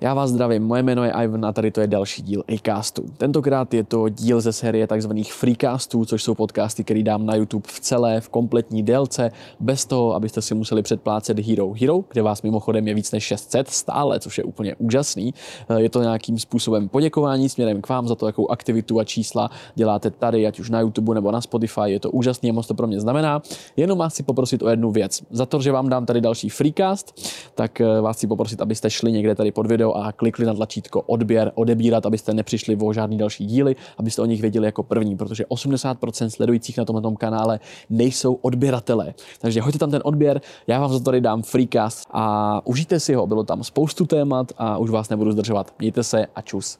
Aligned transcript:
Já 0.00 0.14
vás 0.14 0.30
zdravím, 0.30 0.62
moje 0.62 0.82
jméno 0.82 1.04
je 1.04 1.12
Ivan 1.12 1.44
a 1.44 1.52
tady 1.52 1.70
to 1.70 1.80
je 1.80 1.86
další 1.86 2.22
díl 2.22 2.44
Acastu. 2.54 3.04
Tentokrát 3.16 3.74
je 3.74 3.84
to 3.84 4.08
díl 4.08 4.40
ze 4.40 4.52
série 4.52 4.86
tzv. 4.86 5.10
freecastů, 5.32 6.04
což 6.04 6.22
jsou 6.22 6.34
podcasty, 6.34 6.84
které 6.84 7.02
dám 7.02 7.26
na 7.26 7.34
YouTube 7.34 7.68
v 7.68 7.80
celé, 7.80 8.20
v 8.20 8.28
kompletní 8.28 8.82
délce, 8.82 9.30
bez 9.60 9.86
toho, 9.86 10.14
abyste 10.14 10.42
si 10.42 10.54
museli 10.54 10.82
předplácet 10.82 11.38
Hero 11.38 11.72
Hero, 11.80 12.04
kde 12.12 12.22
vás 12.22 12.42
mimochodem 12.42 12.88
je 12.88 12.94
víc 12.94 13.12
než 13.12 13.24
600 13.24 13.68
stále, 13.68 14.20
což 14.20 14.38
je 14.38 14.44
úplně 14.44 14.74
úžasný. 14.74 15.34
Eh, 15.68 15.80
je 15.80 15.90
to 15.90 16.02
nějakým 16.02 16.38
způsobem 16.38 16.88
poděkování 16.88 17.48
směrem 17.48 17.80
k 17.82 17.88
vám 17.88 18.08
za 18.08 18.14
to, 18.14 18.26
jakou 18.26 18.50
aktivitu 18.50 19.00
a 19.00 19.04
čísla 19.04 19.50
děláte 19.74 20.10
tady, 20.10 20.46
ať 20.46 20.60
už 20.60 20.70
na 20.70 20.80
YouTube 20.80 21.14
nebo 21.14 21.30
na 21.30 21.40
Spotify. 21.40 21.80
Je 21.84 22.00
to 22.00 22.10
úžasný 22.10 22.52
moc 22.52 22.66
to 22.66 22.74
pro 22.74 22.86
mě 22.86 23.00
znamená. 23.00 23.42
Jenom 23.76 23.98
vás 23.98 24.12
chci 24.12 24.22
poprosit 24.22 24.62
o 24.62 24.68
jednu 24.68 24.90
věc. 24.90 25.22
Za 25.30 25.46
to, 25.46 25.60
že 25.60 25.72
vám 25.72 25.88
dám 25.88 26.06
tady 26.06 26.20
další 26.20 26.48
freecast, 26.48 27.20
tak 27.54 27.80
eh, 27.80 28.00
vás 28.00 28.16
chci 28.16 28.26
poprosit, 28.26 28.60
abyste 28.60 28.90
šli 28.90 29.12
někde 29.12 29.34
tady 29.34 29.52
pod 29.52 29.66
video 29.66 29.87
video 29.88 30.06
a 30.06 30.12
klikli 30.12 30.46
na 30.46 30.54
tlačítko 30.54 31.00
odběr, 31.00 31.52
odebírat, 31.54 32.06
abyste 32.06 32.34
nepřišli 32.34 32.76
o 32.76 32.92
žádný 32.92 33.18
další 33.18 33.46
díly, 33.46 33.76
abyste 33.98 34.22
o 34.22 34.24
nich 34.24 34.40
věděli 34.40 34.66
jako 34.66 34.82
první, 34.82 35.16
protože 35.16 35.44
80% 35.44 36.28
sledujících 36.28 36.78
na 36.78 36.84
tomto 36.84 37.10
kanále 37.10 37.60
nejsou 37.90 38.34
odběratelé. 38.34 39.14
Takže 39.40 39.60
hoďte 39.60 39.78
tam 39.78 39.90
ten 39.90 40.02
odběr, 40.04 40.40
já 40.66 40.80
vám 40.80 40.92
za 40.92 40.98
to 40.98 41.04
tady 41.04 41.20
dám 41.20 41.42
freecast 41.42 42.08
a 42.10 42.60
užijte 42.66 43.00
si 43.00 43.14
ho, 43.14 43.26
bylo 43.26 43.44
tam 43.44 43.64
spoustu 43.64 44.06
témat 44.06 44.52
a 44.58 44.78
už 44.78 44.90
vás 44.90 45.08
nebudu 45.08 45.32
zdržovat. 45.32 45.74
Mějte 45.78 46.02
se 46.02 46.26
a 46.34 46.42
čus. 46.42 46.78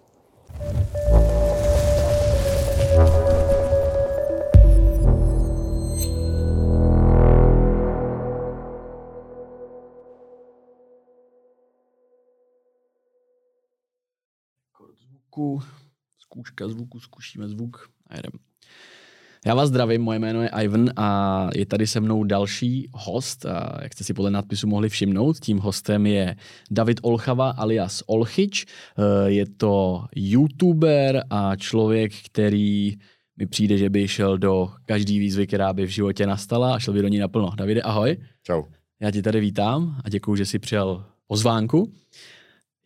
Zvuku, 15.39 15.63
zkouška 16.19 16.69
zvuku, 16.69 17.01
zkušíme 17.01 17.49
zvuk 17.49 17.91
a 18.07 18.17
jedem. 18.17 18.33
Já 19.47 19.55
vás 19.55 19.69
zdravím, 19.69 20.03
moje 20.03 20.19
jméno 20.19 20.43
je 20.43 20.51
Ivan 20.63 20.91
a 20.97 21.51
je 21.55 21.67
tady 21.67 21.87
se 21.87 22.01
mnou 22.01 22.25
další 22.25 22.89
host. 22.93 23.47
A 23.47 23.79
jak 23.83 23.93
jste 23.93 24.05
si 24.05 24.15
podle 24.15 24.31
nadpisu 24.31 24.67
mohli 24.67 24.89
všimnout, 24.89 25.39
tím 25.39 25.59
hostem 25.59 26.07
je 26.07 26.37
David 26.71 27.01
Olchava 27.03 27.51
alias 27.51 28.03
Olchič. 28.07 28.67
Eh, 28.67 29.31
je 29.31 29.47
to 29.47 30.05
youtuber 30.17 31.25
a 31.31 31.57
člověk, 31.57 32.13
který 32.27 32.97
mi 33.37 33.47
přijde, 33.47 33.79
že 33.79 33.91
by 33.91 34.09
šel 34.09 34.39
do 34.39 34.71
každý 34.87 35.19
výzvy, 35.19 35.47
která 35.47 35.73
by 35.73 35.87
v 35.87 35.91
životě 35.91 36.27
nastala 36.27 36.75
a 36.75 36.79
šel 36.79 36.95
by 36.95 37.03
do 37.03 37.09
ní 37.09 37.19
naplno. 37.19 37.53
Davide, 37.57 37.83
ahoj. 37.83 38.17
Čau. 38.43 38.63
Já 39.01 39.11
ti 39.11 39.23
tady 39.23 39.41
vítám 39.41 40.01
a 40.05 40.09
děkuji, 40.09 40.37
že 40.37 40.47
jsi 40.47 40.59
přijal 40.59 41.05
pozvánku. 41.27 41.93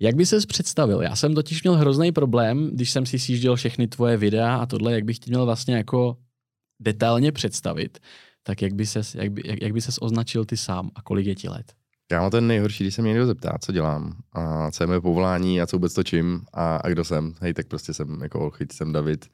Jak 0.02 0.14
by 0.14 0.26
ses 0.26 0.46
představil? 0.46 1.02
Já 1.02 1.16
jsem 1.16 1.34
totiž 1.34 1.62
měl 1.62 1.74
hrozný 1.74 2.12
problém, 2.12 2.70
když 2.72 2.90
jsem 2.90 3.06
si 3.06 3.18
sjížděl 3.18 3.56
všechny 3.56 3.88
tvoje 3.88 4.16
videa 4.16 4.56
a 4.56 4.66
tohle, 4.66 4.92
jak 4.92 5.04
bych 5.04 5.18
ti 5.18 5.30
měl 5.30 5.44
vlastně 5.44 5.76
jako 5.76 6.16
detailně 6.80 7.32
představit, 7.32 7.98
tak 8.42 8.62
jak 8.62 8.74
by 8.74 8.86
ses, 8.86 9.14
jak 9.14 9.32
by, 9.32 9.42
jak, 9.44 9.62
jak 9.62 9.72
by 9.72 9.80
ses 9.80 9.98
označil 10.00 10.44
ty 10.44 10.56
sám 10.56 10.90
a 10.94 11.02
kolik 11.02 11.26
je 11.26 11.34
ti 11.34 11.48
let? 11.48 11.72
Já 12.12 12.20
mám 12.20 12.30
ten 12.30 12.46
nejhorší, 12.46 12.84
když 12.84 12.94
se 12.94 13.02
mě 13.02 13.08
někdo 13.08 13.26
zeptá, 13.26 13.58
co 13.60 13.72
dělám 13.72 14.16
a 14.32 14.70
co 14.70 14.82
je 14.82 14.86
moje 14.86 15.00
povolání 15.00 15.60
a 15.60 15.66
co 15.66 15.76
vůbec 15.76 15.94
točím 15.94 16.44
a, 16.52 16.76
a 16.76 16.88
kdo 16.88 17.04
jsem. 17.04 17.34
Hej, 17.40 17.54
tak 17.54 17.66
prostě 17.66 17.94
jsem 17.94 18.22
jako 18.22 18.40
Olchyť, 18.40 18.72
jsem 18.72 18.92
David 18.92 19.26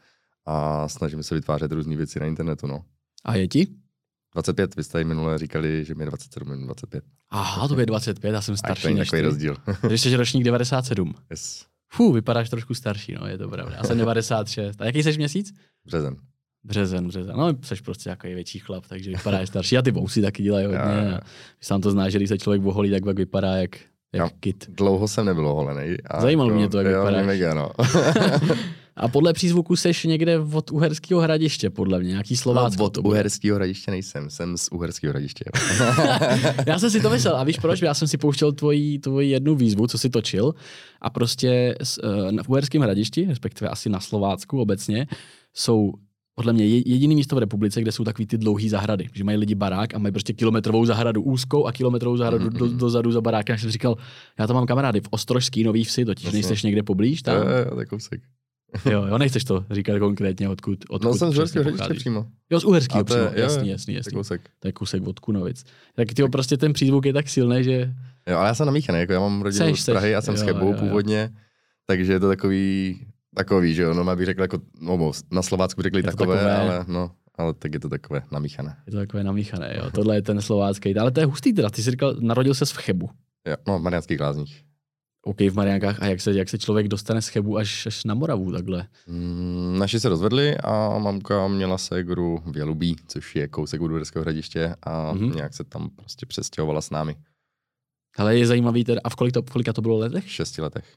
a 0.47 0.89
snažím 0.89 1.23
se 1.23 1.35
vytvářet 1.35 1.73
různé 1.73 1.97
věci 1.97 2.21
na 2.21 2.27
internetu, 2.27 2.67
no. 2.67 2.85
A 3.25 3.37
je 3.37 3.49
ti? 3.49 3.69
25, 4.35 4.77
vy 4.77 4.85
jste 4.85 5.05
minule 5.05 5.39
říkali, 5.39 5.85
že 5.85 5.95
mi 5.95 6.03
je 6.03 6.07
27, 6.07 6.67
25. 6.67 7.05
Aha, 7.31 7.69
to 7.69 7.81
je 7.81 7.87
25, 7.87 8.33
já 8.35 8.41
jsem 8.41 8.57
starší. 8.57 8.83
to 8.83 8.89
je 8.89 8.97
takový 8.97 9.23
rozdíl. 9.23 9.57
Takže 9.81 9.99
jsi 9.99 10.17
ročník 10.17 10.45
97. 10.45 11.15
Yes. 11.31 11.67
Fú, 11.89 12.13
vypadáš 12.13 12.51
trošku 12.51 12.75
starší, 12.75 13.17
no, 13.21 13.27
je 13.27 13.39
to 13.39 13.49
pravda. 13.49 13.77
Já 13.77 13.85
jsem 13.85 13.99
96. 14.05 14.81
A 14.81 14.85
jaký 14.85 15.03
jsi 15.03 15.17
měsíc? 15.17 15.53
Březen. 15.87 16.17
Březen, 16.65 17.09
březen. 17.09 17.37
No, 17.37 17.49
jsi 17.63 17.75
prostě 17.83 18.11
jako 18.11 18.27
větší 18.27 18.59
chlap, 18.59 18.87
takže 18.87 19.11
vypadáš 19.11 19.49
starší. 19.49 19.79
A 19.79 19.83
ty 19.83 19.91
vousy 19.91 20.23
taky 20.23 20.43
dělají 20.43 20.67
hodně. 20.67 20.81
Já, 20.81 21.01
já. 21.01 21.21
Sám 21.61 21.81
to 21.81 21.91
znáš, 21.91 22.13
že 22.13 22.19
když 22.19 22.29
se 22.29 22.39
člověk 22.39 22.63
voholí, 22.63 22.91
tak 22.91 23.05
pak 23.05 23.17
vypadá 23.17 23.57
jak, 23.57 23.77
jak 24.13 24.31
já, 24.31 24.31
kit. 24.41 24.67
Dlouho 24.69 25.09
jsem 25.09 25.27
nebyl 25.27 25.49
oholený. 25.49 25.97
Zajímalo 26.21 26.55
mě 26.55 26.69
to, 26.69 26.79
jak 26.79 26.87
jo, 26.87 27.01
vypadáš. 27.01 27.27
Mega, 27.27 27.55
no. 27.55 27.71
A 28.99 29.09
podle 29.09 29.33
přízvuku 29.33 29.77
seš 29.77 30.05
někde 30.05 30.39
od 30.39 30.71
Uherského 30.71 31.21
hradiště, 31.21 31.71
podle 31.71 31.99
mě, 31.99 32.09
nějaký 32.09 32.37
Slovácko. 32.37 32.83
No, 32.83 32.87
od 32.87 32.99
Uherského 32.99 33.57
hradiště 33.57 33.91
nejsem, 33.91 34.31
jsem 34.31 34.59
z 34.59 34.69
Uherského 34.69 35.13
hradiště. 35.13 35.45
já 36.67 36.79
jsem 36.79 36.91
si 36.91 37.01
to 37.01 37.11
myslel 37.11 37.37
a 37.37 37.45
víš 37.45 37.59
proč? 37.59 37.83
Já 37.83 37.95
jsem 37.95 38.09
si 38.09 38.19
pouštěl 38.19 38.53
tvoji, 38.53 38.99
tvoji 38.99 39.31
jednu 39.31 39.55
výzvu, 39.55 39.87
co 39.87 39.99
si 39.99 40.11
točil 40.11 40.55
a 41.01 41.11
prostě 41.11 41.75
uh, 42.05 42.39
v 42.43 42.49
Uherském 42.49 42.83
hradišti, 42.83 43.27
respektive 43.29 43.71
asi 43.71 43.89
na 43.89 44.01
Slovácku 44.01 44.61
obecně, 44.61 45.07
jsou 45.55 45.93
podle 46.35 46.53
mě 46.53 46.67
jediný 46.67 47.15
místo 47.15 47.37
v 47.37 47.39
republice, 47.39 47.81
kde 47.81 47.93
jsou 47.93 48.05
takový 48.05 48.27
ty 48.27 48.39
dlouhé 48.39 48.69
zahrady, 48.69 49.09
že 49.15 49.25
mají 49.25 49.39
lidi 49.39 49.55
barák 49.55 49.95
a 49.95 49.99
mají 49.99 50.13
prostě 50.13 50.33
kilometrovou 50.33 50.85
zahradu 50.85 51.23
úzkou 51.23 51.67
a 51.67 51.73
kilometrovou 51.73 52.17
zahradu 52.17 52.47
mm-hmm. 52.47 52.59
do, 52.59 52.69
dozadu 52.69 53.13
za 53.13 53.21
barákem. 53.21 53.55
Já 53.55 53.59
jsem 53.59 53.71
říkal, 53.71 53.97
já 54.39 54.47
tam 54.47 54.57
mám 54.57 54.67
kamarády 54.67 55.01
v 55.01 55.09
Ostrožský 55.11 55.65
Nový 55.65 55.85
Vsi, 55.85 56.05
totiž 56.05 56.33
nejseš 56.33 56.63
někde 56.63 56.83
poblíž 56.83 57.23
tam. 57.23 57.37
Jo, 57.37 57.43
jo. 57.43 57.77
Jo, 58.91 59.07
jo, 59.07 59.19
nechceš 59.19 59.45
to 59.45 59.65
říkat 59.71 59.99
konkrétně, 59.99 60.49
odkud, 60.49 60.85
odkud 60.89 61.09
No 61.09 61.15
jsem 61.15 61.33
z 61.33 61.37
Uherského 61.37 61.65
hradiště 61.65 61.95
přímo. 61.95 62.27
Jo, 62.51 62.61
z 62.61 62.65
Uherského 62.65 63.05
přímo, 63.05 63.21
je, 63.21 63.33
jasný, 63.35 63.69
jasný, 63.69 63.95
jasný. 63.95 64.11
To 64.11 64.17
kousek. 64.17 64.51
To 64.61 64.69
je 64.69 64.73
kousek 64.73 65.07
od 65.07 65.19
Kunovic. 65.19 65.65
Tak 65.95 66.09
ty 66.15 66.23
prostě 66.23 66.57
ten 66.57 66.73
přízvuk 66.73 67.07
je 67.07 67.13
tak 67.13 67.29
silný, 67.29 67.65
že... 67.65 67.95
Jo, 68.29 68.39
ale 68.39 68.49
já 68.49 68.55
jsem 68.55 68.67
namíchaný, 68.67 68.99
jako 68.99 69.13
já 69.13 69.21
mám 69.21 69.43
rodinu 69.43 69.67
seš, 69.67 69.83
z 69.83 69.87
Prahy, 69.87 70.11
já 70.11 70.23
jsem 70.23 70.35
jo, 70.35 70.41
z 70.41 70.43
Chebu 70.43 70.75
původně, 70.75 71.31
takže 71.87 72.13
je 72.13 72.21
to 72.21 72.29
takový, 72.29 73.01
takový, 73.35 73.75
že 73.75 73.83
jo, 73.83 73.95
no 73.95 74.17
bych 74.17 74.27
řekl 74.27 74.43
jako, 74.43 74.59
no 74.81 75.13
na 75.31 75.43
Slovácku 75.43 75.83
řekli 75.83 76.03
takové, 76.03 76.37
takové, 76.37 76.57
ale 76.57 76.85
no, 76.89 77.11
ale 77.39 77.55
tak 77.55 77.75
je 77.75 77.81
to 77.81 77.89
takové 77.89 78.23
namíchané. 78.33 78.77
Je 78.87 78.93
to 78.93 78.99
takové 78.99 79.25
namíchané, 79.25 79.75
jo. 79.79 79.91
Tohle 79.91 80.17
je 80.17 80.23
ten 80.23 80.41
slovácký. 80.41 80.97
Ale 80.97 81.11
to 81.11 81.21
je 81.21 81.27
hustý 81.27 81.53
teda. 81.53 81.71
Ty 81.71 81.83
jsi 81.83 81.91
říkal, 81.91 82.15
narodil 82.21 82.55
se 82.55 82.65
v 82.65 82.73
Chebu. 82.73 83.11
Jo, 83.47 83.57
no, 83.69 83.79
v 83.79 83.83
Mariánských 83.83 84.21
lázních. 84.21 84.68
OK, 85.23 85.41
v 85.41 85.55
Mariánkách. 85.55 86.03
A 86.03 86.07
jak 86.07 86.21
se, 86.21 86.33
jak 86.33 86.49
se 86.49 86.59
člověk 86.59 86.89
dostane 86.89 87.23
z 87.23 87.29
Chebu 87.29 87.57
až, 87.57 87.87
až 87.87 88.05
na 88.05 88.15
Moravu 88.15 88.53
takhle? 88.53 88.89
Mm, 89.07 89.79
naši 89.79 90.01
se 90.01 90.09
rozvedli 90.09 90.57
a 90.57 90.99
mamka 90.99 91.49
měla 91.49 91.79
ségru 91.79 92.43
v 92.47 92.57
Jelubí, 92.57 92.97
což 93.07 93.37
je 93.37 93.49
kousek 93.49 93.81
od 93.81 93.91
Uderského 93.91 94.23
hradiště 94.23 94.75
a 94.83 95.15
mm-hmm. 95.15 95.35
nějak 95.35 95.55
se 95.55 95.65
tam 95.65 95.91
prostě 95.91 96.27
přestěhovala 96.27 96.81
s 96.81 96.91
námi. 96.91 97.17
Ale 98.17 98.39
je 98.39 98.47
zajímavý 98.47 98.85
teda, 98.85 99.01
a 99.05 99.11
v 99.11 99.15
kolik 99.15 99.35
to, 99.35 99.43
kolika 99.43 99.73
to 99.73 99.83
bylo 99.83 99.99
letech? 99.99 100.31
Šesti 100.31 100.63
letech. 100.63 100.95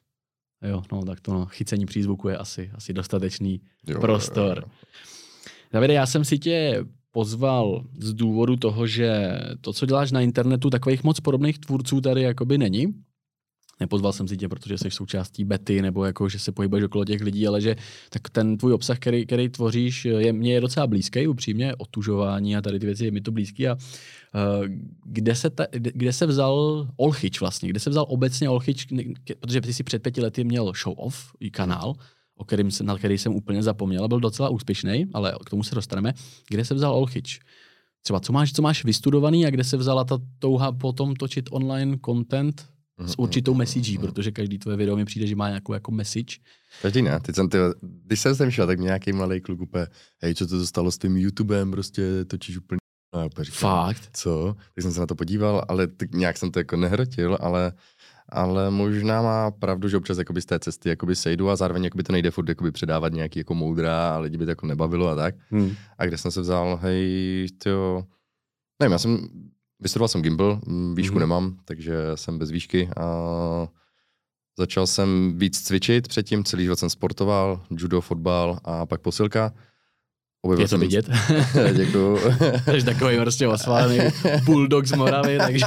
Jo, 0.61 0.83
no 0.91 1.05
tak 1.05 1.19
to 1.19 1.33
no, 1.33 1.45
chycení 1.45 1.85
přízvuku 1.85 2.29
je 2.29 2.37
asi, 2.37 2.71
asi 2.73 2.93
dostatečný 2.93 3.61
jo, 3.87 3.99
prostor. 3.99 4.57
Jo, 4.57 4.63
jo. 4.65 4.71
Davide, 5.71 5.93
já 5.93 6.05
jsem 6.05 6.25
si 6.25 6.39
tě 6.39 6.85
pozval 7.11 7.83
z 7.99 8.13
důvodu 8.13 8.55
toho, 8.55 8.87
že 8.87 9.39
to, 9.61 9.73
co 9.73 9.85
děláš 9.85 10.11
na 10.11 10.21
internetu, 10.21 10.69
takových 10.69 11.03
moc 11.03 11.19
podobných 11.19 11.59
tvůrců 11.59 12.01
tady 12.01 12.21
jakoby 12.21 12.57
není 12.57 12.93
nepozval 13.81 14.13
jsem 14.13 14.27
si 14.27 14.37
tě, 14.37 14.47
protože 14.47 14.77
jsi 14.77 14.91
součástí 14.91 15.43
bety, 15.43 15.81
nebo 15.81 16.05
jako, 16.05 16.29
že 16.29 16.39
se 16.39 16.51
pohybuješ 16.51 16.83
okolo 16.85 17.05
těch 17.05 17.21
lidí, 17.21 17.47
ale 17.47 17.61
že 17.61 17.75
tak 18.09 18.29
ten 18.29 18.57
tvůj 18.57 18.73
obsah, 18.73 18.99
který, 18.99 19.25
který 19.25 19.49
tvoříš, 19.49 20.05
je 20.05 20.33
mně 20.33 20.53
je 20.53 20.61
docela 20.61 20.87
blízký, 20.87 21.27
upřímně, 21.27 21.75
otužování 21.75 22.55
a 22.55 22.61
tady 22.61 22.79
ty 22.79 22.85
věci 22.85 23.05
je 23.05 23.11
mi 23.11 23.21
to 23.21 23.31
blízký. 23.31 23.67
A 23.67 23.73
uh, 23.73 23.79
kde, 25.05 25.35
se 25.35 25.49
ta, 25.49 25.65
kde, 25.71 26.13
se 26.13 26.25
vzal 26.25 26.87
Olchyč 26.97 27.41
vlastně? 27.41 27.69
Kde 27.69 27.79
se 27.79 27.89
vzal 27.89 28.05
obecně 28.09 28.49
Olchyč? 28.49 28.87
Protože 29.39 29.61
ty 29.61 29.73
si 29.73 29.83
před 29.83 30.03
pěti 30.03 30.21
lety 30.21 30.43
měl 30.43 30.71
show 30.83 30.93
off, 30.97 31.33
kanál, 31.51 31.93
o 32.35 32.43
kterým, 32.43 32.69
na 32.81 32.97
který 32.97 33.17
jsem 33.17 33.33
úplně 33.35 33.63
zapomněl, 33.63 34.07
byl 34.07 34.19
docela 34.19 34.49
úspěšný, 34.49 35.05
ale 35.13 35.35
k 35.45 35.49
tomu 35.49 35.63
se 35.63 35.75
dostaneme. 35.75 36.13
Kde 36.49 36.65
se 36.65 36.73
vzal 36.73 36.93
Olchyč? 36.93 37.39
Třeba 38.01 38.19
co 38.19 38.33
máš, 38.33 38.53
co 38.53 38.61
máš 38.61 38.85
vystudovaný 38.85 39.45
a 39.45 39.49
kde 39.49 39.63
se 39.63 39.77
vzala 39.77 40.03
ta 40.03 40.17
touha 40.39 40.71
potom 40.71 41.15
točit 41.15 41.49
online 41.51 41.97
content 42.05 42.65
s 43.05 43.19
určitou 43.19 43.53
message, 43.53 43.99
protože 43.99 44.31
každý 44.31 44.59
tvoje 44.59 44.77
video 44.77 44.95
mi 44.95 45.05
přijde, 45.05 45.27
že 45.27 45.35
má 45.35 45.47
nějakou 45.47 45.73
jako 45.73 45.91
message. 45.91 46.35
Každý 46.81 47.01
ne. 47.01 47.19
Teď 47.19 47.35
jsem 47.35 47.49
ty, 47.49 47.57
když 47.81 48.19
jsem 48.19 48.35
sem 48.35 48.51
šel, 48.51 48.67
tak 48.67 48.79
mě 48.79 48.85
nějaký 48.85 49.13
mladý 49.13 49.41
kluk 49.41 49.61
úplně, 49.61 49.87
hej, 50.21 50.35
co 50.35 50.47
to 50.47 50.67
stalo 50.67 50.91
s 50.91 50.97
tím 50.97 51.17
YouTubem, 51.17 51.71
prostě 51.71 52.25
točíš 52.25 52.57
úplně 52.57 52.81
a 53.13 53.43
říkám, 53.43 53.59
Fakt? 53.59 54.09
Co? 54.13 54.55
Tak 54.75 54.81
jsem 54.81 54.91
se 54.91 54.99
na 54.99 55.05
to 55.05 55.15
podíval, 55.15 55.65
ale 55.67 55.87
tak 55.87 56.11
nějak 56.11 56.37
jsem 56.37 56.51
to 56.51 56.59
jako 56.59 56.75
nehrotil, 56.75 57.37
ale, 57.41 57.73
ale 58.29 58.71
možná 58.71 59.21
má 59.21 59.51
pravdu, 59.51 59.89
že 59.89 59.97
občas 59.97 60.17
jakoby 60.17 60.41
z 60.41 60.45
té 60.45 60.59
cesty 60.59 60.89
jakoby 60.89 61.15
sejdu 61.15 61.49
a 61.49 61.55
zároveň 61.55 61.83
jakoby 61.83 62.03
to 62.03 62.11
nejde 62.13 62.31
furt 62.31 62.49
jakoby 62.49 62.71
předávat 62.71 63.13
nějaký 63.13 63.39
jako 63.39 63.55
moudra 63.55 64.15
a 64.15 64.19
lidi 64.19 64.37
by 64.37 64.45
to 64.45 64.51
jako 64.51 64.67
nebavilo 64.67 65.07
a 65.07 65.15
tak. 65.15 65.35
Hmm. 65.49 65.75
A 65.97 66.05
kde 66.05 66.17
jsem 66.17 66.31
se 66.31 66.41
vzal, 66.41 66.79
hej, 66.81 67.47
to 67.57 68.03
nevím, 68.81 68.91
já 68.91 68.97
jsem 68.97 69.29
Vystudoval 69.81 70.07
jsem 70.07 70.21
gimbal, 70.21 70.61
výšku 70.93 71.15
mm-hmm. 71.15 71.19
nemám, 71.19 71.57
takže 71.65 71.95
jsem 72.15 72.39
bez 72.39 72.51
výšky 72.51 72.89
a 72.97 73.67
začal 74.59 74.87
jsem 74.87 75.37
víc 75.37 75.61
cvičit 75.61 76.07
předtím, 76.07 76.43
celý 76.43 76.63
život 76.63 76.79
jsem 76.79 76.89
sportoval, 76.89 77.61
judo, 77.71 78.01
fotbal 78.01 78.59
a 78.63 78.85
pak 78.85 79.01
posilka. 79.01 79.53
Objevil 80.41 80.63
Je 80.63 80.67
to 80.67 80.69
jsem 80.69 80.79
vidět? 80.79 81.09
Děkuju. 81.73 82.17
Jsi 82.71 82.85
takový 82.85 83.17
prostě 83.17 83.47
osválený 83.47 83.99
bulldog 84.45 84.85
z 84.85 84.91
Moravy, 84.91 85.37
takže... 85.37 85.65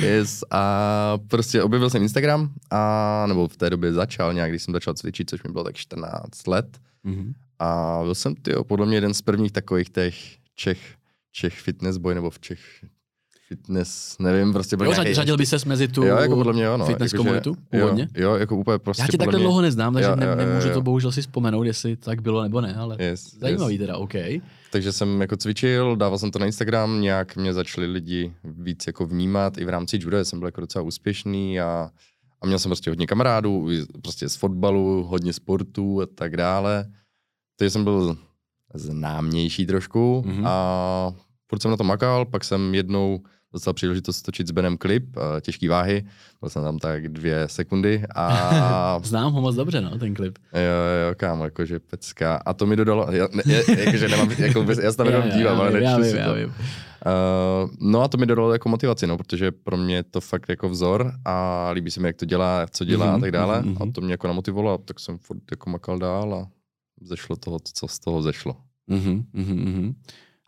yes. 0.00 0.44
A 0.50 1.18
prostě 1.28 1.62
objevil 1.62 1.90
jsem 1.90 2.02
Instagram 2.02 2.50
a 2.70 3.24
nebo 3.28 3.48
v 3.48 3.56
té 3.56 3.70
době 3.70 3.92
začal 3.92 4.32
nějak, 4.34 4.50
když 4.50 4.62
jsem 4.62 4.74
začal 4.74 4.94
cvičit, 4.94 5.30
což 5.30 5.42
mi 5.42 5.52
bylo 5.52 5.64
tak 5.64 5.76
14 5.76 6.46
let. 6.46 6.78
Mhm. 7.04 7.32
A 7.58 8.00
byl 8.02 8.14
jsem, 8.14 8.34
ty 8.34 8.52
podle 8.66 8.86
mě 8.86 8.96
jeden 8.96 9.14
z 9.14 9.22
prvních 9.22 9.52
takových 9.52 9.90
těch 9.90 10.14
Čech, 10.54 10.80
Čech 11.32 11.54
fitness 11.54 11.96
boy, 11.96 12.14
nebo 12.14 12.30
v 12.30 12.40
Čech 12.40 12.60
fitness, 13.54 14.16
nevím, 14.18 14.52
prostě 14.52 14.76
byl 14.76 14.86
Jo, 14.86 14.92
nějaký, 14.92 15.14
řadil 15.14 15.36
by 15.36 15.46
ses 15.46 15.64
mezi 15.64 15.88
tu 15.88 16.04
Jo, 16.04 16.16
jako 16.16 16.34
podle 16.34 16.52
mě 16.52 16.62
jo, 16.64 16.76
no. 16.76 16.86
fitness 16.86 17.12
jako, 17.12 17.24
komunitu 17.24 17.54
že? 17.72 17.78
Jo, 17.78 17.96
jo, 18.14 18.34
jako 18.34 18.56
úplně 18.56 18.78
prostě 18.78 19.02
Já 19.02 19.06
tě 19.08 19.18
takhle 19.18 19.38
mě, 19.38 19.44
dlouho 19.44 19.62
neznám, 19.62 19.94
takže 19.94 20.08
Jo, 20.10 20.16
jo, 20.20 20.28
jo, 20.28 20.34
nemůžu 20.36 20.68
jo. 20.68 20.74
to 20.74 20.82
bohužel 20.82 21.12
si 21.12 21.20
vzpomenout, 21.20 21.62
jestli 21.62 21.96
tak 21.96 22.22
bylo 22.22 22.42
nebo 22.42 22.60
ne, 22.60 22.74
ale 22.74 22.96
Yes, 22.98 23.34
zajímavý 23.38 23.74
yes. 23.74 23.80
teda, 23.80 23.96
OK. 23.96 24.14
Takže 24.72 24.92
jsem 24.92 25.20
jako 25.20 25.36
cvičil, 25.36 25.96
dával 25.96 26.18
jsem 26.18 26.30
to 26.30 26.38
na 26.38 26.46
Instagram, 26.46 27.00
nějak 27.00 27.36
mě 27.36 27.54
začali 27.54 27.86
lidi 27.86 28.32
víc 28.44 28.86
jako 28.86 29.06
vnímat 29.06 29.58
i 29.58 29.64
v 29.64 29.68
rámci 29.68 29.98
judo, 30.00 30.24
jsem 30.24 30.38
byl 30.38 30.48
jako 30.48 30.60
docela 30.60 30.82
úspěšný 30.82 31.60
a, 31.60 31.90
a 32.42 32.46
měl 32.46 32.58
jsem 32.58 32.68
prostě 32.68 32.90
hodně 32.90 33.06
kamarádů, 33.06 33.68
prostě 34.02 34.28
z 34.28 34.36
fotbalu, 34.36 35.04
hodně 35.04 35.32
sportů 35.32 36.00
a 36.02 36.06
tak 36.14 36.36
dále. 36.36 36.84
Takže 37.58 37.70
jsem 37.70 37.84
byl 37.84 38.16
známější 38.74 39.66
trošku 39.66 40.22
Mhm. 40.26 40.34
mm-hmm. 40.36 40.46
a 40.48 41.12
furt 41.48 41.62
jsem 41.62 41.70
na 41.70 41.76
to 41.76 41.84
makal, 41.84 42.24
pak 42.24 42.44
jsem 42.44 42.74
jednou 42.74 43.20
dostal 43.52 43.74
příležitost 43.74 44.22
točit 44.22 44.48
s 44.48 44.50
Benem 44.50 44.78
klip, 44.78 45.16
eh, 45.16 45.40
těžký 45.40 45.68
váhy, 45.68 46.04
byl 46.40 46.50
jsem 46.50 46.62
tam 46.62 46.78
tak 46.78 47.08
dvě 47.08 47.48
sekundy 47.48 48.02
a 48.14 49.00
Znám 49.04 49.32
ho 49.32 49.40
moc 49.40 49.54
dobře, 49.56 49.80
no, 49.80 49.98
ten 49.98 50.14
klip. 50.14 50.38
Jo, 50.52 50.60
jo, 51.08 51.14
kámo, 51.16 51.44
jakože 51.44 51.80
pecka. 51.80 52.36
A 52.46 52.52
to 52.52 52.66
mi 52.66 52.76
dodalo, 52.76 53.06
já, 53.12 53.28
ne, 53.32 53.42
je, 53.46 53.84
jakože 53.84 54.08
nemám, 54.08 54.30
jako, 54.38 54.66
já 54.82 54.90
se 54.90 54.96
tam 54.96 55.06
jenom 55.06 55.22
dívám, 55.22 55.54
já 55.54 55.60
ale 55.60 55.70
vím, 55.72 55.82
já 55.82 55.98
nečtu 55.98 56.02
vím, 56.02 56.10
si 56.12 56.16
já 56.18 56.26
to. 56.26 56.52
Uh, 57.06 57.70
no 57.80 58.02
a 58.02 58.08
to 58.08 58.18
mi 58.18 58.26
dodalo 58.26 58.52
jako 58.52 58.68
motivaci, 58.68 59.06
no, 59.06 59.16
protože 59.18 59.50
pro 59.52 59.76
mě 59.76 59.94
je 59.94 60.02
to 60.02 60.20
fakt 60.20 60.48
jako 60.48 60.68
vzor 60.68 61.12
a 61.24 61.70
líbí 61.70 61.90
se 61.90 62.00
mi, 62.00 62.06
jak 62.08 62.16
to 62.16 62.24
dělá, 62.24 62.66
co 62.70 62.84
dělá 62.84 63.06
Mhm, 63.06 63.14
a 63.14 63.18
tak 63.18 63.30
dále. 63.32 63.60
mhm, 63.60 63.68
mhm. 63.70 63.82
A 63.82 63.92
to 63.92 64.00
mě 64.00 64.12
jako 64.12 64.26
namotivovalo, 64.26 64.78
tak 64.78 65.00
jsem 65.00 65.18
furt 65.18 65.42
jako 65.50 65.70
makal 65.70 65.98
dál 65.98 66.34
a 66.34 66.48
zešlo 67.02 67.36
toho, 67.36 67.58
co 67.74 67.88
z 67.88 67.98
toho 67.98 68.22
zešlo. 68.22 68.56
Mhm, 68.86 69.24
mhm, 69.32 69.54
mhm. 69.56 69.94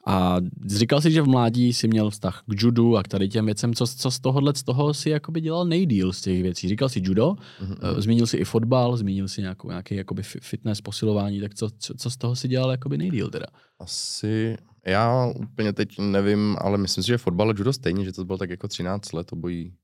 A 0.06 0.36
říkal 0.66 1.00
jsi, 1.00 1.12
že 1.12 1.22
v 1.22 1.26
mládí 1.28 1.72
si 1.72 1.88
měl 1.88 2.10
vztah 2.10 2.42
k 2.50 2.62
judu 2.62 2.96
a 2.96 3.02
k 3.02 3.08
tady 3.08 3.28
těm 3.28 3.46
věcem. 3.46 3.74
Co, 3.74 3.86
co 3.86 4.10
z 4.10 4.20
tohohle 4.20 4.52
z 4.56 4.62
toho 4.62 4.94
si 4.94 5.10
jakoby 5.10 5.40
dělal 5.40 5.64
nejdíl 5.64 6.12
z 6.12 6.20
těch 6.20 6.42
věcí? 6.42 6.68
Říkal 6.68 6.88
jsi 6.88 7.00
judo, 7.04 7.34
Mhm. 7.60 7.76
eh, 7.82 8.02
zmínil 8.02 8.26
si 8.26 8.36
i 8.36 8.44
fotbal, 8.44 8.96
zmínil 8.96 9.28
si 9.28 9.40
nějakou, 9.40 9.68
nějaký 9.68 9.94
jakoby 9.94 10.22
fi- 10.22 10.40
fitness, 10.42 10.80
posilování, 10.80 11.40
tak 11.40 11.54
co, 11.54 11.68
co, 11.78 11.94
co 11.94 12.10
z 12.10 12.16
toho 12.16 12.36
si 12.36 12.48
dělal 12.48 12.70
jakoby 12.70 12.98
nejdíl 12.98 13.30
teda? 13.30 13.46
Asi, 13.80 14.56
já 14.86 15.26
úplně 15.26 15.72
teď 15.72 15.88
nevím, 15.98 16.56
ale 16.60 16.78
myslím 16.78 17.04
si, 17.04 17.08
že 17.08 17.18
fotbal 17.18 17.50
a 17.50 17.54
judo 17.58 17.72
stejně, 17.72 18.04
že 18.04 18.12
to 18.12 18.24
bylo 18.24 18.38
tak 18.38 18.50
jako 18.50 18.68
13 18.68 19.12
let 19.12 19.32
obojí. 19.32 19.74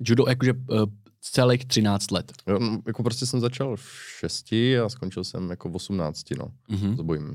Judo 0.00 0.24
jakože 0.28 0.52
uh, 0.52 0.84
celých 1.20 1.64
13 1.64 2.10
let. 2.10 2.32
Jo, 2.48 2.58
no, 2.58 2.82
jako 2.86 3.02
prostě 3.02 3.26
jsem 3.26 3.40
začal 3.40 3.76
v 3.76 3.88
6 4.18 4.52
a 4.84 4.88
skončil 4.88 5.24
jsem 5.24 5.50
jako 5.50 5.68
v 5.68 5.74
18, 5.76 6.24
no, 6.38 6.44
Mhm. 6.68 6.96
s 6.96 6.98
obojím. 6.98 7.34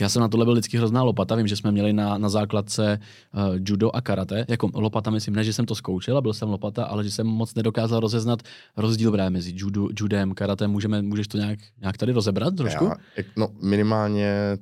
Já 0.00 0.08
jsem 0.08 0.20
na 0.20 0.28
tohle 0.28 0.46
byl 0.46 0.54
vždycky 0.54 0.76
hrozná 0.76 1.02
lopata. 1.02 1.34
Vím, 1.34 1.46
že 1.46 1.56
jsme 1.56 1.72
měli 1.72 1.92
na, 1.92 2.18
na 2.18 2.28
základce 2.28 3.00
uh, 3.34 3.58
judo 3.66 3.96
a 3.96 4.00
karate. 4.00 4.44
Jako 4.48 4.70
lopata, 4.74 5.10
myslím, 5.10 5.34
ne, 5.34 5.44
že 5.44 5.52
jsem 5.52 5.66
to 5.66 5.74
zkoušel 5.74 6.16
a 6.16 6.20
byl 6.20 6.32
jsem 6.32 6.48
lopata, 6.48 6.84
ale 6.84 7.04
že 7.04 7.10
jsem 7.10 7.26
moc 7.26 7.54
nedokázal 7.54 8.00
rozeznat 8.00 8.42
rozdíl 8.76 9.12
právě 9.12 9.30
mezi 9.30 9.52
judo, 9.56 9.88
judem, 10.00 10.34
karate. 10.34 10.68
Můžeme, 10.68 11.02
můžeš 11.02 11.28
to 11.28 11.38
nějak, 11.38 11.58
nějak 11.80 11.96
tady 11.96 12.12
rozebrat 12.12 12.56
trošku? 12.56 12.84
Já, 12.84 12.94
no 13.36 13.48
minimálně 13.62 14.58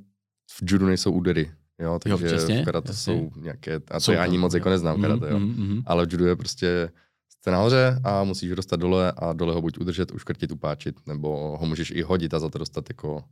v 0.51 0.63
judu 0.63 0.87
nejsou 0.87 1.13
údery, 1.13 1.51
jo, 1.79 1.99
takže 2.03 2.27
přesně, 2.27 2.63
v 2.63 2.65
karate 2.65 2.91
jasně. 2.91 3.15
jsou 3.15 3.31
nějaké, 3.41 3.75
a 3.75 3.95
to 3.95 4.01
Jsou 4.01 4.13
já 4.13 4.23
ani 4.23 4.39
moc 4.39 4.55
jako 4.55 4.69
neznám 4.69 5.01
karate, 5.01 5.31
jo. 5.31 5.39
Mm, 5.39 5.47
mm, 5.47 5.69
mm. 5.69 5.83
Ale 5.87 6.07
v 6.07 6.13
judu 6.13 6.27
je 6.27 6.37
prostě 6.37 6.91
jste 7.29 7.51
nahoře 7.51 8.01
a 8.05 8.25
musíš 8.25 8.51
ho 8.51 8.57
dostat 8.57 8.81
dole 8.81 9.13
a 9.17 9.33
dole 9.33 9.55
ho 9.55 9.63
buď 9.63 9.79
udržet, 9.79 10.11
uškrtit, 10.11 10.53
upáčit, 10.53 10.97
nebo 11.07 11.57
ho 11.61 11.67
můžeš 11.67 11.91
i 11.91 12.03
hodit 12.03 12.35
a 12.35 12.39
za 12.39 12.49
to 12.49 12.59
dostat 12.59 12.85
jako 12.89 13.25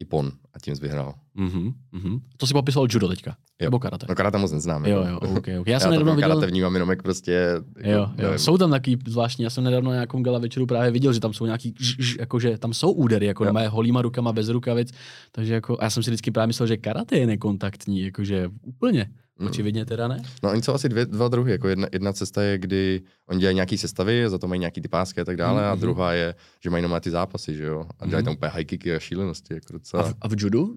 ipon 0.00 0.32
a 0.54 0.58
tím 0.58 0.76
jsi 0.76 0.82
vyhrál. 0.82 1.14
Mm, 1.34 1.72
mm. 1.92 2.20
To 2.36 2.46
si 2.46 2.52
popisoval 2.52 2.88
judo 2.90 3.08
teďka? 3.08 3.30
Jo. 3.60 3.66
Nebo 3.66 3.78
karate? 3.78 4.06
No 4.08 4.14
karate 4.14 4.38
moc 4.38 4.52
neznám. 4.52 4.84
Jo, 4.84 5.02
jako. 5.02 5.26
jo, 5.26 5.32
ok, 5.32 5.36
ok. 5.38 5.46
Já 5.46 5.62
Já, 5.72 5.80
jsem 5.80 5.90
nedávno 5.90 6.14
viděl... 6.14 6.28
karate 6.28 6.46
vnímám 6.46 6.74
jenom 6.74 6.90
jak 6.90 7.02
prostě... 7.02 7.32
Jako, 7.76 7.90
Jo, 7.90 7.98
jo. 7.98 8.10
nevím. 8.16 8.38
Jsou 8.38 8.58
tam 8.58 8.70
takový 8.70 8.98
zvláštní, 9.06 9.44
já 9.44 9.50
jsem 9.50 9.64
nedávno 9.64 9.90
na 9.90 9.96
nějakou 9.96 10.22
gala 10.22 10.38
večeru 10.38 10.66
právě 10.66 10.90
viděl, 10.90 11.12
že 11.12 11.20
tam 11.20 11.32
jsou 11.32 11.44
nějaký, 11.44 11.74
ž, 11.78 11.96
ž, 11.98 12.16
jakože 12.20 12.58
tam 12.58 12.74
jsou 12.74 12.92
údery, 12.92 13.26
jako 13.26 13.44
normálně 13.44 13.68
holýma 13.68 14.02
rukama 14.02 14.32
bez 14.32 14.48
rukavic, 14.48 14.92
takže 15.32 15.54
jako, 15.54 15.80
a 15.80 15.84
já 15.84 15.90
jsem 15.90 16.02
si 16.02 16.10
vždycky 16.10 16.30
právě 16.30 16.46
myslel, 16.46 16.66
že 16.66 16.76
karate 16.76 17.18
je 17.18 17.26
nekontaktní, 17.26 18.00
jakože 18.00 18.50
úplně, 18.62 19.10
Mm. 19.38 19.46
očividně 19.46 19.84
teda 19.86 20.08
ne. 20.08 20.22
No 20.42 20.50
oni 20.50 20.62
jsou 20.62 20.72
asi 20.74 20.88
dvě, 20.88 21.06
dva 21.06 21.28
druhy. 21.28 21.52
Jako 21.52 21.68
jedna, 21.68 21.88
jedna 21.92 22.12
cesta 22.12 22.42
je, 22.42 22.58
kdy 22.58 23.02
oni 23.28 23.40
dělají 23.40 23.54
nějaký 23.54 23.78
sestavy, 23.78 24.30
za 24.30 24.38
to 24.38 24.48
mají 24.48 24.58
nějaký 24.58 24.80
ty 24.80 24.88
pásky 24.88 25.20
a 25.20 25.24
tak 25.24 25.36
dále, 25.36 25.62
Mhm. 25.62 25.70
a 25.70 25.74
druhá 25.74 26.12
je, 26.12 26.34
že 26.60 26.70
mají 26.70 26.84
jenom 26.84 27.00
ty 27.00 27.10
zápasy, 27.10 27.54
že 27.54 27.64
jo. 27.64 27.86
A 27.98 28.06
dělají 28.06 28.22
Mhm. 28.22 28.24
tam 28.24 28.34
úplně 28.34 28.50
high 28.50 28.64
kicky 28.64 28.94
a 28.94 28.98
šílenosti, 28.98 29.54
jako 29.54 29.66
A 29.70 29.72
docela. 29.72 30.02
v, 30.12 30.14
a 30.20 30.28
v 30.28 30.32
judu? 30.38 30.76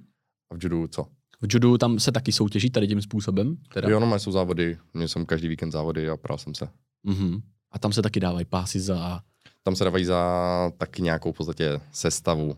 A 0.52 0.56
v 0.56 0.64
judu 0.64 0.88
co? 0.88 1.04
V 1.42 1.54
judu 1.54 1.78
tam 1.78 2.00
se 2.00 2.12
taky 2.12 2.32
soutěží 2.32 2.70
tady 2.70 2.88
tím 2.88 3.02
způsobem? 3.02 3.58
Teda? 3.74 3.90
Jo, 3.90 4.00
no, 4.00 4.20
jsou 4.20 4.32
závody, 4.32 4.78
měl 4.94 5.08
jsem 5.08 5.26
každý 5.26 5.48
víkend 5.48 5.72
závody 5.72 6.10
a 6.10 6.18
prál 6.18 6.38
jsem 6.38 6.56
se. 6.56 6.68
Mhm. 7.04 7.42
A 7.72 7.80
tam 7.80 7.94
se 7.94 8.02
taky 8.02 8.20
dávají 8.20 8.46
pásy 8.46 8.80
za... 8.80 9.22
Tam 9.64 9.76
se 9.76 9.84
dávají 9.84 10.06
za 10.06 10.72
taky 10.78 11.02
nějakou 11.02 11.32
v 11.32 11.38
podstatě 11.38 11.80
sestavu 11.92 12.56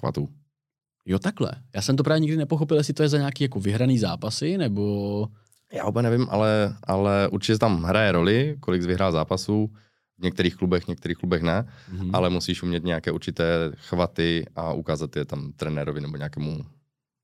chvatů. 0.00 0.28
Jo, 1.06 1.18
takhle. 1.18 1.52
Já 1.74 1.82
jsem 1.82 1.96
to 1.96 2.02
právě 2.02 2.20
nikdy 2.20 2.36
nepochopil, 2.36 2.76
jestli 2.76 2.94
to 2.94 3.02
je 3.02 3.08
za 3.08 3.18
nějaký 3.18 3.44
jako 3.44 3.60
vyhraný 3.60 3.98
zápasy, 3.98 4.58
nebo... 4.58 5.28
Já 5.72 5.84
úplně 5.86 6.02
nevím, 6.10 6.26
ale, 6.30 6.76
ale 6.84 7.28
určitě 7.28 7.58
tam 7.58 7.82
hraje 7.82 8.12
roli, 8.12 8.56
kolik 8.60 8.82
jsi 8.82 8.88
vyhrál 8.88 9.12
zápasů. 9.12 9.70
V 10.18 10.22
některých 10.24 10.56
klubech, 10.56 10.84
v 10.84 10.88
některých 10.88 11.18
klubech 11.18 11.42
ne, 11.42 11.68
Mhm. 11.92 12.10
ale 12.14 12.30
musíš 12.30 12.62
umět 12.62 12.84
nějaké 12.84 13.12
určité 13.12 13.44
chvaty 13.74 14.44
a 14.56 14.72
ukázat 14.72 15.16
je 15.16 15.24
tam 15.24 15.52
trenérovi 15.52 16.00
nebo 16.00 16.16
nějakému 16.16 16.58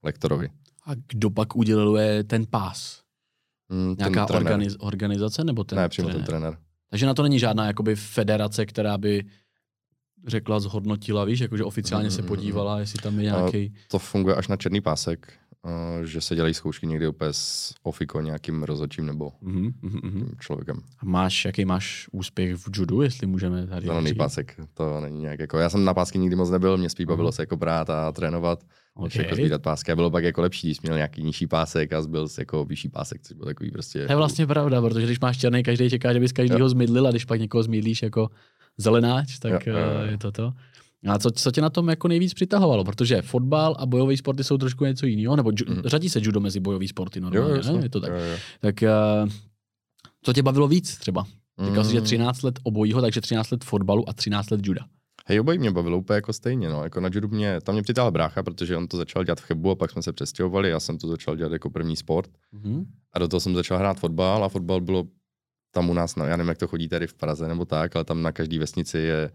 lektorovi. 0.04 0.48
A 0.86 0.90
kdo 1.08 1.30
pak 1.30 1.56
uděluje 1.56 2.24
ten 2.24 2.46
pás? 2.46 3.00
Mm, 3.68 3.96
ten 3.96 4.12
Nějaká 4.12 4.26
trenér. 4.26 4.42
organiz, 4.52 4.76
organizace 4.78 5.44
nebo 5.44 5.64
ten 5.64 5.78
Ne, 5.78 5.88
přímo 5.88 6.08
trenér? 6.08 6.26
ten 6.26 6.34
trenér. 6.34 6.58
Takže 6.90 7.06
na 7.06 7.14
to 7.14 7.22
není 7.22 7.38
žádná 7.38 7.66
jakoby 7.66 7.96
federace, 7.96 8.66
která 8.66 8.98
by 8.98 9.24
řekla, 10.26 10.60
zhodnotila, 10.60 11.24
víš, 11.24 11.40
jakože 11.40 11.64
oficiálně 11.64 12.10
se 12.10 12.22
Mm, 12.22 12.24
mm, 12.24 12.28
podívala, 12.28 12.78
jestli 12.80 12.98
tam 13.02 13.18
je 13.18 13.22
nějaký... 13.24 13.74
To 13.90 13.98
funguje 13.98 14.34
až 14.36 14.48
na 14.48 14.56
černý 14.56 14.80
pásek, 14.80 15.32
eh, 15.66 16.06
že 16.06 16.20
se 16.20 16.34
dělají 16.34 16.54
zkoušky 16.54 16.86
někdy 16.86 17.08
úplně 17.08 17.32
s 17.32 17.74
ofiko 17.82 18.20
nějakým 18.20 18.62
rozhodčím 18.62 19.06
nebo 19.06 19.32
Mhm, 19.42 19.72
mhm, 19.82 20.00
mhm. 20.02 20.26
tím 20.26 20.36
člověkem. 20.40 20.80
A 20.98 21.04
máš, 21.04 21.44
jaký 21.44 21.64
máš 21.64 22.06
úspěch 22.12 22.56
v 22.56 22.64
judu, 22.76 23.02
jestli 23.02 23.26
můžeme 23.26 23.66
tady 23.66 23.86
Zelený 23.86 24.14
pásek, 24.14 24.56
to 24.74 25.00
není 25.00 25.20
nějak 25.20 25.38
jako, 25.40 25.58
já 25.58 25.70
jsem 25.70 25.84
na 25.84 25.94
pásky 25.94 26.18
nikdy 26.18 26.36
moc 26.36 26.50
nebyl, 26.50 26.76
mě 26.76 26.90
spíš 26.90 27.06
Mhm. 27.06 27.08
bavilo 27.12 27.32
se 27.32 27.42
jako 27.42 27.56
brát 27.56 27.90
a 27.90 28.12
trénovat, 28.12 28.64
Okay. 28.94 29.22
jako 29.22 29.34
sbírat 29.34 29.62
pásky. 29.62 29.92
A 29.92 29.96
bylo 29.96 30.10
pak 30.10 30.24
jako 30.24 30.42
lepší, 30.42 30.68
když 30.68 30.80
měl 30.80 30.94
nějaký 30.96 31.22
nižší 31.22 31.46
pásek 31.46 31.92
a 31.92 32.02
zbyl 32.02 32.28
jako 32.38 32.64
vyšší 32.64 32.88
pásek, 32.88 33.22
což 33.22 33.36
byl 33.36 33.46
takový 33.46 33.70
prostě... 33.70 34.06
To 34.06 34.12
je 34.12 34.16
vlastně 34.16 34.46
pravda, 34.46 34.80
protože 34.82 35.06
když 35.06 35.20
máš 35.20 35.38
černý, 35.38 35.62
každý 35.62 35.90
čeká, 35.90 36.12
že 36.12 36.20
bys 36.20 36.32
každýho 36.32 36.68
zmydlil 36.68 37.06
a 37.06 37.10
když 37.10 37.24
pak 37.24 37.40
někoho 37.40 37.62
zmydlíš 37.62 38.02
jako 38.02 38.28
zelenáč, 38.78 39.38
tak 39.38 39.66
Jo, 39.66 39.72
jo, 39.72 39.78
jo. 39.78 39.84
eh, 40.06 40.10
je 40.10 40.18
to 40.18 40.32
to. 40.32 40.52
A 41.08 41.18
co, 41.18 41.30
co 41.30 41.50
tě 41.50 41.60
na 41.60 41.70
tom 41.70 41.88
jako 41.88 42.08
nejvíc 42.08 42.34
přitahovalo? 42.34 42.84
Protože 42.84 43.22
fotbal 43.22 43.76
a 43.78 43.86
bojové 43.86 44.16
sporty 44.16 44.44
jsou 44.44 44.58
trošku 44.58 44.84
něco 44.84 45.06
jiného, 45.06 45.36
nebo 45.36 45.50
ju, 45.50 45.56
Mhm. 45.74 45.82
řadí 45.84 46.08
se 46.08 46.18
judo 46.22 46.40
mezi 46.40 46.60
bojové 46.60 46.88
sporty 46.88 47.18
Jo, 47.18 47.24
normálně, 47.30 47.56
jasně. 47.56 47.72
ne? 47.72 47.82
Je 47.82 47.88
to 47.90 48.00
tak. 48.00 48.10
Jo, 48.10 48.16
jo. 48.16 48.36
Tak 48.60 48.82
eh, 48.82 48.90
co 50.22 50.32
tě 50.32 50.42
bavilo 50.42 50.68
víc 50.68 50.96
třeba? 50.98 51.26
Říkal 51.68 51.84
jsi, 51.84 51.92
že 51.92 51.98
Mm. 51.98 52.04
13 52.04 52.42
let 52.42 52.58
obojího, 52.62 53.00
takže 53.00 53.20
13 53.20 53.50
let 53.50 53.64
fotbalu 53.64 54.08
a 54.08 54.12
13 54.12 54.50
let 54.50 54.60
juda. 54.66 54.84
Hej, 55.26 55.40
obojí 55.40 55.58
mě 55.58 55.70
bavilo 55.70 55.98
úplně 55.98 56.14
jako 56.14 56.32
stejně, 56.32 56.68
no. 56.68 56.82
Jako 56.84 57.00
na 57.00 57.08
judu 57.12 57.28
mě, 57.28 57.60
tam 57.60 57.74
mě 57.74 57.82
přitáhl 57.82 58.10
brácha, 58.10 58.42
protože 58.42 58.76
on 58.76 58.88
to 58.88 58.96
začal 58.96 59.24
dělat 59.24 59.40
v 59.40 59.44
Chebu 59.44 59.70
a 59.70 59.74
pak 59.74 59.90
jsme 59.90 60.02
se 60.02 60.12
přestěhovali, 60.12 60.70
já 60.70 60.80
jsem 60.80 60.98
to 60.98 61.08
začal 61.08 61.36
dělat 61.36 61.52
jako 61.52 61.70
první 61.70 61.96
sport. 61.96 62.30
Mhm. 62.52 62.84
A 63.12 63.18
do 63.18 63.28
toho 63.28 63.40
jsem 63.40 63.54
začal 63.54 63.78
hrát 63.78 63.98
fotbal 63.98 64.44
a 64.44 64.48
fotbal 64.48 64.80
bylo 64.80 65.04
tam 65.70 65.90
u 65.90 65.94
nás, 65.94 66.16
no, 66.16 66.24
já 66.26 66.36
nevím, 66.36 66.48
jak 66.48 66.58
to 66.58 66.66
chodí 66.68 66.88
tady 66.88 67.06
v 67.06 67.14
Praze 67.14 67.48
nebo 67.48 67.64
tak, 67.64 67.96
ale 67.96 68.04
tam 68.04 68.22
na 68.22 68.32
každé 68.32 68.58
vesnici 68.58 68.98
je 68.98 69.30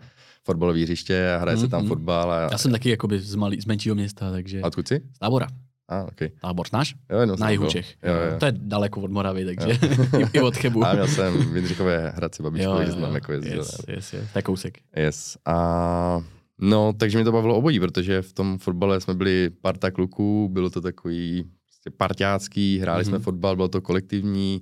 fotbalové 0.46 0.80
hřiště 0.84 1.32
a 1.34 1.38
hraje 1.38 1.58
se 1.58 1.68
tam 1.68 1.80
Mhm. 1.82 1.88
fotbal. 1.90 2.32
A, 2.32 2.42
Já 2.52 2.58
jsem 2.58 2.72
taky 2.72 2.90
jakoby 2.90 3.20
z, 3.20 3.36
malý, 3.36 3.62
z 3.62 3.66
menšího 3.66 3.96
města, 3.96 4.32
takže 4.32 4.62
a 4.62 4.68
odkud 4.68 4.88
jsi? 4.88 5.02
z 5.16 5.20
tábora. 5.20 5.48
A, 5.90 6.00
ah, 6.00 6.08
okay. 6.08 6.30
Tábor 6.42 6.68
znáš? 6.68 6.96
Jo, 7.12 7.20
jenom 7.20 7.40
Na 7.40 7.50
jihu. 7.50 7.68
Čech. 7.68 7.96
Jo, 8.04 8.14
jo. 8.14 8.40
To 8.40 8.46
je 8.46 8.52
daleko 8.56 9.02
od 9.02 9.12
Moravy, 9.12 9.46
takže 9.46 9.80
i, 10.34 10.40
od 10.42 10.56
Chebu. 10.58 10.86
A 10.86 10.94
měl 10.94 11.08
jsem 11.08 11.34
v 11.52 11.56
Jindřichově 11.56 12.12
Hradci 12.16 12.44
babičku, 12.44 12.72
takže 12.78 12.92
jsem 12.92 13.02
tam 13.02 13.16
jako 13.16 13.32
jezdil. 13.32 13.58
yes, 13.58 13.76
yes, 13.88 14.14
yes. 14.14 14.32
To 14.34 14.40
je 14.40 14.44
kousek. 14.44 14.78
Yes. 14.96 15.38
A 15.46 16.22
no, 16.62 16.94
takže 16.98 17.18
mi 17.18 17.24
to 17.24 17.32
bavilo 17.32 17.56
obojí, 17.58 17.80
protože 17.80 18.22
v 18.22 18.34
tom 18.34 18.58
fotbale 18.58 19.02
jsme 19.02 19.14
byli 19.14 19.50
parta 19.62 19.92
kluků, 19.92 20.50
bylo 20.52 20.70
to 20.70 20.82
takový 20.82 21.44
prostě 21.66 21.90
parťácký, 21.98 22.80
hráli 22.80 23.04
mm-hmm. 23.04 23.08
jsme 23.08 23.18
Mhm. 23.18 23.24
fotbal, 23.24 23.56
bylo 23.56 23.68
to 23.68 23.82
kolektivní, 23.82 24.62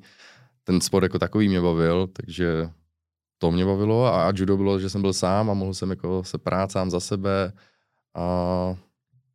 ten 0.64 0.82
sport 0.82 1.04
jako 1.04 1.20
takový 1.20 1.50
mě 1.50 1.62
bavil, 1.62 2.08
takže 2.14 2.70
to 3.38 3.52
mě 3.52 3.66
bavilo 3.66 4.06
a, 4.06 4.28
a 4.28 4.32
judo 4.36 4.58
bylo, 4.58 4.80
že 4.80 4.90
jsem 4.90 5.02
byl 5.02 5.14
sám 5.14 5.50
a 5.50 5.54
mohl 5.54 5.74
jsem 5.74 5.90
jako 5.90 6.24
se 6.24 6.38
prát 6.38 6.72
sám 6.72 6.90
za 6.90 7.00
sebe 7.00 7.54
a 8.16 8.76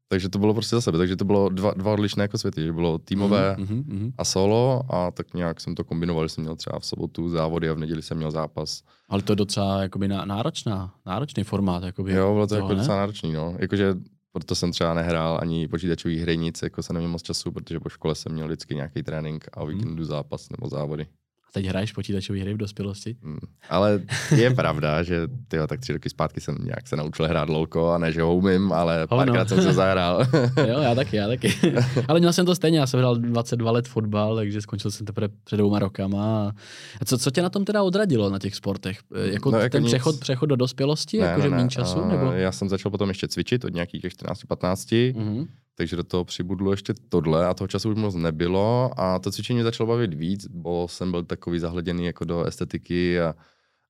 takže 0.08 0.28
to 0.28 0.38
bylo 0.38 0.54
prostě 0.54 0.76
za 0.76 0.80
sebe, 0.80 0.98
takže 0.98 1.16
to 1.16 1.24
bylo 1.24 1.48
dva, 1.48 1.74
dva 1.74 1.92
odlišné 1.92 2.24
jako 2.24 2.38
světy, 2.38 2.62
že 2.62 2.72
bylo 2.72 2.98
týmové 2.98 3.56
Mhm, 3.58 3.84
mhm. 3.86 4.12
a 4.18 4.24
solo 4.24 4.82
a 4.90 5.10
tak 5.10 5.34
nějak 5.34 5.60
jsem 5.60 5.74
to 5.74 5.84
kombinoval, 5.84 6.24
že 6.24 6.28
jsem 6.28 6.42
měl 6.44 6.56
třeba 6.56 6.78
v 6.78 6.86
sobotu 6.86 7.28
závody 7.28 7.68
a 7.68 7.74
v 7.74 7.78
neděli 7.78 8.02
jsem 8.02 8.16
měl 8.16 8.30
zápas. 8.30 8.82
Ale 9.08 9.22
to 9.22 9.32
je 9.32 9.36
docela 9.36 9.82
jakoby 9.82 10.08
ná- 10.08 10.24
náročná, 10.24 10.94
náročný 11.06 11.44
formát. 11.44 11.82
Jakoby, 11.82 12.12
Jo, 12.12 12.32
bylo 12.32 12.46
to 12.46 12.54
toho, 12.54 12.58
jako 12.66 12.74
ne? 12.74 12.78
docela 12.80 12.96
náročný, 12.96 13.32
no. 13.32 13.56
Jakože 13.58 13.94
proto 14.36 14.54
jsem 14.54 14.72
třeba 14.72 14.94
nehrál 14.94 15.38
ani 15.42 15.68
počítačový 15.68 16.18
hry, 16.18 16.36
nic, 16.36 16.62
jako 16.62 16.82
jsem 16.82 16.94
neměl 16.94 17.10
moc 17.10 17.22
času, 17.22 17.52
protože 17.52 17.80
po 17.80 17.88
škole 17.88 18.14
jsem 18.14 18.32
měl 18.32 18.46
vždycky 18.46 18.74
nějaký 18.74 19.02
trénink 19.02 19.48
a 19.52 19.60
o 19.60 19.66
víkendu 19.66 20.04
zápas 20.04 20.50
nebo 20.50 20.68
závody. 20.68 21.06
A 21.48 21.52
teď 21.52 21.66
hraješ 21.66 21.92
počítačové 21.92 22.38
hry 22.40 22.54
v 22.54 22.56
dospělosti? 22.56 23.16
Mm. 23.22 23.36
Ale 23.70 24.00
je 24.36 24.50
pravda, 24.54 25.02
že 25.02 25.28
tyjo, 25.48 25.66
tak 25.66 25.80
tři 25.80 25.92
roky 25.92 26.10
zpátky 26.10 26.40
jsem 26.40 26.56
nějak 26.64 26.88
se 26.88 26.96
naučil 26.96 27.28
hrát 27.28 27.48
lolko 27.48 27.88
a 27.90 27.98
ne, 27.98 28.12
že 28.12 28.22
ho 28.22 28.36
umím, 28.36 28.72
ale 28.72 29.02
Oh, 29.10 29.18
párkrát 29.18 29.42
no. 29.42 29.48
jsem 29.48 29.62
se 29.62 29.72
zahrál. 29.72 30.26
jo, 30.68 30.80
já 30.80 30.94
taky, 30.94 31.16
já 31.16 31.28
taky. 31.28 31.54
Ale 32.08 32.20
měl 32.20 32.32
jsem 32.32 32.46
to 32.46 32.54
stejně, 32.54 32.78
já 32.78 32.86
jsem 32.86 33.00
hrál 33.00 33.16
22 33.16 33.70
let 33.70 33.88
fotbal, 33.88 34.36
takže 34.36 34.60
skončil 34.60 34.90
jsem 34.90 35.06
teprve 35.06 35.28
před 35.44 35.56
dvouma 35.56 35.78
rokama. 35.78 36.52
A 37.00 37.04
co, 37.04 37.18
co 37.18 37.30
tě 37.30 37.42
na 37.42 37.48
tom 37.50 37.64
teda 37.64 37.82
odradilo 37.82 38.30
na 38.30 38.38
těch 38.38 38.54
sportech? 38.54 38.98
E, 39.14 39.32
Jako, 39.32 39.50
No, 39.50 39.58
jako 39.58 39.72
ten 39.72 39.82
nic. 39.82 39.90
přechod, 39.90 40.20
přechod 40.20 40.46
do 40.46 40.56
dospělosti, 40.56 41.16
jakože 41.16 41.50
méně 41.50 41.68
času? 41.68 42.04
Nebo? 42.04 42.32
Já 42.32 42.52
jsem 42.52 42.68
začal 42.68 42.90
potom 42.90 43.08
ještě 43.08 43.28
cvičit 43.28 43.64
od 43.64 43.74
nějakých 43.74 44.02
těch 44.02 44.12
14-15, 44.12 45.12
Mhm. 45.16 45.46
Takže 45.78 45.96
do 45.96 46.04
toho 46.04 46.24
přibudlo 46.24 46.70
ještě 46.70 46.94
tohle 47.08 47.46
a 47.46 47.54
toho 47.54 47.68
času 47.68 47.90
už 47.90 47.96
moc 47.96 48.14
nebylo 48.14 48.90
a 48.96 49.18
to 49.18 49.30
cvičení 49.30 49.56
mě 49.56 49.64
začalo 49.64 49.86
bavit 49.86 50.14
víc, 50.14 50.46
bo 50.46 50.86
jsem 50.90 51.10
byl 51.10 51.24
takový 51.24 51.58
zahleděný 51.58 52.04
jako 52.06 52.24
do 52.24 52.44
estetiky 52.44 53.20
a, 53.20 53.34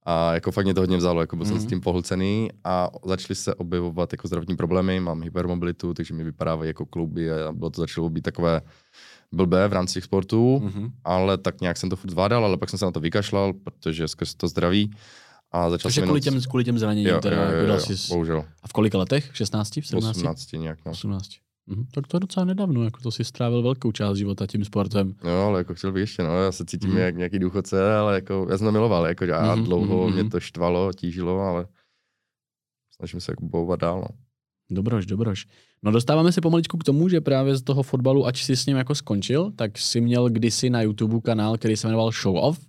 a 0.07 0.35
jako 0.35 0.50
fakt 0.52 0.64
mě 0.64 0.75
to 0.75 0.81
hodně 0.81 0.97
vzalo, 0.97 1.21
jako 1.21 1.37
byl 1.37 1.47
jsem 1.47 1.57
s 1.59 1.61
Mhm. 1.61 1.69
tím 1.69 1.81
pohlcený 1.81 2.50
a 2.64 2.90
začaly 3.05 3.35
se 3.35 3.55
objevovat 3.55 4.12
jako 4.12 4.28
zdravotní 4.28 4.57
problémy, 4.57 5.00
mám 5.00 5.23
hypermobilitu, 5.23 5.95
takže 5.95 6.14
mi 6.14 6.25
vypadávají 6.25 6.69
jako 6.69 6.87
klouby 6.87 7.33
a 7.33 7.52
bylo 7.52 7.71
to 7.71 7.81
začalo 7.81 8.11
být 8.11 8.23
takové 8.23 8.61
blbé 9.33 9.69
v 9.69 9.73
rámci 9.73 9.95
těch 9.95 10.05
sportů, 10.05 10.61
Mhm. 10.64 10.88
ale 11.05 11.38
tak 11.38 11.61
nějak 11.61 11.76
jsem 11.76 11.90
to 11.90 11.97
furt 11.97 12.11
zvládal, 12.11 12.45
ale 12.45 12.57
pak 12.57 12.71
jsem 12.71 12.78
se 12.78 12.85
na 12.85 12.90
to 12.90 13.00
vykašlal, 13.00 13.52
protože 13.52 14.09
skrz 14.09 14.35
to 14.35 14.49
zdraví 14.49 14.90
a 15.52 15.71
začal 15.71 15.88
Takže 15.88 16.00
kvůli 16.02 16.21
těm, 16.21 16.40
kvůli 16.43 16.64
těm 16.64 16.78
zraněním 16.78 17.09
jo, 17.12 17.21
teda 17.21 17.50
jo, 17.52 17.59
jo, 17.59 17.66
jo, 17.75 17.81
jsi... 17.81 17.95
bohužel. 18.09 18.45
A 18.62 18.69
v 18.69 18.73
kolika 18.73 18.99
letech? 18.99 19.31
V 19.33 19.37
16? 19.37 19.76
V 19.81 19.87
17? 19.87 20.16
18 20.16 20.52
nějak, 20.52 20.78
no. 20.87 20.93
18. 20.93 21.45
Mhm. 21.66 21.87
Tak 21.94 22.06
to 22.06 22.16
je 22.16 22.20
docela 22.20 22.46
nedávno, 22.46 22.85
jako 22.85 23.00
to 23.00 23.11
si 23.11 23.25
strávil 23.25 23.62
velkou 23.62 23.92
část 23.92 24.16
života 24.16 24.46
tím 24.46 24.64
sportem. 24.64 25.14
No, 25.25 25.42
ale 25.42 25.61
jako 25.61 25.75
chtěl 25.75 25.92
bych 25.92 26.00
ještě, 26.00 26.23
no, 26.23 26.42
já 26.42 26.52
se 26.52 26.64
cítím 26.64 26.90
mm. 26.90 26.96
jak 26.96 27.16
nějaký 27.16 27.38
důchodce, 27.38 27.96
ale 27.96 28.14
jako, 28.14 28.46
já 28.50 28.58
jsem 28.58 28.66
to 28.66 28.73
miloval, 28.73 29.06
jako, 29.06 29.25
a 29.35 29.54
Mhm, 29.54 29.64
dlouho 29.64 30.04
mhm, 30.04 30.12
mě 30.12 30.23
mhm. 30.23 30.30
to 30.30 30.40
štvalo, 30.40 30.92
tížilo, 30.92 31.40
ale 31.40 31.66
snažím 32.96 33.20
se 33.20 33.32
jako 33.32 33.44
bojovat 33.46 33.80
dál, 33.80 34.00
no. 34.00 34.08
Dobroš, 34.70 35.06
dobroš. 35.06 35.46
No 35.82 35.90
dostáváme 35.90 36.32
se 36.32 36.40
pomaličku 36.40 36.78
k 36.78 36.85
tomu, 36.85 37.08
že 37.08 37.20
právě 37.20 37.56
z 37.56 37.62
toho 37.62 37.82
fotbalu, 37.82 38.26
ač 38.26 38.44
jsi 38.44 38.56
s 38.56 38.66
ním 38.66 38.76
jako 38.76 38.94
skončil, 38.94 39.52
tak 39.56 39.78
si 39.78 40.00
měl 40.00 40.28
kdysi 40.28 40.70
na 40.70 40.82
YouTube 40.82 41.20
kanál, 41.20 41.58
který 41.58 41.76
se 41.76 41.87
jmenoval 41.87 42.11
Show 42.11 42.37
Off. 42.37 42.61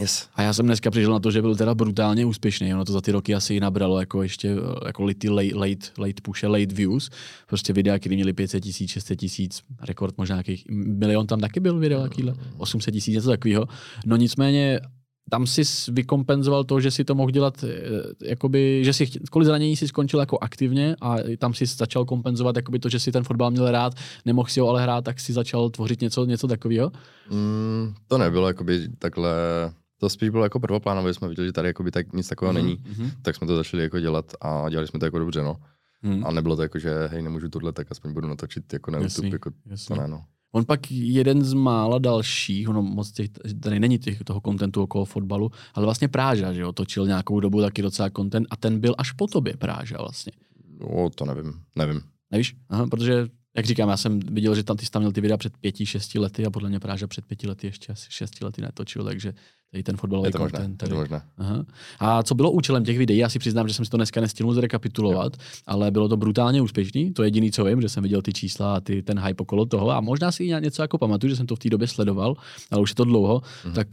Yes. 0.00 0.28
A 0.34 0.42
já 0.42 0.52
jsem 0.52 0.66
dneska 0.66 0.90
přišel 0.90 1.12
na 1.12 1.20
to, 1.20 1.30
že 1.30 1.42
byl 1.42 1.56
teda 1.56 1.74
brutálně 1.74 2.26
úspěšný. 2.26 2.74
Ono 2.74 2.84
to 2.84 2.92
za 2.92 3.00
ty 3.00 3.12
roky 3.12 3.34
asi 3.34 3.60
nabralo 3.60 4.00
jako 4.00 4.22
ještě 4.22 4.48
eh, 4.50 4.86
jako 4.86 5.04
lity 5.04 5.28
late, 5.28 5.54
late, 5.54 5.86
late 5.98 6.22
pushe, 6.22 6.46
late 6.46 6.74
views. 6.74 7.10
Prostě 7.46 7.72
videa, 7.72 7.98
které 7.98 8.14
měly 8.14 8.32
500 8.32 8.62
tisíc, 8.62 8.90
600 8.90 9.18
tisíc, 9.18 9.62
rekord 9.82 10.18
možná 10.18 10.36
nějakých 10.36 10.64
milion 10.70 11.26
tam 11.26 11.40
taky 11.40 11.60
byl 11.60 11.78
video, 11.78 12.02
jakýhle, 12.02 12.34
800 12.56 12.94
tisíc, 12.94 13.14
něco 13.14 13.28
takového. 13.28 13.66
No 14.06 14.16
nicméně 14.16 14.80
tam 15.30 15.46
si 15.46 15.62
vykompenzoval 15.92 16.64
to, 16.64 16.80
že 16.80 16.90
si 16.90 17.04
to 17.04 17.14
mohl 17.14 17.30
dělat, 17.30 17.64
eh, 17.64 18.28
jakoby, 18.28 18.84
že 18.84 18.92
si 18.92 19.06
kvůli 19.06 19.46
zranění 19.46 19.76
si 19.76 19.88
skončil 19.88 20.20
jako 20.20 20.38
aktivně 20.40 20.96
a 21.00 21.16
tam 21.38 21.54
si 21.54 21.66
začal 21.66 22.04
kompenzovat 22.04 22.56
jakoby 22.56 22.78
to, 22.78 22.88
že 22.88 23.00
si 23.00 23.12
ten 23.12 23.24
fotbal 23.24 23.50
měl 23.50 23.70
rád, 23.70 23.94
nemohl 24.24 24.48
si 24.48 24.60
ho 24.60 24.68
ale 24.68 24.82
hrát, 24.82 25.04
tak 25.04 25.20
si 25.20 25.32
začal 25.32 25.70
tvořit 25.70 26.00
něco, 26.00 26.24
něco 26.24 26.48
takového. 26.48 26.92
Mm, 27.30 27.94
to 28.08 28.18
nebylo 28.18 28.48
jakoby 28.48 28.88
takhle, 28.98 29.32
to 30.04 30.08
spíš 30.10 30.28
bylo 30.28 30.42
jako 30.44 30.60
prvoplánové, 30.60 31.14
jsme 31.14 31.28
viděli, 31.28 31.48
že 31.48 31.52
tady 31.52 31.68
jakoby 31.68 31.90
tak 31.90 32.12
nic 32.12 32.28
takového 32.28 32.52
není, 32.52 32.78
Mhm. 32.88 33.10
tak 33.22 33.36
jsme 33.36 33.46
to 33.46 33.56
začali 33.56 33.82
jako 33.82 34.00
dělat 34.00 34.32
a 34.40 34.68
dělali 34.70 34.88
jsme 34.88 34.98
to 35.00 35.04
jako 35.06 35.18
dobře, 35.18 35.42
no. 35.42 35.56
Mhm. 36.02 36.26
A 36.26 36.30
nebylo 36.32 36.56
to 36.56 36.62
jako, 36.62 36.78
že 36.78 37.06
hej, 37.06 37.22
nemůžu 37.22 37.48
tohle, 37.48 37.72
tak 37.72 37.86
aspoň 37.90 38.12
budu 38.12 38.28
natočit 38.28 38.72
jako 38.72 38.90
na 38.90 38.98
Jasný, 38.98 39.24
YouTube, 39.24 39.34
jako 39.34 39.50
jasný. 39.66 39.96
to 39.96 40.02
ne, 40.02 40.08
no. 40.08 40.24
On 40.52 40.64
pak 40.64 40.90
jeden 40.90 41.42
z 41.44 41.52
mála 41.52 41.98
dalších, 41.98 42.68
ono 42.68 42.82
moc 42.82 43.12
těch, 43.12 43.28
tady 43.60 43.80
není 43.80 43.98
těch, 43.98 44.18
toho 44.24 44.40
kontentu 44.40 44.82
okolo 44.82 45.04
fotbalu, 45.04 45.50
ale 45.74 45.86
vlastně 45.86 46.08
Práža, 46.08 46.52
že 46.52 46.60
jo, 46.60 46.72
točil 46.72 47.06
nějakou 47.06 47.40
dobu 47.40 47.60
taky 47.60 47.82
docela 47.82 48.10
content 48.10 48.46
a 48.50 48.56
ten 48.56 48.80
byl 48.80 48.94
až 48.98 49.12
po 49.12 49.26
tobě 49.26 49.56
Práža 49.56 49.96
vlastně. 49.98 50.32
no. 50.80 51.10
to 51.10 51.24
nevím, 51.24 51.52
nevím. 51.76 52.00
Nevíš? 52.30 52.56
Aha, 52.68 52.86
protože, 52.86 53.26
jak 53.56 53.66
říkám, 53.66 53.88
já 53.88 53.96
jsem 53.96 54.20
viděl, 54.20 54.54
že 54.54 54.62
tam 54.64 54.76
ty 54.76 54.84
jsi 54.84 54.90
tam 54.90 55.02
měl 55.02 55.12
ty 55.12 55.20
videa 55.20 55.36
před 55.36 55.56
pěti, 55.58 55.86
šesti 55.86 56.18
lety 56.18 56.46
a 56.46 56.50
podle 56.50 56.68
mě 56.68 56.80
Práža 56.80 57.06
před 57.06 57.24
pěti 57.24 57.46
lety 57.48 57.66
ještě 57.66 57.92
asi 57.92 58.06
šesti 58.10 58.44
lety 58.44 58.62
netočil, 58.62 59.04
takže 59.04 59.32
tady 59.74 59.82
ten 59.82 59.96
fotbalový 59.96 60.28
Je 60.28 60.32
to 60.32 60.38
možné, 60.38 60.58
content. 60.58 60.72
je 60.72 60.76
Tady. 60.78 60.90
to 60.90 60.96
možné. 60.96 61.22
Aha. 61.38 61.64
A 61.98 62.22
co 62.22 62.34
bylo 62.34 62.50
účelem 62.50 62.84
těch 62.84 62.98
videí? 62.98 63.18
Já 63.18 63.28
si 63.28 63.38
přiznám, 63.38 63.68
že 63.68 63.74
jsem 63.74 63.84
si 63.84 63.90
to 63.90 63.96
dneska 63.96 64.20
nestihnul 64.20 64.54
zrekapitulovat, 64.54 65.36
ale 65.66 65.90
bylo 65.90 66.08
to 66.08 66.16
brutálně 66.16 66.62
úspěšný. 66.62 67.12
To 67.12 67.22
je 67.22 67.26
jediný, 67.26 67.50
co 67.52 67.64
vím, 67.64 67.80
že 67.80 67.88
jsem 67.88 68.02
viděl 68.02 68.22
ty 68.22 68.32
čísla 68.32 68.74
a 68.76 68.80
ty, 68.80 69.02
ten 69.02 69.18
hype 69.20 69.42
okolo 69.42 69.66
toho. 69.66 69.90
A 69.90 70.00
možná 70.00 70.32
si 70.32 70.44
i 70.44 70.48
něco 70.60 70.82
jako 70.82 70.98
pamatuju, 70.98 71.30
že 71.30 71.36
jsem 71.36 71.46
to 71.46 71.56
v 71.56 71.58
té 71.58 71.70
době 71.70 71.88
sledoval, 71.88 72.34
ale 72.70 72.82
už 72.82 72.90
je 72.90 72.94
to 72.94 73.04
dlouho. 73.04 73.42
Mhm. 73.64 73.74
Tak 73.74 73.88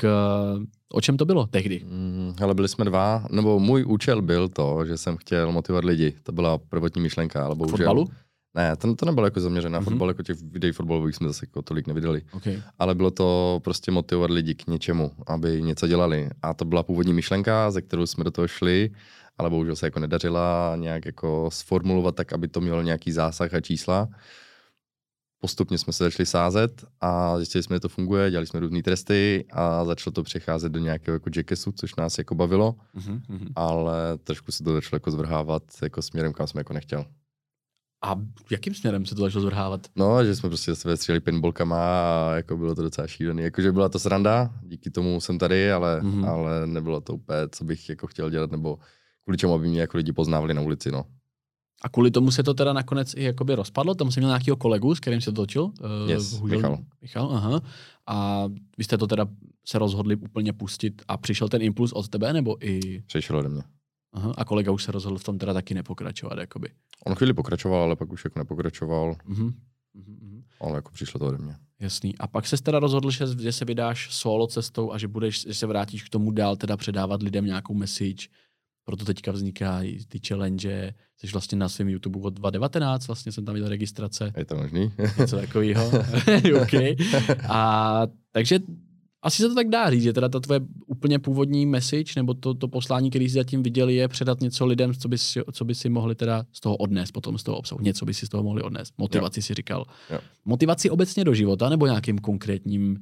uh, 0.58 0.64
o 0.94 1.02
čem 1.02 1.18
to 1.18 1.26
bylo 1.26 1.48
tehdy? 1.48 1.82
Mm, 1.86 2.34
ale 2.42 2.54
byli 2.54 2.68
jsme 2.68 2.86
dva, 2.86 3.26
nebo 3.32 3.60
můj 3.60 3.86
účel 3.88 4.22
byl 4.22 4.50
to, 4.50 4.86
že 4.86 4.98
jsem 4.98 5.18
chtěl 5.18 5.52
motivovat 5.52 5.86
lidi. 5.86 6.14
To 6.24 6.32
byla 6.32 6.58
prvotní 6.58 7.02
myšlenka, 7.02 7.46
ale 7.46 7.56
K 7.56 7.58
bohužel. 7.58 7.78
fotbalu? 7.78 8.08
Ne, 8.56 8.76
to, 8.76 8.96
to 8.96 9.06
nebylo 9.06 9.28
jako 9.28 9.40
zaměřené 9.40 9.74
na 9.74 9.80
Mhm. 9.80 9.86
fotbal, 9.86 10.08
jako 10.08 10.24
těch 10.24 10.38
videí 10.42 10.72
fotbalových 10.72 11.16
jsme 11.16 11.28
zase 11.28 11.46
jako 11.46 11.62
tolik 11.62 11.88
nevydali. 11.88 12.22
Okay. 12.34 12.62
Ale 12.80 12.96
bylo 12.96 13.12
to 13.12 13.60
prostě 13.64 13.92
motivovat 13.92 14.32
lidi 14.32 14.56
k 14.56 14.68
něčemu, 14.68 15.12
aby 15.28 15.62
něco 15.62 15.88
dělali. 15.88 16.30
A 16.42 16.54
to 16.54 16.66
byla 16.66 16.84
původní 16.84 17.14
myšlenka, 17.14 17.72
ze 17.72 17.82
kterou 17.82 18.06
jsme 18.06 18.24
do 18.24 18.32
toho 18.32 18.48
šli, 18.48 18.90
ale 19.38 19.50
bohužel 19.50 19.76
se 19.76 19.86
jako 19.88 20.00
nedařila 20.00 20.74
nějak 20.76 21.06
jako 21.06 21.50
sformulovat 21.54 22.16
tak, 22.16 22.34
aby 22.34 22.48
to 22.48 22.62
mělo 22.62 22.82
nějaký 22.82 23.12
zásah 23.12 23.54
a 23.54 23.62
čísla. 23.62 24.10
Postupně 25.40 25.78
jsme 25.78 25.94
se 25.94 26.04
začali 26.04 26.26
sázet 26.26 26.86
a 27.02 27.38
zjistili 27.38 27.64
jsme, 27.64 27.76
že 27.76 27.80
to 27.80 27.90
funguje, 27.90 28.32
dělali 28.32 28.48
jsme 28.48 28.60
různé 28.60 28.84
tresty 28.84 29.46
a 29.52 29.86
začalo 29.86 30.12
to 30.12 30.24
přecházet 30.24 30.72
do 30.72 30.80
nějakého 30.80 31.16
jako 31.16 31.30
jackasu, 31.36 31.72
což 31.72 31.96
nás 31.96 32.18
jako 32.18 32.36
bavilo, 32.36 32.76
Uh-huh. 32.98 33.22
ale 33.56 34.18
trošku 34.24 34.52
se 34.52 34.64
to 34.64 34.74
začalo 34.74 34.96
jako 34.96 35.12
zvrhávat 35.12 35.64
jako 35.82 36.02
směrem, 36.02 36.34
kam 36.34 36.48
jsem 36.48 36.58
jako 36.60 36.74
nechtěl. 36.74 37.06
A 38.04 38.16
jakým 38.52 38.74
směrem 38.74 39.06
se 39.06 39.16
to 39.16 39.22
začalo 39.22 39.42
zvrhávat? 39.42 39.88
No, 39.96 40.26
že 40.26 40.36
jsme 40.36 40.50
prostě 40.50 40.76
se 40.76 40.98
stříleli 40.98 41.20
pinballkama 41.20 41.78
a 41.78 42.34
jako 42.36 42.58
bylo 42.58 42.76
to 42.76 42.82
docela 42.82 43.08
šílený. 43.08 43.44
Jakože 43.44 43.72
byla 43.72 43.90
to 43.90 44.00
sranda, 44.00 44.54
díky 44.64 44.90
tomu 44.92 45.22
jsem 45.22 45.40
tady, 45.40 45.72
ale, 45.72 46.02
Mhm. 46.02 46.22
mm-hmm. 46.22 46.30
ale 46.30 46.68
nebylo 46.68 47.02
to 47.02 47.14
úplně, 47.14 47.38
co 47.52 47.64
bych 47.64 47.90
jako 47.90 48.08
chtěl 48.08 48.30
dělat, 48.30 48.52
nebo 48.52 48.80
kvůli 49.24 49.38
čemu 49.38 49.54
aby 49.54 49.68
mě 49.68 49.82
jako 49.82 49.98
lidi 49.98 50.14
poznávali 50.14 50.54
na 50.54 50.62
ulici, 50.62 50.92
no. 50.92 51.06
A 51.84 51.90
kvůli 51.90 52.12
tomu 52.12 52.32
se 52.32 52.44
to 52.44 52.54
teda 52.54 52.74
nakonec 52.74 53.14
i 53.14 53.24
jakoby 53.24 53.56
rozpadlo? 53.56 53.96
Tam 53.96 54.12
jsem 54.12 54.22
měl 54.22 54.30
nějakého 54.30 54.58
kolegu, 54.58 54.96
s 54.96 55.00
kterým 55.00 55.22
se 55.22 55.32
to 55.32 55.42
točil. 55.42 55.64
Uh, 55.64 56.10
Yes, 56.10 56.42
Michal. 56.42 56.78
Michal, 57.02 57.32
aha. 57.36 57.62
A 58.08 58.48
vy 58.78 58.84
jste 58.84 58.98
to 58.98 59.08
teda 59.08 59.26
se 59.66 59.80
rozhodli 59.80 60.16
úplně 60.16 60.54
pustit 60.54 61.02
a 61.08 61.18
přišel 61.18 61.50
ten 61.50 61.62
impuls 61.62 61.92
od 61.94 62.10
tebe, 62.10 62.34
nebo 62.34 62.66
i... 62.66 63.02
Přišel 63.08 63.38
ode 63.38 63.50
mě. 63.50 63.62
Aha. 64.14 64.34
A 64.38 64.46
kolega 64.46 64.72
už 64.72 64.84
se 64.84 64.92
rozhodl 64.92 65.18
v 65.18 65.24
tom 65.24 65.38
teda 65.38 65.54
taky 65.54 65.74
nepokračovat, 65.74 66.40
jakoby. 66.40 66.70
On 67.06 67.16
chvíli 67.16 67.34
pokračoval, 67.34 67.84
ale 67.84 67.96
pak 67.96 68.12
už 68.12 68.24
jako 68.24 68.40
nepokračoval, 68.40 69.16
Mhm. 69.26 69.54
Mhm, 69.94 70.18
mhm. 70.22 70.44
ale 70.62 70.76
jako 70.76 70.92
přišlo 70.92 71.20
to 71.20 71.26
ode 71.28 71.38
mě. 71.38 71.56
Jasný. 71.80 72.18
A 72.18 72.28
pak 72.28 72.48
se 72.48 72.58
teda 72.64 72.80
rozhodl, 72.80 73.12
že, 73.12 73.26
že 73.40 73.52
se 73.52 73.66
vydáš 73.66 74.08
solo 74.12 74.48
cestou 74.48 74.92
a 74.94 74.98
že 74.98 75.08
budeš, 75.08 75.42
že 75.48 75.54
se 75.54 75.68
vrátíš 75.68 76.04
k 76.04 76.10
tomu 76.10 76.32
dál, 76.32 76.56
teda 76.56 76.78
předávat 76.78 77.24
lidem 77.24 77.46
nějakou 77.46 77.74
message. 77.74 78.28
Proto 78.84 79.06
teďka 79.06 79.32
vznikají 79.32 80.06
ty 80.06 80.20
challenge. 80.28 80.94
Jsi 81.18 81.28
vlastně 81.28 81.58
na 81.58 81.70
svém 81.70 81.90
YouTube 81.90 82.20
od 82.20 82.34
2019, 82.34 83.08
vlastně 83.08 83.32
jsem 83.32 83.46
tam 83.46 83.54
viděl 83.56 83.70
registrace. 83.70 84.34
Je 84.38 84.46
to 84.46 84.56
možný? 84.56 84.92
něco 85.20 85.38
takového. 85.38 85.92
okay. 86.62 86.96
A 87.50 88.02
takže 88.32 88.60
asi 89.22 89.42
se 89.44 89.50
to 89.50 89.56
tak 89.56 89.70
dá 89.70 89.90
říct, 89.90 90.04
že 90.04 90.14
teda 90.14 90.30
ta 90.30 90.40
tvoje 90.40 90.60
úplně 90.88 91.20
původní 91.20 91.66
message, 91.66 92.14
nebo 92.16 92.34
to, 92.34 92.54
to 92.54 92.68
poslání, 92.68 93.10
který 93.10 93.30
jsi 93.30 93.34
zatím 93.36 93.64
viděli, 93.64 93.96
je 93.96 94.08
předat 94.08 94.42
něco 94.42 94.66
lidem, 94.66 94.94
co 94.94 95.08
by, 95.08 95.18
si, 95.18 95.42
co 95.52 95.66
by 95.66 95.76
si 95.76 95.90
mohli 95.90 96.16
teda 96.16 96.46
z 96.52 96.60
toho 96.60 96.76
odnést 96.76 97.12
potom 97.12 97.38
z 97.38 97.44
toho 97.44 97.58
obsahu. 97.58 97.82
Něco 97.82 98.06
by 98.06 98.14
si 98.14 98.26
z 98.26 98.30
toho 98.30 98.44
mohli 98.44 98.62
odnést. 98.62 98.94
Motivaci 98.98 99.42
si 99.42 99.54
říkal. 99.54 99.86
Jo. 100.10 100.20
Motivaci 100.46 100.90
obecně 100.90 101.24
do 101.24 101.34
života, 101.34 101.70
nebo 101.70 101.86
nějakým 101.86 102.20
konkrétním 102.20 103.00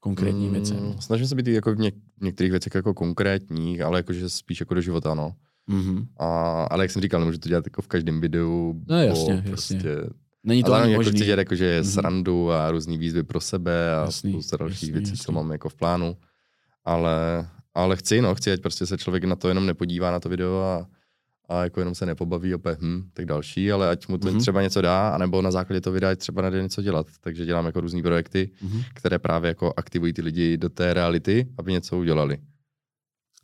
konkrétním 0.00 0.46
Mm, 0.46 0.52
věcem? 0.52 0.94
Snažím 1.00 1.26
se 1.26 1.34
být 1.34 1.46
jako 1.46 1.74
v, 1.74 1.78
něk- 1.78 2.00
v 2.20 2.24
některých 2.24 2.50
věcech 2.50 2.74
jako 2.74 2.94
konkrétních, 2.94 3.80
ale 3.80 3.98
jakože 3.98 4.28
spíš 4.28 4.60
jako 4.60 4.74
do 4.74 4.80
života, 4.80 5.14
no. 5.14 5.34
Mm-hmm. 5.70 6.06
A, 6.16 6.64
ale 6.64 6.84
jak 6.84 6.90
jsem 6.90 7.02
říkal, 7.02 7.20
nemůžu 7.20 7.38
to 7.38 7.48
dělat 7.48 7.66
jako 7.66 7.82
v 7.82 7.86
každém 7.88 8.20
videu. 8.20 8.80
No, 8.88 8.96
jasně, 9.02 9.42
bo 9.44 9.50
jasně. 9.50 9.80
Není 10.44 10.62
to 10.62 10.72
ani 10.74 10.92
jako 10.92 10.98
možný. 11.02 11.12
chci 11.18 11.24
dělat 11.24 11.38
jakože 11.38 11.74
Mhm. 11.80 11.90
srandu 11.90 12.50
a 12.52 12.70
různý 12.70 12.98
výzvy 12.98 13.22
pro 13.22 13.40
sebe 13.40 13.94
a 13.96 14.00
Jasný, 14.04 14.32
spousta 14.32 14.56
dalších 14.56 14.92
věcí, 14.92 15.10
jasný. 15.10 15.24
co 15.24 15.32
mám 15.32 15.50
jako 15.52 15.68
v 15.68 15.74
plánu. 15.74 16.16
Ale, 16.84 17.48
ale 17.74 17.96
chci, 17.96 18.20
no, 18.22 18.34
chci, 18.34 18.52
ať 18.52 18.60
prostě 18.60 18.86
se 18.86 18.98
člověk 18.98 19.24
na 19.24 19.36
to 19.36 19.48
jenom 19.48 19.66
nepodívá 19.66 20.10
na 20.10 20.20
to 20.20 20.28
video 20.28 20.60
a, 20.62 20.86
a 21.48 21.64
jako 21.64 21.80
jenom 21.80 21.94
se 21.94 22.06
nepobaví 22.06 22.54
opět, 22.54 22.78
hm, 22.82 23.02
tak 23.14 23.24
další, 23.26 23.72
ale 23.72 23.88
ať 23.90 24.08
mu 24.08 24.18
to 24.18 24.26
Mhm. 24.26 24.36
mm-hmm. 24.36 24.40
třeba 24.40 24.62
něco 24.62 24.80
dá, 24.80 25.08
anebo 25.08 25.42
na 25.42 25.50
základě 25.50 25.80
toho 25.80 25.94
videa 25.94 26.16
třeba 26.16 26.42
najde 26.42 26.62
něco 26.62 26.82
dělat. 26.82 27.06
Takže 27.20 27.46
dělám 27.46 27.66
jako 27.66 27.80
různý 27.80 28.02
projekty, 28.02 28.50
Mhm. 28.62 28.82
které 28.94 29.18
právě 29.18 29.48
jako 29.48 29.72
aktivují 29.76 30.12
ty 30.12 30.22
lidi 30.22 30.56
do 30.56 30.68
té 30.68 30.94
reality, 30.94 31.46
aby 31.58 31.72
něco 31.72 31.98
udělali. 31.98 32.38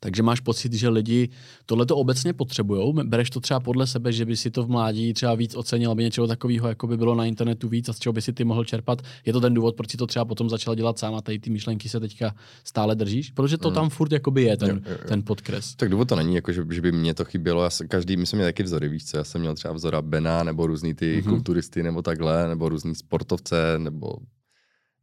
Takže 0.03 0.23
máš 0.23 0.41
pocit, 0.41 0.73
že 0.73 0.89
lidi 0.89 1.29
tohle 1.67 1.87
to 1.87 1.97
obecně 1.97 2.33
potřebují? 2.33 2.95
Bereš 3.05 3.31
to 3.31 3.41
třeba 3.41 3.61
podle 3.61 3.87
sebe, 3.87 4.13
že 4.13 4.25
by 4.25 4.37
si 4.37 4.51
to 4.51 4.65
v 4.65 4.69
mládí 4.69 5.15
třeba 5.15 5.35
víc 5.35 5.55
ocenil, 5.57 5.91
aby 5.91 6.03
něčeho 6.03 6.27
takového 6.27 6.69
jako 6.69 6.87
by 6.87 6.97
bylo 6.97 7.15
na 7.15 7.25
internetu 7.25 7.69
víc 7.69 7.89
a 7.89 7.93
z 7.93 7.99
čeho 7.99 8.13
by 8.13 8.23
si 8.23 8.33
ty 8.33 8.45
mohl 8.45 8.65
čerpat? 8.65 9.03
Je 9.27 9.33
to 9.33 9.41
ten 9.41 9.55
důvod, 9.55 9.77
proč 9.77 9.91
si 9.91 9.97
to 9.97 10.07
třeba 10.07 10.25
potom 10.25 10.51
začal 10.51 10.75
dělat 10.75 10.99
sám 10.99 11.15
a 11.15 11.21
tady 11.23 11.39
ty 11.39 11.51
myšlenky 11.51 11.89
se 11.89 12.01
teďka 12.01 12.35
stále 12.65 12.95
držíš? 12.95 13.31
Protože 13.31 13.59
to 13.59 13.69
Mm. 13.69 13.75
tam 13.75 13.91
furt 13.91 14.13
jakoby 14.13 14.43
je, 14.43 14.57
ten, 14.57 14.69
Jo, 14.71 14.77
jo, 14.87 14.93
jo. 15.03 15.09
ten 15.09 15.23
podkres. 15.23 15.75
Tak 15.77 15.89
důvod 15.89 16.09
to 16.09 16.17
není, 16.17 16.35
jako 16.35 16.53
že, 16.53 16.65
že 16.71 16.81
by 16.81 16.93
mě 16.93 17.15
to 17.15 17.25
chybělo. 17.25 17.63
Já 17.65 17.71
každý, 17.89 18.17
my 18.17 18.27
jsme 18.27 18.37
měli 18.37 18.49
taky 18.53 18.63
vzory, 18.63 18.89
víš 18.89 19.05
co, 19.05 19.17
já 19.17 19.25
jsem 19.25 19.41
měl 19.41 19.55
třeba 19.55 19.75
vzora 19.75 20.03
Bena, 20.03 20.43
nebo 20.45 20.67
různý 20.67 20.95
ty 20.95 21.13
Mhm. 21.17 21.21
mm-hmm. 21.21 21.29
kulturisty, 21.29 21.83
nebo 21.83 22.03
takhle, 22.03 22.49
nebo 22.49 22.69
různý 22.69 22.95
sportovce, 22.95 23.75
nebo 23.79 24.13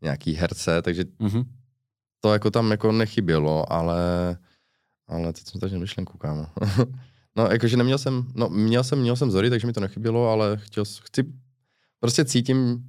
nějaký 0.01 0.33
herce, 0.33 0.81
takže 0.81 1.05
Mhm. 1.19 1.43
to 2.21 2.33
jako 2.33 2.51
tam 2.51 2.71
jako 2.71 2.91
nechybělo, 2.91 3.73
ale, 3.73 3.97
ale 5.07 5.33
teď 5.33 5.43
jsem 5.47 5.61
tady 5.61 5.79
myšlenku, 5.79 6.17
kámo. 6.17 6.45
no, 7.35 7.47
jakože 7.51 7.77
neměl 7.77 7.97
jsem, 7.97 8.25
no, 8.35 8.49
měl 8.49 8.83
jsem, 8.83 8.99
měl 8.99 9.15
jsem 9.15 9.27
vzory, 9.27 9.49
takže 9.49 9.67
mi 9.67 9.73
to 9.73 9.79
nechybělo, 9.79 10.29
ale 10.29 10.57
chtěl, 10.57 10.83
chci, 10.85 11.23
prostě 11.99 12.25
cítím, 12.25 12.83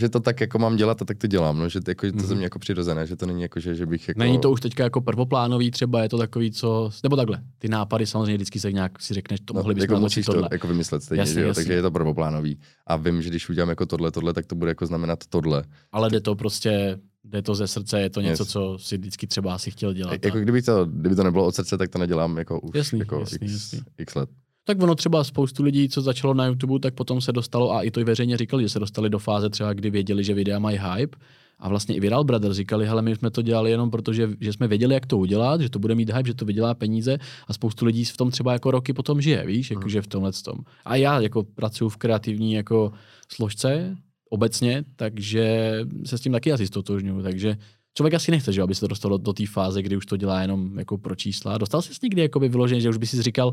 že 0.00 0.08
to 0.08 0.20
tak 0.20 0.40
jako 0.40 0.58
mám 0.58 0.76
dělat 0.76 1.02
a 1.02 1.04
tak 1.04 1.18
to 1.18 1.26
dělám, 1.26 1.58
no, 1.58 1.68
že 1.68 1.80
to, 1.80 1.90
jako, 1.90 2.06
to 2.06 2.16
Mhm. 2.16 2.26
ze 2.26 2.34
mě 2.34 2.44
jako 2.44 2.58
přirozené, 2.58 3.06
že 3.06 3.16
to 3.16 3.26
není 3.26 3.42
jako, 3.42 3.60
že, 3.60 3.74
že 3.74 3.86
bych 3.86 4.08
jako... 4.08 4.20
Není 4.20 4.38
to 4.38 4.50
už 4.50 4.60
teďka 4.60 4.84
jako 4.84 5.00
prvoplánový, 5.00 5.70
třeba 5.70 6.02
je 6.02 6.08
to 6.08 6.18
takový, 6.18 6.50
co, 6.50 6.90
nebo 7.02 7.16
takhle, 7.16 7.42
ty 7.58 7.68
nápady 7.68 8.06
samozřejmě 8.06 8.34
vždycky 8.34 8.60
se 8.60 8.72
nějak 8.72 9.02
si 9.02 9.14
řekneš, 9.14 9.40
to 9.44 9.54
mohli 9.54 9.74
bychom 9.74 9.94
jako 9.94 10.00
musíš 10.00 10.26
to 10.26 10.32
tohle. 10.32 10.48
jako 10.52 10.66
vymyslet 10.68 11.02
stejně, 11.02 11.20
Jasně, 11.20 11.34
že 11.34 11.40
jo? 11.40 11.48
jasně. 11.48 11.60
takže 11.62 11.72
je 11.72 11.82
to 11.82 11.90
prvoplánový. 11.90 12.58
A 12.86 12.96
vím, 12.96 13.22
že 13.22 13.28
když 13.30 13.48
udělám 13.48 13.68
jako 13.68 13.86
tohle, 13.86 14.10
tohle, 14.10 14.32
tak 14.32 14.46
to 14.46 14.54
bude 14.54 14.70
jako 14.70 14.86
znamenat 14.86 15.26
tohle. 15.28 15.64
Ale 15.92 16.10
jde 16.10 16.20
to 16.20 16.34
prostě, 16.34 16.98
jde 17.30 17.42
to 17.42 17.54
ze 17.54 17.66
srdce, 17.66 18.00
je 18.00 18.10
to 18.10 18.20
něco, 18.20 18.42
Yes. 18.42 18.48
co 18.50 18.76
si 18.80 18.98
vždycky 18.98 19.26
třeba 19.26 19.54
asi 19.54 19.70
chtěl 19.70 19.92
dělat. 19.92 20.24
Jako 20.24 20.38
a- 20.38 20.40
kdyby 20.40 20.62
to, 20.62 20.86
kdyby 20.86 21.14
to 21.16 21.22
nebylo 21.22 21.46
od 21.46 21.54
srdce, 21.54 21.78
tak 21.78 21.90
to 21.90 21.98
nedělám 21.98 22.38
jako 22.38 22.60
už 22.60 22.70
Jasný, 22.74 22.98
jako 22.98 23.20
jasný, 23.20 23.38
x, 23.42 23.52
jasný. 23.52 23.80
x 23.98 24.14
let. 24.14 24.28
Tak 24.64 24.82
ono 24.82 24.94
třeba 24.94 25.24
spoustu 25.24 25.62
lidí, 25.62 25.88
co 25.88 26.02
začalo 26.02 26.34
na 26.34 26.46
YouTube, 26.46 26.80
tak 26.80 26.94
potom 26.94 27.20
se 27.20 27.32
dostalo, 27.32 27.72
a 27.74 27.82
i 27.82 27.90
to 27.90 28.00
i 28.00 28.04
veřejně 28.04 28.36
říkali, 28.36 28.62
že 28.62 28.68
se 28.68 28.78
dostali 28.78 29.10
do 29.10 29.18
fáze 29.18 29.50
třeba, 29.50 29.72
kdy 29.72 29.90
věděli, 29.90 30.24
že 30.24 30.34
videa 30.34 30.58
mají 30.58 30.78
hype. 30.78 31.18
A 31.60 31.68
vlastně 31.68 31.94
i 31.96 32.00
Viral 32.00 32.24
Brothers 32.24 32.56
říkali, 32.56 32.86
hele, 32.86 33.02
my 33.02 33.16
jsme 33.16 33.30
to 33.30 33.42
dělali 33.42 33.70
jenom 33.70 33.90
proto, 33.90 34.12
že, 34.12 34.30
že 34.40 34.52
jsme 34.52 34.68
věděli, 34.68 34.94
jak 34.94 35.06
to 35.06 35.18
udělat, 35.18 35.60
že 35.60 35.68
to 35.70 35.78
bude 35.78 35.94
mít 35.94 36.10
hype, 36.14 36.26
že 36.28 36.34
to 36.34 36.44
vydělá 36.44 36.74
peníze 36.74 37.18
a 37.48 37.52
spoustu 37.52 37.84
lidí 37.86 38.04
v 38.04 38.16
tom 38.16 38.30
třeba 38.30 38.52
jako 38.52 38.70
roky 38.70 38.92
potom 38.92 39.20
žije, 39.20 39.46
víš, 39.46 39.70
Mhm. 39.70 39.78
jakože 39.80 40.02
v 40.02 40.06
tomhle 40.06 40.32
tom. 40.44 40.58
A 40.84 40.96
já 40.96 41.20
jako 41.20 41.42
pracuji 41.42 41.88
v 41.88 41.96
kreativní 41.96 42.52
jako 42.52 42.92
složce 43.32 43.96
obecně, 44.30 44.84
takže 44.96 45.72
se 46.06 46.18
s 46.18 46.20
tím 46.20 46.32
taky 46.32 46.52
asi 46.52 46.66
stotožňuju, 46.66 47.22
takže 47.22 47.56
člověk 47.94 48.14
asi 48.14 48.30
nechce, 48.30 48.52
že 48.52 48.62
aby 48.62 48.74
se 48.74 48.80
to 48.80 48.86
dostalo 48.86 49.18
do 49.18 49.32
té 49.32 49.46
fáze, 49.46 49.82
kdy 49.82 49.96
už 49.96 50.06
to 50.06 50.16
dělá 50.16 50.42
jenom 50.42 50.78
jako 50.78 50.98
pro 50.98 51.14
čísla. 51.14 51.58
Dostal 51.58 51.82
jsi 51.82 51.92
někdy 52.02 52.22
jakoby 52.22 52.48
vyloženě, 52.48 52.80
že 52.80 52.88
už 52.88 52.96
by 52.96 53.06
si 53.06 53.22
říkal, 53.22 53.52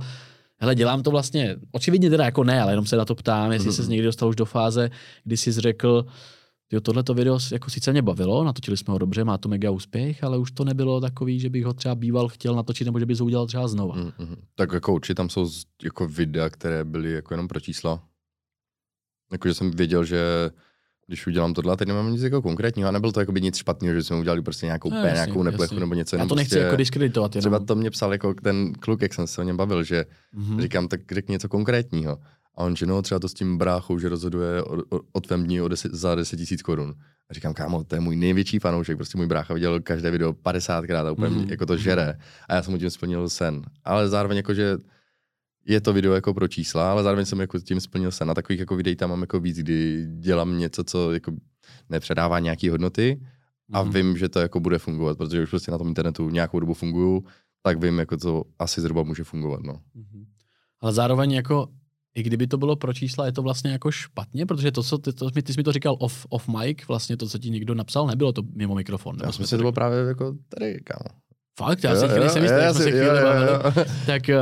hele, 0.58 0.76
dělám 0.76 1.04
to 1.04 1.12
vlastně, 1.12 1.56
očividně 1.72 2.10
teda 2.10 2.26
jako 2.26 2.44
ne, 2.44 2.62
ale 2.62 2.72
jenom 2.72 2.86
se 2.86 2.96
na 2.98 3.06
to 3.06 3.16
ptám, 3.16 3.52
jestli 3.52 3.68
Mhm. 3.70 3.76
jsi 3.76 3.90
někdy 3.92 4.06
dostal 4.06 4.30
už 4.30 4.36
do 4.36 4.46
fáze, 4.46 4.90
kdy 5.24 5.38
jsi 5.38 5.52
řekl, 5.52 6.06
jo, 6.72 6.82
tohleto 6.82 7.14
video 7.14 7.40
jako 7.52 7.70
sice 7.70 7.92
mě 7.92 8.02
bavilo, 8.02 8.44
natočili 8.44 8.78
jsme 8.78 8.92
ho 8.92 8.98
dobře, 8.98 9.24
má 9.24 9.38
to 9.38 9.50
mega 9.50 9.72
úspěch, 9.72 10.24
ale 10.24 10.38
už 10.38 10.52
to 10.52 10.64
nebylo 10.66 11.02
takový, 11.02 11.40
že 11.40 11.50
bych 11.50 11.66
ho 11.66 11.74
třeba 11.74 11.96
býval 11.96 12.28
chtěl 12.28 12.56
natočit, 12.56 12.86
nebo 12.86 13.00
že 13.00 13.06
bys 13.06 13.20
ho 13.20 13.26
udělal 13.26 13.48
třeba 13.48 13.68
znova. 13.68 13.96
Mm, 13.96 14.12
mm. 14.20 14.36
Tak 14.56 14.72
jako 14.74 14.94
určitě 14.94 15.16
tam 15.16 15.30
jsou 15.30 15.50
jako 15.84 16.08
videa, 16.08 16.50
které 16.50 16.84
byly 16.84 17.12
jako 17.12 17.34
jenom 17.34 17.48
pro 17.48 17.60
čísla. 17.60 18.04
Jakože 19.32 19.54
jsem 19.54 19.72
věděl, 19.72 20.06
že 20.06 20.22
když 21.08 21.28
udělám 21.28 21.54
tohle, 21.54 21.74
a 21.74 21.76
teď 21.76 21.88
nemám 21.88 22.12
nic 22.12 22.22
jako 22.22 22.42
konkrétního, 22.42 22.90
a 22.90 22.92
nebylo 22.92 23.12
to 23.12 23.20
jako 23.20 23.32
by 23.32 23.42
nic 23.42 23.58
špatného, 23.58 23.96
že 23.96 24.04
jsme 24.04 24.16
udělali 24.18 24.42
prostě 24.42 24.66
nějakou, 24.66 24.90
No, 24.90 24.96
no, 24.96 25.02
jasně, 25.06 25.16
nějakou 25.16 25.44
neplechu 25.44 25.64
jasně. 25.64 25.80
nebo 25.80 25.94
něco. 25.94 26.16
Já 26.16 26.26
to 26.26 26.36
nechci 26.36 26.50
prostě, 26.50 26.64
jako 26.66 26.76
diskreditovat, 26.76 27.36
jenom. 27.36 27.42
Třeba 27.42 27.60
to 27.60 27.76
mě 27.76 27.92
psal 27.92 28.12
jako 28.12 28.34
ten 28.34 28.74
kluk, 28.74 29.02
jak 29.02 29.14
jsem 29.14 29.28
se 29.28 29.42
o 29.42 29.44
něm 29.44 29.58
bavil, 29.58 29.84
že 29.84 30.06
Mhm. 30.34 30.62
Říkám, 30.62 30.88
tak 30.88 31.00
řekni 31.12 31.32
něco 31.32 31.50
konkrétního. 31.50 32.18
A 32.58 32.64
on, 32.64 32.76
že 32.76 32.86
no, 32.86 33.02
třeba 33.02 33.20
to 33.20 33.30
s 33.30 33.34
tím 33.34 33.58
bráchou, 33.58 34.00
že 34.00 34.10
rozhoduje 34.10 34.64
o, 34.64 34.76
o, 34.90 35.00
o 35.14 35.22
tvém 35.22 35.44
dní 35.44 35.62
o 35.62 35.68
deset, 35.68 35.94
za 35.94 36.16
10 36.16 36.38
tisíc 36.38 36.62
korun. 36.62 36.94
A 37.30 37.34
říkám, 37.34 37.54
kámo, 37.54 37.84
to 37.84 37.96
je 37.96 38.02
můj 38.02 38.16
největší 38.16 38.60
fanoušek, 38.60 38.96
prostě 38.98 39.18
můj 39.18 39.28
brácha 39.28 39.54
viděl 39.54 39.80
každé 39.82 40.12
video 40.12 40.34
50krát 40.34 41.06
a 41.08 41.12
úplně 41.12 41.30
Mhm. 41.30 41.42
mm. 41.44 41.50
jako 41.50 41.66
to 41.66 41.78
žere. 41.78 42.18
A 42.50 42.56
já 42.56 42.64
jsem 42.64 42.74
mu 42.74 42.80
tím 42.80 42.90
splnil 42.90 43.30
sen. 43.30 43.62
Ale 43.86 44.10
zároveň 44.10 44.38
jako, 44.38 44.54
že 44.54 44.78
je 45.68 45.82
to 45.82 45.94
video 45.94 46.14
jako 46.14 46.34
pro 46.34 46.48
čísla, 46.48 46.92
ale 46.92 47.04
zároveň 47.04 47.26
jsem 47.26 47.40
jako 47.40 47.60
tím 47.60 47.80
splnil 47.80 48.12
sen. 48.12 48.32
A 48.32 48.34
takových 48.34 48.60
jako 48.60 48.76
videí 48.76 48.96
tam 48.96 49.10
mám 49.10 49.22
jako 49.22 49.40
víc, 49.40 49.58
kdy 49.58 50.08
dělám 50.20 50.58
něco, 50.58 50.84
co 50.84 51.12
jako 51.14 51.32
nepředává 51.90 52.40
nějaký 52.40 52.70
hodnoty 52.70 53.22
a 53.74 53.84
Mhm. 53.84 53.94
vím, 53.94 54.18
že 54.18 54.30
to 54.30 54.40
jako 54.40 54.60
bude 54.60 54.80
fungovat, 54.80 55.18
protože 55.18 55.44
už 55.44 55.50
prostě 55.50 55.72
na 55.72 55.78
tom 55.78 55.88
internetu 55.88 56.30
nějakou 56.30 56.60
dobu 56.60 56.74
funguju, 56.74 57.24
tak 57.62 57.84
vím, 57.84 58.00
jako 58.00 58.18
to 58.18 58.44
asi 58.60 58.82
zhruba 58.82 59.04
může 59.04 59.24
fungovat. 59.24 59.60
No. 59.64 59.80
Mhm. 59.94 60.26
Ale 60.82 60.94
zároveň 60.94 61.32
jako, 61.32 61.68
i 62.16 62.24
kdyby 62.24 62.48
to 62.48 62.58
bylo 62.58 62.76
pro 62.76 62.94
čísla, 62.94 63.26
je 63.26 63.32
to 63.32 63.42
vlastně 63.42 63.72
jako 63.72 63.92
špatně, 63.92 64.46
protože 64.46 64.72
to, 64.72 64.84
co 64.84 64.98
ty, 64.98 65.14
to, 65.14 65.32
ty 65.32 65.54
jsi 65.54 65.60
mi 65.60 65.64
to 65.64 65.72
říkal 65.72 65.96
off, 66.00 66.26
off 66.30 66.48
mic, 66.48 66.78
vlastně 66.88 67.18
to, 67.18 67.28
co 67.28 67.38
ti 67.38 67.50
někdo 67.50 67.76
napsal, 67.76 68.08
nebylo 68.08 68.34
to 68.34 68.42
mimo 68.54 68.76
mikrofon. 68.76 69.16
Já 69.20 69.26
nebo 69.26 69.34
si 69.34 69.50
to 69.50 69.58
bylo 69.58 69.72
právě 69.72 70.00
jako 70.00 70.36
tady, 70.50 70.80
kámo. 70.84 71.20
Fakt, 71.58 71.84
já 71.84 71.96
si 71.96 72.08
nejsem 72.20 72.44
jistý, 72.44 72.60
jak 72.62 72.76
jsme 72.76 72.84
se 72.84 72.92
chvíli 72.92 73.08
bavili. 73.24 73.50
Tak 74.06 74.22
uh, 74.30 74.36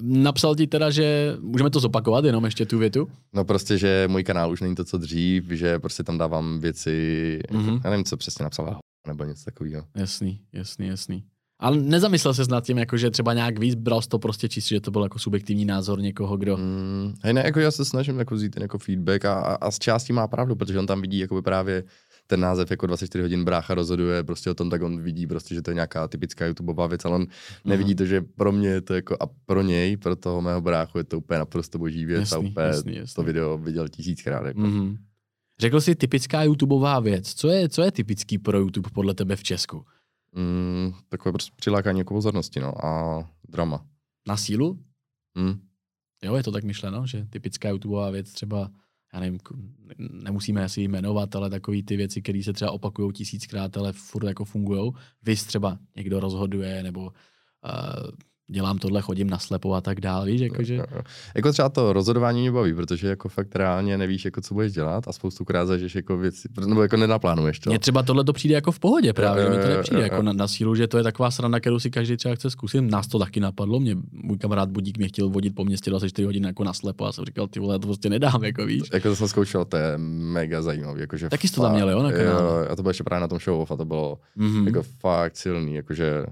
napsal 0.00 0.54
ti 0.56 0.66
teda, 0.66 0.90
že 0.90 1.36
můžeme 1.40 1.70
to 1.70 1.80
zopakovat, 1.80 2.24
jenom 2.24 2.44
ještě 2.44 2.66
tu 2.66 2.78
větu. 2.78 3.08
No 3.32 3.44
prostě, 3.44 3.78
že 3.78 4.04
můj 4.10 4.24
kanál 4.24 4.50
už 4.52 4.60
není 4.60 4.74
to, 4.74 4.84
co 4.84 4.98
dřív, 4.98 5.44
že 5.50 5.78
prostě 5.78 6.02
tam 6.02 6.18
dávám 6.18 6.60
věci, 6.60 7.38
Mhm. 7.50 7.62
mm-hmm. 7.66 7.80
já 7.84 7.90
nevím, 7.90 8.04
co 8.04 8.16
přesně 8.16 8.42
napsal, 8.42 8.78
nebo 9.06 9.24
něco 9.24 9.44
takového. 9.44 9.84
Jasný, 9.96 10.40
jasný, 10.52 10.86
jasný. 10.86 11.24
Ale 11.60 11.76
nezamyslel 11.76 12.34
se 12.34 12.42
nad 12.50 12.64
tím, 12.64 12.78
jako, 12.78 12.96
že 12.96 13.10
třeba 13.10 13.34
nějak 13.34 13.58
víc 13.58 13.74
bral 13.74 14.00
to 14.08 14.18
prostě 14.18 14.48
čistě, 14.48 14.74
že 14.74 14.80
to 14.80 14.90
byl 14.90 15.02
jako 15.02 15.18
subjektivní 15.18 15.64
názor 15.64 16.00
někoho, 16.00 16.36
kdo... 16.36 16.56
Mm, 16.56 17.14
hej, 17.22 17.32
ne, 17.32 17.42
jako 17.44 17.60
já 17.60 17.70
se 17.70 17.84
snažím 17.84 18.18
jako 18.18 18.34
vzít 18.34 18.50
ten 18.50 18.62
jako 18.62 18.78
feedback 18.78 19.24
a, 19.24 19.34
a, 19.34 19.54
a 19.54 19.70
z 19.70 19.78
části 19.78 20.12
má 20.12 20.26
pravdu, 20.28 20.56
protože 20.56 20.78
on 20.78 20.86
tam 20.86 21.00
vidí 21.00 21.18
jakoby 21.18 21.42
právě 21.42 21.84
ten 22.26 22.40
název 22.40 22.70
jako 22.70 22.86
24 22.86 23.22
hodin 23.22 23.44
brácha 23.44 23.74
rozhoduje 23.74 24.24
prostě 24.24 24.50
o 24.50 24.54
tom, 24.54 24.70
tak 24.70 24.82
on 24.82 25.02
vidí 25.02 25.26
prostě, 25.26 25.54
že 25.54 25.62
to 25.62 25.70
je 25.70 25.74
nějaká 25.74 26.08
typická 26.08 26.46
YouTubeová 26.46 26.86
věc, 26.86 27.04
ale 27.04 27.14
on 27.14 27.26
nevidí 27.64 27.94
to, 27.94 28.06
že 28.06 28.20
pro 28.20 28.52
mě 28.52 28.68
je 28.68 28.80
to 28.80 28.94
jako 28.94 29.16
a 29.20 29.26
pro 29.46 29.62
něj, 29.62 29.96
pro 29.96 30.16
toho 30.16 30.40
mého 30.40 30.60
bráchu 30.60 30.98
je 30.98 31.04
to 31.04 31.18
úplně 31.18 31.38
naprosto 31.38 31.78
boží 31.78 32.04
věc 32.04 32.20
Jasný, 32.20 32.36
a 32.36 32.50
úplně 32.50 32.66
jasný, 32.66 32.96
jasný. 32.96 33.14
to 33.14 33.22
video 33.22 33.58
viděl 33.58 33.88
tisíckrát. 33.88 34.46
Jako. 34.46 34.60
Mm-hmm. 34.60 34.96
Řekl 35.60 35.80
jsi 35.80 35.94
typická 35.94 36.42
YouTubeová 36.42 37.00
věc. 37.00 37.34
Co 37.34 37.48
je, 37.48 37.68
co 37.68 37.82
je 37.82 37.92
typický 37.92 38.38
pro 38.38 38.58
YouTube 38.58 38.90
podle 38.94 39.14
tebe 39.14 39.36
v 39.36 39.42
Česku? 39.42 39.84
Mm, 40.36 40.92
takové 41.08 41.32
prostě 41.32 41.52
přilákání 41.56 41.98
jako 41.98 42.14
pozornosti, 42.14 42.60
no, 42.60 42.86
a 42.86 43.22
drama. 43.48 43.86
Na 44.28 44.36
sílu? 44.36 44.78
Mm. 45.34 45.60
Jo, 46.24 46.34
je 46.36 46.42
to 46.42 46.52
tak 46.52 46.64
myšleno, 46.64 47.06
že 47.06 47.26
typická 47.30 47.68
YouTubeová 47.68 48.10
věc 48.10 48.32
třeba, 48.32 48.70
já 49.12 49.20
nevím, 49.20 49.38
nemusíme 49.98 50.64
asi 50.64 50.80
jmenovat, 50.80 51.36
ale 51.36 51.50
takový 51.50 51.82
ty 51.82 51.96
věci, 51.96 52.22
které 52.22 52.42
se 52.42 52.52
třeba 52.52 52.70
opakují 52.70 53.12
tisíckrát, 53.12 53.76
ale 53.76 53.92
furt 53.92 54.26
jako 54.26 54.44
fungují. 54.44 54.92
Vy 55.22 55.36
třeba 55.36 55.78
někdo 55.96 56.20
rozhoduje, 56.20 56.82
nebo 56.82 57.00
uh, 57.00 57.10
dělám 58.52 58.78
tohle, 58.78 59.02
chodím 59.02 59.30
na 59.30 59.38
slepo 59.38 59.74
a 59.74 59.80
tak 59.80 60.00
dál, 60.00 60.24
víš, 60.24 60.40
jakože... 60.40 60.74
Jo, 60.74 60.84
jo. 60.94 61.02
Jako 61.34 61.52
třeba 61.52 61.68
to 61.68 61.92
rozhodování 61.92 62.40
mě 62.40 62.52
baví, 62.52 62.74
protože 62.74 63.08
jako 63.08 63.28
fakt 63.28 63.56
reálně 63.56 63.98
nevíš, 63.98 64.24
jako 64.24 64.40
co 64.40 64.54
budeš 64.54 64.72
dělat 64.72 65.08
a 65.08 65.12
spoustu 65.12 65.44
krát 65.44 65.66
zažiješ 65.66 65.94
jako 65.94 66.16
věci, 66.16 66.48
nebo 66.66 66.82
jako 66.82 66.96
nenaplánuješ 66.96 67.58
to. 67.58 67.70
Mně 67.70 67.78
třeba 67.78 68.02
tohle 68.02 68.24
to 68.24 68.32
přijde 68.32 68.54
jako 68.54 68.72
v 68.72 68.78
pohodě 68.78 69.12
právě, 69.12 69.50
mi 69.50 69.56
to 69.56 69.68
nepřijde 69.68 70.02
jako 70.02 70.22
na, 70.22 70.32
na 70.32 70.48
sílu, 70.48 70.74
že 70.74 70.88
to 70.88 70.98
je 70.98 71.04
taková 71.04 71.30
sranda, 71.30 71.60
kterou 71.60 71.78
si 71.78 71.90
každý 71.90 72.16
třeba 72.16 72.34
chce 72.34 72.50
zkusit. 72.50 72.80
Nás 72.80 73.06
to 73.06 73.18
taky 73.18 73.40
napadlo, 73.40 73.80
mě 73.80 73.96
můj 74.12 74.38
kamarád 74.38 74.70
Budík 74.70 74.98
mě 74.98 75.08
chtěl 75.08 75.28
vodit 75.28 75.54
po 75.54 75.64
městě 75.64 75.90
24 75.90 76.26
hodin 76.26 76.44
jako 76.44 76.64
na 76.64 76.72
slepo 76.72 77.06
a 77.06 77.12
jsem 77.12 77.24
říkal, 77.24 77.46
ty 77.46 77.60
vole, 77.60 77.78
to 77.78 77.86
prostě 77.86 78.10
nedám, 78.10 78.44
jako 78.44 78.66
víš. 78.66 78.82
Jako 78.92 79.08
to 79.08 79.16
jsem 79.16 79.28
zkoušel, 79.28 79.64
to 79.64 79.76
je 79.76 79.98
mega 79.98 80.62
zajímavý. 80.62 81.00
Jakože 81.00 81.28
Taky 81.28 81.48
jsi 81.48 81.54
to 81.54 81.62
tam 81.62 81.72
měl, 81.72 81.90
jo, 81.90 82.02
na 82.02 82.12
kanále? 82.12 82.42
Jo, 82.42 82.66
a 82.70 82.76
to 82.76 82.82
bylo 82.82 82.90
ještě 82.90 83.04
právě 83.04 83.20
na 83.20 83.28
tom 83.28 83.38
show 83.38 83.60
off 83.60 83.70
a 83.70 83.76
to 83.76 83.84
bylo 83.84 84.18
Mm-hmm. 84.38 84.66
jako 84.66 84.82
fakt 84.82 85.36
silný, 85.36 85.74
jakože 85.74 86.26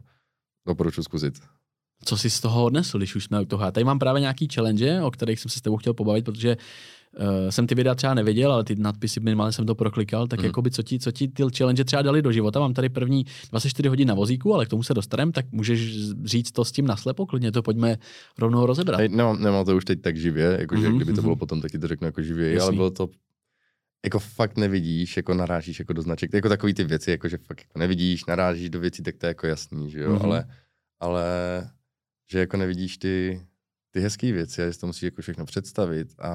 doporučuji 0.67 1.03
zkusit. 1.03 1.35
Co 2.05 2.17
jsi 2.17 2.31
z 2.31 2.41
toho 2.41 2.65
odnesl, 2.65 2.99
když 2.99 3.17
už 3.17 3.25
jsme 3.25 3.41
u 3.41 3.45
toho? 3.45 3.65
Já 3.65 3.71
tady 3.71 3.85
mám 3.85 3.99
právě 3.99 4.21
nějaký 4.21 4.49
challenge, 4.55 5.03
o 5.03 5.11
kterých 5.11 5.41
jsem 5.41 5.49
se 5.51 5.59
s 5.59 5.63
tebou 5.63 5.77
chtěl 5.77 5.95
pobavit, 5.95 6.25
protože 6.25 6.57
uh, 6.57 7.25
jsem 7.51 7.67
ty 7.67 7.75
videa 7.75 7.95
třeba 7.95 8.15
neviděl, 8.15 8.53
ale 8.53 8.65
ty 8.65 8.77
nadpisy 8.77 9.21
minimálně 9.21 9.53
jsem 9.53 9.67
to 9.67 9.75
proklikal, 9.75 10.27
tak 10.27 10.39
mm. 10.41 10.45
jakoby 10.47 10.71
co 10.71 10.83
ti, 10.83 10.99
co 10.99 11.13
ti 11.13 11.29
ty 11.29 11.43
challenge 11.59 11.85
třeba 11.85 12.03
dali 12.03 12.23
do 12.23 12.33
života. 12.33 12.61
Mám 12.61 12.75
tady 12.75 12.89
první 12.89 13.25
24 13.51 13.89
hodin 13.89 14.09
na 14.09 14.15
vozíku, 14.15 14.55
ale 14.55 14.67
k 14.67 14.69
tomu 14.69 14.83
se 14.83 14.95
dostaneme, 14.95 15.33
tak 15.33 15.53
můžeš 15.53 15.95
říct 16.25 16.51
to 16.53 16.65
s 16.65 16.73
tím 16.73 16.87
naslepo, 16.87 17.27
klidně 17.27 17.53
to 17.53 17.63
pojďme 17.63 17.97
rovnou 18.39 18.67
rozebrat. 18.67 19.01
Hej, 19.01 19.09
nemám, 19.09 19.43
nemám 19.43 19.65
to 19.65 19.77
už 19.77 19.85
teď 19.85 20.01
tak 20.01 20.17
živě, 20.17 20.57
jakože 20.61 20.89
Mhm, 20.89 20.97
kdyby 20.97 21.13
to 21.13 21.17
mhm. 21.21 21.23
bylo 21.25 21.37
potom, 21.37 21.61
tak 21.61 21.71
ti 21.71 21.79
to 21.79 21.89
řeknu 21.89 22.07
jako 22.07 22.23
živě, 22.23 22.53
Jasný. 22.53 22.63
ale 22.63 22.73
bylo 22.73 22.91
to 22.91 23.09
jako 24.05 24.19
fakt 24.19 24.57
nevidíš, 24.59 25.17
jako 25.17 25.35
narážíš 25.35 25.79
jako 25.79 25.93
do 25.93 26.03
značek, 26.03 26.33
jako 26.35 26.49
takový 26.49 26.75
ty 26.75 26.85
věci, 26.85 27.11
jako 27.11 27.29
že 27.29 27.37
fakt 27.39 27.61
jako 27.61 27.79
nevidíš, 27.79 28.25
narážíš 28.27 28.71
do 28.71 28.81
věcí, 28.81 29.03
tak 29.03 29.17
to 29.17 29.27
je 29.27 29.29
jako 29.29 29.47
jasný, 29.47 29.91
že 29.91 30.01
jo, 30.01 30.11
Mhm. 30.13 30.23
ale, 30.23 30.45
ale 31.01 31.25
že 32.31 32.39
jako 32.39 32.57
nevidíš 32.57 32.99
ty, 32.99 33.43
ty 33.91 34.01
hezké 34.01 34.33
věci 34.33 34.63
a 34.63 34.67
že 34.67 34.73
si 34.73 34.81
to 34.81 34.87
musíš 34.87 35.03
jako 35.03 35.23
všechno 35.23 35.45
představit 35.45 36.15
a, 36.19 36.31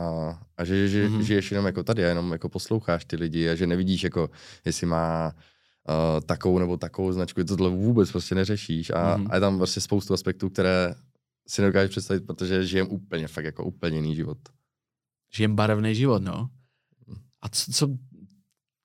a 0.58 0.66
že, 0.66 0.88
že 0.90 1.08
Mhm. 1.08 1.18
mm-hmm. 1.18 1.24
žiješ 1.24 1.52
jenom 1.52 1.66
jako 1.66 1.84
tady 1.84 2.06
a 2.06 2.08
jenom 2.08 2.32
jako 2.32 2.50
posloucháš 2.50 3.06
ty 3.06 3.16
lidi 3.16 3.50
a 3.50 3.56
že 3.56 3.68
nevidíš 3.68 4.04
jako, 4.04 4.30
jestli 4.66 4.88
má 4.88 5.32
uh, 5.36 6.22
takovou 6.26 6.60
nebo 6.60 6.78
takovou 6.78 7.12
značku, 7.12 7.44
tohle 7.44 7.70
vůbec 7.70 8.12
prostě 8.12 8.36
neřešíš 8.36 8.90
a, 8.90 9.18
Mhm. 9.18 9.26
mm-hmm. 9.26 9.32
a 9.32 9.36
je 9.36 9.42
tam 9.42 9.58
prostě 9.58 9.82
spoustu 9.82 10.14
aspektů, 10.14 10.50
které 10.50 10.96
si 11.48 11.62
nedokážeš 11.62 11.90
představit, 11.92 12.26
protože 12.26 12.66
žijem 12.66 12.88
úplně 12.90 13.28
fakt 13.28 13.46
jako 13.46 13.64
úplně 13.66 13.96
jiný 13.98 14.16
život. 14.16 14.38
Žijem 15.34 15.56
barevný 15.56 15.96
život, 15.96 16.24
no. 16.24 16.50
A 17.42 17.50
co, 17.50 17.72
co, 17.72 17.88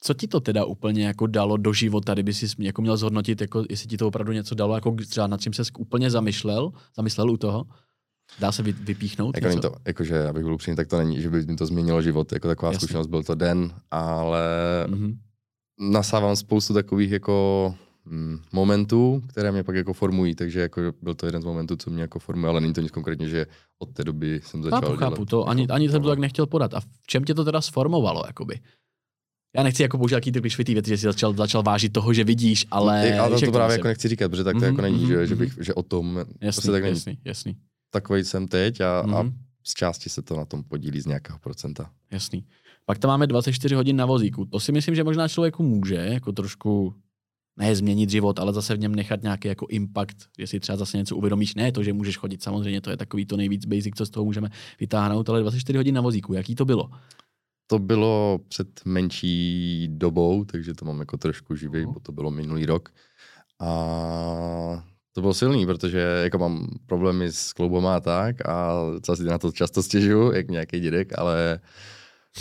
co 0.01 0.15
ti 0.15 0.27
to 0.29 0.41
teda 0.41 0.65
úplně 0.65 1.07
jako 1.07 1.27
dalo 1.27 1.57
do 1.57 1.73
života, 1.73 2.13
kdyby 2.13 2.35
si 2.35 2.47
jako 2.59 2.83
měl 2.83 2.97
zhodnotit, 2.97 3.41
jako 3.41 3.65
jestli 3.71 3.87
ti 3.89 3.97
to 3.97 4.09
opravdu 4.09 4.33
něco 4.33 4.55
dalo, 4.55 4.75
jako 4.75 4.97
třeba 5.09 5.27
nad 5.27 5.41
čím 5.41 5.53
se 5.53 5.63
úplně 5.79 6.11
zamýšlel, 6.11 6.73
zamyslel 6.97 7.31
u 7.31 7.37
toho? 7.37 7.65
Dá 8.39 8.53
se 8.53 8.63
vy, 8.63 8.73
vypíchnout 8.73 9.37
Jako, 9.37 9.49
něco? 9.49 9.61
to, 9.71 9.77
jakože, 9.87 10.29
abych 10.29 10.43
byl 10.45 10.55
upřímný, 10.55 10.77
tak 10.77 10.89
to 10.89 10.99
není, 10.99 11.21
že 11.23 11.31
by 11.31 11.47
mi 11.47 11.57
to 11.57 11.67
změnilo 11.67 12.03
život, 12.03 12.33
jako 12.33 12.49
taková 12.49 12.73
Jasně. 12.73 12.87
Zkušenost, 12.87 13.07
byl 13.07 13.23
to 13.23 13.35
den, 13.35 13.75
ale 13.91 14.41
Mhm. 14.89 15.19
nasávám 15.81 16.37
spoustu 16.37 16.75
takových 16.75 17.11
jako 17.11 17.75
mm, 18.05 18.39
momentů, 18.53 19.23
které 19.27 19.53
mě 19.53 19.63
pak 19.65 19.77
jako 19.77 19.93
formují, 19.93 20.35
takže 20.35 20.61
jako 20.61 20.81
byl 21.03 21.15
to 21.15 21.27
jeden 21.27 21.43
z 21.43 21.45
momentů, 21.45 21.77
co 21.77 21.91
mě 21.91 22.03
jako 22.03 22.19
formuje, 22.19 22.51
ale 22.51 22.61
není 22.61 22.73
to 22.73 22.81
nic 22.81 22.91
konkrétně, 22.91 23.29
že 23.29 23.47
od 23.79 23.93
té 23.93 24.05
doby 24.05 24.41
jsem 24.45 24.63
začal 24.63 24.81
Chápu, 24.81 24.97
chápu, 24.97 25.15
dělat, 25.17 25.29
to 25.29 25.49
ani, 25.49 25.63
jako, 25.63 25.73
ani 25.73 25.89
jsem 25.89 26.03
to 26.03 26.09
tak 26.09 26.19
nechtěl 26.19 26.47
podat. 26.47 26.75
A 26.75 26.81
v 26.81 26.87
čem 27.07 27.25
tě 27.25 27.35
to 27.35 27.45
teda 27.45 27.61
sformovalo, 27.61 28.23
jakoby? 28.27 28.61
Já 29.57 29.63
nechci 29.63 29.83
jako 29.83 29.99
použít 29.99 30.15
jaký 30.15 30.33
ty 30.33 30.41
klišvitý 30.41 30.73
věci, 30.75 30.91
že 30.91 30.97
jsi 30.99 31.07
začal, 31.07 31.33
začal 31.35 31.63
vážit 31.63 31.93
toho, 31.93 32.13
že 32.15 32.25
vidíš, 32.25 32.67
ale... 32.71 33.19
Ale 33.19 33.41
to, 33.41 33.47
to 33.47 33.53
právě 33.53 33.75
jako 33.77 33.89
nechci 33.89 34.09
říkat, 34.09 34.29
protože 34.29 34.45
tak 34.45 34.55
to 34.55 34.59
Mhm, 34.59 34.67
jako 34.67 34.83
není, 34.83 34.99
mhm, 34.99 35.07
že, 35.07 35.27
že, 35.27 35.37
bych, 35.37 35.59
že 35.61 35.75
o 35.75 35.83
tom, 35.83 36.17
Jasný, 36.19 36.41
prostě 36.41 36.71
tak 36.71 36.83
není. 36.83 36.95
jasný, 36.95 37.19
jasný, 37.25 37.57
takový 37.93 38.25
jsem 38.25 38.49
teď 38.49 38.81
a, 38.81 39.01
a 39.01 39.23
Mhm. 39.23 39.33
z 39.67 39.75
části 39.75 40.11
se 40.11 40.23
to 40.23 40.37
na 40.37 40.45
tom 40.45 40.63
podílí 40.65 41.01
z 41.01 41.07
nějakého 41.07 41.39
procenta. 41.39 41.91
jasný. 42.11 42.45
Pak 42.87 42.99
tam 42.99 43.09
máme 43.09 43.27
24 43.27 43.75
hodin 43.75 43.97
na 43.97 44.07
vozíku. 44.07 44.45
To 44.45 44.61
si 44.61 44.73
myslím, 44.73 44.95
že 44.95 45.05
možná 45.05 45.29
člověku 45.29 45.63
může 45.63 45.95
jako 45.95 46.33
trošku 46.33 46.95
ne 47.59 47.77
změnit 47.77 48.11
život, 48.11 48.39
ale 48.39 48.53
zase 48.53 48.75
v 48.75 48.79
něm 48.79 48.95
nechat 48.95 49.23
nějaký 49.23 49.49
jako 49.49 49.67
impact, 49.71 50.17
jestli 50.39 50.61
třeba 50.61 50.77
zase 50.77 50.97
něco 50.97 51.17
uvědomíš. 51.17 51.55
Ne 51.55 51.73
to, 51.73 51.83
že 51.83 51.93
můžeš 51.93 52.17
chodit, 52.17 52.43
samozřejmě 52.43 52.81
to 52.81 52.91
je 52.91 52.97
takový 52.97 53.27
to 53.27 53.37
nejvíc 53.37 53.67
basic, 53.67 53.95
co 53.97 54.07
z 54.07 54.11
toho 54.11 54.25
můžeme 54.25 54.49
vytáhnout, 54.81 55.29
ale 55.29 55.41
24 55.41 55.77
hodin 55.77 55.95
na 55.95 56.01
vozíku, 56.01 56.35
jaký 56.35 56.55
to 56.55 56.65
bylo? 56.65 56.91
To 57.71 57.79
bylo 57.79 58.41
před 58.49 58.85
menší 58.85 59.89
dobou, 59.91 60.45
takže 60.45 60.75
to 60.75 60.85
mám 60.85 61.01
jako 61.01 61.17
trošku 61.17 61.55
živý, 61.55 61.83
Aha. 61.83 61.93
bo 61.93 62.01
to 62.01 62.13
bylo 62.13 62.31
minulý 62.31 62.67
rok. 62.67 62.89
A 63.61 64.85
to 65.13 65.21
bylo 65.21 65.35
silný, 65.35 65.67
protože 65.67 65.99
jako 66.23 66.39
mám 66.39 66.69
problémy 66.87 67.33
s 67.33 67.53
kloubama 67.53 67.97
a 67.97 68.01
tak 68.01 68.49
a 68.49 68.75
si 69.15 69.25
na 69.25 69.39
to 69.39 69.53
často 69.53 69.83
stěžuju, 69.83 70.33
jak 70.33 70.49
nějaký 70.49 70.81
dědek, 70.81 71.19
ale 71.19 71.61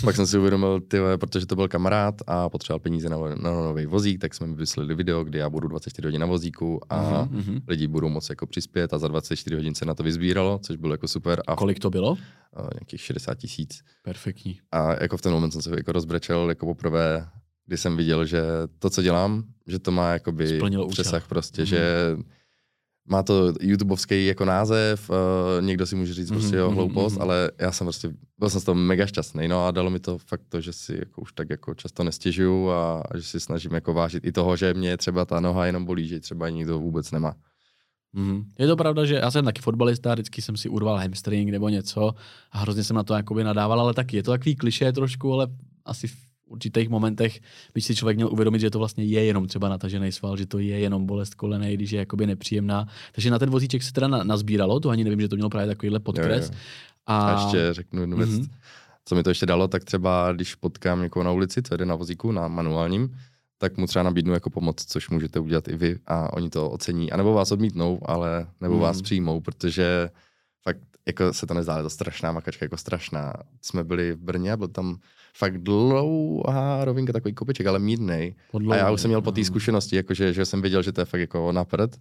pak 0.06 0.16
jsem 0.16 0.28
si 0.28 0.38
uvědomil, 0.38 0.80
ty, 0.82 0.98
protože 1.20 1.46
to 1.46 1.56
byl 1.56 1.68
kamarád 1.68 2.16
a 2.28 2.50
potřeboval 2.50 2.80
peníze 2.80 3.10
na, 3.10 3.18
na 3.18 3.52
nový 3.52 3.86
vozík, 3.86 4.22
tak 4.22 4.34
jsme 4.36 4.48
mi 4.48 4.56
vyslali 4.56 4.96
video, 4.96 5.24
kdy 5.24 5.40
já 5.40 5.50
budu 5.50 5.68
24 5.68 6.08
hodin 6.08 6.22
na 6.22 6.28
vozíku 6.28 6.80
a 6.90 7.22
Mhm, 7.32 7.38
mhm. 7.38 7.60
lidi 7.68 7.88
budou 7.88 8.10
moci 8.10 8.32
jako 8.32 8.48
přispět 8.48 8.94
a 8.94 8.98
za 8.98 9.08
24 9.08 9.56
hodin 9.56 9.76
se 9.76 9.86
na 9.86 9.94
to 9.94 10.04
vyzbíralo, 10.04 10.60
což 10.64 10.76
bylo 10.78 10.94
jako 10.94 11.08
super 11.08 11.42
a 11.48 11.56
Kolik 11.56 11.80
to 11.80 11.90
bylo? 11.90 12.18
a 12.54 12.62
nějakých 12.74 13.02
60 13.02 13.36
tisíc. 13.36 13.82
Perfektní. 14.04 14.60
A 14.72 15.02
jako 15.04 15.18
v 15.18 15.22
ten 15.22 15.32
moment 15.32 15.52
jsem 15.52 15.62
se 15.62 15.70
jako 15.78 15.92
rozbrečel 15.92 16.50
jako 16.50 16.66
poprvé, 16.66 17.28
kdy 17.66 17.78
jsem 17.78 17.98
viděl, 17.98 18.26
že 18.26 18.42
to, 18.80 18.90
co 18.90 19.02
dělám, 19.02 19.44
že 19.68 19.80
to 19.80 19.92
má 19.92 20.12
jakoby 20.14 20.48
Splnilo 20.58 20.86
účel. 20.86 20.92
přesah 21.04 21.28
prostě, 21.28 21.62
Mhm. 21.62 21.68
mm-hmm. 21.72 21.76
že 21.76 22.18
má 23.10 23.24
to 23.24 23.54
YouTubeovský 23.62 24.26
jako 24.26 24.46
název, 24.46 25.10
uh, 25.10 25.16
někdo 25.66 25.86
si 25.86 25.96
může 25.96 26.14
říct 26.14 26.30
prostě 26.30 26.56
Mhm, 26.56 26.58
jo, 26.58 26.68
mhm, 26.68 26.76
hloupost, 26.76 27.14
mhm. 27.14 27.22
ale 27.22 27.52
já 27.60 27.72
jsem 27.72 27.86
prostě, 27.86 28.12
byl 28.38 28.50
jsem 28.50 28.62
z 28.62 28.64
toho 28.64 28.76
mega 28.76 29.06
šťastný, 29.06 29.48
no 29.48 29.66
a 29.66 29.72
dalo 29.72 29.90
mi 29.90 30.00
to 30.00 30.18
fakt 30.18 30.42
to, 30.50 30.62
že 30.62 30.74
si 30.74 30.96
jako 31.00 31.22
už 31.22 31.34
tak 31.34 31.50
jako 31.50 31.76
často 31.76 32.04
nestěžuju 32.04 32.70
a, 32.70 33.02
a 33.12 33.18
že 33.18 33.24
si 33.24 33.40
snažím 33.40 33.74
jako 33.74 33.94
vážit 33.94 34.26
i 34.26 34.32
toho, 34.32 34.56
že 34.56 34.74
mě 34.74 34.98
třeba 34.98 35.26
ta 35.26 35.40
noha 35.40 35.66
jenom 35.66 35.86
bolí, 35.86 36.08
že 36.08 36.20
třeba 36.20 36.50
nikdo 36.50 36.80
vůbec 36.80 37.12
nemá. 37.12 37.36
Mhm. 38.14 38.44
Je 38.60 38.68
to 38.68 38.76
pravda, 38.76 39.06
že 39.06 39.16
já 39.16 39.32
jsem 39.32 39.46
taky 39.46 39.62
fotbalista, 39.62 40.14
vždycky 40.14 40.42
jsem 40.42 40.58
si 40.58 40.70
urval 40.70 40.98
hamstring 40.98 41.50
nebo 41.50 41.70
něco 41.70 42.12
a 42.52 42.58
hrozně 42.60 42.84
jsem 42.84 42.96
na 42.96 43.04
to 43.04 43.14
jakoby 43.14 43.44
nadával, 43.44 43.82
ale 43.82 43.94
taky 43.94 44.18
je 44.18 44.24
to 44.24 44.32
takový 44.32 44.56
kliše 44.56 44.92
trošku, 44.92 45.34
ale 45.34 45.48
asi 45.86 46.08
určitých 46.50 46.90
momentech 46.90 47.40
by 47.74 47.82
si 47.82 47.96
člověk 47.96 48.18
měl 48.18 48.30
uvědomit, 48.32 48.60
že 48.60 48.70
to 48.70 48.80
vlastně 48.80 49.04
je 49.04 49.24
jenom 49.26 49.48
třeba 49.48 49.70
natažený 49.70 50.12
sval, 50.12 50.38
že 50.38 50.46
to 50.46 50.60
je 50.60 50.80
jenom 50.80 51.06
bolest 51.06 51.36
kolene, 51.36 51.74
když 51.74 51.92
je 51.92 52.00
jakoby 52.00 52.28
nepříjemná. 52.28 52.88
Takže 53.12 53.32
na 53.32 53.40
ten 53.40 53.50
vozíček 53.50 53.84
se 53.84 53.92
teda 53.94 54.08
na, 54.08 54.24
nazbíralo, 54.24 54.80
to 54.80 54.90
ani 54.90 55.04
nevím, 55.04 55.22
že 55.22 55.28
to 55.28 55.36
mělo 55.36 55.50
právě 55.50 55.68
takovýhle 55.68 56.00
podkres. 56.00 56.46
Jo, 56.50 56.52
jo. 56.54 56.60
A, 57.06 57.20
A 57.36 57.44
ještě 57.44 57.68
řeknu 57.72 58.02
jednu 58.02 58.18
věc, 58.18 58.30
Mhm. 58.30 58.48
co 59.06 59.16
mi 59.16 59.24
to 59.24 59.30
ještě 59.30 59.46
dalo, 59.46 59.68
tak 59.68 59.84
třeba 59.84 60.32
když 60.34 60.56
potkám 60.56 61.02
někoho 61.02 61.24
na 61.24 61.32
ulici, 61.32 61.62
co 61.62 61.74
jede 61.74 61.86
na 61.86 61.96
vozíku, 61.96 62.32
na 62.32 62.48
manuálním, 62.48 63.16
tak 63.58 63.78
mu 63.78 63.88
třeba 63.88 64.04
nabídnu 64.04 64.34
jako 64.34 64.50
pomoc, 64.50 64.86
což 64.86 65.10
můžete 65.10 65.40
udělat 65.40 65.68
i 65.68 65.76
vy 65.76 66.00
a 66.08 66.34
oni 66.34 66.50
to 66.50 66.70
ocení. 66.70 67.12
A 67.12 67.18
nebo 67.18 67.34
vás 67.34 67.52
odmítnou, 67.52 68.00
ale 68.06 68.48
nebo 68.62 68.74
Mhm. 68.74 68.82
vás 68.84 69.02
přijmou, 69.02 69.42
protože 69.42 70.10
fakt 70.64 70.80
jako 71.08 71.34
se 71.34 71.48
to 71.48 71.54
nezdá, 71.54 71.74
ale 71.74 71.84
to 71.84 71.90
strašná 71.90 72.32
makačka, 72.32 72.66
jako 72.66 72.78
strašná. 72.78 73.34
Jsme 73.62 73.84
byli 73.84 74.14
v 74.14 74.18
Brně 74.20 74.52
a 74.54 74.58
byl 74.58 74.68
tam 74.68 74.98
fakt 75.40 75.58
dlouhá 75.58 76.86
rovinka, 76.86 77.14
takový 77.14 77.34
kopeček, 77.34 77.68
ale 77.68 77.80
mírnej. 77.80 78.36
A 78.72 78.76
já 78.76 78.92
už 78.92 79.02
jsem 79.02 79.10
měl 79.10 79.22
po 79.22 79.32
té 79.32 79.42
Aha. 79.42 79.46
zkušenosti, 79.46 79.96
jakože, 79.96 80.34
že 80.34 80.46
jsem 80.46 80.62
věděl, 80.62 80.82
že 80.82 80.92
to 80.92 81.02
je 81.02 81.06
fakt 81.06 81.22
jako 81.22 81.52
na 81.52 81.64
prd. 81.66 81.96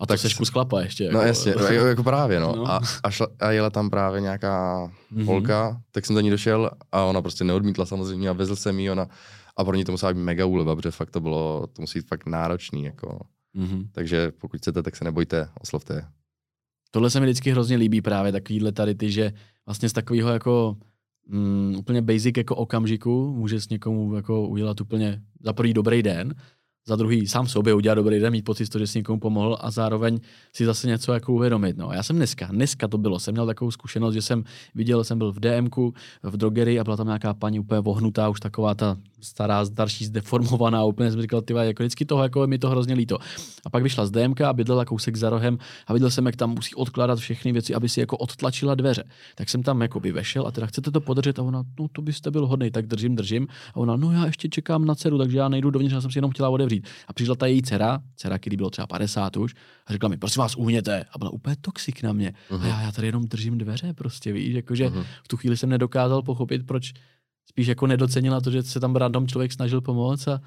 A 0.00 0.06
tak 0.06 0.18
seš 0.20 0.34
kus 0.34 0.48
chlapa 0.48 0.80
ještě. 0.80 1.04
No 1.04 1.18
jako, 1.18 1.26
jasně, 1.28 1.50
jako, 1.50 1.86
jako 1.86 2.02
právě, 2.02 2.40
no. 2.40 2.56
No. 2.56 2.70
A, 2.70 2.80
a, 3.02 3.10
šla, 3.10 3.26
a 3.40 3.50
jela 3.50 3.70
tam 3.70 3.90
právě 3.90 4.20
nějaká 4.20 4.88
Mhm. 5.10 5.26
holka, 5.26 5.80
tak 5.92 6.06
jsem 6.06 6.16
za 6.16 6.22
ní 6.22 6.30
došel 6.30 6.70
a 6.92 7.02
ona 7.04 7.22
prostě 7.22 7.44
neodmítla 7.44 7.86
samozřejmě 7.86 8.28
a 8.28 8.32
vezl 8.32 8.56
jsem 8.56 8.78
jí 8.78 8.90
ona 8.90 9.06
a 9.56 9.64
pro 9.64 9.76
ní 9.76 9.84
to 9.84 9.92
musela 9.92 10.12
být 10.14 10.20
mega 10.20 10.46
úleva, 10.46 10.76
protože 10.76 10.90
fakt 10.90 11.10
to 11.10 11.20
bylo, 11.20 11.66
to 11.66 11.82
musí 11.82 11.98
být 11.98 12.08
fakt 12.08 12.26
náročný, 12.26 12.84
jako. 12.84 13.20
Mhm. 13.54 13.88
Takže 13.92 14.30
pokud 14.40 14.56
chcete, 14.60 14.82
tak 14.82 14.96
se 14.96 15.04
nebojte, 15.04 15.48
oslovte 15.60 15.94
je. 15.94 16.04
Tohle 16.90 17.10
se 17.10 17.20
mi 17.20 17.26
vždycky 17.26 17.50
hrozně 17.50 17.76
líbí 17.76 18.00
právě 18.00 18.32
takovýhle 18.32 18.72
tady 18.72 18.94
ty, 18.94 19.10
že 19.10 19.32
vlastně 19.66 19.88
z 19.88 19.92
takového 19.92 20.30
jako 20.30 20.76
mm, 21.28 21.74
úplně 21.78 22.02
basic 22.02 22.36
jako 22.36 22.56
okamžiku 22.56 23.34
může 23.36 23.60
s 23.60 23.68
někomu 23.68 24.14
jako 24.14 24.48
udělat 24.48 24.80
úplně 24.80 25.22
za 25.40 25.52
prvý 25.52 25.74
dobrý 25.74 26.02
den, 26.02 26.34
za 26.88 26.96
druhý 26.96 27.26
sám 27.26 27.46
sobě 27.46 27.74
udělat 27.74 27.94
dobrý 27.94 28.18
den, 28.18 28.32
mít 28.32 28.44
pocit 28.44 28.76
že 28.78 28.86
si 28.86 28.98
někomu 28.98 29.20
pomohl 29.20 29.58
a 29.60 29.70
zároveň 29.70 30.20
si 30.52 30.64
zase 30.64 30.86
něco 30.86 31.12
jako 31.12 31.32
uvědomit. 31.32 31.76
No. 31.76 31.90
Já 31.92 32.02
jsem 32.02 32.16
dneska, 32.16 32.46
dneska 32.46 32.88
to 32.88 32.98
bylo, 32.98 33.18
jsem 33.18 33.34
měl 33.34 33.46
takovou 33.46 33.70
zkušenost, 33.70 34.14
že 34.14 34.22
jsem 34.22 34.44
viděl, 34.74 35.04
jsem 35.04 35.18
byl 35.18 35.32
v 35.32 35.40
DMku, 35.40 35.94
v 36.22 36.36
drogerii 36.36 36.80
a 36.80 36.84
byla 36.84 36.96
tam 36.96 37.06
nějaká 37.06 37.34
paní 37.34 37.60
úplně 37.60 37.80
vohnutá, 37.80 38.28
už 38.28 38.40
taková 38.40 38.74
ta 38.74 38.96
stará, 39.20 39.64
starší, 39.64 40.04
zdeformovaná, 40.04 40.84
úplně 40.84 41.10
jsem 41.10 41.22
říkal, 41.22 41.42
ty 41.42 41.52
jako 41.52 41.82
vždycky 41.82 42.04
toho, 42.04 42.22
jako 42.22 42.46
mi 42.46 42.58
to 42.58 42.70
hrozně 42.70 42.94
líto. 42.94 43.18
A 43.66 43.70
pak 43.70 43.82
vyšla 43.82 44.06
z 44.06 44.10
DMK 44.10 44.40
a 44.40 44.52
bydlela 44.52 44.84
kousek 44.84 45.16
za 45.16 45.30
rohem 45.30 45.58
a 45.86 45.92
viděl 45.92 46.10
jsem, 46.10 46.26
jak 46.26 46.36
tam 46.36 46.50
musí 46.50 46.74
odkládat 46.74 47.18
všechny 47.18 47.52
věci, 47.52 47.74
aby 47.74 47.88
si 47.88 48.00
jako 48.00 48.16
odtlačila 48.16 48.74
dveře. 48.74 49.04
Tak 49.34 49.48
jsem 49.48 49.62
tam 49.62 49.80
jako 49.80 50.00
by 50.00 50.12
vešel 50.12 50.46
a 50.46 50.50
teda 50.50 50.66
chcete 50.66 50.90
to 50.90 51.00
podržet 51.00 51.38
a 51.38 51.42
ona, 51.42 51.64
no 51.80 51.88
to 51.92 52.02
byste 52.02 52.30
byl 52.30 52.46
hodný, 52.46 52.70
tak 52.70 52.86
držím, 52.86 53.16
držím. 53.16 53.46
A 53.74 53.76
ona, 53.76 53.96
no 53.96 54.12
já 54.12 54.26
ještě 54.26 54.48
čekám 54.48 54.84
na 54.84 54.94
dceru, 54.94 55.18
takže 55.18 55.38
já 55.38 55.48
nejdu 55.48 55.70
dovnitř, 55.70 55.94
já 55.94 56.00
jsem 56.00 56.10
si 56.10 56.18
jenom 56.18 56.30
chtěla 56.30 56.48
otevřít. 56.48 56.86
A 57.08 57.12
přišla 57.12 57.34
ta 57.34 57.46
její 57.46 57.62
dcera, 57.62 58.00
dcera, 58.16 58.38
který 58.38 58.56
bylo 58.56 58.70
třeba 58.70 58.86
50 58.86 59.36
už, 59.36 59.54
a 59.86 59.92
řekla 59.92 60.08
mi, 60.08 60.16
prosím 60.16 60.40
vás, 60.40 60.56
uhněte. 60.56 61.04
A 61.12 61.18
byla 61.18 61.30
úplně 61.30 61.56
toxik 61.60 62.02
na 62.02 62.12
mě. 62.12 62.32
A 62.62 62.66
já, 62.66 62.80
já 62.82 62.92
tady 62.92 63.06
jenom 63.08 63.24
držím 63.24 63.58
dveře, 63.58 63.94
prostě 63.94 64.32
víš, 64.32 64.54
jakože 64.54 64.90
Mhm. 64.90 65.04
v 65.24 65.28
tu 65.28 65.36
chvíli 65.36 65.56
jsem 65.56 65.68
nedokázal 65.68 66.22
pochopit, 66.22 66.66
proč 66.66 66.92
spíš 67.48 67.66
jako 67.66 67.86
nedocenila 67.86 68.40
to, 68.40 68.50
že 68.50 68.62
se 68.62 68.80
tam 68.80 68.96
random 68.96 69.28
člověk 69.28 69.52
snažil 69.52 69.80
pomoct 69.80 70.28
a 70.28 70.40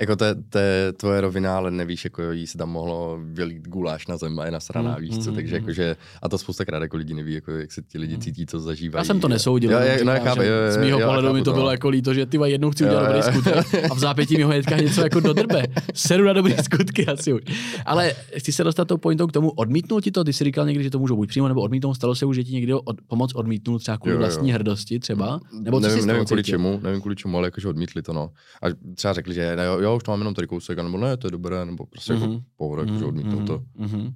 Jako 0.00 0.16
to, 0.16 0.24
je- 0.24 0.34
to 0.48 0.58
je 0.58 0.92
tvoje 0.92 1.20
rovina, 1.20 1.56
ale 1.56 1.70
nevíš, 1.70 2.04
jako 2.04 2.22
jí 2.32 2.46
se 2.46 2.58
tam 2.58 2.70
mohlo 2.70 3.18
vylít 3.24 3.68
guláš 3.68 4.06
na 4.06 4.16
zem 4.16 4.38
a 4.40 4.44
je 4.44 4.50
nasraná, 4.50 4.90
Mm, 4.90 5.00
víš 5.00 5.18
co, 5.18 5.30
mm, 5.30 5.34
takže 5.36 5.54
mm. 5.56 5.62
jakože, 5.62 5.96
a 6.22 6.28
to 6.28 6.38
spoustakrát 6.38 6.82
jako 6.82 6.96
lidi 6.96 7.14
neví, 7.14 7.34
jako 7.34 7.50
jak 7.52 7.72
se 7.72 7.82
ti 7.82 7.98
lidi 7.98 8.14
Mm. 8.14 8.20
cítí, 8.20 8.46
co 8.46 8.60
zažívají. 8.60 9.00
Já 9.00 9.04
jsem 9.04 9.20
to 9.20 9.28
nesoudil. 9.28 9.70
Jo, 9.72 9.78
jo, 9.78 10.04
no, 10.04 10.12
já 10.12 10.18
chápu, 10.18 10.42
jo, 10.42 10.46
jo, 10.66 10.72
z 10.72 10.76
mýho 10.76 11.00
pohledu 11.00 11.32
mi 11.32 11.42
to 11.42 11.52
bylo 11.52 11.70
jako 11.70 11.88
líto, 11.88 12.14
že 12.14 12.26
ty 12.26 12.38
jednou 12.44 12.70
chci 12.70 12.84
udělat 12.84 13.06
dobrý 13.06 13.22
skutek 13.22 13.90
a 13.90 13.94
v 13.94 13.98
zápětí 13.98 14.36
mi 14.36 14.42
ho 14.42 14.50
hnedka 14.50 14.76
něco 14.76 15.00
jako 15.02 15.20
do 15.20 15.32
drbe. 15.32 15.62
Seru 15.94 16.24
na 16.24 16.32
dobrý 16.32 16.54
skutky 16.62 17.06
asi 17.06 17.32
už. 17.32 17.40
Ale 17.86 18.12
chci 18.36 18.52
se 18.52 18.64
dostat 18.64 18.84
tou 18.88 18.96
pointou 18.96 19.26
k 19.26 19.32
tomu, 19.32 19.50
odmítnul 19.50 20.00
ti 20.00 20.10
to, 20.10 20.24
ty 20.24 20.32
jsi 20.32 20.44
říkal 20.44 20.66
někdy, 20.66 20.84
že 20.84 20.90
to 20.90 20.98
můžou 20.98 21.16
buď 21.16 21.28
přímo 21.28 21.48
nebo 21.48 21.60
odmítnout, 21.62 21.94
stalo 21.94 22.14
se 22.14 22.26
už, 22.26 22.36
že 22.36 22.44
ti 22.44 22.52
někdo 22.52 22.80
od, 22.80 22.96
pomoc 23.08 23.34
odmítnul 23.34 23.78
třeba 23.78 23.98
kvůli 23.98 24.12
Jo, 24.14 24.20
jo. 24.20 24.26
vlastní 24.26 24.52
hrdosti 24.52 24.98
třeba? 24.98 25.40
Nebo 25.60 25.80
nevím, 25.80 26.06
nevím 26.06 26.24
kvůli 26.24 26.42
čemu, 26.42 26.80
nevím 26.82 27.00
kvůli 27.00 27.16
čemu, 27.16 27.38
ale 27.38 27.46
jakože 27.46 27.68
odmítli 27.68 28.02
to, 28.02 28.12
no. 28.12 28.30
A 28.62 28.66
třeba 28.94 29.14
řekli, 29.14 29.34
že 29.34 29.56
ne, 29.56 29.64
jo, 29.64 29.80
jo, 29.84 29.96
už 29.96 30.02
to 30.02 30.10
mám 30.10 30.20
jenom 30.20 30.34
tady 30.34 30.46
kousek, 30.46 30.78
nebo 30.78 30.98
ne, 30.98 31.16
to 31.16 31.26
je 31.26 31.30
dobré, 31.30 31.64
nebo 31.64 31.86
prostě 31.86 32.12
mm-hmm. 32.12 32.20
Mhm. 32.20 32.32
jako 32.32 32.44
pohoda, 32.56 32.82
jakože 32.82 33.04
odmítnou 33.04 33.46
to. 33.46 33.62
mhm. 33.74 34.14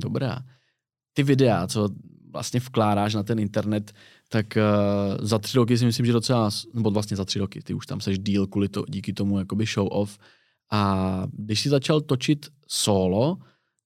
Dobrá. 0.00 0.38
Ty 1.12 1.22
videa, 1.22 1.66
co 1.66 1.88
vlastně 2.32 2.60
vkládáš 2.60 3.14
na 3.14 3.22
ten 3.22 3.38
internet, 3.38 3.92
tak 4.28 4.46
uh, 4.56 5.26
za 5.26 5.38
tři 5.38 5.56
roky 5.56 5.78
si 5.78 5.84
myslím, 5.84 6.06
že 6.06 6.12
docela, 6.12 6.50
nebo 6.74 6.90
vlastně 6.90 7.16
za 7.16 7.24
tři 7.24 7.38
roky, 7.38 7.62
ty 7.62 7.74
už 7.74 7.86
tam 7.86 8.00
seš 8.00 8.18
díl 8.18 8.46
kvůli 8.46 8.68
to, 8.68 8.84
díky 8.88 9.12
tomu 9.12 9.38
jakoby 9.38 9.64
show 9.66 9.88
off. 9.90 10.18
A 10.70 11.22
když 11.32 11.60
jsi 11.60 11.68
začal 11.68 12.00
točit 12.00 12.46
solo, 12.68 13.38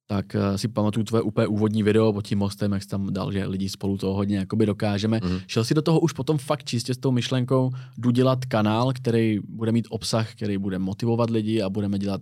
tak 0.06 0.26
uh, 0.34 0.56
si 0.56 0.68
pamatuju 0.68 1.04
tvoje 1.04 1.22
úplně 1.22 1.46
úvodní 1.46 1.82
video 1.82 2.12
pod 2.12 2.26
tím 2.26 2.38
mostem, 2.38 2.72
jak 2.72 2.82
jsi 2.82 2.88
tam 2.88 3.12
dal, 3.12 3.32
že 3.32 3.46
lidi 3.46 3.68
spolu 3.68 3.98
toho 3.98 4.14
hodně 4.14 4.36
jakoby 4.36 4.66
dokážeme. 4.66 5.20
Mm. 5.24 5.38
Šel 5.46 5.64
si 5.64 5.74
do 5.74 5.82
toho 5.82 6.00
už 6.00 6.12
potom 6.12 6.38
fakt 6.38 6.64
čistě 6.64 6.94
s 6.94 6.98
tou 6.98 7.10
myšlenkou, 7.10 7.70
jdu 7.98 8.10
dělat 8.10 8.44
kanál, 8.44 8.92
který 8.92 9.38
bude 9.48 9.72
mít 9.72 9.86
obsah, 9.90 10.32
který 10.32 10.58
bude 10.58 10.78
motivovat 10.78 11.30
lidi 11.30 11.62
a 11.62 11.70
budeme 11.70 11.98
dělat 11.98 12.20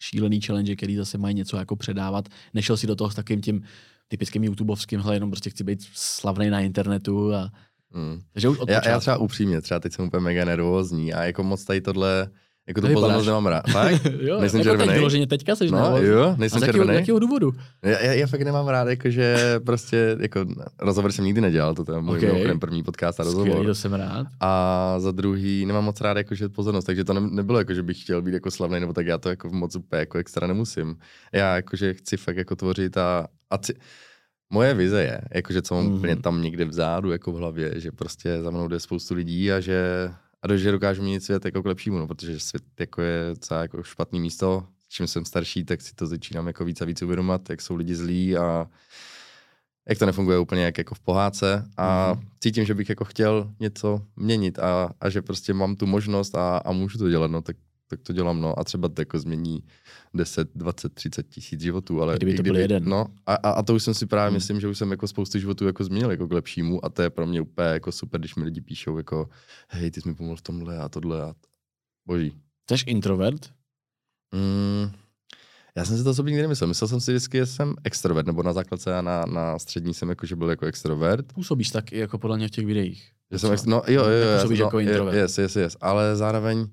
šílený 0.00 0.40
challenge, 0.40 0.76
který 0.76 0.96
zase 0.96 1.18
mají 1.18 1.34
něco 1.34 1.56
jako 1.56 1.76
předávat. 1.76 2.28
Nešel 2.54 2.76
si 2.76 2.86
do 2.86 2.96
toho 2.96 3.10
s 3.10 3.14
takým 3.14 3.40
tím 3.40 3.62
typickým 4.08 4.44
YouTubeovským, 4.44 5.00
hele, 5.00 5.16
jenom 5.16 5.30
prostě 5.30 5.50
chci 5.50 5.64
být 5.64 5.82
slavný 5.94 6.50
na 6.50 6.60
internetu 6.60 7.34
a 7.34 7.50
Mm. 7.94 8.22
Takže 8.32 8.48
už 8.48 8.58
od 8.58 8.68
já, 8.68 8.88
já 8.88 9.00
třeba 9.00 9.16
upřímně, 9.16 9.60
třeba 9.60 9.80
teď 9.80 9.92
jsem 9.92 10.04
úplně 10.04 10.20
mega 10.20 10.44
nervózní 10.44 11.14
a 11.14 11.24
jako 11.24 11.42
moc 11.42 11.64
tady 11.64 11.80
tohle 11.80 12.30
jako 12.68 12.80
to 12.80 12.88
pozornost 12.88 13.26
nemám 13.26 13.46
rád. 13.46 13.64
Fakt? 13.72 14.06
jo, 14.20 14.40
nejsem 14.40 14.60
jako 14.60 14.70
červený. 14.70 14.92
vyloženě 14.92 15.26
teďka 15.26 15.56
seš 15.56 15.70
no, 15.70 15.96
jo, 15.96 16.34
nejsem 16.38 16.56
a 16.56 16.60
z 16.60 16.88
jakého, 16.88 17.18
důvodu? 17.18 17.52
Já, 17.82 18.00
já, 18.00 18.12
já, 18.12 18.26
fakt 18.26 18.40
nemám 18.40 18.68
rád, 18.68 18.88
jakože 18.88 19.36
prostě, 19.66 20.16
jako 20.20 20.46
rozhovor 20.80 21.12
jsem 21.12 21.24
nikdy 21.24 21.40
nedělal, 21.40 21.74
to 21.74 21.92
je 21.92 22.00
můj 22.00 22.18
okay. 22.18 22.58
první 22.58 22.82
podcast 22.82 23.20
a 23.20 23.24
rozhovor. 23.24 23.48
Skvělý, 23.48 23.66
to 23.66 23.74
jsem 23.74 23.94
rád. 23.94 24.26
A 24.40 24.94
za 24.98 25.10
druhý 25.10 25.66
nemám 25.66 25.84
moc 25.84 26.00
rád 26.00 26.16
jakože 26.16 26.48
pozornost, 26.48 26.84
takže 26.84 27.04
to 27.04 27.12
ne, 27.12 27.20
nebylo 27.20 27.58
jako, 27.58 27.74
že 27.74 27.82
bych 27.82 28.02
chtěl 28.02 28.22
být 28.22 28.34
jako 28.34 28.50
slavný, 28.50 28.80
nebo 28.80 28.92
tak 28.92 29.06
já 29.06 29.18
to 29.18 29.28
jako 29.28 29.48
moc 29.50 29.76
úplně 29.76 30.00
jako 30.00 30.18
extra 30.18 30.46
nemusím. 30.46 30.96
Já 31.32 31.56
jakože 31.56 31.94
chci 31.94 32.16
fakt 32.16 32.36
jako 32.36 32.56
tvořit 32.56 32.96
a, 32.96 33.26
a 33.50 33.58
c- 33.58 33.74
Moje 34.50 34.74
vize 34.74 35.02
je, 35.02 35.20
jakože 35.34 35.62
co 35.62 35.74
mám 35.74 35.86
mm. 35.86 35.94
úplně 35.94 36.16
tam 36.16 36.42
někde 36.42 36.64
vzadu, 36.64 37.10
jako 37.10 37.32
v 37.32 37.34
hlavě, 37.34 37.80
že 37.80 37.92
prostě 37.92 38.42
za 38.42 38.50
mnou 38.50 38.68
jde 38.68 38.80
spoustu 38.80 39.14
lidí 39.14 39.52
a 39.52 39.60
že 39.60 40.10
a 40.50 40.56
že 40.56 40.72
dokážu 40.72 41.02
měnit 41.02 41.22
svět 41.22 41.44
jako 41.44 41.62
k 41.62 41.66
lepšímu, 41.66 41.98
no, 41.98 42.06
protože 42.06 42.40
svět 42.40 42.62
jako 42.80 43.02
je 43.02 43.28
docela 43.28 43.62
jako 43.62 43.82
špatný 43.82 44.20
místo. 44.20 44.66
Čím 44.88 45.06
jsem 45.06 45.24
starší, 45.24 45.64
tak 45.64 45.80
si 45.80 45.94
to 45.94 46.06
začínám 46.06 46.46
jako 46.46 46.64
víc 46.64 46.80
a 46.80 46.84
víc 46.84 47.02
uvědomovat, 47.02 47.50
jak 47.50 47.60
jsou 47.60 47.74
lidi 47.74 47.94
zlí 47.94 48.36
a 48.36 48.66
jak 49.88 49.98
to 49.98 50.06
nefunguje 50.06 50.38
úplně 50.38 50.64
jak 50.64 50.78
jako 50.78 50.94
v 50.94 51.00
pohádce 51.00 51.64
a 51.76 52.12
mm. 52.14 52.20
cítím, 52.40 52.64
že 52.64 52.74
bych 52.74 52.88
jako 52.88 53.04
chtěl 53.04 53.52
něco 53.60 54.02
měnit 54.16 54.58
a, 54.58 54.90
a 55.00 55.10
že 55.10 55.22
prostě 55.22 55.54
mám 55.54 55.76
tu 55.76 55.86
možnost 55.86 56.34
a, 56.34 56.58
a 56.58 56.72
můžu 56.72 56.98
to 56.98 57.10
dělat, 57.10 57.30
no 57.30 57.42
tak 57.42 57.56
tak 57.88 58.00
to 58.02 58.12
dělám, 58.12 58.40
no. 58.40 58.58
A 58.58 58.64
třeba 58.64 58.88
to 58.88 59.00
jako 59.00 59.18
změní 59.18 59.62
10, 60.14 60.48
20, 60.54 60.94
30 60.94 61.28
tisíc 61.28 61.60
životů, 61.60 62.02
ale... 62.02 62.16
Kdyby 62.16 62.32
to 62.32 62.42
kdyby, 62.42 62.50
byl 62.50 62.60
jeden. 62.60 62.84
No, 62.84 63.06
a, 63.26 63.34
a, 63.34 63.50
a, 63.50 63.62
to 63.62 63.74
už 63.74 63.82
jsem 63.82 63.94
si 63.94 64.06
právě 64.06 64.28
hmm. 64.28 64.34
myslím, 64.34 64.60
že 64.60 64.68
už 64.68 64.78
jsem 64.78 64.90
jako 64.90 65.08
spoustu 65.08 65.38
životů 65.38 65.66
jako 65.66 65.84
změnil 65.84 66.10
jako 66.10 66.28
k 66.28 66.32
lepšímu 66.32 66.84
a 66.84 66.88
to 66.88 67.02
je 67.02 67.10
pro 67.10 67.26
mě 67.26 67.40
úplně 67.40 67.68
jako 67.68 67.92
super, 67.92 68.20
když 68.20 68.34
mi 68.34 68.44
lidi 68.44 68.60
píšou 68.60 68.96
jako 68.96 69.28
hej, 69.68 69.90
ty 69.90 70.00
jsi 70.00 70.08
mi 70.08 70.14
pomohl 70.14 70.36
v 70.36 70.42
tomhle 70.42 70.78
a 70.78 70.88
tohle 70.88 71.22
a 71.22 71.34
boží. 72.06 72.32
Jsi 72.70 72.84
introvert? 72.90 73.50
Mm, 74.34 74.92
já 75.76 75.84
jsem 75.84 75.98
si 75.98 76.04
to 76.04 76.14
sobě 76.14 76.30
nikdy 76.30 76.42
nemyslel. 76.42 76.68
Myslel 76.68 76.88
jsem 76.88 77.00
si 77.00 77.12
vždycky, 77.12 77.38
že 77.38 77.46
jsem 77.46 77.74
extrovert, 77.84 78.26
nebo 78.26 78.42
na 78.42 78.52
základce 78.52 78.98
a 78.98 79.02
na, 79.02 79.24
na 79.26 79.58
střední 79.58 79.94
jsem 79.94 80.08
jako, 80.08 80.26
že 80.26 80.36
byl 80.36 80.50
jako 80.50 80.66
extrovert. 80.66 81.32
Působíš 81.32 81.70
tak 81.70 81.92
i 81.92 81.98
jako 81.98 82.18
podle 82.18 82.36
mě 82.36 82.48
v 82.48 82.50
těch 82.50 82.66
videích. 82.66 83.10
Že 83.32 83.38
jsem 83.38 83.52
ex... 83.52 83.64
No 83.64 83.82
jo, 83.86 84.04
jo, 84.04 84.10
jo. 84.10 84.34
Působíš 84.36 84.58
no, 84.58 84.64
jako 84.64 84.78
introvert. 84.78 85.16
Yes, 85.16 85.38
yes, 85.38 85.56
yes. 85.56 85.76
Ale 85.80 86.16
zároveň 86.16 86.66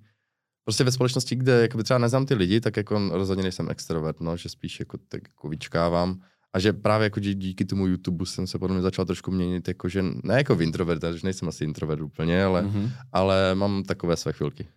prostě 0.63 0.84
ve 0.84 0.91
společnosti, 0.91 1.36
kde 1.36 1.62
jakoby 1.62 1.84
třeba 1.84 1.97
neznám 1.97 2.26
ty 2.26 2.34
lidi, 2.34 2.62
tak 2.62 2.78
jako 2.78 3.10
rozhodně 3.12 3.43
nejsem 3.43 3.69
extrovert, 3.69 4.19
no, 4.19 4.38
že 4.38 4.49
spíš 4.49 4.80
jako, 4.80 4.97
tak 4.97 5.21
jako 5.28 5.49
vyčkávám. 5.49 6.21
A 6.54 6.60
že 6.60 6.73
právě 6.73 7.04
jako 7.04 7.19
díky 7.19 7.65
tomu 7.65 7.88
YouTube 7.88 8.26
jsem 8.26 8.47
se 8.47 8.60
podle 8.60 8.73
mě 8.73 8.82
začal 8.82 9.06
trošku 9.06 9.32
měnit, 9.32 9.67
jako 9.67 9.89
že 9.89 10.04
ne 10.23 10.38
jako 10.38 10.56
v 10.56 10.62
introvert, 10.62 11.04
že 11.04 11.19
nejsem 11.23 11.47
asi 11.47 11.63
introvert 11.63 12.02
úplně, 12.02 12.43
ale, 12.43 12.63
mm-hmm. 12.63 12.91
ale 13.12 13.56
mám 13.56 13.84
takové 13.84 14.17
své 14.17 14.34
chvilky. 14.34 14.67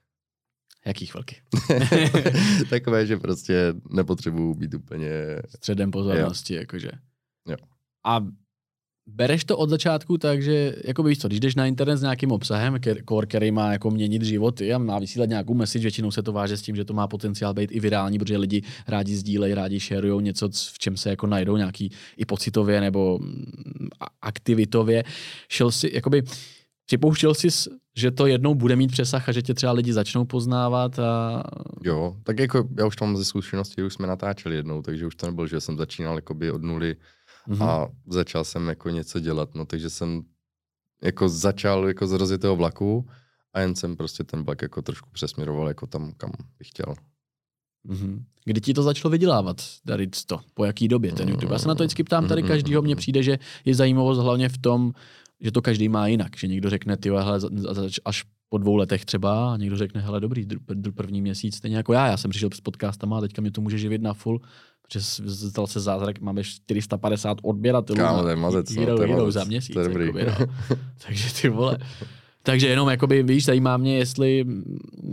Jaký 0.87 1.07
chvilky? 1.07 1.37
takové, 2.71 3.07
že 3.07 3.17
prostě 3.17 3.75
nepotřebuju 3.91 4.55
být 4.55 4.75
úplně... 4.75 5.11
Středem 5.49 5.91
pozornosti, 5.91 6.55
jo. 6.55 6.61
jakože. 6.61 6.91
Jo. 7.49 7.57
A 8.05 8.21
bereš 9.07 9.45
to 9.45 9.57
od 9.57 9.71
začátku 9.71 10.19
tak, 10.19 10.43
že 10.43 10.75
jako 10.85 11.03
víš 11.03 11.19
co, 11.19 11.29
když 11.29 11.41
jdeš 11.41 11.55
na 11.55 11.67
internet 11.67 11.97
s 11.97 12.03
nějakým 12.03 12.33
obsahem, 12.33 12.79
core, 13.09 13.27
který 13.27 13.51
má 13.51 13.73
jako 13.73 13.91
měnit 13.91 14.23
životy 14.23 14.75
a 14.75 14.79
má 14.79 14.99
vysílat 14.99 15.29
nějakou 15.29 15.55
message, 15.55 15.83
většinou 15.83 16.11
se 16.11 16.23
to 16.23 16.33
váže 16.33 16.57
s 16.57 16.63
tím, 16.63 16.77
že 16.77 16.85
to 16.85 16.95
má 16.95 17.09
potenciál 17.09 17.55
být 17.55 17.71
i 17.73 17.81
virální, 17.81 18.19
protože 18.19 18.37
lidi 18.37 18.63
rádi 18.89 19.17
sdílejí, 19.17 19.55
rádi 19.55 19.81
sharujou 19.81 20.21
něco, 20.21 20.49
v 20.49 20.79
čem 20.79 20.97
se 20.97 21.11
jako 21.11 21.27
najdou 21.27 21.57
nějaký 21.57 21.91
i 22.17 22.25
pocitově 22.25 22.81
nebo 22.81 23.19
mm, 23.19 23.47
aktivitově. 24.23 25.05
Šel 25.49 25.71
si, 25.71 25.91
jakoby, 25.95 26.23
Připouštěl 26.87 27.35
jsi, 27.35 27.49
že 27.97 28.11
to 28.11 28.27
jednou 28.27 28.55
bude 28.55 28.77
mít 28.77 28.93
přesah 28.93 29.29
a 29.29 29.33
že 29.33 29.43
tě 29.43 29.55
třeba 29.55 29.73
lidi 29.73 29.93
začnou 29.93 30.25
poznávat? 30.25 30.99
A... 30.99 31.43
Jo, 31.83 32.17
tak 32.23 32.39
jako 32.39 32.69
já 32.79 32.87
už 32.87 33.01
mám 33.01 33.17
ze 33.17 33.25
zkušenosti, 33.25 33.83
už 33.83 33.95
jsme 33.95 34.07
natáčeli 34.07 34.57
jednou, 34.57 34.83
takže 34.83 35.07
už 35.07 35.15
to 35.15 35.27
nebylo, 35.27 35.47
že 35.47 35.61
jsem 35.61 35.77
začínal 35.77 36.17
jakoby 36.17 36.51
od 36.51 36.63
nuly 36.63 36.97
mm-hmm. 37.49 37.65
a 37.65 37.89
začal 38.07 38.45
jsem 38.45 38.69
jako 38.69 38.91
něco 38.91 39.21
dělat, 39.21 39.55
no 39.55 39.67
takže 39.67 39.91
jsem 39.91 40.23
jako 41.03 41.29
začal 41.29 41.89
jako 41.89 42.07
z 42.07 42.13
rozjetého 42.13 42.57
vlaku 42.57 43.09
a 43.53 43.61
jen 43.61 43.75
jsem 43.75 43.97
prostě 43.97 44.25
ten 44.25 44.43
vlak 44.43 44.63
jako 44.63 44.83
trošku 44.83 45.11
přesměroval 45.13 45.69
jako 45.69 45.87
tam, 45.87 46.13
kam 46.17 46.33
bych 46.59 46.69
chtěl. 46.69 46.95
Mm-hmm. 47.89 48.23
Kdy 48.45 48.61
ti 48.61 48.75
to 48.75 48.83
začalo 48.83 49.11
vydělávat, 49.11 49.63
tady 49.87 50.07
to? 50.27 50.41
Po 50.55 50.65
jaký 50.65 50.89
době 50.89 51.13
ten 51.13 51.29
YouTube? 51.29 51.55
Já 51.55 51.59
se 51.59 51.69
na 51.69 51.75
to 51.75 51.83
vždycky 51.83 52.05
ptám, 52.05 52.29
tady 52.29 52.43
každýho 52.43 52.83
mně 52.83 52.97
přijde, 52.97 53.23
že 53.23 53.39
je 53.65 53.75
zajímavost 53.75 54.19
hlavně 54.19 54.49
v 54.49 54.59
tom, 54.59 54.93
že 55.41 55.53
to 55.53 55.63
každý 55.63 55.89
má 55.89 56.07
jinak, 56.07 56.37
že 56.37 56.47
někdo 56.47 56.71
řekne, 56.71 56.97
ty 56.97 57.11
až 58.05 58.25
po 58.49 58.59
dvou 58.59 58.77
letech 58.77 59.05
třeba 59.05 59.53
a 59.53 59.57
někdo 59.57 59.77
řekne, 59.77 60.01
hele, 60.01 60.21
dobrý, 60.21 60.47
první 60.95 61.23
měsíc, 61.23 61.57
stejně 61.57 61.77
jako 61.77 61.93
já, 61.93 62.07
já 62.07 62.17
jsem 62.17 62.31
přišel 62.31 62.51
s 62.55 62.61
podcastama 62.61 63.19
a 63.19 63.21
teďka 63.21 63.43
mě 63.43 63.51
to 63.51 63.61
může 63.61 63.79
živit 63.79 64.03
na 64.03 64.15
full, 64.15 64.41
protože 64.83 65.01
stal 65.51 65.67
se 65.67 65.81
zázrak, 65.81 66.21
máme 66.21 66.45
450 66.45 67.39
odběratelů 67.43 67.97
Kámo, 67.97 68.23
to 68.23 68.29
je 68.29 68.37
mazec, 68.37 68.77
no, 68.77 68.97
to 68.97 69.03
je 69.03 69.09
mazec. 69.09 69.35
za 69.35 69.45
měsíc. 69.45 69.75
To 69.75 69.81
je 69.81 69.89
dobrý. 69.89 70.07
Jakoby, 70.07 70.27
no. 70.27 70.47
Takže 71.07 71.43
ty 71.43 71.49
vole. 71.49 71.79
Takže 72.43 72.69
jenom, 72.69 72.89
jakoby, 72.89 73.23
víš, 73.23 73.45
zajímá 73.45 73.77
mě, 73.77 73.99
jestli, 73.99 74.45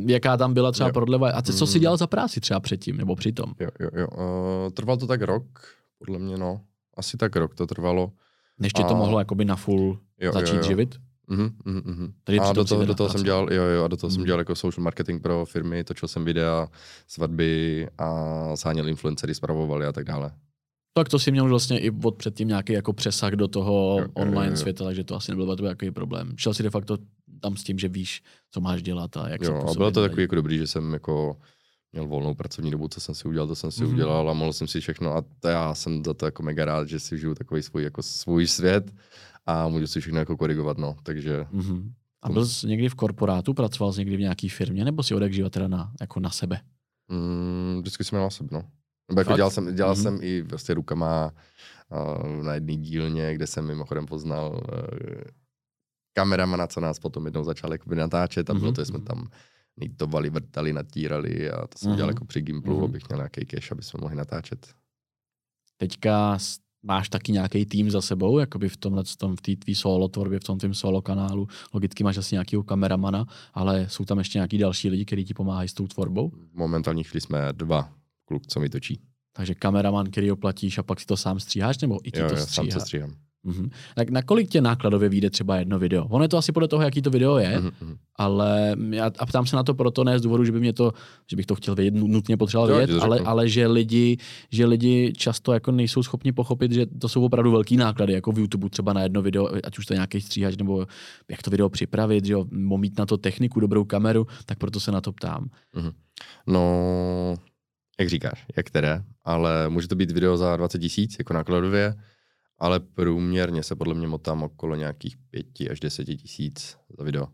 jaká 0.08 0.38
tam 0.38 0.54
byla 0.54 0.72
třeba 0.72 0.90
jo. 0.90 0.94
prodleva. 0.94 1.32
A 1.32 1.42
co 1.42 1.68
jsi 1.68 1.78
mm. 1.78 1.82
dělal 1.82 1.98
za 1.98 2.08
práci 2.08 2.42
třeba 2.42 2.60
předtím, 2.60 2.98
nebo 2.98 3.16
přitom? 3.16 3.54
Jo, 3.60 3.70
jo, 3.80 3.90
jo. 3.94 4.08
Uh, 4.08 4.72
trvalo 4.74 4.98
to 4.98 5.08
tak 5.08 5.22
rok, 5.22 5.46
podle 5.98 6.20
mě, 6.20 6.38
no. 6.38 6.62
Asi 6.98 7.18
tak 7.18 7.36
rok 7.36 7.56
to 7.56 7.68
trvalo. 7.68 8.12
Než 8.60 8.74
ti 8.74 8.84
to 8.84 8.96
mohlo 8.96 9.20
jakoby 9.20 9.46
na 9.46 9.56
full 9.56 10.00
jo, 10.20 10.32
začít 10.34 10.54
jo, 10.54 10.62
jo. 10.62 10.64
živit? 10.64 10.96
Mm-hmm, 11.30 11.52
mm-hmm. 11.66 12.14
Tady 12.24 12.40
a 12.40 12.54
do 12.54 12.66
toho, 12.66 12.86
do 12.86 12.96
toho 12.96 13.10
jsem 13.10 13.24
dělal, 13.24 13.54
jo, 13.54 13.64
jo, 13.64 13.84
a 13.84 13.88
do 13.88 13.98
toho 13.98 14.08
mm. 14.08 14.12
jsem 14.12 14.22
mhm. 14.22 14.26
dělal 14.26 14.40
jako 14.40 14.56
social 14.56 14.84
marketing 14.84 15.22
pro 15.22 15.46
firmy, 15.46 15.84
točil 15.84 16.08
jsem 16.08 16.26
videa, 16.26 16.68
svatby 17.08 17.88
a 17.98 18.32
sáněl 18.56 18.90
influencery, 18.90 19.36
spravovali 19.36 19.86
a 19.86 19.92
tak 19.92 20.06
dále. 20.06 20.32
Tak 20.94 21.10
to 21.10 21.20
si 21.20 21.32
měl 21.32 21.50
vlastně 21.50 21.80
i 21.80 21.92
od 22.04 22.16
předtím 22.16 22.48
nějaký 22.48 22.74
jako 22.74 22.94
přesah 22.94 23.32
do 23.32 23.48
toho 23.48 23.98
jo, 24.00 24.08
online 24.14 24.46
jo, 24.46 24.52
jo. 24.52 24.58
světa, 24.58 24.84
takže 24.84 25.04
to 25.04 25.16
asi 25.16 25.32
nebyl 25.32 25.56
takový 25.56 25.92
problém. 25.92 26.34
Šel 26.38 26.54
si 26.54 26.64
de 26.64 26.70
facto 26.70 26.98
tam 27.40 27.58
s 27.58 27.64
tím, 27.64 27.80
že 27.80 27.88
víš, 27.88 28.24
co 28.52 28.62
máš 28.62 28.82
dělat 28.82 29.18
a 29.18 29.30
jak 29.30 29.42
jo, 29.42 29.62
se 29.66 29.72
a 29.72 29.74
bylo 29.74 29.92
to 29.92 30.02
takový 30.02 30.22
jako 30.22 30.36
dobrý, 30.36 30.58
že 30.58 30.68
jsem 30.68 30.94
jako 30.94 31.38
měl 31.94 32.08
volnou 32.08 32.34
pracovní 32.34 32.72
dobu, 32.72 32.88
co 32.88 33.00
jsem 33.00 33.16
si 33.16 33.28
udělal, 33.28 33.48
to 33.48 33.56
jsem 33.56 33.72
si 33.72 33.84
mm-hmm. 33.84 33.94
udělal 33.94 34.30
a 34.30 34.34
mohl 34.34 34.54
jsem 34.54 34.68
si 34.68 34.82
všechno 34.82 35.16
a 35.16 35.24
to 35.40 35.48
já 35.48 35.76
jsem 35.76 36.04
za 36.06 36.14
to 36.14 36.26
jako 36.26 36.44
mega 36.44 36.66
rád, 36.66 36.88
že 36.88 37.00
si 37.00 37.18
žiju 37.18 37.36
takový 37.36 37.62
svůj, 37.62 37.84
jako 37.84 38.04
svůj 38.04 38.48
svět 38.48 38.94
a 39.46 39.68
můžu 39.68 39.88
si 39.88 40.02
všechno 40.02 40.20
jako 40.20 40.38
korigovat, 40.38 40.78
no, 40.78 40.96
takže... 41.04 41.42
Mm-hmm. 41.42 41.92
A 42.22 42.30
byl 42.30 42.46
jsi 42.46 42.68
někdy 42.68 42.90
v 42.90 42.96
korporátu, 42.96 43.54
pracoval 43.54 43.94
jsi 43.94 44.00
někdy 44.00 44.18
v 44.18 44.20
nějaké 44.20 44.50
firmě, 44.50 44.86
nebo 44.86 45.04
si 45.04 45.16
odek 45.16 45.34
teda 45.50 45.68
na, 45.68 45.94
jako 46.02 46.20
na 46.20 46.30
sebe? 46.30 46.62
Mm, 47.08 47.80
vždycky 47.80 48.04
jsem 48.04 48.18
měl 48.18 48.24
na 48.24 48.30
sebe, 48.30 48.50
no. 48.52 48.64
Nebo 49.10 49.22
jako 49.22 49.36
dělal 49.36 49.52
jsem, 49.52 49.76
dělal 49.76 49.94
mm-hmm. 49.94 50.02
jsem 50.02 50.20
i 50.22 50.42
vlastně 50.42 50.76
rukama 50.76 51.32
uh, 51.90 52.44
na 52.44 52.54
jedné 52.54 52.76
dílně, 52.76 53.36
kde 53.36 53.48
jsem 53.48 53.68
mimochodem 53.68 54.06
poznal 54.06 54.52
uh, 54.52 55.22
kameramana, 56.14 56.68
co 56.68 56.80
nás 56.80 57.00
potom 57.00 57.26
jednou 57.26 57.44
začal 57.44 57.72
jako 57.72 57.96
natáčet 57.96 58.50
a 58.50 58.54
mm-hmm. 58.54 58.60
bylo 58.60 58.72
to, 58.72 58.82
že 58.82 58.86
jsme 58.86 58.98
mhm. 58.98 59.06
tam 59.06 59.28
nitovali, 59.78 60.30
vrtali, 60.30 60.74
natírali 60.74 61.52
a 61.52 61.68
to 61.68 61.78
jsem 61.78 61.92
mm-hmm. 61.92 61.96
dělal 61.96 62.10
jako 62.10 62.26
při 62.26 62.42
Gimplu, 62.42 62.80
mm-hmm. 62.80 62.86
abych 62.86 63.10
měl 63.10 63.18
nějaký 63.18 63.46
cash, 63.46 63.72
aby 63.72 63.84
jsme 63.84 64.02
mohli 64.02 64.16
natáčet. 64.16 64.74
Teďka 65.78 66.38
máš 66.84 67.10
taky 67.10 67.32
nějaký 67.32 67.66
tým 67.66 67.92
za 67.92 68.02
sebou, 68.02 68.40
jakoby 68.40 68.70
v 68.70 68.78
tomhle, 68.78 69.04
tom, 69.18 69.36
v 69.36 69.42
té 69.42 69.56
tvý 69.56 69.76
solo 69.76 70.08
tvorbě, 70.08 70.40
v 70.40 70.44
tom 70.44 70.58
tvým 70.58 70.74
solo 70.74 71.02
kanálu. 71.02 71.48
Logicky 71.74 72.04
máš 72.04 72.18
asi 72.18 72.36
nějakého 72.36 72.64
kameramana, 72.64 73.26
ale 73.54 73.90
jsou 73.90 74.06
tam 74.06 74.18
ještě 74.18 74.38
nějaký 74.38 74.58
další 74.58 74.90
lidi, 74.90 75.06
kteří 75.06 75.26
ti 75.26 75.34
pomáhají 75.34 75.70
s 75.70 75.74
tou 75.74 75.88
tvorbou? 75.88 76.30
V 76.30 76.56
momentální 76.56 77.04
chvíli 77.04 77.22
jsme 77.22 77.54
dva 77.54 77.94
kluk, 78.26 78.48
co 78.48 78.60
mi 78.60 78.70
točí. 78.70 79.00
Takže 79.36 79.56
kameraman, 79.56 80.12
který 80.12 80.30
ho 80.30 80.36
platíš 80.36 80.78
a 80.78 80.84
pak 80.84 81.00
si 81.00 81.06
to 81.06 81.18
sám 81.18 81.40
stříháš, 81.40 81.78
nebo 81.78 82.00
i 82.08 82.12
ti 82.12 82.20
jo, 82.20 82.30
to 82.30 82.36
jo, 82.36 82.42
stříhá? 82.42 82.64
sám 82.64 82.72
se 82.72 82.80
stříhám. 82.80 83.16
Mm-hmm. 83.46 83.70
Tak 83.96 84.10
na 84.10 84.22
kolik 84.22 84.50
tě 84.50 84.62
nákladově 84.62 85.10
vyjde 85.10 85.30
třeba 85.30 85.56
jedno 85.56 85.80
video? 85.80 86.06
Ono 86.06 86.24
je 86.24 86.30
to 86.30 86.38
asi 86.38 86.52
podle 86.52 86.68
toho, 86.68 86.84
jaký 86.84 87.02
to 87.02 87.10
video 87.10 87.38
je, 87.38 87.60
mm-hmm. 87.60 87.98
ale 88.16 88.76
já 88.90 89.12
a 89.20 89.26
ptám 89.26 89.46
se 89.46 89.56
na 89.56 89.64
to 89.64 89.74
proto 89.74 90.04
ne 90.04 90.20
z 90.20 90.22
důvodu, 90.22 90.46
že 90.46 90.52
by 90.52 90.60
mě 90.60 90.74
to, 90.74 90.92
že 91.30 91.36
bych 91.36 91.46
to 91.46 91.56
chtěl 91.56 91.76
vědět, 91.76 91.94
nutně 91.94 92.38
potřeboval 92.38 92.78
vědět, 92.78 93.02
ale, 93.02 93.20
ale 93.20 93.50
že, 93.50 93.68
lidi, 93.68 94.18
že 94.52 94.66
lidi 94.66 95.14
často 95.18 95.54
jako 95.54 95.72
nejsou 95.72 96.04
schopni 96.04 96.32
pochopit, 96.32 96.72
že 96.72 96.86
to 96.86 97.10
jsou 97.10 97.26
opravdu 97.26 97.52
velký 97.52 97.78
náklady, 97.78 98.14
jako 98.14 98.32
v 98.32 98.40
YouTube 98.40 98.70
třeba 98.70 98.94
na 98.94 99.02
jedno 99.02 99.22
video, 99.22 99.50
ať 99.64 99.78
už 99.78 99.86
to 99.86 99.94
nějaký 99.94 100.22
stříhač, 100.22 100.58
nebo 100.58 100.86
jak 101.32 101.42
to 101.42 101.52
video 101.52 101.70
připravit, 101.70 102.26
že 102.26 102.34
jo, 102.34 102.46
mít 102.52 103.00
na 103.00 103.06
to 103.06 103.18
techniku, 103.18 103.60
dobrou 103.60 103.84
kameru, 103.84 104.28
tak 104.46 104.58
proto 104.58 104.80
se 104.80 104.92
na 104.92 105.02
to 105.02 105.12
ptám. 105.12 105.50
Mm-hmm. 105.76 105.92
No, 106.48 107.36
jak 108.00 108.10
říkáš, 108.10 108.46
jak 108.58 108.66
které, 108.66 109.04
ale 109.24 109.70
může 109.70 109.88
to 109.88 109.96
být 109.96 110.12
video 110.12 110.38
za 110.38 110.58
20 110.58 110.80
tisíc, 110.80 111.16
jako 111.20 111.34
nákladově, 111.34 111.94
ale 112.64 112.80
průměrně 112.80 113.64
se 113.64 113.76
podle 113.76 113.94
mě 113.94 114.08
motám 114.08 114.44
okolo 114.44 114.76
nějakých 114.76 115.18
5 115.18 115.46
až 115.72 115.80
10 115.80 116.06
tisíc 116.06 116.78
za 116.98 117.04
video. 117.04 117.28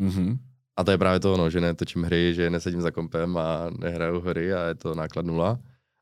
Mm-hmm. 0.00 0.38
A 0.76 0.84
to 0.84 0.90
je 0.90 0.98
právě 0.98 1.20
to, 1.20 1.36
no, 1.36 1.50
že 1.50 1.60
netočím 1.60 2.02
hry, 2.02 2.34
že 2.34 2.50
nesedím 2.50 2.80
za 2.80 2.90
kompem 2.90 3.36
a 3.36 3.70
nehraju 3.78 4.20
hry 4.20 4.54
a 4.54 4.68
je 4.68 4.74
to 4.74 4.94
náklad 4.94 5.26
nula, 5.26 5.58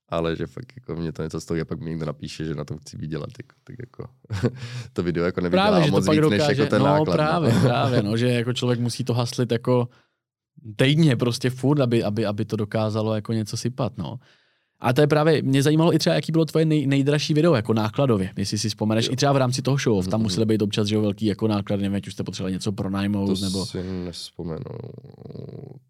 ale 0.09 0.37
že 0.37 0.47
fakt 0.47 0.73
jako 0.77 0.97
mě 0.97 1.13
to 1.13 1.23
něco 1.23 1.41
stojí 1.41 1.61
a 1.61 1.65
pak 1.65 1.81
mi 1.81 1.91
někdo 1.91 2.07
napíše, 2.07 2.45
že 2.45 2.55
na 2.55 2.65
tom 2.65 2.79
chci 2.79 2.97
vydělat, 2.97 3.31
jako, 3.39 3.55
tak 3.65 3.77
jako 3.79 4.09
to 4.93 5.03
video 5.03 5.25
jako 5.25 5.41
nevydělá 5.41 5.69
Právě, 5.69 5.85
že 5.85 5.91
to 5.91 5.97
moc 5.97 6.07
pak 6.07 6.15
víc, 6.15 6.23
dokáže, 6.23 6.49
než 6.49 6.59
jako 6.59 6.71
ten 6.71 6.83
no 6.83 6.89
náklad. 6.89 7.15
právě, 7.15 7.53
no. 7.53 7.61
právě, 7.63 8.03
no, 8.03 8.17
že 8.17 8.29
jako 8.29 8.53
člověk 8.53 8.81
musí 8.81 9.05
to 9.05 9.15
haslit 9.15 9.53
jako 9.53 9.89
týdně 10.77 11.17
prostě 11.17 11.51
furt, 11.51 11.81
aby, 11.81 12.05
aby, 12.05 12.27
aby 12.27 12.45
to 12.45 12.57
dokázalo 12.57 13.15
jako 13.15 13.33
něco 13.33 13.57
sypat, 13.57 13.99
no. 13.99 14.19
A 14.81 14.93
to 14.93 15.01
je 15.01 15.07
právě, 15.07 15.43
mě 15.43 15.63
zajímalo 15.63 15.95
i 15.95 15.99
třeba, 15.99 16.15
jaký 16.15 16.33
bylo 16.33 16.45
tvoje 16.45 16.65
nej, 16.65 16.87
nejdražší 16.87 17.35
video, 17.35 17.55
jako 17.55 17.75
nákladově, 17.75 18.33
jestli 18.37 18.59
si 18.59 18.69
vzpomeneš, 18.69 19.07
Jo. 19.07 19.13
i 19.13 19.17
třeba 19.17 19.33
v 19.33 19.37
rámci 19.37 19.63
toho 19.63 19.77
show, 19.79 20.07
tam 20.07 20.21
Mhm. 20.21 20.23
musely 20.23 20.47
být 20.47 20.63
občas, 20.63 20.89
že 20.89 20.95
jo, 20.95 21.01
velký 21.03 21.27
jako 21.27 21.49
náklady, 21.49 21.83
nevím, 21.83 21.97
ať 21.97 22.07
už 22.07 22.13
jste 22.13 22.25
potřebovali 22.25 22.53
něco 22.53 22.73
pronajmout, 22.73 23.39
To 23.39 23.45
nebo... 23.45 23.67
si 23.67 23.83
nespomenu. 23.83 24.65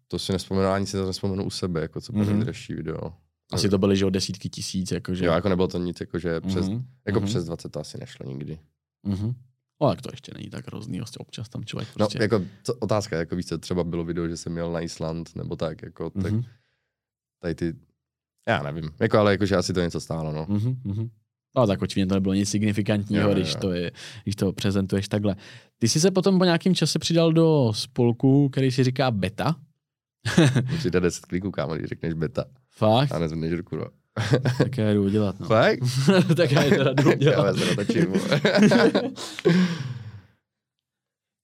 To 0.07 0.19
si 0.19 0.31
nespomenu, 0.31 0.67
ani 0.67 0.85
si 0.87 0.97
to 0.97 1.05
nespomenu 1.05 1.43
u 1.43 1.49
sebe, 1.49 1.81
jako 1.81 2.01
co 2.01 2.11
bylo 2.11 2.23
Mhm. 2.23 2.33
mm-hmm. 2.33 2.37
nejdražší 2.37 2.73
video. 2.73 3.13
Asi 3.53 3.69
to 3.69 3.77
byly, 3.77 3.97
že 3.97 4.05
jo, 4.05 4.09
desítky 4.09 4.49
tisíc, 4.49 4.91
jakože. 4.91 5.25
Jo, 5.25 5.31
jako 5.33 5.49
nebylo 5.49 5.67
to 5.67 5.77
nic, 5.77 5.99
jako, 5.99 6.19
že 6.19 6.41
přes, 6.41 6.67
Mhm, 6.69 6.85
jako 7.07 7.19
mhm, 7.19 7.27
přes 7.27 7.45
20 7.45 7.69
to 7.69 7.79
asi 7.79 7.97
nešlo 7.99 8.25
nikdy. 8.29 8.59
mhm. 9.03 9.33
No, 9.81 9.89
tak 9.89 10.01
to 10.01 10.09
ještě 10.13 10.31
není 10.37 10.49
tak 10.49 10.67
hrozný, 10.67 10.97
vlastně 10.99 11.17
občas 11.19 11.49
tam 11.49 11.65
člověk 11.65 11.89
No, 11.89 11.93
prostě... 11.95 12.17
jako 12.21 12.41
co, 12.63 12.73
otázka, 12.73 13.17
jako 13.17 13.35
víš 13.35 13.45
třeba 13.59 13.83
bylo 13.83 14.03
video, 14.05 14.27
že 14.27 14.37
jsem 14.37 14.51
měl 14.53 14.71
na 14.71 14.79
Island, 14.81 15.35
nebo 15.35 15.55
tak, 15.55 15.81
jako, 15.81 16.09
tak 16.09 16.31
Mhm, 16.31 16.43
tady 17.41 17.55
ty, 17.55 17.73
já 18.47 18.63
nevím, 18.63 18.89
jako, 18.99 19.17
ale 19.17 19.31
jakože 19.31 19.55
asi 19.55 19.73
to 19.73 19.81
něco 19.81 19.99
stálo, 20.01 20.31
no. 20.31 20.45
mhm, 20.49 20.75
mhm. 20.83 21.09
No 21.55 21.67
tak 21.67 21.81
očividně 21.81 22.07
to 22.07 22.13
nebylo 22.15 22.33
nic 22.33 22.49
signifikantního, 22.49 23.27
Jo, 23.29 23.33
když, 23.33 23.53
jo. 23.53 23.59
to 23.61 23.71
je, 23.71 23.91
když 24.23 24.35
to 24.35 24.53
prezentuješ 24.53 25.07
takhle. 25.07 25.35
Ty 25.79 25.87
jsi 25.89 25.99
se 25.99 26.11
potom 26.11 26.37
po 26.39 26.45
nějakém 26.45 26.75
čase 26.75 26.99
přidal 26.99 27.33
do 27.33 27.71
spolku, 27.75 28.49
který 28.49 28.71
si 28.71 28.83
říká 28.83 29.11
Beta. 29.11 29.55
Musíte 30.71 30.99
10 30.99 31.25
kliků, 31.25 31.51
kámo, 31.51 31.75
když 31.75 31.87
řekneš 31.87 32.13
beta 32.13 32.45
Fakt? 32.69 33.11
a 33.11 33.19
nezvedneš 33.19 33.51
ruku, 33.53 33.75
no. 33.75 33.85
tak 34.57 34.77
já 34.77 34.91
jdu 34.91 35.03
udělat, 35.03 35.39
no. 35.39 35.47
Fakt? 35.47 35.79
tak 36.35 36.51
já 36.51 36.63
teda 36.69 36.93
jdu 36.93 37.09
Já 37.09 37.15
udělat. 37.15 37.57
se 37.57 37.65
natočím. 37.65 38.13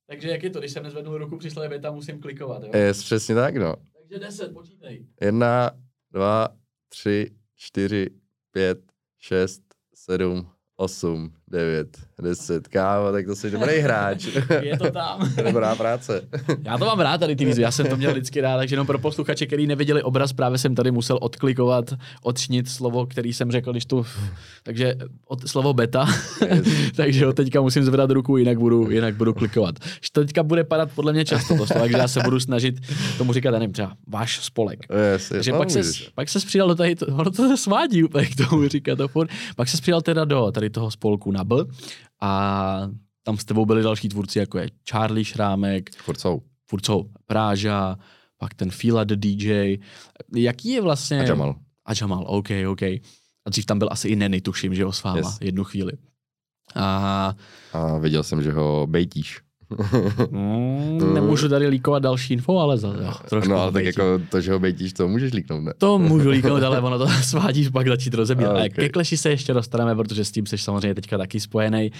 Takže 0.10 0.30
jak 0.30 0.44
je 0.44 0.50
to, 0.50 0.60
když 0.60 0.72
jsem 0.72 0.84
nezvednul 0.84 1.18
ruku 1.18 1.38
při 1.38 1.52
slově 1.52 1.70
Beta, 1.70 1.92
musím 1.92 2.20
klikovat, 2.22 2.64
jo? 2.64 2.70
Je 2.74 2.94
přesně 2.94 3.36
tak, 3.36 3.56
no. 3.58 3.76
Takže 4.00 4.20
10, 4.26 4.54
počítej. 4.54 5.06
Jedna, 5.22 5.72
dva, 6.12 6.48
tři, 6.90 7.36
čtyři, 7.56 8.10
pět, 8.52 8.92
šest, 9.18 9.64
sedm, 9.94 10.50
osm, 10.76 11.34
devět, 11.48 12.07
deset. 12.24 12.68
Kámo, 12.68 13.12
tak 13.12 13.26
to 13.26 13.36
jsi 13.36 13.52
dobrý 13.52 13.80
hráč. 13.80 14.28
Je 14.62 14.78
to 14.78 14.92
tam. 14.92 15.34
Dobrá 15.44 15.76
práce. 15.76 16.22
Já 16.64 16.78
to 16.78 16.86
mám 16.86 17.00
rád 17.00 17.18
tady 17.18 17.36
ty 17.36 17.46
výzvy, 17.46 17.62
já 17.62 17.72
jsem 17.72 17.88
to 17.88 17.98
měl 17.98 18.12
vždycky 18.12 18.42
rád, 18.42 18.58
takže 18.58 18.74
jenom 18.74 18.88
pro 18.88 19.00
posluchače, 19.00 19.46
který 19.46 19.68
neviděli 19.68 20.04
obraz, 20.04 20.34
právě 20.34 20.58
jsem 20.58 20.76
tady 20.76 20.92
musel 20.92 21.20
odklikovat, 21.22 21.94
odčnit 22.22 22.70
slovo, 22.70 23.06
který 23.06 23.34
jsem 23.34 23.52
řekl, 23.52 23.72
když 23.72 23.86
tu, 23.86 24.06
takže 24.64 24.96
od, 25.28 25.50
slovo 25.50 25.74
beta, 25.74 26.08
takže 26.96 27.28
od 27.28 27.36
teďka 27.36 27.62
musím 27.62 27.84
zvedat 27.84 28.12
ruku, 28.12 28.38
jinak 28.38 28.60
budu, 28.60 28.92
jinak 28.92 29.16
budu 29.16 29.34
klikovat. 29.34 29.76
Že 29.84 30.12
to 30.12 30.22
teďka 30.22 30.44
bude 30.44 30.64
padat 30.64 30.92
podle 30.96 31.14
mě 31.14 31.26
často 31.26 31.58
to 31.58 31.68
slovo, 31.68 31.82
takže 31.82 31.98
já 31.98 32.08
se 32.08 32.20
budu 32.24 32.40
snažit 32.40 32.76
tomu 33.18 33.34
říkat, 33.34 33.50
já 33.50 33.60
nevím, 33.60 33.74
třeba 33.74 33.94
váš 34.08 34.40
spolek. 34.40 34.80
Yes, 35.14 35.30
Takže 35.30 35.52
no, 35.52 35.58
pak 35.58 35.72
se, 35.72 35.82
pak 36.16 36.30
se 36.30 36.40
přidal 36.40 36.68
do 36.68 36.76
tady, 36.76 36.96
to, 36.96 37.06
ono 37.06 37.32
to 37.32 37.48
se 37.48 37.58
svádí 37.58 38.04
úplně 38.04 38.26
k 38.26 38.36
tomu 38.36 38.68
říkat 38.68 38.96
to 38.96 39.08
furt. 39.08 39.30
Pak 39.56 39.68
se 39.68 39.82
přidal 39.82 40.02
teda 40.02 40.26
do 40.26 40.52
tady 40.52 40.70
toho 40.70 40.92
spolku 40.92 41.32
Nabl 41.32 41.68
a 42.22 42.90
tam 43.24 43.38
s 43.38 43.46
tebou 43.46 43.66
byli 43.66 43.84
další 43.84 44.10
tvůrci, 44.10 44.40
jako 44.40 44.58
je 44.58 44.70
Charlie 44.90 45.26
Šrámek, 45.26 45.96
Furt 45.98 46.20
jsou. 46.20 46.42
furt 46.66 46.86
jsou 46.86 47.10
Práža, 47.26 47.98
pak 48.38 48.54
ten 48.54 48.72
Fila 48.72 49.04
the 49.04 49.16
DJ. 49.16 49.78
Jaký 50.36 50.70
je 50.70 50.82
vlastně... 50.82 51.20
A 51.22 51.24
Jamal. 51.24 51.56
A 51.86 51.92
Jamal, 52.02 52.24
OK, 52.28 52.48
OK. 52.70 52.82
A 52.82 53.50
dřív 53.50 53.66
tam 53.66 53.80
byl 53.80 53.88
asi 53.92 54.08
i 54.08 54.16
Neny, 54.16 54.42
tuším, 54.42 54.76
že 54.76 54.82
jo, 54.82 54.92
s 54.92 55.04
váma, 55.04 55.18
Yes. 55.18 55.38
jednu 55.42 55.64
chvíli. 55.64 55.92
A 56.76 57.36
A 57.74 57.98
viděl 57.98 58.24
jsem, 58.24 58.44
že 58.44 58.52
ho 58.52 58.88
bejtíš. 58.90 59.40
Mm, 60.32 61.14
nemůžu 61.14 61.50
tady 61.50 61.68
líkovat 61.68 62.04
další 62.04 62.34
info, 62.34 62.58
ale 62.58 62.78
za, 62.78 62.88
jo, 62.88 63.14
trošku. 63.30 63.52
no 63.52 63.62
ale 63.62 63.72
tak 63.72 63.86
jako 63.86 64.22
to, 64.30 64.42
že 64.42 64.52
ho 64.52 64.60
bejtíš, 64.60 64.94
to 64.94 65.08
můžeš 65.08 65.34
líknout, 65.34 65.64
ne? 65.64 65.74
To 65.78 66.00
můžu 66.00 66.30
líknout, 66.30 66.64
ale 66.64 66.82
ono 66.82 66.98
to 66.98 67.08
svádí 67.24 67.70
pak 67.70 67.88
začít 67.88 68.14
rozebírat. 68.14 68.56
Okay. 68.56 68.70
Ke 68.70 68.90
Kleši 68.90 69.18
se 69.18 69.30
ještě 69.30 69.54
dostaneme, 69.54 69.96
protože 69.96 70.26
s 70.26 70.32
tím 70.32 70.46
jsi 70.46 70.58
samozřejmě 70.58 70.96
teďka 70.96 71.18
taky 71.18 71.40
spojený 71.40 71.92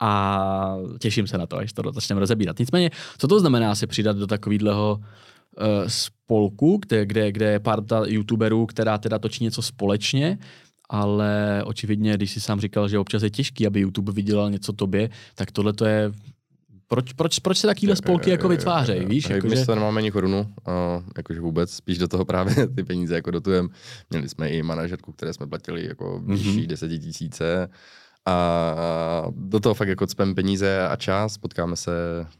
a 0.00 0.76
těším 0.98 1.26
se 1.26 1.38
na 1.38 1.46
to, 1.46 1.56
až 1.58 1.72
to 1.72 1.82
začneme 1.94 2.20
rozebírat. 2.20 2.58
Nicméně, 2.58 2.90
co 3.18 3.28
to 3.28 3.40
znamená 3.40 3.74
se 3.74 3.86
přidat 3.86 4.16
do 4.16 4.26
takového 4.26 5.00
uh, 5.00 5.66
spolku, 5.86 6.80
kde, 6.86 7.06
kde, 7.06 7.32
kde 7.32 7.50
je 7.50 7.60
parta 7.60 8.02
youtuberů, 8.06 8.66
která 8.66 8.98
teda 8.98 9.18
točí 9.18 9.44
něco 9.44 9.62
společně, 9.62 10.38
ale 10.90 11.62
očividně, 11.64 12.14
když 12.14 12.30
jsi 12.30 12.40
sám 12.40 12.60
říkal, 12.60 12.88
že 12.88 12.98
občas 12.98 13.22
je 13.22 13.30
těžký, 13.30 13.66
aby 13.66 13.80
YouTube 13.80 14.12
vydělal 14.12 14.50
něco 14.50 14.72
tobě, 14.72 15.10
tak 15.34 15.50
tohle 15.50 15.72
to 15.72 15.84
je 15.84 16.12
proč, 16.92 17.12
proč, 17.12 17.38
proč 17.38 17.58
se 17.58 17.66
takovýhle 17.66 17.96
spolky 17.96 18.30
jako 18.30 18.48
vytvářejí, 18.48 19.06
víš? 19.06 19.30
Jako, 19.30 19.46
my 19.46 19.56
že... 19.56 19.66
toho 19.66 19.76
nemáme 19.76 19.98
ani 20.00 20.10
korunu, 20.10 20.40
uh, 20.40 20.44
jakože 21.16 21.40
vůbec, 21.40 21.70
spíš 21.70 21.98
do 21.98 22.08
toho 22.08 22.24
právě 22.24 22.66
ty 22.76 22.84
peníze 22.84 23.14
jako 23.14 23.30
dotujeme. 23.30 23.68
Měli 24.10 24.28
jsme 24.28 24.48
i 24.48 24.62
manažerku, 24.62 25.12
které 25.12 25.32
jsme 25.32 25.46
platili 25.46 25.86
jako 25.86 26.20
vyšší 26.26 26.48
Mhm. 26.48 26.58
mm-hmm. 26.58 26.66
desetitisíce 26.66 27.68
a 28.26 29.26
do 29.30 29.60
toho 29.60 29.74
fakt 29.74 29.88
jako 29.88 30.06
cpem 30.06 30.34
peníze 30.34 30.88
a 30.88 30.96
čas, 30.96 31.38
potkáme 31.38 31.76
se 31.76 31.92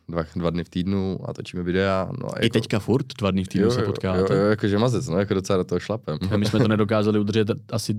dva, 0.08 0.22
dva 0.36 0.50
dny 0.50 0.64
v 0.64 0.68
týdnu 0.68 1.18
a 1.28 1.32
točíme 1.32 1.62
videa. 1.62 2.08
No, 2.20 2.34
a 2.34 2.38
I 2.38 2.44
jako, 2.44 2.52
teďka 2.52 2.78
furt, 2.78 3.06
dva 3.18 3.30
dny 3.30 3.44
v 3.44 3.48
týdnu 3.48 3.70
se 3.70 3.80
jo, 3.80 3.86
potkáváte. 3.86 4.34
jo, 4.34 4.40
jo, 4.40 4.46
jakože 4.46 4.78
mazec, 4.78 5.08
no, 5.08 5.18
jako 5.18 5.34
docela 5.34 5.56
do 5.56 5.64
toho 5.64 5.80
šlapem. 5.80 6.18
A 6.30 6.36
my 6.36 6.46
jsme 6.46 6.58
to 6.58 6.68
nedokázali 6.68 7.18
udržet 7.18 7.48
asi 7.72 7.94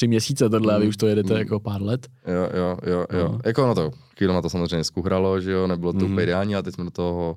tři 0.00 0.08
měsíce 0.08 0.48
tohle, 0.50 0.74
a 0.74 0.78
vy 0.78 0.88
už 0.88 0.96
to 0.96 1.06
jedete 1.06 1.32
Mm. 1.34 1.38
jako 1.38 1.60
pár 1.60 1.82
let. 1.82 2.08
Jo, 2.26 2.58
jo, 2.60 2.76
jo, 2.92 3.06
jo. 3.18 3.28
No. 3.32 3.38
Jako 3.44 3.62
ono 3.64 3.74
to, 3.74 3.90
chvíli 4.18 4.42
to 4.42 4.50
samozřejmě 4.50 4.84
skuhralo, 4.84 5.40
že 5.40 5.52
jo, 5.52 5.66
nebylo 5.66 5.92
to 5.92 5.98
mm. 5.98 6.12
úplně 6.12 6.24
ideální, 6.24 6.56
a 6.56 6.62
teď 6.62 6.74
jsme 6.74 6.84
do 6.84 6.90
toho 6.90 7.36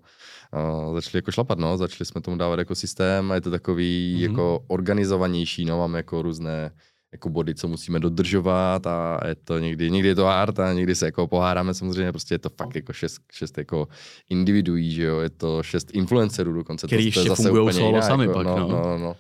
uh, 0.88 0.94
začali 0.96 1.18
jako 1.18 1.32
šlapat, 1.32 1.60
no, 1.60 1.78
začali 1.78 2.06
jsme 2.06 2.22
tomu 2.22 2.38
dávat 2.38 2.60
jako 2.60 2.76
systém 2.76 3.32
a 3.32 3.36
je 3.36 3.42
to 3.42 3.52
takový 3.52 4.14
Mhm. 4.14 4.22
jako 4.24 4.60
organizovanější, 4.68 5.66
no, 5.66 5.78
máme 5.78 6.00
jako 6.00 6.22
různé 6.22 6.72
jako 7.14 7.30
body, 7.30 7.56
co 7.56 7.68
musíme 7.68 8.00
dodržovat 8.00 8.88
a 8.88 9.20
je 9.28 9.36
to 9.36 9.60
někdy, 9.60 9.92
někdy 9.92 10.08
je 10.08 10.16
to 10.16 10.28
art 10.28 10.60
a 10.60 10.74
někdy 10.74 10.96
se 10.96 11.06
jako 11.06 11.28
pohádáme 11.28 11.74
samozřejmě, 11.74 12.12
prostě 12.12 12.34
je 12.36 12.40
to 12.40 12.50
fakt 12.50 12.76
jako 12.76 12.94
šest, 12.94 13.22
šest 13.32 13.58
jako 13.58 13.88
individuí, 14.30 14.92
že 14.92 15.04
jo, 15.04 15.20
je 15.20 15.30
to 15.30 15.64
šest 15.64 15.92
influencerů 15.94 16.54
dokonce. 16.54 16.88
Který 16.88 17.12
to, 17.12 17.14
to 17.14 17.20
je 17.20 17.32
ještě 17.32 17.44
zase 17.44 17.82
jiná, 17.82 18.02
sami 18.02 18.24
jako, 18.24 18.34
pak, 18.34 18.46
no, 18.46 18.58
no. 18.60 18.68
no, 18.68 18.98
no. 18.98 19.16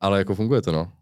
Ale 0.00 0.18
jako 0.18 0.34
funguje 0.34 0.62
to, 0.62 0.72
no. 0.72 0.92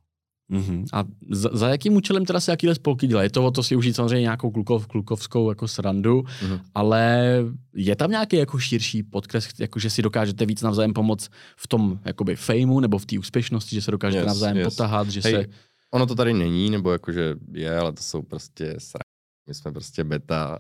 Mm-hmm. 0.53 0.85
A 0.93 1.05
za, 1.31 1.51
za 1.53 1.69
jakým 1.69 1.97
účelem 1.97 2.25
teda 2.25 2.41
se 2.41 2.51
jakýhle 2.51 2.75
spolky 2.75 3.07
dělají? 3.07 3.27
Je 3.27 3.31
to 3.31 3.45
o 3.47 3.51
to 3.51 3.63
si 3.63 3.77
užít 3.77 3.97
samozřejmě 3.97 4.21
nějakou 4.23 4.51
klukov, 4.51 4.87
klukovskou 4.87 5.49
jako 5.49 5.69
srandu, 5.69 6.23
Mhm. 6.43 6.59
ale 6.75 7.37
je 7.75 7.97
tam 7.97 8.11
nějaký 8.11 8.37
jako 8.37 8.59
širší 8.59 9.03
podkres, 9.03 9.49
jako 9.59 9.79
že 9.79 9.91
si 9.91 10.03
dokážete 10.03 10.47
víc 10.47 10.63
navzájem 10.63 10.93
pomoct 10.93 11.29
v 11.57 11.69
tom 11.69 11.99
jakoby 12.05 12.37
fameu 12.37 12.81
nebo 12.81 12.99
v 12.99 13.07
té 13.07 13.19
úspěšnosti, 13.19 13.75
že 13.77 13.83
se 13.83 13.91
dokážete 13.91 14.21
Yes, 14.21 14.27
navzájem 14.27 14.57
yes. 14.57 14.69
potahat, 14.69 15.09
že 15.09 15.21
Hej, 15.25 15.33
se... 15.33 15.47
Ono 15.91 16.07
to 16.07 16.15
tady 16.15 16.35
není, 16.35 16.71
nebo 16.71 16.93
jakože 16.93 17.35
je, 17.53 17.79
ale 17.79 17.93
to 17.93 18.03
jsou 18.03 18.23
prostě 18.23 18.75
sra... 18.79 19.02
My 19.47 19.55
jsme 19.55 19.73
prostě 19.73 20.05
beta 20.05 20.59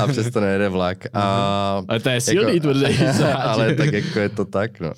a 0.00 0.06
přesto 0.06 0.40
nejede 0.40 0.68
vlak. 0.68 1.06
A 1.12 1.84
Ale 1.88 2.00
to 2.00 2.08
je 2.08 2.20
silný 2.20 2.54
jako, 2.54 2.60
tvrdý. 2.72 2.96
ale 3.42 3.74
tak 3.74 3.92
jako 3.92 4.18
je 4.18 4.28
to 4.28 4.44
tak, 4.44 4.80
no. 4.80 4.92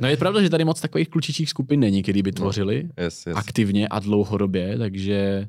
No 0.00 0.08
je 0.08 0.16
pravda, 0.16 0.42
že 0.42 0.50
tady 0.50 0.64
moc 0.64 0.80
takových 0.80 1.08
klučičích 1.08 1.50
skupin 1.50 1.80
není, 1.80 2.02
který 2.02 2.22
by 2.22 2.30
No. 2.30 2.34
tvořili 2.36 2.88
Yes, 3.00 3.26
yes. 3.26 3.36
aktivně 3.36 3.88
a 3.88 3.98
dlouhodobě, 3.98 4.78
takže... 4.78 5.48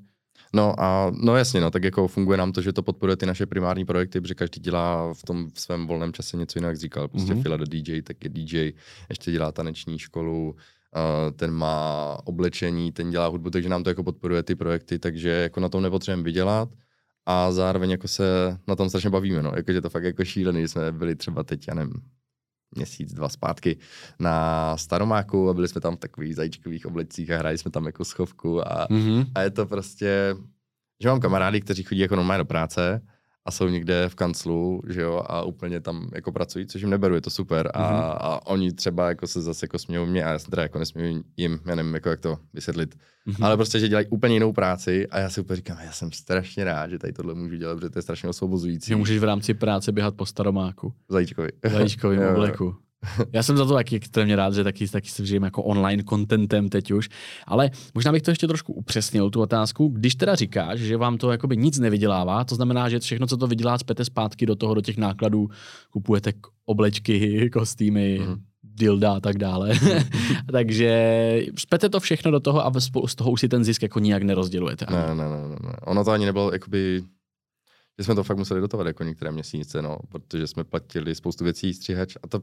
No 0.53 0.79
a 0.79 1.11
no 1.23 1.35
jasně, 1.37 1.61
no, 1.61 1.71
tak 1.71 1.83
jako 1.83 2.07
funguje 2.07 2.37
nám 2.37 2.51
to, 2.51 2.61
že 2.61 2.73
to 2.73 2.83
podporuje 2.83 3.15
ty 3.17 3.25
naše 3.25 3.45
primární 3.45 3.85
projekty, 3.85 4.21
protože 4.21 4.33
každý 4.35 4.61
dělá 4.61 5.13
v 5.13 5.23
tom 5.23 5.47
svém 5.55 5.87
volném 5.87 6.13
čase 6.13 6.37
něco 6.37 6.59
jinak, 6.59 6.77
říkal, 6.77 7.07
prostě 7.07 7.31
Mhm. 7.31 7.39
mm-hmm. 7.39 7.43
Fila 7.43 7.57
do 7.57 7.65
DJ, 7.65 8.01
tak 8.01 8.23
je 8.23 8.29
DJ, 8.29 8.71
ještě 9.09 9.31
dělá 9.31 9.51
taneční 9.51 9.99
školu, 9.99 10.55
ten 11.35 11.51
má 11.51 12.17
oblečení, 12.23 12.91
ten 12.91 13.09
dělá 13.09 13.27
hudbu, 13.27 13.49
takže 13.49 13.69
nám 13.69 13.83
to 13.83 13.89
jako 13.89 14.03
podporuje 14.03 14.43
ty 14.43 14.55
projekty, 14.55 14.99
takže 14.99 15.29
jako 15.29 15.59
na 15.59 15.69
tom 15.69 15.83
nepotřebujeme 15.83 16.23
vydělat 16.23 16.69
a 17.25 17.51
zároveň 17.51 17.91
jako 17.91 18.07
se 18.07 18.57
na 18.67 18.75
tom 18.75 18.89
strašně 18.89 19.09
bavíme, 19.09 19.43
no, 19.43 19.51
jakože 19.55 19.81
to 19.81 19.89
fakt 19.89 20.03
jako 20.03 20.25
šílený, 20.25 20.67
jsme 20.67 20.91
byli 20.91 21.15
třeba 21.15 21.43
teď, 21.43 21.67
já 21.67 21.73
nevím, 21.73 21.93
měsíc, 22.75 23.13
dva 23.13 23.29
zpátky 23.29 23.77
na 24.19 24.77
Staromáku 24.77 25.49
a 25.49 25.53
byli 25.53 25.67
jsme 25.67 25.81
tam 25.81 25.95
v 25.95 25.99
takových 25.99 26.35
zajíčkových 26.35 26.85
oblecích 26.85 27.31
a 27.31 27.37
hráli 27.37 27.57
jsme 27.57 27.71
tam 27.71 27.85
jako 27.85 28.05
schovku 28.05 28.67
a 28.67 28.87
Mm-hmm. 28.87 29.25
a 29.35 29.41
je 29.41 29.51
to 29.51 29.65
prostě, 29.65 30.35
že 31.03 31.09
mám 31.09 31.19
kamarády, 31.19 31.61
kteří 31.61 31.83
chodí 31.83 32.01
jako 32.01 32.15
normálně 32.15 32.37
do 32.37 32.45
práce 32.45 33.01
a 33.45 33.51
jsou 33.51 33.67
někde 33.67 34.09
v 34.09 34.15
kanclu, 34.15 34.81
že 34.89 35.01
jo, 35.01 35.23
a 35.25 35.43
úplně 35.43 35.79
tam 35.79 36.09
jako 36.15 36.31
pracují, 36.31 36.67
což 36.67 36.81
jim 36.81 36.89
neberu, 36.89 37.15
je 37.15 37.21
to 37.21 37.29
super. 37.29 37.71
A, 37.73 37.91
Mhm. 37.91 38.01
a 38.03 38.47
oni 38.47 38.71
třeba 38.73 39.09
jako 39.09 39.27
se 39.27 39.41
zase 39.41 39.63
jako 39.65 39.79
smějou 39.79 40.05
mě 40.05 40.23
a 40.23 40.29
já 40.31 40.39
se 40.39 40.49
teda 40.49 40.63
jako 40.63 40.79
nesměju 40.79 41.23
jim, 41.37 41.59
já 41.65 41.75
nevím, 41.75 41.93
jako 41.93 42.09
jak 42.09 42.19
to 42.19 42.37
vysvětlit. 42.53 42.95
Mhm. 43.25 43.43
Ale 43.43 43.57
prostě, 43.57 43.79
že 43.79 43.87
dělají 43.87 44.07
úplně 44.07 44.33
jinou 44.33 44.53
práci 44.53 45.07
a 45.07 45.19
já 45.19 45.29
si 45.29 45.41
úplně 45.41 45.55
říkám, 45.55 45.77
já 45.85 45.91
jsem 45.91 46.11
strašně 46.11 46.63
rád, 46.63 46.89
že 46.89 46.99
tady 46.99 47.13
tohle 47.13 47.33
můžu 47.33 47.55
dělat, 47.55 47.75
protože 47.75 47.89
to 47.89 47.99
je 47.99 48.03
strašně 48.03 48.29
osvobozující. 48.29 48.87
Že 48.87 48.95
můžeš 48.95 49.19
v 49.19 49.23
rámci 49.23 49.53
práce 49.53 49.91
běhat 49.91 50.15
po 50.15 50.25
staromáku, 50.25 50.93
Zajíčkovi. 51.09 51.49
v 51.65 52.03
jo. 52.03 52.29
obleku. 52.31 52.75
Já 53.33 53.43
jsem 53.43 53.57
za 53.57 53.65
to 53.65 53.73
taky 53.73 53.95
extrémně 53.95 54.35
rád, 54.35 54.53
že 54.53 54.63
taky, 54.63 54.87
taky 54.87 55.09
se 55.09 55.25
žijeme 55.25 55.47
jako 55.47 55.63
online 55.63 56.03
contentem 56.09 56.69
teď 56.69 56.91
už. 56.91 57.09
Ale 57.47 57.69
možná 57.95 58.11
bych 58.11 58.21
to 58.21 58.31
ještě 58.31 58.47
trošku 58.47 58.73
upřesnil, 58.73 59.29
tu 59.29 59.41
otázku. 59.41 59.87
Když 59.87 60.15
teda 60.15 60.35
říkáš, 60.35 60.79
že 60.79 60.97
vám 60.97 61.17
to 61.17 61.31
jakoby 61.31 61.57
nic 61.57 61.79
nevydělává, 61.79 62.43
to 62.43 62.55
znamená, 62.55 62.89
že 62.89 62.99
všechno, 62.99 63.27
co 63.27 63.37
to 63.37 63.47
vydělá, 63.47 63.77
spete 63.77 64.05
zpátky 64.05 64.45
do 64.45 64.55
toho, 64.55 64.73
do 64.73 64.81
těch 64.81 64.97
nákladů, 64.97 65.49
kupujete 65.91 66.31
oblečky, 66.65 67.49
kostýmy, 67.53 68.19
Mhm. 68.19 68.41
dilda 68.63 69.13
a 69.13 69.19
tak 69.19 69.37
dále. 69.37 69.71
Takže 70.51 70.91
spete 71.57 71.89
to 71.89 71.99
všechno 71.99 72.31
do 72.31 72.39
toho 72.39 72.65
a 72.65 72.71
z 73.07 73.15
toho 73.15 73.31
už 73.31 73.39
si 73.39 73.49
ten 73.49 73.63
zisk 73.63 73.81
jako 73.83 73.99
nijak 73.99 74.23
nerozdělujete. 74.23 74.85
Ne, 74.89 75.15
ne, 75.15 75.29
ne, 75.29 75.41
ne, 75.47 75.55
ne. 75.63 75.73
Ono 75.85 76.03
to 76.03 76.11
ani 76.11 76.25
nebylo, 76.25 76.53
jakoby, 76.53 77.03
že 77.99 78.03
jsme 78.05 78.15
to 78.15 78.23
fakt 78.23 78.37
museli 78.37 78.61
dotovat 78.61 78.87
jako 78.87 79.03
některé 79.03 79.31
měsíce, 79.31 79.81
no, 79.81 79.97
protože 80.09 80.47
jsme 80.47 80.63
platili 80.63 81.15
spoustu 81.15 81.43
věcí, 81.43 81.73
stříhač 81.73 82.15
a 82.23 82.27
to, 82.27 82.39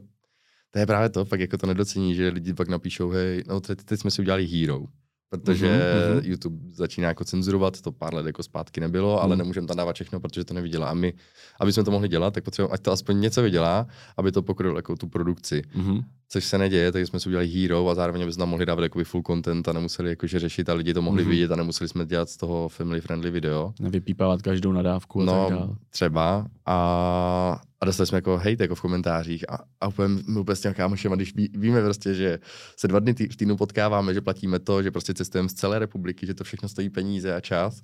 to 0.71 0.79
je 0.79 0.85
právě 0.85 1.09
to, 1.09 1.25
pak 1.25 1.39
jako 1.39 1.57
to 1.57 1.67
nedocení, 1.67 2.15
že 2.15 2.29
lidi 2.29 2.53
pak 2.53 2.67
napíšou, 2.67 3.09
hej, 3.09 3.43
no 3.47 3.59
teď, 3.61 3.79
teď 3.83 3.99
jsme 3.99 4.11
si 4.11 4.21
udělali 4.21 4.45
hero, 4.47 4.85
protože 5.29 5.67
Mhm, 5.67 6.15
mhm. 6.17 6.25
YouTube 6.25 6.57
začíná 6.71 7.07
jako 7.07 7.23
cenzurovat, 7.25 7.81
to 7.81 7.91
pár 7.91 8.13
let 8.13 8.25
jako 8.25 8.43
zpátky 8.43 8.81
nebylo, 8.81 9.21
ale 9.21 9.29
Mhm. 9.29 9.37
nemůžeme 9.37 9.67
tam 9.67 9.77
dávat 9.77 9.93
všechno, 9.95 10.19
protože 10.19 10.45
to 10.45 10.53
nevydělá. 10.53 10.87
A 10.89 10.93
my, 10.93 11.13
aby 11.59 11.73
jsme 11.73 11.83
to 11.83 11.91
mohli 11.91 12.07
dělat, 12.07 12.33
tak 12.33 12.43
potřebujeme, 12.43 12.73
ať 12.73 12.81
to 12.81 12.91
aspoň 12.91 13.19
něco 13.19 13.41
vydělá, 13.41 13.87
aby 14.17 14.31
to 14.31 14.41
pokrylo 14.41 14.75
jako 14.75 14.95
tu 14.95 15.07
produkci. 15.07 15.61
Mhm. 15.75 16.01
Což 16.31 16.45
se 16.45 16.57
neděje, 16.57 16.91
takže 16.91 17.05
jsme 17.07 17.19
si 17.19 17.29
udělali 17.29 17.47
hero 17.47 17.89
a 17.89 17.95
zároveň 17.95 18.25
bychom 18.25 18.39
tam 18.39 18.49
mohli 18.49 18.65
dávat 18.65 18.81
jakoby 18.83 19.03
full 19.05 19.23
content 19.27 19.67
a 19.67 19.73
nemuseli 19.73 20.09
jakože 20.09 20.39
řešit 20.39 20.69
a 20.69 20.73
lidi 20.73 20.93
to 20.93 21.01
mohli 21.01 21.21
Mhm. 21.21 21.27
mm-hmm. 21.27 21.35
vidět 21.35 21.51
a 21.51 21.55
nemuseli 21.55 21.87
jsme 21.87 22.05
dělat 22.05 22.29
z 22.29 22.37
toho 22.37 22.69
family 22.69 23.01
friendly 23.01 23.31
video. 23.31 23.73
Nevypípávat 23.79 24.41
každou 24.41 24.71
nadávku 24.71 25.21
a 25.21 25.25
tak 25.25 25.35
dále. 25.35 25.51
No, 25.67 25.75
třeba. 25.89 26.47
A, 26.65 27.61
a 27.81 27.85
dostali 27.85 28.07
jsme 28.07 28.17
jako 28.17 28.37
hate 28.37 28.57
jako 28.63 28.75
v 28.75 28.81
komentářích 28.81 29.49
a, 29.51 29.57
a 29.81 29.87
úplně, 29.87 30.07
my 30.27 30.39
úplně 30.39 30.55
s 30.55 30.61
těmi 30.61 30.75
kámošema, 30.75 31.15
když 31.15 31.35
ví, 31.35 31.49
víme 31.53 31.81
prostě, 31.81 32.13
že 32.13 32.39
se 32.77 32.87
dva 32.87 32.99
dny 32.99 33.13
tý, 33.13 33.27
v 33.27 33.35
týdnu 33.35 33.57
potkáváme, 33.57 34.13
že 34.13 34.21
platíme 34.21 34.59
to, 34.59 34.83
že 34.83 34.91
prostě 34.91 35.13
cestujeme 35.13 35.49
z 35.49 35.53
celé 35.53 35.79
republiky, 35.79 36.25
že 36.25 36.33
to 36.33 36.43
všechno 36.43 36.69
stojí 36.69 36.89
peníze 36.89 37.35
a 37.35 37.39
čas. 37.39 37.81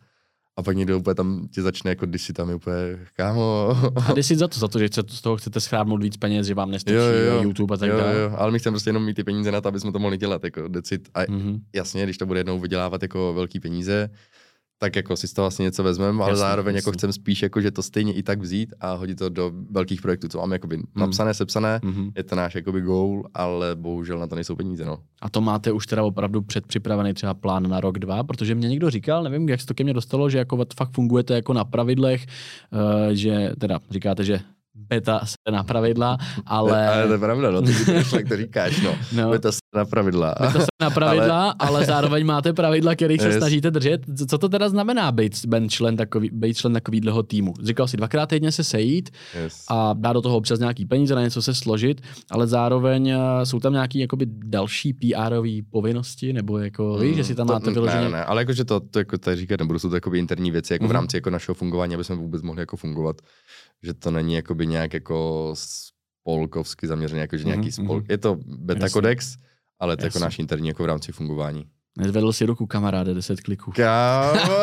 A 0.57 0.63
pak 0.63 0.75
někdo 0.77 0.97
úplně 0.99 1.15
tam 1.15 1.47
ti 1.47 1.61
začne 1.61 1.91
jako 1.91 2.05
když 2.05 2.21
si 2.21 2.33
tam 2.33 2.49
je 2.49 2.55
úplně, 2.55 2.75
kámo. 3.15 3.69
A 3.95 4.15
jsi 4.15 4.23
si 4.23 4.35
za 4.35 4.47
to, 4.47 4.59
za 4.59 4.67
to, 4.67 4.79
že 4.79 4.87
chce- 4.87 5.03
z 5.07 5.21
toho 5.21 5.37
chcete 5.37 5.59
schrábnout 5.59 6.03
víc 6.03 6.17
peněz, 6.17 6.47
že 6.47 6.53
vám 6.53 6.71
nestačí 6.71 6.95
Jo, 6.95 7.03
jo. 7.03 7.43
YouTube 7.43 7.73
a 7.75 7.77
tak 7.77 7.89
jo, 7.89 7.97
dále. 7.97 8.19
jo, 8.19 8.31
ale 8.37 8.51
my 8.51 8.59
chceme 8.59 8.73
prostě 8.73 8.89
jenom 8.89 9.05
mít 9.05 9.13
ty 9.13 9.23
peníze 9.23 9.51
na 9.51 9.61
to, 9.61 9.67
aby 9.67 9.79
jsme 9.79 9.91
to 9.91 9.99
mohli 9.99 10.17
dělat, 10.17 10.43
jako 10.43 10.67
decit. 10.67 11.09
A 11.13 11.19
Mhm. 11.31 11.59
jasně, 11.75 12.03
když 12.03 12.17
to 12.17 12.25
bude 12.25 12.39
jednou 12.39 12.59
vydělávat 12.59 13.01
jako 13.01 13.33
velký 13.33 13.59
peníze, 13.59 14.09
tak 14.78 14.95
jako 14.95 15.15
si 15.17 15.28
z 15.28 15.34
toho 15.34 15.43
vlastně 15.43 15.63
něco 15.63 15.84
vezmeme, 15.84 16.23
ale 16.23 16.32
Jasně, 16.32 16.39
zároveň 16.39 16.76
jako 16.76 16.89
jasně. 16.89 16.97
chcem 16.97 17.13
spíš 17.13 17.41
jako, 17.43 17.61
že 17.61 17.71
to 17.71 17.84
stejně 17.84 18.13
i 18.13 18.23
tak 18.23 18.39
vzít 18.39 18.73
a 18.82 18.93
hodit 18.93 19.15
to 19.17 19.30
do 19.30 19.51
velkých 19.71 20.01
projektů, 20.01 20.28
co 20.28 20.38
máme 20.38 20.55
jakoby 20.55 20.80
napsané, 20.95 21.34
sepsané, 21.34 21.80
Mhm. 21.84 22.09
je 22.15 22.23
to 22.23 22.36
náš 22.36 22.55
jakoby 22.55 22.82
goal, 22.82 23.23
ale 23.34 23.76
bohužel 23.76 24.19
na 24.19 24.28
to 24.28 24.36
nejsou 24.36 24.55
peníze, 24.55 24.86
no. 24.86 24.97
A 25.21 25.30
to 25.30 25.41
máte 25.41 25.71
už 25.71 25.88
teda 25.88 26.03
opravdu 26.03 26.41
předpřipravený 26.41 27.13
třeba 27.13 27.34
plán 27.34 27.69
na 27.69 27.80
rok, 27.80 27.99
dva, 27.99 28.23
protože 28.23 28.55
mě 28.55 28.69
někdo 28.69 28.89
říkal, 28.89 29.23
nevím, 29.23 29.49
jak 29.49 29.61
se 29.61 29.67
to 29.67 29.73
ke 29.73 29.84
mně 29.84 29.93
dostalo, 29.93 30.30
že 30.30 30.38
jako 30.38 30.65
fakt 30.78 30.91
fungujete 30.91 31.34
jako 31.34 31.53
na 31.53 31.65
pravidlech, 31.65 32.26
eh, 32.73 33.15
že 33.15 33.51
teda 33.59 33.80
říkáte, 33.91 34.23
že 34.23 34.39
beta 34.76 35.21
se 35.26 35.36
na 35.51 35.63
pravidla, 35.63 36.17
ale... 36.45 36.88
ale 36.89 37.07
to 37.07 37.13
je 37.13 37.19
pravda, 37.19 37.51
no, 37.51 37.61
ty 37.61 37.71
jak 38.15 38.28
to 38.28 38.38
říkáš, 38.38 38.82
no. 38.82 38.95
no, 39.13 39.34
Je 39.34 39.39
to 39.39 39.49
na 39.76 39.86
pravidla. 39.86 40.36
beta 40.41 40.59
se 40.59 40.65
na 40.82 40.89
pravidla, 40.89 41.49
ale... 41.49 41.69
ale 41.69 41.86
zároveň 41.86 42.26
máte 42.26 42.53
pravidla, 42.53 42.95
kterých 42.95 43.21
se 43.21 43.28
Yes. 43.28 43.38
snažíte 43.38 43.71
držet. 43.71 44.01
Co- 44.30 44.38
to 44.38 44.49
teda 44.49 44.69
znamená 44.69 45.11
být, 45.11 45.45
být 45.45 45.69
člen, 45.71 45.95
takový, 45.97 46.30
být 46.34 46.57
člen 46.57 46.73
takovýhleho 46.73 47.23
týmu? 47.23 47.53
Říkal 47.63 47.88
si 47.88 47.97
dvakrát 47.97 48.26
týdně 48.30 48.51
se 48.51 48.63
sejít, 48.63 49.09
Yes. 49.43 49.65
a 49.69 49.93
dá 49.93 50.13
do 50.13 50.21
toho 50.21 50.38
občas 50.38 50.59
nějaký 50.59 50.86
peníze, 50.86 51.15
na 51.15 51.21
něco 51.21 51.41
se 51.41 51.53
složit, 51.55 52.01
ale 52.32 52.47
zároveň 52.47 53.09
eh, 53.09 53.17
jsou 53.45 53.59
tam 53.59 53.73
nějaké 53.73 53.99
jakoby 53.99 54.26
další 54.30 54.93
PR-ové 54.93 55.61
povinnosti, 55.71 56.34
nebo 56.34 56.57
jako 56.57 56.97
víš, 56.97 57.15
že 57.15 57.23
si 57.23 57.36
tam 57.36 57.47
To- 57.47 57.53
máte 57.53 57.71
vyloženě... 57.71 58.01
Ne, 58.03 58.09
ne, 58.09 58.26
ale 58.26 58.41
jakože 58.41 58.65
to, 58.65 58.80
to 58.80 58.99
jako 58.99 59.17
tady 59.17 59.36
říkat 59.38 59.59
nebudu, 59.59 59.80
jsou 59.80 59.89
to 59.89 59.95
jakoby 59.95 60.19
interní 60.19 60.51
věci, 60.51 60.73
jako 60.73 60.84
Mhm. 60.84 60.89
v 60.89 60.93
rámci 60.93 61.17
jako 61.17 61.30
našeho 61.30 61.55
fungování, 61.55 61.95
aby 61.95 62.03
jsme 62.03 62.15
vůbec 62.15 62.41
mohli 62.41 62.61
jako 62.61 62.78
fungovat. 62.78 63.15
Že 63.84 63.93
to 63.93 64.11
není 64.11 64.34
jakoby 64.34 64.67
nějak 64.67 64.93
jako 64.93 65.51
spolkovsky 66.21 66.88
zaměřené, 66.88 67.21
jako 67.21 67.38
že 67.38 67.43
nějaký 67.43 67.61
Mhm, 67.61 67.71
spol... 67.71 67.95
mhm. 67.97 68.05
Je 68.09 68.17
to 68.17 68.36
beta 68.45 68.86
Jasně. 68.86 68.93
kodex, 68.93 69.36
ale 69.80 69.97
to 69.97 70.03
je 70.03 70.05
jako 70.05 70.17
Jasně. 70.17 70.26
náš 70.26 70.39
interní 70.39 70.67
jako 70.67 70.84
v 70.84 70.86
rámci 70.86 71.11
fungování. 71.11 71.65
Nezvedl 71.97 72.34
si 72.34 72.45
ruku 72.45 72.65
kamaráde, 72.67 73.13
10 73.13 73.41
kliků. 73.41 73.71
Kámo, 73.71 74.39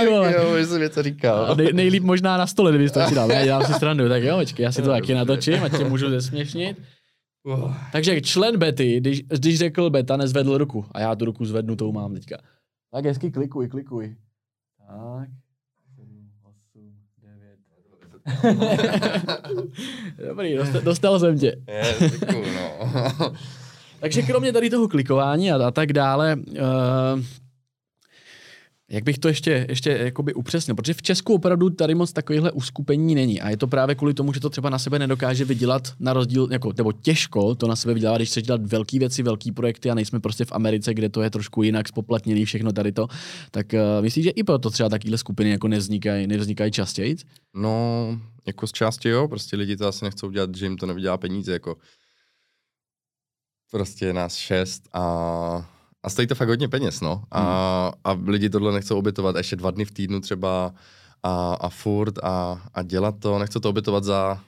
Ty 0.00 0.06
vole. 0.10 0.34
jo, 0.36 0.58
že 0.58 0.66
jsem 0.66 0.80
něco 0.80 1.02
říkal. 1.02 1.54
nej, 1.56 1.72
nejlíp 1.72 2.02
možná 2.02 2.36
na 2.36 2.46
stole, 2.46 2.70
kdybys 2.72 2.92
to 2.92 3.00
si 3.08 3.14
dal. 3.14 3.32
Já 3.32 3.44
dělám 3.44 3.64
si 3.64 3.72
strandu, 3.74 4.08
tak 4.08 4.22
jo, 4.22 4.38
počkej, 4.38 4.64
já 4.64 4.72
si 4.72 4.82
to 4.82 4.88
taky 4.88 5.14
natočím, 5.14 5.62
ať 5.64 5.76
tě 5.78 5.84
můžu 5.84 6.10
zesměšnit. 6.10 6.78
Takže 7.92 8.20
člen 8.20 8.58
Betty, 8.58 9.00
když, 9.00 9.22
když 9.22 9.58
řekl 9.58 9.90
Beta, 9.90 10.16
nezvedl 10.16 10.58
ruku. 10.58 10.86
A 10.92 11.00
já 11.00 11.14
tu 11.16 11.24
ruku 11.24 11.44
zvednu, 11.44 11.76
tou 11.76 11.92
mám 11.92 12.14
teďka. 12.14 12.36
Tak 12.92 13.04
hezky 13.04 13.30
klikuj, 13.30 13.68
klikuj. 13.68 14.16
Tak. 14.88 15.28
Dobrý, 20.28 20.56
dostal, 20.56 20.80
dostal 20.80 21.18
jsem 21.18 21.38
tě. 21.38 21.56
Je, 21.68 21.94
děkuju, 22.10 22.44
no. 22.54 22.70
Takže 24.00 24.22
kromě 24.22 24.52
tady 24.52 24.70
toho 24.70 24.88
klikování 24.88 25.52
a, 25.52 25.66
a 25.66 25.70
tak 25.70 25.92
dále, 25.92 26.36
uh, 26.36 27.20
jak 28.90 29.04
bych 29.04 29.18
to 29.18 29.28
ještě, 29.28 29.66
ještě 29.68 29.90
jakoby 29.90 30.34
upřesnil, 30.34 30.76
protože 30.76 30.94
v 30.94 31.02
Česku 31.02 31.34
opravdu 31.34 31.70
tady 31.70 31.94
moc 31.94 32.12
takovýchhle 32.12 32.52
uskupení 32.52 33.14
není 33.14 33.40
a 33.40 33.50
je 33.50 33.56
to 33.56 33.66
právě 33.66 33.94
kvůli 33.94 34.14
tomu, 34.14 34.32
že 34.32 34.40
to 34.40 34.50
třeba 34.50 34.70
na 34.70 34.78
sebe 34.78 34.98
nedokáže 34.98 35.44
vydělat 35.44 35.92
na 36.00 36.12
rozdíl, 36.12 36.48
jako, 36.50 36.72
nebo 36.76 36.92
těžko 36.92 37.54
to 37.54 37.66
na 37.66 37.76
sebe 37.76 37.94
vydělat, 37.94 38.16
když 38.18 38.28
chceš 38.28 38.42
dělat 38.42 38.66
velké 38.66 38.98
věci, 38.98 39.22
velké 39.22 39.52
projekty 39.52 39.90
a 39.90 39.94
nejsme 39.94 40.20
prostě 40.20 40.44
v 40.44 40.52
Americe, 40.52 40.94
kde 40.94 41.08
to 41.08 41.22
je 41.22 41.30
trošku 41.30 41.62
jinak 41.62 41.88
spoplatněný 41.88 42.44
všechno 42.44 42.72
tady 42.72 42.92
to, 42.92 43.08
tak 43.50 43.66
uh, 43.72 44.02
myslíš, 44.02 44.24
že 44.24 44.30
i 44.30 44.44
proto 44.44 44.70
třeba 44.70 44.88
takovéhle 44.88 45.18
skupiny 45.18 45.50
jako 45.50 45.68
nevznikají, 45.68 46.26
nevznikají 46.26 46.72
častěji? 46.72 47.16
No, 47.54 48.18
jako 48.46 48.66
z 48.66 48.72
části 48.72 49.08
jo, 49.08 49.28
prostě 49.28 49.56
lidi 49.56 49.76
to 49.76 49.88
asi 49.88 50.04
nechcou 50.04 50.30
dělat, 50.30 50.54
že 50.54 50.66
jim 50.66 50.76
to 50.76 50.86
nevydělá 50.86 51.18
peníze, 51.18 51.52
jako 51.52 51.76
prostě 53.70 54.06
je 54.06 54.12
nás 54.12 54.34
šest 54.34 54.88
a, 54.92 55.79
a 56.02 56.10
stojí 56.10 56.28
to 56.28 56.34
fakt 56.34 56.48
hodně 56.48 56.68
peněz, 56.68 57.00
no. 57.00 57.22
A, 57.30 57.92
a 58.04 58.12
lidi 58.12 58.50
tohle 58.50 58.72
nechcou 58.72 58.98
obětovat. 58.98 59.36
Ještě 59.36 59.56
dva 59.56 59.70
dny 59.70 59.84
v 59.84 59.90
týdnu 59.90 60.20
třeba 60.20 60.74
a, 61.22 61.54
a 61.54 61.68
furt 61.68 62.18
a, 62.22 62.62
a 62.74 62.82
dělat 62.82 63.14
to, 63.18 63.38
nechcou 63.38 63.60
to 63.60 63.70
obětovat 63.70 64.04
za 64.04 64.40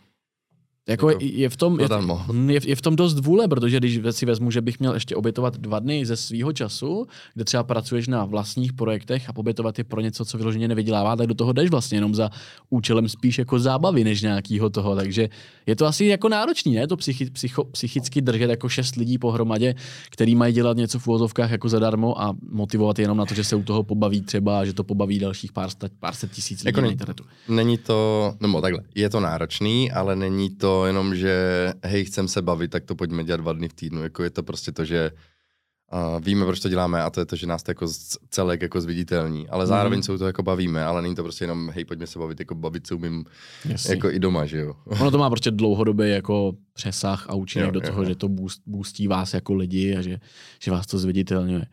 Jako 0.89 1.11
Jako 1.11 1.25
je, 1.25 1.49
v 1.49 1.57
tom, 1.57 1.81
je, 1.81 1.85
zadarmo. 1.89 2.25
Mm, 2.33 2.51
je, 2.51 2.61
je 2.67 2.77
v 2.77 2.81
tom 2.83 2.97
dost 2.97 3.19
vůle, 3.19 3.49
protože 3.49 3.77
když 3.77 4.01
si 4.11 4.27
vezmu, 4.27 4.51
že 4.51 4.61
bych 4.61 4.81
měl 4.81 4.95
ještě 4.95 5.17
obětovat 5.17 5.59
dva 5.59 5.79
dny 5.79 6.07
ze 6.07 6.17
svého 6.17 6.53
času, 6.53 7.07
kde 7.35 7.45
třeba 7.45 7.63
pracuješ 7.63 8.09
na 8.09 8.25
vlastních 8.25 8.73
projektech 8.73 9.29
a 9.29 9.37
obětovat 9.37 9.79
je 9.79 9.85
pro 9.85 10.01
něco, 10.01 10.25
co 10.25 10.39
vyloženě 10.39 10.69
nevydělává, 10.69 11.17
tak 11.17 11.27
do 11.27 11.35
toho 11.35 11.53
jdeš 11.53 11.71
vlastně 11.71 11.97
jenom 11.97 12.15
za 12.15 12.31
účelem 12.71 13.09
spíš 13.09 13.39
jako 13.39 13.59
zábavy, 13.59 14.05
než 14.05 14.23
nějakého 14.23 14.71
toho. 14.71 14.97
Takže 14.97 15.29
je 15.67 15.77
to 15.77 15.87
asi 15.87 16.05
jako 16.05 16.29
náročný, 16.29 16.75
ne? 16.75 16.87
To 16.87 16.97
psychi, 16.97 17.31
psycho, 17.31 17.65
psychicky 17.65 18.21
držet 18.21 18.51
jako 18.51 18.69
šest 18.69 18.97
lidí 18.97 19.19
pohromadě, 19.19 19.75
který 20.11 20.35
mají 20.35 20.55
dělat 20.55 20.77
něco 20.77 20.99
v 20.99 21.09
úvozovkách 21.09 21.51
jako 21.51 21.69
zadarmo 21.69 22.21
a 22.23 22.35
motivovat 22.51 22.99
je 22.99 23.03
jenom 23.03 23.17
na 23.17 23.27
to, 23.27 23.35
že 23.35 23.45
se 23.45 23.57
u 23.57 23.63
toho 23.63 23.83
pobaví 23.83 24.23
třeba 24.23 24.61
a 24.61 24.65
že 24.65 24.73
to 24.73 24.85
pobaví 24.85 25.19
dalších 25.19 25.53
pár, 25.53 25.71
sta, 25.71 25.89
pár 26.01 26.15
set 26.15 26.31
tisíc 26.31 26.61
lidí 26.61 26.69
Jako 26.69 26.81
na 26.81 26.87
ne- 26.87 26.93
internetu. 26.93 27.25
Není 27.49 27.79
to, 27.79 28.33
nebo 28.41 28.61
takhle, 28.61 28.83
je 28.95 29.11
to 29.11 29.21
náročný, 29.21 29.93
ale 29.93 30.17
není 30.17 30.51
to 30.51 30.72
jenom, 30.87 31.15
že 31.15 31.35
hej, 31.85 32.05
chcem 32.05 32.29
se 32.29 32.43
bavit, 32.43 32.71
tak 32.71 32.85
to 32.85 32.95
pojďme 32.95 33.25
dělat 33.25 33.41
dva 33.41 33.53
dny 33.53 33.69
v 33.69 33.73
týdnu. 33.75 34.03
Jako 34.03 34.23
je 34.23 34.31
to 34.31 34.43
prostě 34.43 34.73
to, 34.73 34.85
že 34.85 35.11
uh, 35.93 36.21
víme, 36.25 36.45
proč 36.45 36.61
to 36.61 36.69
děláme 36.69 37.03
a 37.03 37.11
to 37.11 37.21
je 37.21 37.27
to, 37.27 37.37
že 37.37 37.47
nás 37.47 37.63
to 37.63 37.71
jako 37.71 37.87
celek 38.31 38.63
jako 38.63 38.81
zviditelní. 38.81 39.49
Ale 39.49 39.67
zároveň 39.67 39.99
Mhm. 39.99 40.03
se 40.03 40.19
toho 40.19 40.27
jako 40.27 40.43
bavíme, 40.43 40.85
ale 40.85 41.03
není 41.03 41.15
to 41.15 41.23
prostě 41.23 41.45
jenom 41.45 41.71
hej, 41.71 41.85
pojďme 41.85 42.07
se 42.07 42.19
bavit, 42.19 42.41
jako 42.41 42.55
bavit 42.55 42.87
se 42.87 42.95
umím 42.95 43.25
Jasný. 43.69 43.91
jako 43.91 44.11
i 44.11 44.19
doma, 44.19 44.47
že 44.47 44.59
jo. 44.59 44.75
Ono 44.87 45.11
to 45.11 45.19
má 45.19 45.31
prostě 45.31 45.51
dlouhodobý 45.51 46.11
jako 46.11 46.53
přesah 46.73 47.31
a 47.31 47.35
účinek 47.35 47.67
Jo, 47.67 47.71
do 47.73 47.81
toho, 47.81 48.03
jo. 48.03 48.09
že 48.09 48.15
to 48.15 48.29
boost, 48.29 48.63
boostí 48.67 49.09
vás 49.09 49.35
jako 49.35 49.55
lidi 49.55 49.97
a 49.97 50.03
že, 50.03 50.19
že 50.63 50.71
vás 50.71 50.87
to 50.87 50.99
zviditelňuje. 50.99 51.67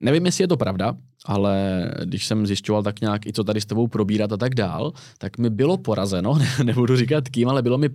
Nevím, 0.00 0.26
jestli 0.26 0.44
je 0.44 0.48
to 0.48 0.56
pravda, 0.56 0.96
ale 1.26 1.84
když 2.04 2.26
jsem 2.26 2.46
zjišťoval 2.46 2.82
tak 2.82 3.00
nějak 3.00 3.26
i 3.26 3.32
co 3.32 3.44
tady 3.44 3.60
s 3.60 3.66
tebou 3.66 3.86
probírat 3.88 4.32
a 4.32 4.36
tak 4.36 4.54
dál, 4.54 4.92
tak 5.18 5.38
mi 5.38 5.50
bylo 5.50 5.76
porazeno, 5.78 6.38
ne, 6.38 6.64
nebudu 6.64 6.96
říkat 6.96 7.28
kým, 7.28 7.48
ale 7.48 7.62
bylo 7.62 7.78
mi 7.78 7.88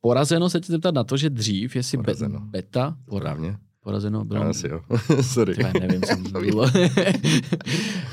porazeno 0.00 0.50
se 0.50 0.60
tě 0.60 0.72
zeptat 0.72 0.94
na 0.94 1.04
to, 1.04 1.16
že 1.16 1.30
dřív, 1.30 1.76
jestli 1.76 1.98
be, 1.98 2.02
Porazeno. 2.04 2.40
beta, 2.40 2.96
pora, 3.04 3.20
Správně. 3.20 3.56
porazeno. 3.82 4.24
Bylo, 4.24 4.42
Asi 4.44 4.68
jo. 4.68 4.80
Sorry. 5.22 5.54
Tyhle, 5.54 5.72
nevím, 5.80 6.02
co 6.02 6.16
bylo. 6.40 6.70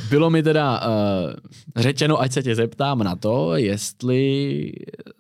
bylo 0.10 0.30
mi 0.30 0.44
teda 0.44 0.82
uh, 0.88 1.34
řečeno, 1.76 2.22
ať 2.22 2.32
se 2.32 2.44
tě 2.44 2.56
zeptám 2.56 3.00
na 3.04 3.16
to, 3.16 3.56
jestli, 3.56 4.72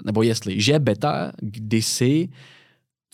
nebo 0.05 0.23
jestli, 0.23 0.61
že 0.61 0.79
beta 0.79 1.31
kdysi 1.41 2.29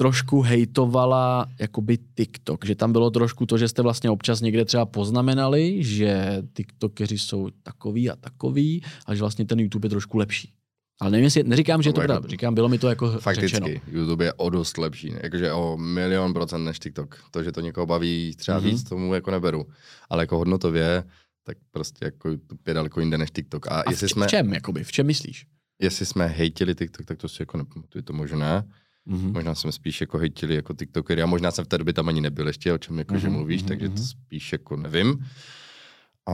trošku 0.01 0.41
hejtovala 0.41 1.45
jakoby 1.59 1.97
TikTok, 2.17 2.65
že 2.65 2.75
tam 2.75 2.91
bylo 2.91 3.09
trošku 3.11 3.45
to, 3.45 3.57
že 3.57 3.67
jste 3.67 3.81
vlastně 3.81 4.09
občas 4.09 4.41
někde 4.41 4.65
třeba 4.65 4.85
poznamenali, 4.85 5.83
že 5.83 6.41
TikTokeři 6.53 7.17
jsou 7.17 7.49
takový 7.63 8.09
a 8.09 8.15
takový 8.15 8.83
a 9.05 9.15
že 9.15 9.19
vlastně 9.21 9.45
ten 9.45 9.59
YouTube 9.59 9.85
je 9.85 9.89
trošku 9.89 10.17
lepší. 10.17 10.53
Ale 11.01 11.11
nevím, 11.11 11.23
jestli, 11.23 11.43
neříkám, 11.43 11.81
že 11.81 11.89
je 11.89 11.93
to 11.93 12.01
No, 12.01 12.05
pravda, 12.07 12.13
jako- 12.15 12.27
říkám, 12.27 12.53
bylo 12.55 12.69
mi 12.69 12.77
to 12.77 12.89
jako 12.89 13.11
Fakticky, 13.11 13.47
řečeno. 13.47 13.67
YouTube 13.91 14.25
je 14.25 14.33
o 14.33 14.49
dost 14.49 14.77
lepší, 14.77 15.13
jakože 15.23 15.51
o 15.53 15.77
milion 15.77 16.33
procent 16.33 16.63
než 16.65 16.79
TikTok. 16.79 17.19
To, 17.31 17.43
že 17.43 17.51
to 17.51 17.61
někoho 17.61 17.85
baví 17.85 18.35
třeba 18.37 18.57
Mhm. 18.57 18.67
mm-hmm. 18.67 18.71
víc, 18.71 18.83
tomu 18.83 19.13
jako 19.13 19.31
neberu. 19.31 19.65
Ale 20.09 20.23
jako 20.23 20.37
hodnotově, 20.37 21.03
tak 21.45 21.57
prostě 21.71 22.05
jako 22.05 22.29
YouTube 22.29 22.61
je 22.67 22.73
daleko 22.73 22.99
jinde 22.99 23.17
než 23.17 23.31
TikTok. 23.31 23.67
A, 23.67 23.69
A 23.81 23.89
jestli, 23.91 24.07
v, 24.07 24.09
č- 24.09 24.13
jsme, 24.13 24.25
v 24.27 24.29
čem, 24.29 24.53
jakoby, 24.53 24.83
v 24.83 24.91
čem 24.91 25.05
myslíš? 25.07 25.45
jestli 25.81 26.05
jsme 26.05 26.27
hejtili 26.27 26.75
TikTok, 26.75 27.05
tak 27.05 27.17
to 27.17 27.29
si 27.29 27.41
jako 27.41 27.57
nepamatuju, 27.57 28.01
to 28.01 28.13
možná. 28.13 28.63
Mhm. 29.05 29.33
Možná 29.33 29.55
jsme 29.55 29.71
spíš 29.71 30.01
jako 30.01 30.17
hejtili 30.17 30.55
jako 30.55 30.73
TikTokery 30.73 31.21
a 31.21 31.25
možná 31.25 31.51
jsem 31.51 31.65
v 31.65 31.67
té 31.67 31.77
době 31.77 31.93
tam 31.93 32.07
ani 32.09 32.21
nebyl 32.21 32.47
ještě, 32.47 32.73
o 32.73 32.77
čem 32.77 32.97
jako, 32.97 33.17
že 33.17 33.27
Mhm, 33.27 33.35
mluvíš, 33.35 33.61
mhm, 33.61 33.67
takže 33.67 33.89
to 33.89 33.95
mhm. 33.95 34.03
spíš 34.03 34.51
jako 34.51 34.77
nevím. 34.77 35.25
A, 36.29 36.33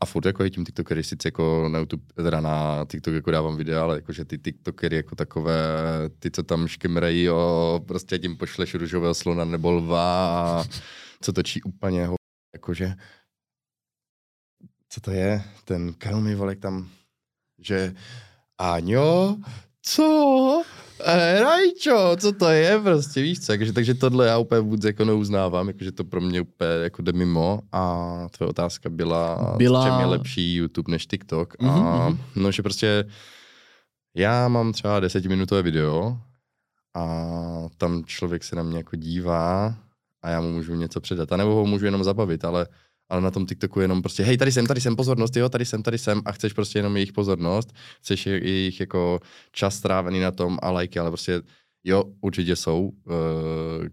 a 0.00 0.06
furt 0.06 0.26
jako 0.26 0.42
hejtím 0.42 0.64
TikTokery, 0.64 1.04
sice 1.04 1.28
jako 1.28 1.68
na 1.68 1.78
YouTube, 1.78 2.02
teda 2.14 2.40
na 2.40 2.84
TikTok 2.90 3.14
jako 3.14 3.30
dávám 3.30 3.56
videa, 3.56 3.82
ale 3.82 3.96
jakože 3.96 4.24
ty 4.24 4.38
TikTokery 4.38 4.96
jako 4.96 5.14
takové, 5.14 5.54
ty, 6.18 6.30
co 6.30 6.42
tam 6.42 6.68
škemrají 6.68 7.30
o 7.30 7.80
prostě 7.86 8.18
tím 8.18 8.36
pošleš 8.36 8.74
růžového 8.74 9.14
slona 9.14 9.44
nebo 9.44 9.70
lva 9.70 10.26
a 10.36 10.64
co 11.20 11.32
točí 11.32 11.62
úplně 11.62 12.06
ho, 12.06 12.14
jakože 12.54 12.94
co 14.88 15.00
to 15.00 15.10
je, 15.10 15.42
ten 15.64 15.92
Kelmy 15.92 16.34
volek 16.34 16.58
tam, 16.60 16.88
že 17.58 17.94
Aňo, 18.58 19.36
co? 19.82 20.62
E, 21.04 21.40
Rajčo, 21.40 22.16
co 22.16 22.32
to 22.32 22.48
je 22.48 22.80
prostě, 22.80 23.22
víš 23.22 23.40
co, 23.40 23.46
takže, 23.46 23.72
takže 23.72 23.94
tohle 23.94 24.26
já 24.26 24.38
úplně 24.38 24.60
vůbec 24.60 24.84
jako 24.84 25.04
neuznávám, 25.04 25.68
jakože 25.68 25.92
to 25.92 26.04
pro 26.04 26.20
mě 26.20 26.40
úplně 26.40 26.70
jako 26.82 27.02
jde 27.02 27.12
mimo 27.12 27.60
a 27.72 28.12
tvoje 28.36 28.50
otázka 28.50 28.90
byla, 28.90 29.54
Byla- 29.56 29.80
v 29.80 29.84
čem 29.84 30.00
je 30.00 30.06
lepší 30.06 30.54
YouTube 30.54 30.90
než 30.90 31.06
TikTok 31.06 31.54
a 31.60 31.64
mhm. 32.08 32.18
no, 32.36 32.52
že 32.52 32.62
prostě 32.62 33.04
já 34.16 34.48
mám 34.48 34.72
třeba 34.72 35.00
desetiminutové 35.00 35.62
video 35.62 36.18
a 36.94 37.04
tam 37.78 38.04
člověk 38.04 38.44
se 38.44 38.56
na 38.56 38.62
mě 38.62 38.76
jako 38.76 38.96
dívá 38.96 39.74
a 40.22 40.30
já 40.30 40.40
mu 40.40 40.52
můžu 40.52 40.74
něco 40.74 41.00
předat, 41.00 41.32
a 41.32 41.36
nebo 41.36 41.54
ho 41.54 41.66
můžu 41.66 41.84
jenom 41.84 42.04
zabavit, 42.04 42.44
ale 42.44 42.66
ale 43.08 43.20
na 43.20 43.30
tom 43.30 43.46
TikToku 43.46 43.80
jenom 43.80 44.02
prostě, 44.02 44.22
hej, 44.22 44.36
tady 44.36 44.52
jsem, 44.52 44.66
tady 44.66 44.80
jsem, 44.80 44.96
pozornost, 44.96 45.36
jo, 45.36 45.48
tady 45.48 45.64
jsem, 45.64 45.82
tady 45.82 45.98
jsem 45.98 46.22
a 46.24 46.32
chceš 46.32 46.52
prostě 46.52 46.78
jenom 46.78 46.96
jejich 46.96 47.12
pozornost, 47.12 47.72
chceš 48.00 48.26
je- 48.26 48.48
jejich 48.48 48.80
jako 48.80 49.20
čas 49.52 49.74
strávený 49.76 50.20
na 50.20 50.30
tom 50.30 50.58
a 50.62 50.70
lajky, 50.70 50.98
ale 50.98 51.10
prostě 51.10 51.42
jo, 51.84 52.04
určitě 52.20 52.56
jsou 52.56 52.80
uh, 52.88 53.14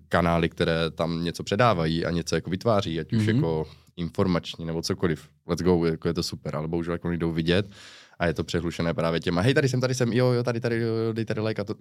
kanály, 0.10 0.50
které 0.50 0.92
tam 0.92 1.24
něco 1.24 1.44
předávají 1.44 2.06
a 2.06 2.12
něco 2.12 2.36
jako 2.36 2.50
vytváří, 2.50 3.00
ať 3.00 3.14
už 3.14 3.28
Mhm. 3.28 3.36
jako 3.36 3.66
informační 3.98 4.66
nebo 4.66 4.82
cokoliv. 4.82 5.30
Let's 5.48 5.64
go, 5.64 5.86
jako 5.86 6.08
je 6.08 6.14
to 6.14 6.24
super, 6.24 6.56
ale 6.56 6.68
bohužel 6.68 6.92
jako 6.94 7.10
nejdou 7.10 7.32
vidět 7.32 7.70
a 8.20 8.26
je 8.26 8.34
to 8.34 8.44
přehlušené 8.44 8.94
právě 8.94 9.20
těma, 9.20 9.42
hej, 9.42 9.54
tady 9.54 9.70
jsem, 9.70 9.82
tady 9.82 9.96
jsem, 9.96 10.14
jo, 10.14 10.32
jo, 10.32 10.44
tady, 10.44 10.60
tady, 10.60 10.80
jo, 10.82 10.88
jo, 10.96 11.14
dej 11.14 11.26
tady 11.26 11.42
like 11.42 11.62
a 11.62 11.66
to. 11.66 11.76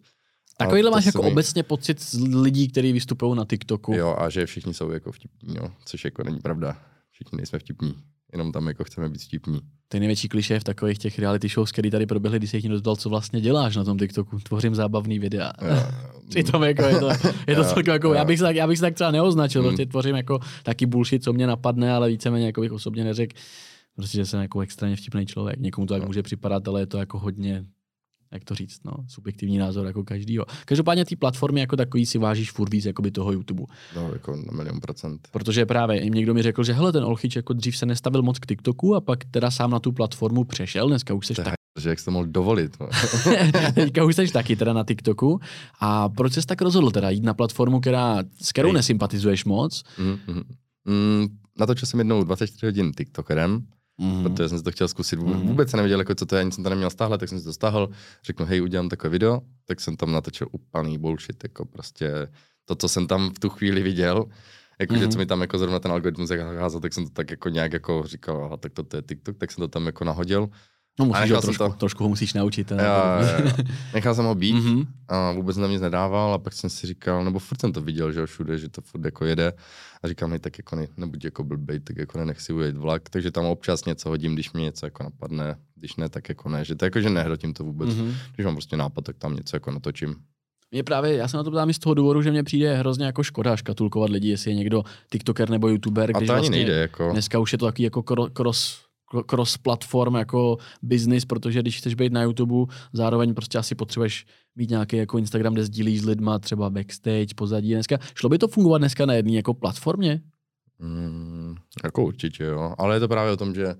Takovýhle 0.57 0.91
máš 0.91 1.07
jako 1.07 1.22
mi- 1.22 1.30
obecně 1.30 1.62
pocit 1.62 2.01
z 2.01 2.14
lidí, 2.20 2.68
kteří 2.68 2.93
vystupují 2.93 3.37
na 3.37 3.45
TikToku. 3.45 3.95
Jo, 3.95 4.16
a 4.18 4.30
že 4.30 4.47
všichni 4.47 4.74
jsou 4.74 4.91
jako 4.91 5.12
vtipní, 5.12 5.57
jo, 5.57 5.68
což 5.85 6.05
jako 6.05 6.22
není 6.24 6.39
pravda. 6.41 6.76
Všichni 7.12 7.36
nejsme 7.36 7.58
vtipní, 7.58 7.94
jenom 8.32 8.52
tam 8.52 8.68
jako 8.68 8.84
chceme 8.84 9.08
být 9.08 9.22
vtipní. 9.22 9.60
Ty 9.88 10.00
největší 10.00 10.28
kliše 10.28 10.60
v 10.60 10.64
takových 10.64 10.98
těch 10.98 11.18
reality 11.18 11.48
shows, 11.48 11.72
které 11.72 11.90
tady 11.90 12.06
proběhly, 12.06 12.38
když 12.38 12.50
se 12.50 12.56
jich 12.56 12.64
někdo 12.64 12.76
dodal, 12.76 12.96
co 12.96 13.08
vlastně 13.08 13.40
děláš 13.40 13.76
na 13.76 13.84
tom 13.84 13.98
TikToku. 13.98 14.38
Tvořím 14.38 14.74
zábavný 14.74 15.18
videa. 15.18 15.52
Přitom 16.28 16.62
jako 16.70 16.82
je 16.82 16.98
to, 17.00 17.08
je 17.46 17.56
to 17.56 17.64
celkem 17.64 17.92
jako, 17.92 18.14
já 18.14 18.24
bych, 18.24 18.38
se 18.38 18.44
tak, 18.44 18.56
já 18.56 18.66
bych 18.66 18.78
se 18.78 18.80
tak 18.80 18.94
třeba 18.94 19.10
neoznačil, 19.10 19.62
prostě 19.62 19.86
tvořím 19.86 20.16
jako 20.16 20.38
taky 20.62 20.86
bullshit, 20.86 21.24
co 21.24 21.32
mě 21.32 21.46
napadne, 21.46 21.92
ale 21.92 22.08
víceméně 22.08 22.46
jako 22.46 22.60
bych 22.60 22.72
osobně 22.72 23.04
neřekl, 23.04 23.36
prostě, 23.96 24.18
že 24.18 24.26
jsem 24.26 24.40
jako 24.40 24.60
extrémně 24.60 24.96
vtipný 24.96 25.26
člověk. 25.26 25.58
Někomu 25.58 25.86
to 25.86 25.94
tak 25.94 26.02
Jo. 26.02 26.06
může 26.06 26.22
připadat, 26.22 26.68
ale 26.68 26.80
je 26.80 26.86
to 26.86 26.98
jako 26.98 27.18
hodně, 27.18 27.64
jak 28.33 28.45
to 28.45 28.55
říct, 28.55 28.80
no, 28.85 28.93
subjektivní 29.09 29.59
názor 29.59 29.87
jako 29.87 30.05
každýho. 30.05 30.45
Každopádně 30.64 31.05
ty 31.05 31.16
platformy 31.16 31.61
jako 31.61 31.76
takový 31.76 32.07
si 32.07 32.18
vážíš 32.18 32.53
furt 32.53 32.72
víc 32.72 32.85
jakoby 32.85 33.11
toho 33.11 33.33
YouTube. 33.33 33.62
no, 33.97 34.11
jako 34.12 34.37
na 34.37 34.53
milion 34.53 34.80
procent. 34.80 35.28
Protože 35.33 35.66
právě 35.66 36.11
někdo 36.11 36.35
mi 36.35 36.43
řekl, 36.43 36.64
že 36.64 36.72
hele, 36.72 36.93
ten 36.93 37.05
Olchyč 37.05 37.37
jako 37.37 37.53
dřív 37.53 37.76
se 37.76 37.87
nestavil 37.87 38.22
moc 38.22 38.39
k 38.39 38.47
TikToku 38.47 38.95
a 38.95 39.01
pak 39.01 39.24
teda 39.24 39.51
sám 39.51 39.70
na 39.70 39.78
tu 39.78 39.93
platformu 39.93 40.45
přešel, 40.45 40.89
dneska 40.89 41.14
už 41.14 41.26
seš 41.26 41.37
tak, 41.37 41.55
Že 41.80 41.89
jak 41.89 41.99
jsi 41.99 42.05
to 42.05 42.11
mohl 42.11 42.26
dovolit. 42.26 42.76
No. 42.80 42.89
teďka 43.74 44.05
už 44.05 44.16
seš 44.16 44.30
taky 44.30 44.57
teda 44.57 44.72
na 44.72 44.85
TikToku. 44.85 45.41
A 45.80 46.09
proč 46.09 46.33
jsi 46.33 46.47
tak 46.47 46.62
rozhodl 46.62 46.91
teda 46.91 47.11
jít 47.11 47.24
na 47.24 47.35
platformu, 47.35 47.80
která, 47.80 48.18
s 48.43 48.53
kterou 48.53 48.68
Hej. 48.68 48.74
nesympatizuješ 48.74 49.45
moc? 49.45 49.83
mm, 49.99 50.18
mm. 50.35 50.43
Mm, 50.85 51.26
natočil 51.59 51.87
jsem 51.87 52.01
jednou 52.01 52.24
24 52.24 52.66
hodin 52.66 52.93
TikTokerem, 52.93 53.66
Mm. 54.03 54.22
protože 54.22 54.48
jsem 54.48 54.59
si 54.59 54.64
to 54.64 54.70
chtěl 54.72 54.88
zkusit. 54.88 55.18
Mhm. 55.18 55.48
Vůbec 55.48 55.70
jsem 55.70 55.78
nevěděl, 55.78 55.98
jako, 55.98 56.14
co 56.14 56.26
to 56.26 56.34
je, 56.36 56.40
ani 56.40 56.53
jsem 56.53 56.64
to 56.64 56.70
neměl 56.70 56.90
stáhle, 56.90 57.18
tak 57.18 57.28
jsem 57.28 57.38
si 57.38 57.44
to 57.44 57.53
stáhl. 57.53 57.88
Řeknu, 58.24 58.46
hej, 58.46 58.62
udělám 58.62 58.88
takové 58.88 59.11
video, 59.11 59.40
tak 59.66 59.80
jsem 59.80 59.96
tam 59.96 60.12
natočil 60.12 60.46
úplný 60.53 60.98
bullshit, 60.98 61.42
jako 61.42 61.64
prostě 61.64 62.28
to, 62.64 62.74
co 62.74 62.88
jsem 62.88 63.07
tam 63.07 63.30
v 63.30 63.38
tu 63.38 63.48
chvíli 63.48 63.82
viděl, 63.82 64.24
jakože 64.80 65.00
Mhm. 65.00 65.11
co 65.11 65.18
mi 65.18 65.26
tam 65.26 65.40
jako 65.40 65.59
zrovna 65.59 65.78
ten 65.78 65.92
algoritmus 65.92 66.28
zakázal, 66.28 66.80
tak 66.80 66.92
jsem 66.92 67.05
to 67.05 67.11
tak 67.11 67.30
jako 67.30 67.48
nějak 67.48 67.72
jako 67.72 68.03
říkal, 68.07 68.44
aha, 68.44 68.57
tak 68.57 68.72
to, 68.72 68.82
to 68.82 68.96
je 68.96 69.03
TikTok, 69.03 69.38
tak 69.38 69.53
jsem 69.53 69.62
to 69.62 69.68
tam 69.68 69.86
jako 69.86 70.05
nahodil. 70.05 70.48
No 71.07 71.14
A 71.14 71.18
musíš 71.20 71.32
ho 71.32 71.40
trošku, 71.40 71.64
to- 71.64 71.70
trošku 71.78 72.03
ho 72.05 72.09
musíš 72.09 72.34
naučit. 72.34 72.72
Algoritmus. 72.72 73.40
jo, 73.40 73.53
jo. 73.59 73.64
Nechal 73.94 74.14
jsem 74.14 74.24
ho 74.24 74.34
být, 74.34 74.53
Mhm. 74.53 74.82
a 75.09 75.32
vůbec 75.32 75.57
tam 75.57 75.70
nic 75.70 75.80
nedával 75.80 76.34
a 76.34 76.38
pak 76.38 76.53
jsem 76.53 76.70
si 76.70 76.86
říkal, 76.86 77.24
nebo 77.24 77.38
furt 77.38 77.61
jsem 77.61 77.72
to 77.72 77.80
viděl, 77.80 78.12
že 78.12 78.20
jo, 78.20 78.26
všude, 78.26 78.59
že 78.59 78.68
to 78.68 78.80
furt 78.80 79.05
jako 79.05 79.24
jede 79.24 79.53
a 80.03 80.09
říkám, 80.09 80.30
hej, 80.30 80.38
tak 80.38 80.59
jako 80.59 80.76
ne, 80.76 80.86
nebuď 80.96 81.24
jako 81.24 81.44
blbej, 81.44 81.80
tak 81.80 81.96
jako 81.96 82.18
nenech 82.18 82.40
si 82.40 82.53
ujet 82.53 82.76
vlak, 82.76 83.11
takže 83.11 83.30
tam 83.30 83.44
občas 83.44 83.84
něco 83.84 84.09
hodím, 84.09 84.34
když 84.34 84.53
mě 84.53 84.62
něco 84.62 84.86
jako 84.86 85.03
napadne, 85.03 85.57
když 85.74 85.96
ne, 85.96 86.09
tak 86.09 86.28
jako 86.28 86.48
ne, 86.48 86.64
že 86.64 86.74
to 86.74 86.84
jako, 86.84 87.00
že 87.00 87.11
nehrotím 87.11 87.53
to 87.53 87.64
vůbec, 87.64 87.94
Mhm. 87.94 88.14
když 88.34 88.44
mám 88.44 88.55
prostě 88.55 88.76
nápad, 88.76 89.05
tak 89.05 89.16
tam 89.18 89.36
něco 89.36 89.57
jako 89.57 89.70
natočím. 89.70 90.14
Mě 90.74 90.82
právě, 90.82 91.16
já 91.16 91.28
se 91.28 91.36
na 91.36 91.42
to 91.42 91.50
ptám 91.50 91.70
i 91.70 91.74
z 91.74 91.78
toho 91.78 91.94
důvodu, 91.94 92.22
že 92.22 92.30
mě 92.30 92.42
přijde 92.42 92.76
hrozně 92.76 93.07
jako 93.07 93.22
škoda 93.22 93.57
škatulkovat 93.57 94.11
lidi, 94.11 94.28
jestli 94.28 94.50
je 94.50 94.55
někdo 94.55 94.82
TikToker 95.12 95.50
nebo 95.50 95.68
YouTuber, 95.68 96.11
A 96.14 96.18
když 96.18 96.26
to 96.26 96.32
ani 96.32 96.40
vlastně 96.40 96.57
nejde, 96.57 96.72
jako, 96.72 97.11
dneska 97.12 97.38
už 97.38 97.53
je 97.53 97.59
to 97.59 97.66
takový 97.66 97.84
jako 97.84 98.03
cross, 98.32 98.82
cross 99.26 99.56
platform 99.56 100.14
jako 100.14 100.56
business, 100.82 101.24
protože 101.24 101.60
když 101.62 101.78
chceš 101.78 101.94
být 101.94 102.12
na 102.12 102.22
YouTube, 102.22 102.74
zároveň 102.92 103.34
prostě 103.34 103.58
asi 103.58 103.74
potřebuješ 103.74 104.26
mít 104.56 104.70
nějaký 104.70 104.96
jako 104.96 105.18
Instagram, 105.18 105.52
kde 105.54 105.64
sdílíš 105.64 106.00
s 106.00 106.04
lidma, 106.04 106.38
třeba 106.38 106.70
backstage, 106.70 107.34
pozadí. 107.36 107.72
Dneska, 107.74 107.98
šlo 108.14 108.28
by 108.28 108.38
to 108.38 108.48
fungovat 108.48 108.78
dneska 108.78 109.06
na 109.06 109.14
jedné 109.14 109.32
jako 109.32 109.54
platformě? 109.54 110.20
mm, 110.78 111.54
jako 111.84 112.04
určitě, 112.04 112.44
jo, 112.44 112.74
ale 112.78 112.96
je 112.96 113.00
to 113.00 113.08
právě 113.08 113.32
o 113.32 113.36
tom, 113.36 113.54
že 113.54 113.74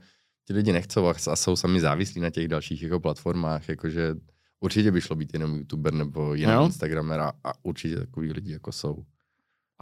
ti 0.47 0.53
lidi 0.55 0.73
nechcou 0.73 1.07
a 1.07 1.37
jsou 1.37 1.57
sami 1.57 1.81
závislí 1.81 2.21
na 2.21 2.31
těch 2.31 2.49
dalších 2.49 2.83
jako 2.83 3.01
platformách, 3.01 3.69
jakože 3.69 4.15
určitě 4.61 4.91
by 4.91 5.01
šlo 5.01 5.17
být 5.17 5.33
jenom 5.33 5.55
youtuber 5.55 5.95
nebo 5.95 6.35
jiný 6.35 6.53
Jo. 6.53 6.65
instagramer 6.67 7.21
a, 7.21 7.33
a 7.45 7.53
určitě 7.63 7.97
takový 7.97 8.33
lidi 8.33 8.53
jako 8.53 8.73
jsou. 8.73 9.05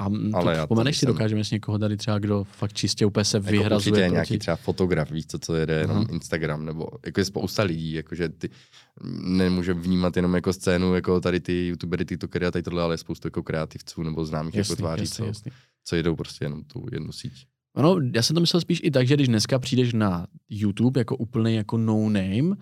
A 0.01 0.05
Ale 0.05 0.45
to, 0.45 0.51
já 0.51 0.57
to 0.57 0.61
vzpomeneš 0.67 0.97
si, 0.97 1.07
nejsem. 1.07 1.15
dokážeme 1.15 1.45
s 1.45 1.51
někoho 1.51 1.79
tady 1.79 1.97
třeba, 1.97 2.19
kdo 2.19 2.45
fakt 2.45 2.73
čistě 2.73 3.07
úplně 3.07 3.25
se 3.25 3.37
Jako 3.37 3.51
vyhrazuje 3.51 3.77
určitě 3.77 4.01
proti... 4.01 4.13
nějaký 4.13 4.39
třeba 4.39 4.57
fotograf, 4.57 5.11
víš 5.11 5.27
co, 5.27 5.39
co 5.39 5.55
jede 5.55 5.75
jenom 5.75 5.97
Aha. 5.97 6.07
Instagram, 6.11 6.65
nebo 6.65 6.89
jako 7.07 7.21
je 7.21 7.25
spousta 7.25 7.63
lidí, 7.63 7.93
jakože 7.93 8.29
ty 8.29 8.51
nemůže 9.23 9.75
vnímat 9.75 10.17
jenom 10.17 10.35
jako 10.35 10.53
scénu, 10.53 10.95
jako 10.95 11.21
tady 11.21 11.41
ty 11.41 11.67
youtubery, 11.67 12.05
tiktokery 12.05 12.47
a 12.47 12.51
tady 12.51 12.63
tohle, 12.63 12.83
ale 12.83 12.95
je 12.95 12.99
spoustu 12.99 13.27
jako 13.27 13.43
kreativců 13.43 14.03
nebo 14.03 14.25
známých 14.25 14.55
Jasný, 14.55 14.73
jako 14.73 14.83
tváří, 14.83 15.03
jasný, 15.03 15.17
co, 15.17 15.25
jasný. 15.25 15.53
co 15.85 15.97
jedou 15.97 16.17
prostě 16.17 16.45
jenom 16.45 16.65
tu 16.65 16.87
jednu 16.93 17.13
síť. 17.13 17.33
Ano, 17.75 17.97
já 18.15 18.23
jsem 18.23 18.35
to 18.35 18.41
myslel 18.41 18.61
spíš 18.61 18.81
i 18.85 18.91
tak, 18.91 19.07
že 19.07 19.15
když 19.15 19.29
dneska 19.29 19.59
přijdeš 19.59 19.93
na 19.93 20.27
YouTube 20.49 21.01
jako 21.01 21.17
úplný 21.17 21.55
jako 21.55 21.79
no 21.79 22.09
name, 22.09 22.57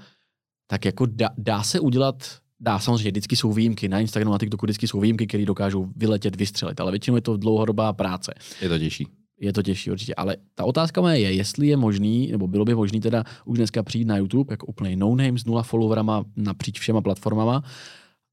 tak 0.67 0.85
jako 0.85 1.07
dá, 1.07 1.29
dá 1.39 1.63
se 1.63 1.81
udělat, 1.81 2.39
dá 2.61 2.79
samozřejmě, 2.79 3.11
vždycky 3.11 3.37
jsou 3.37 3.53
výjimky, 3.53 3.89
na 3.89 4.01
Instagramu 4.01 4.35
a 4.35 4.39
TikToku 4.39 4.67
vždycky 4.67 4.89
jsou 4.89 5.01
výjimky, 5.01 5.27
které 5.27 5.45
dokážou 5.45 5.89
vyletět, 5.97 6.37
vystřelit, 6.37 6.81
ale 6.81 6.91
většinou 6.93 7.17
je 7.17 7.21
to 7.21 7.37
dlouhodobá 7.37 7.93
práce. 7.93 8.35
Je 8.63 8.69
to 8.69 8.79
těžší. 8.79 9.07
Je 9.41 9.53
to 9.53 9.63
těžší 9.63 9.91
určitě, 9.91 10.15
ale 10.15 10.37
ta 10.55 10.65
otázka 10.65 11.01
moje 11.01 11.19
je, 11.21 11.33
jestli 11.33 11.67
je 11.67 11.77
možný, 11.77 12.29
nebo 12.33 12.47
bylo 12.49 12.65
by 12.65 12.75
možný 12.75 13.01
teda 13.01 13.25
už 13.45 13.59
dneska 13.59 13.83
přijít 13.83 14.05
na 14.05 14.17
YouTube 14.17 14.53
jako 14.53 14.67
úplný 14.67 14.97
no 14.97 15.09
name 15.15 15.39
s 15.39 15.45
nula 15.45 15.63
followerama 15.63 16.25
napříč 16.37 16.81
všema 16.81 17.01
platformama 17.01 17.63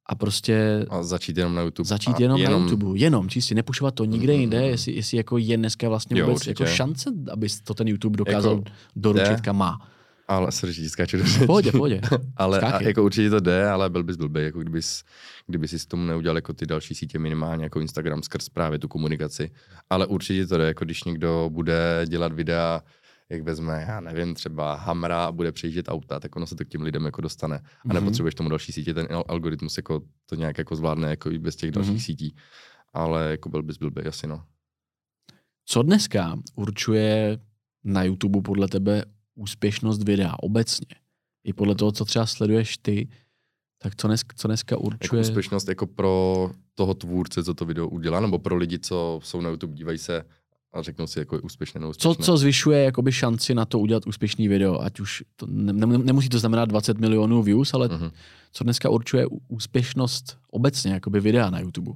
a 0.09 0.15
prostě 0.15 0.86
A 0.89 1.03
začít 1.03 1.38
jenom 1.38 1.55
na 1.55 1.61
YouTube. 1.61 1.88
začít 1.88 2.19
jenom, 2.19 2.41
jenom 2.41 2.61
na 2.61 2.69
YouTube, 2.69 2.99
jenom 2.99 3.30
čistě, 3.30 3.55
nepušovat 3.55 3.95
to 3.95 4.05
nikde 4.05 4.34
Mm, 4.34 4.39
jinde, 4.39 4.67
jestli, 4.67 4.93
jestli 4.95 5.17
jako 5.17 5.38
je 5.38 5.57
dneska 5.57 5.89
vlastně 5.89 6.19
Jo, 6.19 6.26
vůbec 6.26 6.36
určitě. 6.41 6.63
jako 6.63 6.76
šance, 6.76 7.09
aby 7.32 7.47
to 7.63 7.73
ten 7.73 7.88
YouTube 7.88 8.17
dokázal 8.17 8.51
Jako 8.51 8.63
doručit, 8.95 9.41
kam 9.41 9.57
má. 9.57 9.88
Ale 10.28 10.51
se 10.51 10.73
říct, 10.73 10.91
skáču 10.91 11.17
do 11.17 11.23
Pohodě, 11.45 11.71
pohodě. 11.71 12.01
ale 12.38 12.59
a, 12.61 12.84
jako 12.84 13.03
určitě 13.03 13.30
to 13.30 13.39
jde, 13.39 13.69
ale 13.69 13.89
byl 13.89 14.03
bys 14.03 14.15
blbý, 14.17 14.43
jako 14.43 14.59
kdybys, 14.59 15.03
kdyby 15.47 15.67
si 15.67 15.80
s 15.80 15.86
tomu 15.86 16.03
neudělal 16.05 16.38
jako 16.38 16.53
ty 16.53 16.65
další 16.65 16.95
sítě 16.95 17.19
minimálně 17.19 17.63
jako 17.63 17.80
Instagram 17.82 18.23
skrz 18.23 18.49
právě 18.49 18.80
tu 18.80 18.88
komunikaci. 18.88 19.51
Ale 19.89 20.05
určitě 20.07 20.47
to 20.47 20.57
jde, 20.57 20.67
jako 20.67 20.86
když 20.86 21.03
někdo 21.03 21.49
bude 21.53 22.05
dělat 22.09 22.34
videa, 22.34 22.82
jak 23.30 23.41
vezme, 23.41 23.86
já 23.88 23.99
nevím, 23.99 24.36
třeba 24.36 24.76
Hamra 24.76 25.26
a 25.26 25.32
bude 25.32 25.51
přejíždět 25.51 25.86
auta, 25.89 26.19
tak 26.19 26.36
ono 26.36 26.47
se 26.47 26.55
to 26.55 26.65
k 26.65 26.67
těm 26.67 26.82
lidem 26.82 27.05
jako 27.05 27.21
dostane. 27.21 27.57
A 27.57 27.61
Mhm. 27.86 27.93
nepotřebuješ 27.95 28.36
tomu 28.36 28.49
další 28.49 28.71
sítě, 28.71 28.93
ten 28.93 29.05
al- 29.05 29.23
algoritmus 29.28 29.78
jako 29.78 30.01
to 30.26 30.36
nějak 30.36 30.57
jako 30.57 30.76
zvládne 30.76 31.09
jako 31.09 31.32
i 31.32 31.39
bez 31.39 31.55
těch 31.55 31.71
dalších 31.71 31.91
Mhm. 31.93 31.99
sítí. 32.01 32.36
Ale 32.93 33.32
jako 33.32 33.49
byl 33.49 33.63
bys 33.63 33.78
blbý, 33.78 34.01
asi 34.01 34.28
no. 34.28 34.43
Co 35.65 35.84
dneska 35.84 36.36
určuje 36.55 37.38
na 37.84 38.03
YouTube 38.03 38.41
podle 38.41 38.67
tebe 38.67 39.03
úspěšnost 39.36 40.03
videa 40.03 40.33
obecně? 40.39 40.88
I 41.43 41.53
podle 41.53 41.75
toho, 41.75 41.91
co 41.91 42.05
třeba 42.05 42.25
sleduješ 42.25 42.77
ty, 42.77 43.07
tak 43.77 43.95
co, 43.95 44.07
dnes, 44.07 44.21
co 44.36 44.47
dneska 44.47 44.73
Jako 44.75 44.83
určuje? 44.83 45.21
úspěšnost 45.21 45.67
jako 45.67 45.88
pro 45.88 46.51
toho 46.75 46.93
tvůrce, 46.93 47.43
co 47.43 47.53
to 47.53 47.65
video 47.65 47.88
udělá, 47.88 48.19
nebo 48.19 48.39
pro 48.39 48.55
lidi, 48.55 48.79
co 48.79 49.19
jsou 49.23 49.41
na 49.41 49.49
YouTube, 49.49 49.73
dívají 49.73 49.97
se 49.97 50.23
a 50.73 50.81
řeknou 50.81 51.07
si, 51.07 51.19
jako 51.19 51.36
je 51.36 51.41
úspěšné, 51.41 51.79
co, 51.79 51.81
neúspěšné. 51.81 52.25
co 52.25 52.38
zvyšuje 52.38 52.83
jakoby 52.83 53.11
šanci 53.11 53.55
na 53.55 53.65
to 53.65 53.79
udělat 53.79 54.07
úspěšný 54.07 54.47
video? 54.47 54.81
Ať 54.81 54.99
už 54.99 55.23
to 55.36 55.45
ne, 55.49 55.73
ne, 55.73 55.97
nemusí 55.97 56.29
to 56.29 56.39
znamenat 56.39 56.65
20 56.65 56.97
milionů 56.99 57.43
views, 57.43 57.73
ale 57.73 57.88
Mhm. 57.88 58.11
co 58.51 58.63
dneska 58.63 58.89
určuje 58.89 59.25
úspěšnost 59.47 60.38
obecně 60.51 60.93
jakoby 60.93 61.19
videa 61.19 61.49
na 61.49 61.59
YouTube? 61.59 61.91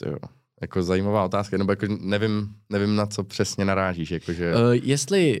To 0.00 0.08
jo. 0.08 0.16
Jako 0.60 0.82
zajímavá 0.82 1.24
otázka, 1.24 1.56
nebo 1.58 1.72
jako 1.72 1.86
nevím, 2.00 2.54
nevím, 2.70 2.96
na 2.96 3.06
co 3.06 3.24
přesně 3.24 3.64
narážíš, 3.64 4.10
jakože... 4.10 4.54
Uh, 4.54 4.60
jestli, 4.82 5.38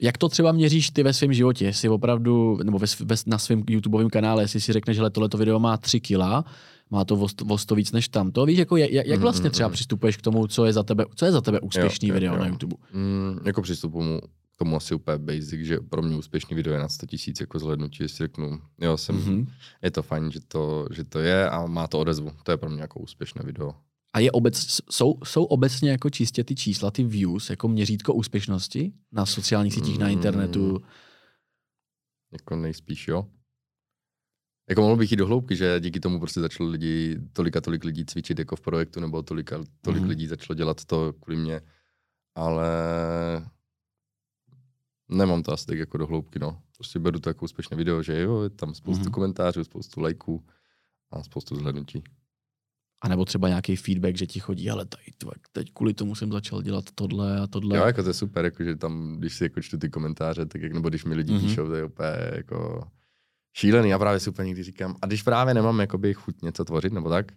jak 0.00 0.18
to 0.18 0.28
třeba 0.28 0.52
měříš 0.52 0.90
ty 0.90 1.02
ve 1.02 1.12
svém 1.12 1.32
životě, 1.32 1.64
jestli 1.64 1.88
opravdu, 1.88 2.58
nebo 2.64 2.78
ve, 2.78 2.86
ve, 3.04 3.16
na 3.26 3.38
svém 3.38 3.62
YouTubeovém 3.70 4.10
kanále, 4.10 4.42
jestli 4.42 4.60
si 4.60 4.72
řekneš, 4.72 4.96
že 4.96 5.10
tohleto 5.10 5.38
video 5.38 5.58
má 5.58 5.76
3 5.76 6.00
kila, 6.00 6.44
má 6.90 7.04
to 7.04 7.14
o, 7.14 7.28
sto- 7.28 7.44
o 7.54 7.58
100 7.58 7.74
víc 7.74 7.92
než 7.92 8.08
tamto, 8.08 8.46
víš, 8.46 8.58
jako 8.58 8.76
jak, 8.76 8.90
jak 8.90 9.06
Mhm, 9.08 9.20
vlastně 9.22 9.42
mhm, 9.42 9.52
třeba 9.52 9.68
mhm. 9.68 9.74
přistupuješ 9.74 10.16
k 10.16 10.22
tomu, 10.22 10.46
co 10.46 10.64
je 10.64 10.72
za 10.72 10.82
tebe, 10.82 11.04
co 11.14 11.24
je 11.24 11.32
za 11.32 11.40
tebe 11.40 11.60
úspěšný 11.60 12.08
jo, 12.08 12.14
video 12.14 12.34
jo. 12.34 12.40
na 12.40 12.46
YouTube? 12.46 12.76
Mm, 12.92 13.38
jako 13.44 13.62
přístupu 13.62 14.02
mu, 14.02 14.20
k 14.54 14.58
tomu 14.58 14.76
asi 14.76 14.94
úplně 14.94 15.18
basic, 15.18 15.60
že 15.60 15.78
pro 15.80 16.02
mě 16.02 16.16
úspěšný 16.16 16.56
video 16.56 16.72
je 16.74 16.80
na 16.80 16.88
100 16.88 17.06
tisíc 17.06 17.40
jako 17.40 17.58
zhlednutí, 17.58 18.02
jestli 18.02 18.24
řeknu, 18.24 18.60
jo, 18.80 18.96
jsem, 18.96 19.16
mm-hmm. 19.16 19.30
Mhm. 19.30 19.46
je 19.82 19.90
to 19.90 20.02
fajn, 20.02 20.30
že 20.30 20.40
to, 20.48 20.86
že 20.90 21.04
to 21.04 21.18
je 21.18 21.50
a 21.50 21.66
má 21.66 21.86
to 21.86 21.98
odezvu. 21.98 22.30
To 22.42 22.50
je 22.50 22.56
pro 22.56 22.70
mě 22.70 22.80
jako 22.80 23.00
úspěšné 23.00 23.42
video. 23.44 23.74
A 24.12 24.18
je 24.20 24.32
obec, 24.32 24.82
jsou, 24.90 25.14
jsou 25.24 25.44
obecně 25.44 25.90
jako 25.90 26.10
čistě 26.10 26.44
ty 26.44 26.54
čísla, 26.54 26.90
ty 26.90 27.04
views, 27.04 27.50
jako 27.50 27.68
měřítko 27.68 28.14
úspěšnosti 28.14 28.92
na 29.12 29.26
sociálních 29.26 29.74
sítích, 29.74 29.98
na 29.98 30.06
Mm. 30.06 30.12
internetu? 30.12 30.78
Jako 32.32 32.56
nejspíš, 32.56 33.08
jo. 33.08 33.26
Jako 34.68 34.80
mohl 34.80 34.96
bych 34.96 35.10
jít 35.10 35.16
do 35.16 35.26
hloubky, 35.26 35.56
že 35.56 35.80
díky 35.80 36.00
tomu 36.00 36.20
prostě 36.20 36.40
začalo 36.40 36.68
lidi, 36.70 37.18
tolik 37.32 37.56
a 37.56 37.60
tolik 37.60 37.84
lidí 37.84 38.04
cvičit 38.06 38.38
jako 38.38 38.56
v 38.56 38.60
projektu, 38.60 39.00
nebo 39.00 39.22
tolik 39.22 39.52
a 39.52 39.64
tolik 39.80 40.00
Mhm. 40.00 40.08
lidí 40.08 40.26
začalo 40.26 40.54
dělat 40.54 40.84
to 40.84 41.12
kvůli 41.12 41.36
mě, 41.38 41.60
ale 42.34 42.68
nemám 45.08 45.42
to 45.42 45.52
asi 45.52 45.66
tak 45.66 45.78
jako 45.78 45.98
do 45.98 46.06
hloubky, 46.06 46.38
no. 46.38 46.62
Prostě 46.76 46.98
beru 46.98 47.20
to 47.20 47.30
jako 47.30 47.44
úspěšné 47.44 47.76
video, 47.76 48.02
že 48.02 48.20
jo, 48.20 48.42
je 48.42 48.50
tam 48.50 48.74
spoustu 48.74 49.02
Mhm. 49.04 49.12
komentářů, 49.12 49.64
spoustu 49.64 50.00
lajků 50.00 50.46
a 51.10 51.22
spoustu 51.22 51.56
zhlednutí. 51.56 52.02
A 53.00 53.08
nebo 53.08 53.24
třeba 53.24 53.48
nějaký 53.48 53.76
feedback, 53.76 54.16
že 54.16 54.26
ti 54.26 54.40
chodí, 54.40 54.70
ale 54.70 54.84
tady, 54.86 55.04
tve, 55.18 55.30
teď 55.52 55.72
kvůli 55.72 55.94
tomu 55.94 56.14
jsem 56.14 56.32
začal 56.32 56.62
dělat 56.62 56.84
tohle 56.94 57.40
a 57.40 57.46
tohle. 57.46 57.78
Jo, 57.78 57.84
jako 57.84 58.02
to 58.02 58.10
je 58.10 58.14
super, 58.14 58.44
jako, 58.44 58.64
že 58.64 58.76
tam, 58.76 59.16
když 59.18 59.34
si 59.36 59.44
jako 59.44 59.60
čtu 59.62 59.78
ty 59.78 59.88
komentáře, 59.90 60.46
tak 60.46 60.62
jak, 60.62 60.72
nebo 60.72 60.88
když 60.88 61.04
mi 61.04 61.14
lidi 61.14 61.32
Mhm. 61.32 61.40
mm-hmm. 61.42 61.48
píšou, 61.48 61.66
to 61.66 61.74
je 61.74 61.84
úplně 61.84 62.08
jako 62.32 62.88
šílený. 63.56 63.88
Já 63.88 63.98
právě 63.98 64.20
si 64.20 64.30
úplně 64.30 64.46
někdy 64.46 64.62
říkám, 64.62 64.96
a 65.02 65.06
když 65.06 65.22
právě 65.22 65.54
nemám 65.54 65.80
jakoby 65.80 66.14
chuť 66.14 66.42
něco 66.42 66.64
tvořit, 66.64 66.92
nebo 66.92 67.08
tak, 67.10 67.32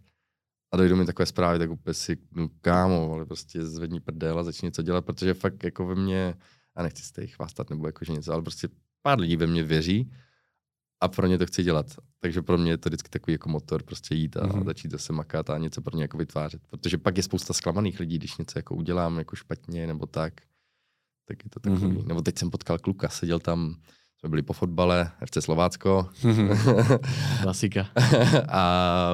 a 0.74 0.78
dojdou 0.78 0.96
mi 0.96 1.06
takové 1.06 1.26
zprávy, 1.26 1.60
tak 1.60 1.70
úplně 1.70 1.94
si, 1.94 2.18
no 2.36 2.50
kámo, 2.62 3.14
ale 3.14 3.26
prostě 3.26 3.66
zvedni 3.66 4.00
prdel 4.00 4.40
a 4.40 4.44
začni 4.44 4.66
něco 4.66 4.82
dělat, 4.82 5.06
protože 5.06 5.34
fakt 5.34 5.64
jako 5.64 5.86
ve 5.86 5.96
mně, 5.96 6.34
a 6.76 6.84
nechci 6.84 7.04
se 7.04 7.14
tady 7.14 7.28
chvástat 7.28 7.70
nebo 7.70 7.86
jakože 7.88 8.14
něco, 8.14 8.34
ale 8.34 8.42
prostě 8.42 8.68
pár 9.02 9.20
lidí 9.20 9.36
ve 9.36 9.48
mně 9.48 9.64
věří 9.64 10.12
a 11.02 11.08
pro 11.08 11.28
ně 11.28 11.38
to 11.38 11.46
chci 11.46 11.64
dělat. 11.64 11.86
Takže 12.20 12.42
pro 12.42 12.58
mě 12.58 12.72
je 12.72 12.78
to 12.78 12.90
vždycky 12.90 13.10
takový 13.10 13.34
jako 13.34 13.50
motor 13.50 13.84
prostě 13.84 14.16
jít 14.16 14.38
a 14.38 14.48
Mhm. 14.48 14.52
mm-hmm. 14.60 14.66
začít 14.66 14.92
zase 14.92 15.14
makat 15.14 15.50
a 15.50 15.58
něco 15.58 15.82
pro 15.82 15.98
ně 15.98 16.04
jako 16.04 16.18
vytvářet. 16.18 16.62
Protože 16.70 16.98
pak 16.98 17.18
je 17.18 17.24
spousta 17.24 17.54
zklamaných 17.54 18.00
lidí, 18.00 18.18
když 18.18 18.38
něco 18.38 18.60
jako 18.60 18.76
udělám 18.76 19.18
jako 19.18 19.36
špatně 19.36 19.88
nebo 19.88 20.06
tak, 20.06 20.34
tak 21.28 21.44
je 21.44 21.50
to 21.50 21.60
takový. 21.60 21.86
Mhm. 21.86 21.96
Mm-hmm. 21.98 22.08
Nebo 22.08 22.22
teď 22.22 22.38
jsem 22.38 22.50
potkal 22.52 22.78
kluka, 22.80 23.10
seděl 23.10 23.40
tam, 23.40 23.76
jsme 24.20 24.30
byli 24.30 24.42
po 24.42 24.54
fotbale, 24.54 25.12
FC 25.26 25.38
Slovácko 25.44 26.10
Klasika. 27.42 27.88
a 28.50 29.10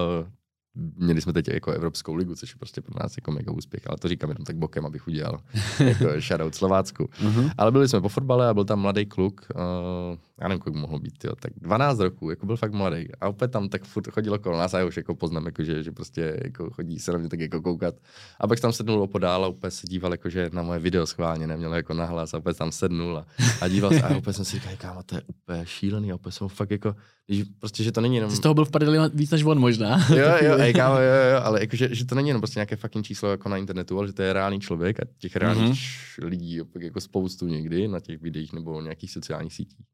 měli 0.98 1.22
jsme 1.22 1.34
teď 1.34 1.48
jako 1.48 1.72
Evropskou 1.72 2.16
ligu, 2.16 2.36
což 2.36 2.50
je 2.50 2.56
prostě 2.58 2.82
pro 2.82 2.94
nás 3.04 3.18
jako 3.18 3.32
mega 3.32 3.52
úspěch, 3.52 3.84
ale 3.88 3.98
to 3.98 4.08
říkám 4.08 4.30
jenom 4.30 4.46
tak 4.46 4.56
bokem, 4.56 4.86
abych 4.86 5.08
udělal 5.08 5.40
jako 5.80 6.06
shoutout 6.20 6.56
Slovácku. 6.56 7.10
Mhm. 7.22 7.50
Ale 7.58 7.72
byli 7.72 7.88
jsme 7.88 8.02
po 8.02 8.10
fotbale 8.10 8.48
a 8.48 8.54
byl 8.54 8.66
tam 8.66 8.80
mladý 8.80 9.06
kluk, 9.06 9.48
uh, 9.56 10.18
já 10.42 10.48
nevím, 10.48 10.62
kolik 10.62 10.80
mohl 10.80 11.00
být, 11.00 11.24
jo, 11.24 11.36
tak 11.40 11.52
12 11.58 12.00
roků, 12.00 12.30
jako 12.30 12.46
byl 12.46 12.58
fakt 12.58 12.74
mladý. 12.74 13.08
A 13.22 13.30
opět 13.30 13.52
tam 13.52 13.70
tak 13.70 13.84
furt 13.84 14.08
chodil 14.08 14.34
okolo 14.34 14.58
nás 14.58 14.74
a 14.74 14.80
já 14.80 14.86
už 14.86 14.98
jako 14.98 15.16
poznám, 15.16 15.46
jako, 15.46 15.64
že, 15.64 15.84
že 15.84 15.92
prostě 15.92 16.40
jako 16.44 16.70
chodí 16.70 17.00
se 17.00 17.12
na 17.12 17.18
mě 17.18 17.30
tak 17.30 17.40
jako 17.40 17.62
koukat. 17.62 17.96
A 18.40 18.48
pak 18.48 18.60
tam 18.60 18.74
sednul 18.74 19.02
opodál 19.02 19.46
a 19.46 19.48
úplně 19.48 19.72
se 19.72 19.88
díval, 19.88 20.12
jako, 20.12 20.30
že 20.30 20.50
na 20.54 20.64
moje 20.64 20.80
video 20.80 21.06
schválně 21.06 21.48
neměl 21.48 21.74
jako 21.74 21.94
nahlas 21.94 22.34
a 22.34 22.38
opět 22.38 22.58
tam 22.58 22.72
sednul 22.72 23.18
a, 23.18 23.26
a 23.62 23.68
díval 23.68 23.92
se 23.92 24.02
a 24.02 24.18
opět 24.18 24.34
jsem 24.34 24.46
si 24.46 24.56
říkal, 24.56 24.74
kámo, 24.78 25.04
to 25.04 25.16
je 25.16 25.22
úplně 25.28 25.66
šílený 25.66 26.12
a 26.12 26.16
opět 26.16 26.32
jsem 26.32 26.48
fakt 26.48 26.72
jako, 26.72 26.96
když 27.28 27.44
prostě, 27.60 27.84
že 27.84 27.92
to 27.92 28.02
není 28.02 28.16
jenom... 28.16 28.30
Ty 28.30 28.36
z 28.36 28.40
toho 28.40 28.54
byl 28.54 28.66
v 28.66 28.72
prdeli 28.72 28.98
víc 29.14 29.32
než 29.32 29.44
on 29.44 29.60
možná. 29.60 30.08
Jo, 30.10 30.28
jo, 30.42 30.58
ej, 30.68 30.74
kámo, 30.74 30.96
jo, 30.96 31.02
jo, 31.34 31.42
ale 31.44 31.60
jakože, 31.62 31.96
že 31.96 32.06
to 32.06 32.16
není 32.16 32.28
jenom 32.28 32.42
prostě 32.42 32.60
nějaké 32.60 32.76
fucking 32.76 33.06
číslo 33.06 33.32
jako 33.32 33.50
na 33.50 33.58
internetu, 33.58 33.98
ale 33.98 34.08
že 34.08 34.14
to 34.14 34.22
je 34.22 34.34
reálný 34.34 34.60
člověk 34.60 35.00
a 35.00 35.04
těch 35.18 35.36
reálných 35.36 35.74
mm-hmm. 36.20 36.26
lidí 36.28 36.60
jako 36.80 37.02
spoustu 37.02 37.48
někdy 37.48 37.88
na 37.88 38.00
těch 38.00 38.22
videích 38.22 38.54
nebo 38.54 38.82
nějakých 38.82 39.12
sociálních 39.12 39.54
sítích. 39.54 39.86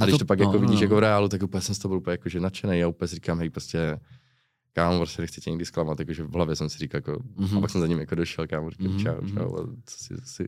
A 0.00 0.04
když 0.04 0.12
to- 0.12 0.18
to, 0.18 0.24
pak 0.24 0.38
no, 0.38 0.44
jako 0.44 0.52
no, 0.54 0.60
vidíš 0.60 0.80
no. 0.80 0.84
jako 0.84 0.96
v 0.96 0.98
reálu, 0.98 1.28
tak 1.28 1.42
úplně 1.42 1.60
jsem 1.60 1.74
z 1.74 1.78
toho 1.78 1.90
byl 1.90 1.98
úplně 1.98 2.12
jakože 2.14 2.40
nadšený 2.40 2.82
a 2.84 2.88
úplně 2.88 3.08
říkám, 3.08 3.38
hej, 3.38 3.50
prostě 3.50 4.00
kámo, 4.72 4.98
prostě 4.98 5.22
nechci 5.22 5.40
tě 5.40 5.50
nikdy 5.50 5.64
zklamat, 5.64 5.98
jakože 5.98 6.22
v 6.24 6.32
hlavě 6.34 6.56
jsem 6.56 6.68
si 6.68 6.78
říkal, 6.78 6.98
jako, 6.98 7.22
Mhm. 7.36 7.46
mm-hmm. 7.46 7.58
a 7.58 7.60
pak 7.60 7.70
jsem 7.70 7.80
za 7.80 7.86
ním 7.86 7.98
jako 7.98 8.14
došel, 8.14 8.46
kámo, 8.46 8.70
říkám, 8.70 8.86
Mhm, 8.86 8.98
čau, 9.04 9.14
mhm. 9.22 9.36
čau, 9.36 9.56
a 9.56 9.66
co 9.86 9.98
si, 10.04 10.14
si, 10.24 10.44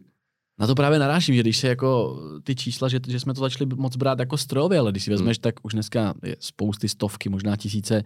Na 0.59 0.66
to 0.66 0.74
právě 0.74 0.99
narážím, 0.99 1.35
že 1.35 1.41
když 1.41 1.57
se 1.57 1.68
jako 1.68 2.20
ty 2.43 2.55
čísla, 2.55 2.89
že, 2.89 3.01
že 3.09 3.20
jsme 3.20 3.35
to 3.35 3.41
začali 3.41 3.70
moc 3.76 3.97
brát 3.97 4.18
jako 4.18 4.37
strojově, 4.37 4.78
ale 4.78 4.91
když 4.91 5.05
si 5.05 5.11
vezmeš, 5.11 5.39
tak 5.39 5.55
už 5.62 5.72
dneska 5.72 6.14
je 6.22 6.37
spousty, 6.39 6.89
stovky, 6.89 7.28
možná 7.28 7.57
tisíce 7.57 8.03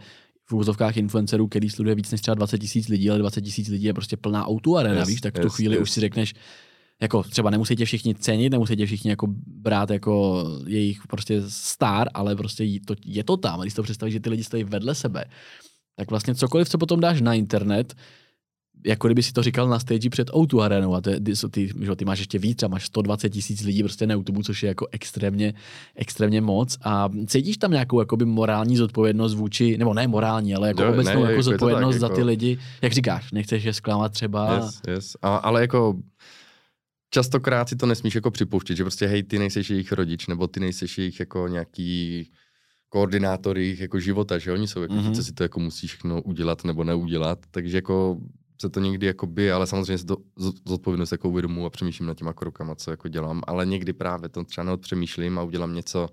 v 0.46 0.52
úvozovkách 0.52 0.96
influencerů, 0.96 1.48
který 1.48 1.70
sleduje 1.70 1.94
víc 1.94 2.10
než 2.10 2.20
třeba 2.20 2.34
20 2.34 2.58
tisíc 2.58 2.88
lidí, 2.88 3.10
ale 3.10 3.18
20 3.18 3.40
tisíc 3.40 3.68
lidí 3.68 3.84
je 3.84 3.94
prostě 3.94 4.16
plná 4.16 4.46
auto 4.46 4.76
arena, 4.76 5.00
Yes, 5.00 5.08
víš, 5.08 5.20
tak 5.20 5.38
v 5.38 5.40
tu 5.40 5.46
yes, 5.46 5.54
chvíli 5.54 5.74
yes. 5.74 5.82
už 5.82 5.90
si 5.90 6.00
řekneš, 6.00 6.34
jako 7.02 7.22
třeba 7.22 7.50
nemusí 7.50 7.76
tě 7.76 7.84
všichni 7.84 8.14
cenit, 8.14 8.52
nemusí 8.52 8.76
tě 8.76 8.86
všichni 8.86 9.10
jako 9.10 9.26
brát 9.46 9.90
jako 9.90 10.44
jejich 10.66 11.06
prostě 11.06 11.42
star, 11.48 12.08
ale 12.14 12.36
prostě 12.36 12.80
to, 12.86 12.94
je 13.04 13.24
to 13.24 13.36
tam. 13.36 13.60
A 13.60 13.62
když 13.62 13.72
si 13.72 13.76
to 13.76 13.82
představíš, 13.82 14.12
že 14.12 14.20
ty 14.20 14.30
lidi 14.30 14.44
stojí 14.44 14.64
vedle 14.64 14.94
sebe, 14.94 15.24
tak 15.96 16.10
vlastně 16.10 16.34
cokoliv, 16.34 16.68
co 16.68 16.78
potom 16.78 17.00
dáš 17.00 17.20
na 17.20 17.34
internet, 17.34 17.94
jako 18.86 19.08
kdyby 19.08 19.22
si 19.22 19.32
to 19.32 19.42
říkal 19.42 19.68
na 19.68 19.78
stage 19.78 20.10
před 20.10 20.30
O2 20.30 20.60
arenou 20.60 20.94
a 20.94 21.00
to 21.00 21.10
je, 21.10 21.20
ty, 21.20 21.32
ty, 21.50 21.68
že, 21.84 21.96
ty 21.96 22.04
máš 22.04 22.18
ještě 22.18 22.38
víc, 22.38 22.56
třeba 22.56 22.70
máš 22.70 22.86
120 22.86 23.30
tisíc 23.30 23.62
lidí 23.62 23.82
prostě 23.82 24.06
na 24.06 24.14
YouTube, 24.14 24.42
což 24.42 24.62
je 24.62 24.68
jako 24.68 24.86
extrémně, 24.92 25.54
extrémně 25.94 26.40
moc 26.40 26.78
a 26.84 27.08
cítíš 27.26 27.56
tam 27.56 27.70
nějakou 27.70 28.00
jakoby 28.00 28.24
morální 28.24 28.76
zodpovědnost 28.76 29.34
vůči, 29.34 29.78
nebo 29.78 29.94
ne 29.94 30.06
morální, 30.08 30.54
ale 30.54 30.68
jako 30.68 30.88
obecnou 30.88 31.04
ne, 31.04 31.20
jako 31.20 31.30
jako 31.30 31.42
zodpovědnost 31.42 31.94
tak, 31.94 32.00
za 32.00 32.06
jako- 32.06 32.16
ty 32.16 32.22
lidi, 32.22 32.58
jak 32.82 32.92
říkáš, 32.92 33.32
nechceš 33.32 33.64
je 33.64 33.72
zklamat 33.72 34.12
třeba. 34.12 34.54
Yes, 34.56 34.80
yes. 34.88 35.16
A, 35.22 35.36
ale 35.36 35.60
jako 35.60 35.94
častokrát 37.10 37.68
si 37.68 37.76
to 37.76 37.86
nesmíš 37.86 38.14
jako 38.14 38.30
připouštět, 38.30 38.76
že 38.76 38.84
prostě 38.84 39.06
hej, 39.06 39.22
ty 39.22 39.38
nejseš 39.38 39.70
jejich 39.70 39.92
rodič, 39.92 40.26
nebo 40.26 40.46
ty 40.46 40.60
nejseš 40.60 40.98
jejich 40.98 41.20
jako 41.20 41.48
nějaký 41.48 42.30
koordinátor 42.88 43.58
jejich 43.58 43.80
jako 43.80 44.00
života, 44.00 44.38
že 44.38 44.52
oni 44.52 44.68
jsou 44.68 44.82
jako 44.82 44.94
Mhm. 44.94 45.04
mm-hmm. 45.06 45.14
co 45.14 45.24
si 45.24 45.32
to 45.32 45.42
jako 45.42 45.60
musí 45.60 45.86
všechno 45.86 46.22
udělat 46.22 46.64
nebo 46.64 46.84
neudělat, 46.84 47.38
takže 47.50 47.76
jako 47.76 48.18
se 48.60 48.68
to 48.68 48.80
někdy 48.80 49.06
jako 49.06 49.26
by, 49.26 49.52
ale 49.52 49.66
samozřejmě 49.66 49.98
si 49.98 50.04
to 50.06 50.16
zodpovědnost 50.68 51.12
jako 51.12 51.28
uvědomu 51.28 51.66
a 51.66 51.70
přemýšlím 51.70 52.06
nad 52.08 52.16
těma 52.16 52.32
krokama, 52.32 52.74
co 52.74 52.90
jako 52.90 53.08
dělám, 53.08 53.42
ale 53.46 53.66
někdy 53.66 53.92
právě 53.92 54.28
to 54.28 54.44
třeba 54.44 54.64
neodpřemýšlím 54.64 55.38
a 55.38 55.42
udělám 55.42 55.74
něco, 55.74 56.08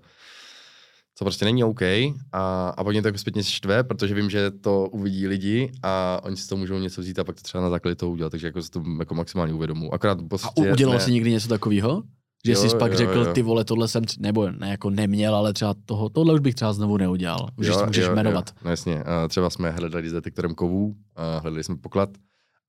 co 1.14 1.24
prostě 1.24 1.44
není 1.44 1.64
OK 1.64 1.82
a, 1.82 2.68
a 2.76 2.84
pak 2.84 2.92
mě 2.92 3.02
to 3.02 3.08
jako 3.08 3.18
zpětně 3.18 3.42
štve, 3.42 3.84
protože 3.84 4.14
vím, 4.14 4.30
že 4.30 4.50
to 4.50 4.88
uvidí 4.92 5.26
lidi 5.28 5.72
a 5.82 6.20
oni 6.22 6.36
si 6.36 6.48
to 6.48 6.56
můžou 6.56 6.78
něco 6.78 7.00
vzít 7.00 7.18
a 7.18 7.24
pak 7.24 7.36
to 7.36 7.42
třeba 7.42 7.62
na 7.64 7.70
základě 7.70 7.94
toho 7.94 8.12
udělat, 8.12 8.30
takže 8.30 8.46
jako 8.46 8.62
si 8.62 8.70
to 8.70 8.82
jako 8.98 9.14
maximálně 9.14 9.54
uvědomu. 9.54 9.94
Akorát 9.94 10.18
A 10.20 10.22
prostě 10.28 10.48
u- 10.56 10.72
udělal 10.72 10.94
ne, 10.94 11.00
jsi 11.00 11.12
někdy 11.12 11.30
něco 11.30 11.48
takového? 11.48 12.02
Že 12.46 12.52
Jo, 12.52 12.58
jsi 12.60 12.76
pak 12.76 12.92
jo, 12.92 12.98
řekl, 12.98 13.18
jo. 13.18 13.32
ty 13.32 13.42
vole, 13.42 13.64
tohle 13.64 13.88
jsem, 13.88 14.02
nebo 14.18 14.50
ne, 14.50 14.70
jako 14.70 14.90
neměl, 14.90 15.34
ale 15.34 15.52
třeba 15.52 15.74
toho, 15.84 16.08
tohle 16.08 16.34
už 16.34 16.40
bych 16.40 16.54
třeba 16.54 16.72
znovu 16.72 16.96
neudělal. 16.96 17.48
Můžeš, 17.56 17.74
Jo, 17.74 17.86
můžeš 17.86 18.04
jo, 18.04 18.14
jmenovat. 18.14 18.48
Jo, 18.50 18.56
no 18.64 18.70
jasně, 18.70 19.02
a 19.02 19.28
třeba 19.28 19.50
jsme 19.50 19.70
hledali 19.70 20.08
s 20.08 20.12
detektorem 20.12 20.54
kovů, 20.54 20.94
a 21.16 21.38
hledali 21.38 21.64
jsme 21.64 21.76
poklad, 21.76 22.10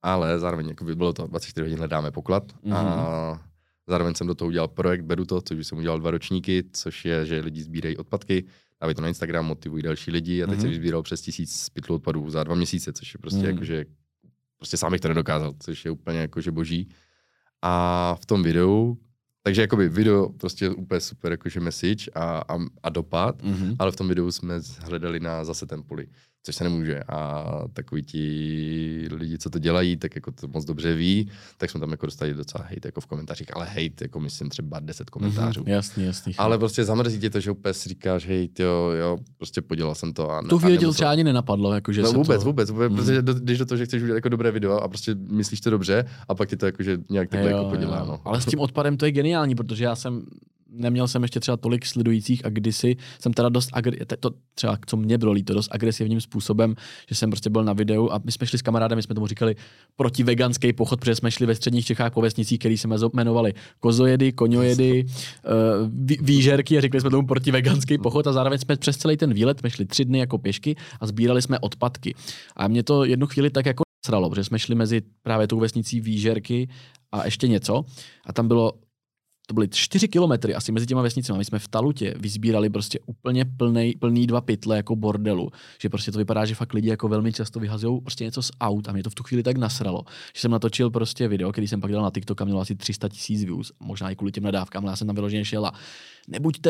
ale 0.04 0.40
zároveň 0.40 0.68
jako 0.68 0.86
by 0.86 0.96
bylo 0.96 1.14
to 1.14 1.28
24 1.28 1.64
hodin 1.66 1.78
hledáme 1.78 2.12
poklad 2.12 2.44
a 2.72 3.40
Zároveň 3.88 4.16
jsem 4.16 4.28
do 4.28 4.36
toho 4.36 4.48
udělal 4.48 4.68
projekt 4.68 5.02
Beru 5.02 5.26
to, 5.26 5.42
což 5.42 5.68
jsem 5.68 5.78
udělal 5.78 6.00
dva 6.00 6.12
ročníky, 6.12 6.64
což 6.72 7.06
je, 7.06 7.26
že 7.26 7.40
lidi 7.40 7.64
sbírají 7.64 7.98
odpadky, 7.98 8.46
dávají 8.82 8.96
to 8.96 9.02
na 9.02 9.08
Instagram, 9.08 9.46
motivují 9.46 9.84
další 9.84 10.12
lidi 10.12 10.44
a 10.44 10.48
teď 10.48 10.58
mm-hmm. 10.58 10.62
jsem 10.62 10.70
vyzbíral 10.70 11.04
přes 11.04 11.22
tisíc 11.22 11.70
pytlů 11.70 11.96
odpadů 11.96 12.30
za 12.30 12.44
dva 12.44 12.56
měsíce, 12.56 12.94
což 12.94 13.14
je 13.14 13.18
prostě 13.18 13.40
mm. 13.40 13.46
jakože, 13.46 13.86
prostě 14.58 14.78
sám 14.78 14.92
bych 14.92 15.02
to 15.02 15.08
nedokázal, 15.08 15.54
což 15.60 15.86
je 15.86 15.92
úplně 15.92 16.20
jakože 16.20 16.52
boží. 16.52 16.90
A 17.62 18.16
v 18.22 18.26
tom 18.26 18.44
videu, 18.44 18.98
takže 19.44 19.62
jakoby 19.62 19.90
video 19.90 20.30
prostě 20.30 20.70
úplně 20.70 21.00
super 21.00 21.32
jakože 21.32 21.60
message 21.60 22.12
a, 22.16 22.44
a, 22.50 22.58
a 22.84 22.90
dopad, 22.90 23.42
mm-hmm. 23.42 23.76
ale 23.80 23.92
v 23.92 23.96
tom 23.96 24.08
videu 24.08 24.32
jsme 24.32 24.60
hledali 24.80 25.20
na 25.20 25.44
zase 25.44 25.66
ten 25.66 25.84
poli 25.84 26.08
což 26.44 26.56
se 26.56 26.64
nemůže. 26.64 27.00
A 27.08 27.46
takový 27.74 28.04
ti 28.04 29.08
lidi, 29.12 29.38
co 29.38 29.50
to 29.50 29.60
dělají, 29.60 29.98
tak 29.98 30.16
jako 30.16 30.32
to 30.32 30.48
moc 30.48 30.66
dobře 30.66 30.96
ví, 30.96 31.30
tak 31.58 31.70
jsme 31.70 31.80
tam 31.80 31.92
jako 31.92 32.06
dostali 32.06 32.34
docela 32.34 32.66
hejt 32.68 32.86
jako 32.86 33.02
v 33.02 33.06
komentářích, 33.06 33.56
ale 33.56 33.66
hejt, 33.66 34.02
jako 34.02 34.20
myslím 34.20 34.50
třeba 34.50 34.80
10 34.80 35.10
komentářů. 35.10 35.64
Mm-hmm, 35.64 35.70
jasný, 35.70 36.06
jasný. 36.06 36.36
Ale 36.38 36.58
prostě 36.58 36.84
zamrzí 36.84 37.20
tě 37.20 37.30
to, 37.30 37.40
že 37.40 37.52
úplně 37.52 37.74
si 37.74 37.90
říkáš, 37.90 38.28
hejt, 38.28 38.60
jo, 38.60 38.92
jo, 39.00 39.18
prostě 39.38 39.62
podělal 39.62 39.96
jsem 39.96 40.14
to. 40.14 40.32
A 40.32 40.42
ne, 40.42 40.50
tu 40.50 40.60
chvíli 40.60 40.78
tě 40.78 40.88
třeba 40.88 41.12
ani 41.12 41.24
nenapadlo, 41.24 41.74
jako, 41.74 41.92
že 41.92 42.02
no, 42.02 42.12
se 42.12 42.18
vůbec, 42.18 42.40
to... 42.42 42.46
vůbec, 42.46 42.70
vůbec, 42.70 42.92
mm. 42.92 42.98
protože 42.98 43.22
do, 43.22 43.34
když 43.34 43.58
do 43.58 43.66
toho, 43.66 43.78
že 43.78 43.86
chceš 43.86 44.04
udělat 44.04 44.16
jako 44.16 44.30
dobré 44.30 44.52
video 44.52 44.78
a 44.78 44.88
prostě 44.88 45.16
myslíš 45.16 45.62
to 45.62 45.70
dobře 45.70 46.06
a 46.28 46.36
pak 46.36 46.50
ti 46.50 46.58
to 46.58 46.66
jako, 46.66 46.84
že 46.84 46.98
nějak 47.10 47.30
takhle 47.30 47.52
jo, 47.52 47.58
jako 47.58 47.70
podělá. 47.70 48.06
No. 48.06 48.22
Ale 48.26 48.42
s 48.42 48.46
tím 48.46 48.60
odpadem 48.60 48.98
to 48.98 49.06
je 49.06 49.12
geniální, 49.12 49.56
protože 49.56 49.84
já 49.84 49.96
jsem 49.96 50.26
neměl 50.74 51.08
jsem 51.08 51.22
ještě 51.24 51.40
třeba 51.40 51.58
tolik 51.58 51.86
sledujících 51.86 52.46
a 52.46 52.50
kdysi 52.50 52.96
jsem 53.20 53.34
teda 53.34 53.50
dost, 53.50 53.70
to 54.20 54.32
třeba, 54.56 54.78
co 54.86 54.98
mě 54.98 55.18
bylo 55.18 55.32
líto, 55.32 55.54
dost 55.54 55.70
agresivním 55.72 56.22
způsobem, 56.22 56.76
že 57.10 57.16
jsem 57.16 57.30
prostě 57.30 57.50
byl 57.50 57.64
na 57.64 57.74
videu 57.74 58.10
a 58.12 58.22
my 58.24 58.32
jsme 58.32 58.48
šli 58.48 58.60
s 58.60 58.62
kamarádem, 58.62 58.96
my 58.96 59.04
jsme 59.04 59.16
tomu 59.16 59.28
říkali 59.28 59.56
protiveganský 59.96 60.74
pochod, 60.74 61.00
protože 61.00 61.16
jsme 61.16 61.32
šli 61.32 61.46
ve 61.46 61.56
středních 61.56 61.86
Čechách 61.86 62.14
po 62.14 62.22
vesnicích, 62.22 62.60
který 62.60 62.78
se 62.78 62.88
jmenovali 63.14 63.54
kozojedy, 63.80 64.32
koňojedy, 64.32 65.06
uh, 65.06 65.90
výžerky 66.22 66.78
a 66.78 66.82
řekli 66.82 67.02
jsme 67.02 67.10
tomu 67.10 67.28
protiveganský 67.28 67.98
pochod 67.98 68.28
a 68.28 68.34
zároveň 68.34 68.60
jsme 68.60 68.76
přes 68.76 68.98
celý 68.98 69.18
ten 69.18 69.34
výlet, 69.34 69.60
jsme 69.60 69.70
šli 69.70 69.86
tři 69.86 70.06
dny 70.06 70.20
jako 70.20 70.38
pěšky 70.38 70.76
a 71.00 71.08
sbírali 71.08 71.42
jsme 71.42 71.60
odpadky. 71.60 72.16
A 72.56 72.68
mě 72.68 72.84
to 72.84 73.06
jednu 73.06 73.28
chvíli 73.28 73.50
tak 73.50 73.66
jako 73.66 73.84
sralo, 74.06 74.30
protože 74.30 74.44
jsme 74.44 74.60
šli 74.60 74.76
mezi 74.76 75.02
právě 75.24 75.48
tou 75.48 75.60
vesnicí 75.60 76.02
Výžerky 76.02 76.70
a 77.12 77.26
ještě 77.26 77.48
něco 77.48 77.86
a 78.26 78.34
tam 78.34 78.48
bylo 78.48 78.74
to 79.48 79.54
byly 79.54 79.68
čtyři 79.68 80.08
kilometry 80.08 80.56
asi 80.56 80.72
mezi 80.72 80.86
těma 80.86 81.02
vesnicemi. 81.02 81.38
My 81.38 81.46
jsme 81.46 81.60
v 81.60 81.68
Talutě 81.68 82.14
vyzbírali 82.18 82.70
prostě 82.70 83.00
úplně 83.06 83.46
plný, 83.46 83.94
plný 84.00 84.28
dva 84.28 84.42
pytle 84.42 84.78
jako 84.78 84.96
bordelu. 84.96 85.50
Že 85.82 85.90
prostě 85.90 86.12
to 86.12 86.18
vypadá, 86.18 86.46
že 86.46 86.56
fakt 86.56 86.74
lidi 86.74 86.90
jako 86.90 87.08
velmi 87.08 87.34
často 87.34 87.60
vyhazují 87.60 88.02
prostě 88.02 88.24
něco 88.24 88.42
z 88.42 88.52
aut 88.62 88.88
a 88.88 88.92
mě 88.92 89.04
to 89.04 89.10
v 89.10 89.16
tu 89.16 89.24
chvíli 89.24 89.44
tak 89.44 89.58
nasralo, 89.58 90.04
že 90.36 90.42
jsem 90.42 90.52
natočil 90.52 90.90
prostě 90.90 91.28
video, 91.28 91.52
který 91.52 91.68
jsem 91.68 91.82
pak 91.82 91.92
dal 91.92 92.04
na 92.04 92.12
TikTok 92.12 92.42
a 92.42 92.46
měl 92.46 92.60
asi 92.60 92.76
300 92.76 93.10
tisíc 93.10 93.44
views, 93.44 93.72
možná 93.80 94.10
i 94.10 94.16
kvůli 94.16 94.32
těm 94.32 94.44
nadávkám, 94.44 94.84
ale 94.84 94.92
já 94.92 94.96
jsem 94.96 95.08
tam 95.08 95.16
vyloženě 95.16 95.46
šel 95.46 95.66
a 95.66 95.74
nebuďte 96.28 96.70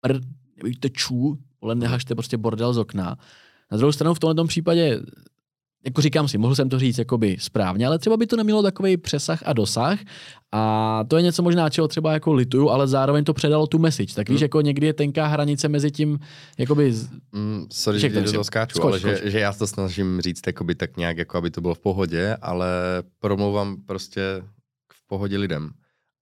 pr, 0.00 0.20
nebuďte 0.56 0.90
čů, 0.90 1.38
ale 1.62 1.74
nehažte 1.74 2.14
prostě 2.14 2.36
bordel 2.36 2.74
z 2.74 2.78
okna. 2.78 3.16
Na 3.72 3.76
druhou 3.76 3.92
stranu 3.92 4.14
v 4.14 4.18
tomto 4.18 4.44
případě 4.44 5.00
jako 5.84 6.00
říkám 6.00 6.28
si, 6.28 6.38
mohl 6.38 6.54
jsem 6.54 6.68
to 6.68 6.78
říct 6.78 6.98
jakoby 6.98 7.36
správně, 7.40 7.86
ale 7.86 7.98
třeba 7.98 8.16
by 8.16 8.26
to 8.26 8.36
nemělo 8.36 8.62
takový 8.62 8.96
přesah 8.96 9.42
a 9.44 9.52
dosah 9.52 9.98
a 10.52 11.04
to 11.08 11.16
je 11.16 11.22
něco 11.22 11.42
možná, 11.42 11.70
čeho 11.70 11.88
třeba 11.88 12.12
jako 12.12 12.32
lituju, 12.32 12.68
ale 12.70 12.88
zároveň 12.88 13.24
to 13.24 13.34
předalo 13.34 13.66
tu 13.66 13.78
message. 13.78 14.14
Tak 14.14 14.28
víš, 14.28 14.40
mm. 14.40 14.44
jako 14.44 14.60
někdy 14.60 14.86
je 14.86 14.92
tenká 14.92 15.26
hranice 15.26 15.68
mezi 15.68 15.90
tím, 15.90 16.18
jakoby... 16.58 16.94
Mm, 17.32 17.66
sorry, 17.72 18.00
že 18.00 18.08
do 18.08 18.32
toho 18.32 18.44
skáču, 18.44 18.78
skoč, 18.78 18.90
ale 18.90 19.00
skoč. 19.00 19.22
Že, 19.22 19.30
že, 19.30 19.38
já 19.38 19.52
to 19.52 19.66
snažím 19.66 20.20
říct 20.20 20.46
jakoby 20.46 20.74
tak 20.74 20.96
nějak, 20.96 21.16
jako 21.16 21.38
aby 21.38 21.50
to 21.50 21.60
bylo 21.60 21.74
v 21.74 21.78
pohodě, 21.78 22.36
ale 22.42 22.68
promluvám 23.18 23.76
prostě 23.86 24.42
v 24.92 25.06
pohodě 25.06 25.38
lidem 25.38 25.70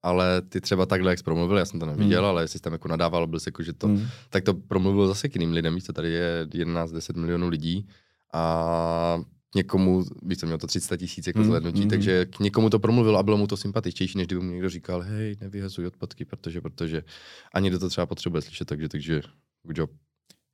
ale 0.03 0.43
ty 0.43 0.61
třeba 0.61 0.87
takhle, 0.87 1.13
jak 1.13 1.19
jsi 1.19 1.25
promluvil, 1.25 1.59
já 1.59 1.65
jsem 1.65 1.81
to 1.81 1.87
neviděl, 1.87 2.23
mm. 2.23 2.29
ale 2.29 2.43
jestli 2.43 2.59
jsi 2.59 2.63
tam 2.63 2.73
jako 2.73 2.89
nadával, 2.89 3.27
byl 3.27 3.41
jsi 3.41 3.49
jako, 3.49 3.63
že 3.63 3.73
to, 3.73 3.89
mm. 3.89 4.07
tak 4.31 4.45
to 4.45 4.55
promluvil 4.55 5.09
zase 5.09 5.29
k 5.29 5.35
jiným 5.35 5.53
lidem, 5.53 5.75
víš, 5.75 5.85
tady 5.95 6.11
je 6.11 6.47
11-10 6.47 7.21
milionů 7.21 7.49
lidí 7.49 7.87
a 8.33 9.21
někomu, 9.55 10.05
víš 10.23 10.39
co, 10.39 10.47
měl 10.47 10.59
to 10.59 10.67
300 10.67 10.97
tisíc 10.97 11.27
jako 11.27 11.39
mm, 11.39 11.45
zhlednutí, 11.45 11.81
mm, 11.81 11.89
takže 11.89 12.27
k 12.27 12.41
někomu 12.41 12.71
to 12.71 12.79
promluvilo 12.79 13.19
a 13.19 13.23
bylo 13.23 13.37
mu 13.37 13.47
to 13.47 13.57
sympatičtější, 13.57 14.19
než 14.19 14.27
kdyby 14.27 14.43
mu 14.43 14.51
někdo 14.51 14.71
říkal, 14.71 15.01
hej, 15.01 15.37
nevyhazuj 15.41 15.87
odpadky, 15.87 16.25
protože, 16.25 16.61
protože 16.61 17.03
ani 17.55 17.71
do 17.71 17.79
to 17.79 17.89
třeba 17.89 18.07
potřebuje 18.07 18.43
slyšet, 18.43 18.65
takže, 18.65 18.89
takže 18.89 19.23
good 19.63 19.79
job. 19.79 19.91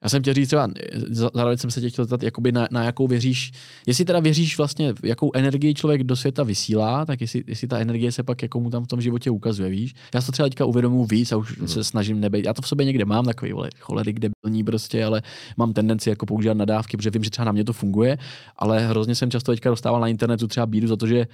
Já 0.03 0.09
jsem 0.09 0.22
chtěl 0.22 0.34
říct 0.34 0.49
třeba, 0.49 0.68
zároveň 1.11 1.59
jsem 1.59 1.70
se 1.70 1.80
tě 1.80 1.90
chtěl 1.90 2.05
zeptat, 2.05 2.22
jakoby 2.22 2.53
na, 2.53 2.68
na, 2.70 2.84
jakou 2.84 3.07
věříš, 3.07 3.53
jestli 3.86 4.05
teda 4.05 4.20
věříš 4.20 4.59
vlastně, 4.59 4.94
jakou 5.05 5.30
energii 5.34 5.74
člověk 5.74 6.05
do 6.05 6.16
světa 6.16 6.42
vysílá, 6.42 7.07
tak 7.07 7.20
jestli, 7.20 7.44
jestli 7.46 7.68
ta 7.68 7.78
energie 7.78 8.12
se 8.12 8.22
pak 8.22 8.42
jako 8.42 8.61
mu 8.61 8.70
tam 8.70 8.84
v 8.84 8.86
tom 8.86 9.01
životě 9.01 9.30
ukazuje, 9.30 9.70
víš. 9.70 9.94
Já 10.14 10.22
to 10.22 10.32
třeba 10.32 10.49
teďka 10.49 10.64
uvědomuji 10.64 11.05
víc 11.05 11.32
a 11.32 11.36
už 11.36 11.57
mm. 11.57 11.68
se 11.68 11.84
snažím 11.84 12.20
nebejt. 12.20 12.46
Já 12.46 12.55
to 12.55 12.62
v 12.62 12.68
sobě 12.68 12.86
někde 12.86 13.05
mám, 13.05 13.24
takový 13.24 13.53
vole, 13.53 13.70
cholerik 13.80 14.18
debilní 14.18 14.64
prostě, 14.64 15.05
ale 15.05 15.22
mám 15.57 15.72
tendenci 15.72 16.11
jako 16.11 16.26
používat 16.26 16.57
nadávky, 16.57 16.96
protože 16.96 17.11
vím, 17.11 17.24
že 17.24 17.30
třeba 17.30 17.44
na 17.44 17.53
mě 17.53 17.64
to 17.64 17.72
funguje, 17.72 18.18
ale 18.57 18.86
hrozně 18.86 19.14
jsem 19.14 19.30
často 19.30 19.53
teďka 19.53 19.70
dostával 19.70 20.01
na 20.01 20.09
internetu 20.09 20.49
třeba 20.49 20.66
bídu 20.66 20.88
za 20.88 20.96
to, 20.96 21.07
že 21.07 21.26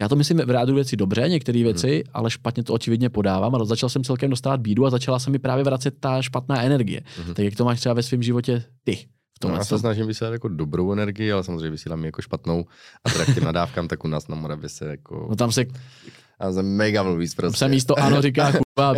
já 0.00 0.08
to 0.08 0.16
myslím 0.16 0.38
v 0.38 0.50
rádu 0.50 0.74
věci 0.74 0.96
dobře, 0.96 1.28
některé 1.28 1.58
hmm. 1.58 1.64
věci, 1.64 1.90
hmm. 1.90 2.02
ale 2.12 2.30
špatně 2.30 2.62
to 2.62 2.72
očividně 2.72 3.10
podávám 3.10 3.54
a 3.54 3.64
začal 3.64 3.88
jsem 3.88 4.04
celkem 4.04 4.30
dostávat 4.30 4.60
bídu 4.60 4.86
a 4.86 4.90
začala 4.90 5.18
se 5.18 5.30
mi 5.30 5.38
právě 5.38 5.64
vracet 5.64 5.94
ta 6.00 6.22
špatná 6.22 6.62
energie. 6.62 7.00
Hmm. 7.24 7.34
Tak 7.34 7.44
jak 7.44 7.56
to 7.56 7.64
máš 7.64 7.80
třeba 7.80 7.94
ve 7.94 8.02
svém 8.02 8.22
životě 8.22 8.64
ty? 8.84 8.96
V 9.44 9.44
no, 9.44 9.54
já 9.54 9.64
se 9.64 9.78
snažím 9.78 10.06
vysílat 10.06 10.32
jako 10.32 10.48
dobrou 10.48 10.92
energii, 10.92 11.32
ale 11.32 11.44
samozřejmě 11.44 11.70
vysílám 11.70 12.04
jako 12.04 12.22
špatnou. 12.22 12.64
A 13.04 13.10
teda 13.10 13.24
k 13.24 13.34
těm 13.34 13.44
nadávkám, 13.44 13.88
tak 13.88 14.04
u 14.04 14.08
nás 14.08 14.28
na 14.28 14.36
Moravě 14.36 14.68
se 14.68 14.86
jako... 14.86 15.26
No 15.30 15.36
tam 15.36 15.52
se... 15.52 15.64
A 16.38 16.52
jsem 16.52 16.76
mega 16.76 17.02
mluví 17.02 17.26
prostě. 17.36 17.58
Se 17.58 17.68
místo 17.68 17.98
ano 17.98 18.22
říká 18.22 18.52
kurva. 18.76 18.94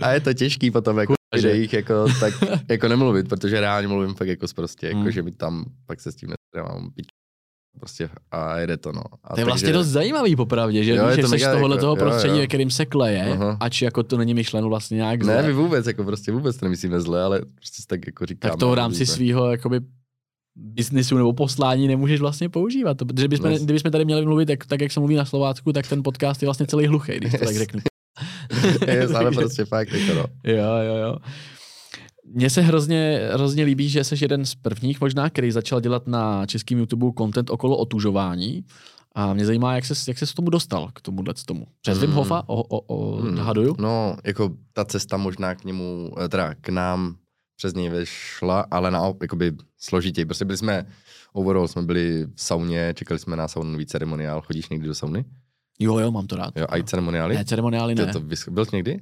a 0.00 0.10
je 0.10 0.20
to 0.20 0.34
těžký 0.34 0.70
potom, 0.70 0.98
jako, 0.98 1.14
že 1.36 1.56
jich 1.56 1.72
jako, 1.72 2.06
tak 2.20 2.34
jako 2.70 2.88
nemluvit, 2.88 3.28
protože 3.28 3.60
reálně 3.60 3.88
mluvím 3.88 4.14
fakt 4.14 4.28
jako 4.28 4.46
prostě, 4.54 4.86
jako, 4.86 4.98
hmm. 4.98 5.10
že 5.10 5.22
mi 5.22 5.32
tam 5.32 5.64
pak 5.86 6.00
se 6.00 6.12
s 6.12 6.16
tím 6.16 6.30
nestrávám 6.30 6.90
Prostě 7.80 8.08
a 8.30 8.58
jede 8.58 8.76
to, 8.76 8.92
no. 8.92 9.02
A 9.24 9.34
to 9.34 9.40
je 9.40 9.44
vlastně 9.44 9.72
dost 9.72 9.86
zajímavý 9.86 10.36
popravdě, 10.36 10.84
že, 10.84 10.94
jo, 10.94 11.10
že 11.10 11.22
jsi 11.22 11.38
z 11.38 11.42
tohohle 11.42 11.76
jako, 11.76 11.80
toho 11.80 11.96
prostředí, 11.96 12.38
ve 12.38 12.46
kterým 12.46 12.70
se 12.70 12.86
kleje, 12.86 13.24
uh-huh. 13.24 13.56
ač 13.60 13.82
jako 13.82 14.02
to 14.02 14.16
není 14.16 14.34
myšleno 14.34 14.68
vlastně 14.68 14.96
nějak 14.96 15.24
zle. 15.24 15.36
Ne, 15.36 15.42
my 15.42 15.52
vůbec, 15.52 15.86
jako 15.86 16.04
prostě 16.04 16.32
vůbec 16.32 16.56
to 16.56 16.66
nemyslíme 16.66 17.00
zle, 17.00 17.22
ale 17.22 17.40
prostě 17.40 17.82
tak 17.86 18.06
jako 18.06 18.26
říkáme. 18.26 18.50
Tak 18.50 18.60
to 18.60 18.70
v 18.70 18.74
rámci 18.74 19.06
svého 19.06 19.50
jakoby 19.50 19.80
biznisu 20.56 21.16
nebo 21.16 21.32
poslání 21.32 21.88
nemůžeš 21.88 22.20
vlastně 22.20 22.48
používat. 22.48 22.96
To, 22.96 23.06
protože 23.06 23.28
bychom, 23.28 23.50
no. 23.50 23.58
kdybychom 23.58 23.90
tady 23.90 24.04
měli 24.04 24.26
mluvit 24.26 24.46
tak, 24.46 24.66
tak, 24.66 24.80
jak 24.80 24.92
se 24.92 25.00
mluví 25.00 25.14
na 25.14 25.24
Slovácku, 25.24 25.72
tak 25.72 25.86
ten 25.86 26.02
podcast 26.02 26.42
je 26.42 26.46
vlastně 26.46 26.66
celý 26.66 26.86
hluchý, 26.86 27.12
když 27.12 27.32
to 27.32 27.38
yes. 27.38 27.48
tak 27.48 27.56
řeknu. 27.56 27.80
yes, 28.86 29.10
ale 29.10 29.30
prostě 29.30 29.64
fakt, 29.64 29.92
jako 29.92 30.14
no. 30.14 30.24
Jo, 30.44 30.64
jo, 30.86 30.96
jo. 30.96 31.16
Mně 32.26 32.50
se 32.50 32.60
hrozně, 32.60 33.28
hrozně 33.32 33.64
líbí, 33.64 33.88
že 33.88 34.04
jsi 34.04 34.14
jeden 34.20 34.46
z 34.46 34.54
prvních 34.54 35.00
možná, 35.00 35.30
který 35.30 35.50
začal 35.50 35.80
dělat 35.80 36.06
na 36.06 36.46
českém 36.46 36.78
YouTube 36.78 37.06
content 37.18 37.50
okolo 37.50 37.76
otužování. 37.76 38.64
A 39.14 39.34
mě 39.34 39.46
zajímá, 39.46 39.74
jak 39.74 39.84
se 39.84 39.94
jak 40.08 40.18
ses 40.18 40.32
k 40.32 40.36
tomu 40.36 40.50
dostal, 40.50 40.90
k 40.94 41.00
tomuhle 41.00 41.34
tomu. 41.46 41.66
Přes 41.80 41.98
Wim 41.98 42.10
hmm. 42.10 42.16
Hofa, 42.16 42.42
o, 42.46 42.62
o, 42.62 42.80
o, 42.80 43.16
hmm. 43.16 43.36
haduju? 43.36 43.76
No, 43.78 44.16
jako 44.24 44.50
ta 44.72 44.84
cesta 44.84 45.16
možná 45.16 45.54
k 45.54 45.64
němu, 45.64 46.10
eh, 46.24 46.28
teda 46.28 46.54
k 46.54 46.68
nám 46.68 47.16
přes 47.56 47.74
něj 47.74 47.88
vešla, 47.88 48.66
ale 48.70 48.90
na 48.90 49.12
jakoby 49.22 49.52
složitěji. 49.78 50.24
Prostě 50.24 50.44
byli 50.44 50.58
jsme, 50.58 50.86
overall 51.32 51.68
jsme 51.68 51.82
byli 51.82 52.26
v 52.34 52.42
sauně, 52.42 52.94
čekali 52.96 53.18
jsme 53.18 53.36
na 53.36 53.48
saunový 53.48 53.86
ceremoniál. 53.86 54.42
Chodíš 54.42 54.68
někdy 54.68 54.86
do 54.86 54.94
sauny? 54.94 55.24
Jo, 55.78 55.98
jo, 55.98 56.10
mám 56.10 56.26
to 56.26 56.36
rád. 56.36 56.56
Jo, 56.56 56.66
a 56.68 56.78
i 56.78 56.84
ceremoniály? 56.84 57.34
Ne, 57.34 57.44
ceremoniály 57.44 57.94
ne. 57.94 58.06
To, 58.06 58.12
to, 58.12 58.50
byl 58.50 58.64
jsi 58.64 58.76
někdy? 58.76 59.00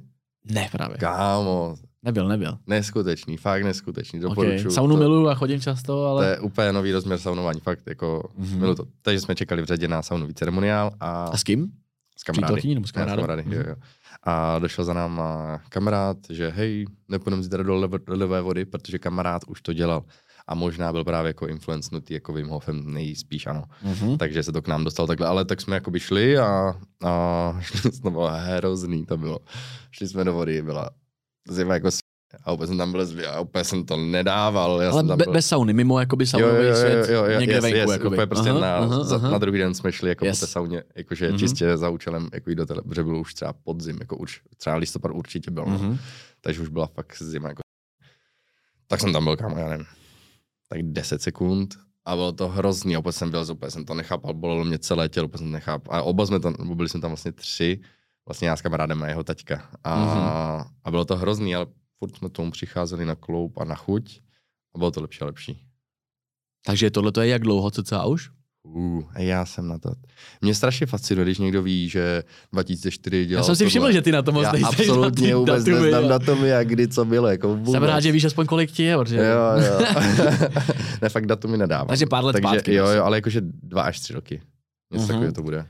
Ne, 0.51 0.69
právě. 0.71 0.97
Kámo, 0.97 1.75
Nebyl, 2.03 2.27
nebyl. 2.27 2.57
Neskutečný, 2.67 3.37
fakt 3.37 3.63
neskutečný, 3.63 4.19
doporučuji. 4.19 4.59
Okay. 4.59 4.71
Saunu 4.71 4.95
to, 4.95 4.99
miluju 4.99 5.27
a 5.27 5.35
chodím 5.35 5.61
často, 5.61 6.05
ale... 6.05 6.23
To 6.23 6.29
je 6.29 6.39
úplně 6.39 6.73
nový 6.73 6.91
rozměr 6.91 7.19
saunování, 7.19 7.59
fakt 7.59 7.87
jako 7.87 8.29
mm-hmm. 8.39 8.59
miluji 8.59 8.75
to. 8.75 8.85
Takže 9.01 9.19
jsme 9.19 9.35
čekali 9.35 9.61
v 9.61 9.65
řadě 9.65 9.87
na 9.87 10.01
saunový 10.01 10.33
ceremoniál 10.33 10.91
a... 10.99 11.25
A 11.25 11.37
s 11.37 11.43
kým? 11.43 11.71
S 12.17 12.23
kamarády. 12.23 12.75
nebo 12.75 12.87
s 12.87 12.91
kamarády? 12.91 13.21
kamarády 13.21 13.43
mm-hmm. 13.43 13.53
jo, 13.53 13.63
jo. 13.67 13.75
A 14.23 14.59
došel 14.59 14.85
za 14.85 14.93
náma 14.93 15.59
kamarád, 15.69 16.17
že 16.29 16.49
hej, 16.49 16.85
nepůjdeme 17.09 17.43
zítra 17.43 17.63
do 17.63 17.89
levé 18.07 18.41
vody, 18.41 18.65
protože 18.65 18.99
kamarád 18.99 19.41
už 19.47 19.61
to 19.61 19.73
dělal 19.73 20.03
a 20.47 20.55
možná 20.55 20.91
byl 20.91 21.03
právě 21.03 21.29
jako 21.29 21.47
influencnutý 21.47 22.13
jako 22.13 22.33
Wim 22.33 22.47
Hofem 22.47 22.93
nejspíš 22.93 23.47
ano. 23.47 23.63
Mm-hmm. 23.85 24.17
Takže 24.17 24.43
se 24.43 24.51
to 24.51 24.61
k 24.61 24.67
nám 24.67 24.83
dostalo 24.83 25.07
takhle, 25.07 25.27
ale 25.27 25.45
tak 25.45 25.61
jsme 25.61 25.75
jako 25.75 25.99
šli 25.99 26.37
a, 26.37 26.73
a 27.03 27.61
to 28.03 28.11
bylo 28.11 28.29
hrozný 28.33 29.05
to 29.05 29.17
bylo. 29.17 29.39
Šli 29.91 30.07
jsme 30.07 30.23
do 30.23 30.33
vody, 30.33 30.61
byla 30.61 30.89
zima 31.49 31.73
jako 31.73 31.89
a 32.43 32.51
úplně 32.51 32.67
jsem 32.67 32.77
tam 32.77 32.91
byl 32.91 33.05
zvěl, 33.05 33.31
a 33.31 33.39
úplně 33.39 33.63
jsem 33.63 33.85
to 33.85 33.97
nedával. 33.97 34.81
Já 34.81 34.91
Ale 34.91 34.99
jsem 34.99 35.07
tam 35.07 35.17
be, 35.17 35.23
byl... 35.23 35.33
bez 35.33 35.47
sauny, 35.47 35.73
mimo 35.73 35.99
jakoby 35.99 36.25
saunový 36.25 36.53
jo, 36.53 36.61
jo, 36.61 36.69
jo, 36.69 36.75
svět, 36.75 37.09
jo, 37.09 37.25
jo, 37.25 37.39
někde 37.39 37.55
yes, 37.55 37.63
venku. 37.63 37.77
Yes, 37.77 37.91
jakoby. 37.91 38.15
Úplně 38.15 38.27
prostě 38.27 38.49
aha, 38.49 38.59
na, 38.59 38.77
aha, 38.77 39.03
za, 39.03 39.15
aha. 39.15 39.31
na 39.31 39.37
druhý 39.37 39.59
den 39.59 39.73
jsme 39.73 39.91
šli 39.91 40.09
jako 40.09 40.25
yes. 40.25 40.39
po 40.39 40.45
té 40.45 40.51
sauně, 40.51 40.83
jakože 40.95 41.31
mm-hmm. 41.31 41.39
čistě 41.39 41.77
za 41.77 41.89
účelem 41.89 42.29
jako 42.33 42.49
jít 42.49 42.55
do 42.55 42.65
tele, 42.65 42.81
protože 42.81 43.03
bylo 43.03 43.19
už 43.19 43.33
třeba 43.33 43.53
podzim, 43.53 43.97
jako 43.99 44.17
už, 44.17 44.41
třeba 44.57 44.75
listopad 44.75 45.11
určitě 45.11 45.51
byl, 45.51 45.65
mm-hmm. 45.65 45.89
no. 45.89 45.97
takže 46.41 46.61
už 46.61 46.69
byla 46.69 46.87
fakt 46.87 47.21
zima. 47.21 47.49
Jako... 47.49 47.61
Tak 48.87 48.99
jsem 48.99 49.13
tam 49.13 49.23
byl, 49.23 49.37
kámo, 49.37 49.57
já 49.57 49.69
nevím, 49.69 49.85
tak 50.69 50.83
10 50.83 51.21
sekund 51.21 51.75
a 52.05 52.15
bylo 52.15 52.31
to 52.31 52.47
hrozný, 52.47 52.97
opět 52.97 53.11
jsem 53.11 53.31
byl, 53.31 53.45
opět 53.49 53.71
jsem 53.71 53.85
to 53.85 53.93
nechápal, 53.93 54.33
bolelo 54.33 54.65
mě 54.65 54.79
celé 54.79 55.09
tělo, 55.09 55.25
opět 55.25 55.37
jsem 55.37 55.51
nechápal. 55.51 55.95
A 55.95 56.01
oba 56.01 56.25
jsme 56.25 56.39
tam, 56.39 56.55
byli 56.75 56.89
jsme 56.89 57.01
tam 57.01 57.11
vlastně 57.11 57.31
tři, 57.31 57.79
vlastně 58.27 58.47
já 58.47 58.55
s 58.55 58.61
kamarádem 58.61 59.03
a 59.03 59.07
jeho 59.07 59.23
taťka. 59.23 59.69
A, 59.83 59.97
mm-hmm. 59.97 60.71
a 60.83 60.91
bylo 60.91 61.05
to 61.05 61.17
hrozný, 61.17 61.55
ale 61.55 61.65
furt 61.99 62.17
jsme 62.17 62.29
tomu 62.29 62.51
přicházeli 62.51 63.05
na 63.05 63.15
kloup 63.15 63.57
a 63.57 63.63
na 63.63 63.75
chuť 63.75 64.21
a 64.75 64.77
bylo 64.77 64.91
to 64.91 65.01
lepší 65.01 65.21
a 65.21 65.25
lepší. 65.25 65.65
Takže 66.65 66.91
tohle 66.91 67.11
to 67.11 67.21
je 67.21 67.27
jak 67.27 67.41
dlouho, 67.41 67.71
co 67.71 67.83
co 67.83 68.09
už? 68.09 68.29
Uh, 68.63 69.03
já 69.17 69.45
jsem 69.45 69.67
na 69.67 69.77
to. 69.79 69.91
Mě 70.41 70.55
strašně 70.55 70.87
fascinuje, 70.87 71.25
když 71.25 71.37
někdo 71.37 71.63
ví, 71.63 71.89
že 71.89 72.23
2004 72.51 73.25
dělal 73.25 73.39
Já 73.39 73.43
jsem 73.43 73.55
si 73.55 73.65
všiml, 73.65 73.91
že 73.91 74.01
ty 74.01 74.11
na 74.11 74.21
to 74.21 74.31
moc 74.31 74.43
Já 74.43 74.67
absolutně 74.67 75.31
na 75.31 75.37
vůbec 75.37 75.63
datumy, 75.63 75.81
neznám 75.81 76.03
jo. 76.03 76.09
na 76.09 76.19
tom, 76.19 76.45
jak 76.45 76.67
kdy 76.67 76.87
co 76.87 77.05
bylo. 77.05 77.27
Jako 77.27 77.47
vůbec. 77.55 77.71
Jsem 77.71 77.83
rád, 77.83 77.99
že 77.99 78.11
víš 78.11 78.25
aspoň 78.25 78.45
kolik 78.45 78.71
ti 78.71 78.83
je, 78.83 78.97
protože... 78.97 79.17
Jo, 79.17 79.23
jo. 79.67 79.79
ne, 81.01 81.09
fakt 81.09 81.25
datumy 81.25 81.57
nedávám. 81.57 81.87
Takže 81.87 82.05
pár 82.05 82.23
let 82.23 82.33
Takže, 82.33 82.47
zpátky, 82.47 82.73
Jo, 82.73 82.87
jo, 82.87 83.03
ale 83.03 83.17
jakože 83.17 83.41
dva 83.41 83.81
až 83.81 83.99
tři 83.99 84.13
roky. 84.13 84.41
Něco 84.93 85.03
Mhm. 85.03 85.07
takového 85.07 85.33
to 85.33 85.43
bude. 85.43 85.65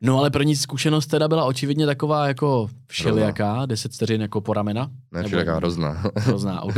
No 0.00 0.18
ale 0.18 0.30
první 0.30 0.56
zkušenost 0.56 1.06
teda 1.06 1.28
byla 1.28 1.44
očividně 1.44 1.86
taková 1.86 2.28
jako 2.28 2.70
všelijaká, 2.86 3.66
deset 3.66 3.92
vteřin 3.92 4.20
jako 4.20 4.40
po 4.40 4.52
ramena. 4.52 4.90
Ne, 5.12 5.18
Nebo- 5.18 5.26
všelijaká 5.28 5.56
hrozná. 5.56 6.02
Hrozná, 6.16 6.62
OK. 6.62 6.76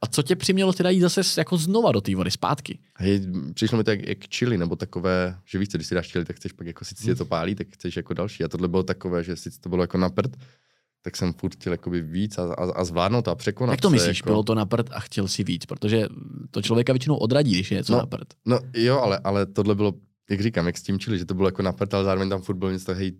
A 0.00 0.06
co 0.10 0.22
tě 0.22 0.36
přimělo 0.36 0.72
teda 0.72 0.90
jít 0.90 1.00
zase 1.00 1.20
jako 1.40 1.56
znova 1.56 1.92
do 1.92 2.00
té 2.00 2.16
vody, 2.16 2.30
zpátky? 2.30 2.78
Hej, 2.96 3.20
přišlo 3.54 3.78
mi 3.78 3.84
to 3.84 3.90
jak, 3.90 4.08
jak 4.08 4.18
chili, 4.34 4.58
nebo 4.58 4.76
takové, 4.76 5.36
že 5.44 5.58
víš 5.58 5.68
když 5.68 5.86
si 5.86 5.94
dáš 5.94 6.12
chili, 6.12 6.24
tak 6.24 6.36
chceš 6.36 6.52
pak 6.52 6.66
jako 6.66 6.84
sice 6.84 7.04
tě 7.04 7.14
to 7.14 7.24
pálí, 7.24 7.54
tak 7.54 7.66
chceš 7.70 7.96
jako 7.96 8.14
další. 8.14 8.44
A 8.44 8.48
tohle 8.48 8.68
bylo 8.68 8.82
takové, 8.82 9.24
že 9.24 9.36
sice 9.36 9.60
to 9.60 9.68
bylo 9.68 9.82
jako 9.82 9.98
na 9.98 10.08
prd, 10.08 10.36
tak 11.02 11.16
jsem 11.16 11.32
furt 11.32 11.54
chtěl 11.54 11.72
jakoby 11.72 12.02
víc 12.02 12.38
a, 12.38 12.42
a, 12.54 12.72
a 12.72 12.84
zvládnout 12.84 13.22
to 13.24 13.30
a 13.30 13.34
překonat 13.34 13.72
Jak 13.72 13.80
to 13.80 13.88
se, 13.88 13.92
myslíš? 13.92 14.18
Jako... 14.18 14.28
Bylo 14.28 14.42
to 14.42 14.54
na 14.54 14.66
prd 14.66 14.90
a 14.92 15.00
chtěl 15.00 15.28
si 15.28 15.44
víc, 15.44 15.66
protože 15.66 16.06
to 16.50 16.62
člověka 16.62 16.92
většinou 16.92 17.16
odradí, 17.16 17.52
když 17.54 17.70
je 17.70 17.76
něco 17.76 17.92
No, 17.92 17.98
na 17.98 18.06
prd. 18.06 18.34
No 18.46 18.58
jo, 18.76 18.98
ale, 19.00 19.18
ale 19.24 19.46
tohle 19.46 19.74
bylo, 19.74 19.92
jak 20.30 20.40
říkám, 20.40 20.66
jak 20.66 20.78
s 20.78 20.82
tím 20.82 20.98
čili, 20.98 21.18
že 21.18 21.24
to 21.24 21.34
bylo 21.34 21.48
jako 21.48 21.62
na 21.62 21.72
prd, 21.72 21.94
ale 21.94 22.04
zároveň 22.04 22.28
tam 22.28 22.42
furt 22.42 22.56
bylo 22.56 22.70
něco, 22.70 22.94
hej, 22.94 23.12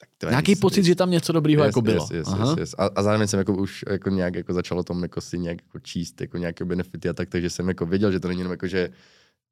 tak 0.00 0.08
to 0.18 0.28
Nějaký 0.28 0.52
nic- 0.52 0.60
pocit, 0.60 0.84
že 0.84 0.94
tam 0.94 1.10
něco 1.10 1.32
dobrýho 1.32 1.62
yes, 1.64 1.66
jako 1.68 1.82
bylo. 1.82 2.02
Yes, 2.04 2.10
yes, 2.10 2.28
Aha. 2.28 2.50
yes, 2.50 2.58
yes. 2.58 2.74
A, 2.78 2.86
a, 2.96 3.02
zároveň 3.02 3.28
jsem 3.28 3.38
jako 3.38 3.54
už 3.56 3.84
jako 3.90 4.10
nějak 4.10 4.34
jako 4.34 4.52
začal 4.52 4.78
o 4.78 4.82
tom 4.82 5.02
jako 5.02 5.20
si 5.20 5.38
nějak 5.38 5.58
jako 5.66 5.78
číst 5.80 6.20
jako 6.20 6.38
nějaké 6.38 6.64
benefity 6.64 7.08
a 7.08 7.12
tak, 7.12 7.28
takže 7.28 7.50
jsem 7.50 7.68
jako 7.68 7.86
věděl, 7.86 8.12
že 8.12 8.20
to 8.20 8.28
není 8.28 8.40
jenom 8.40 8.50
jako, 8.50 8.66
že, 8.66 8.88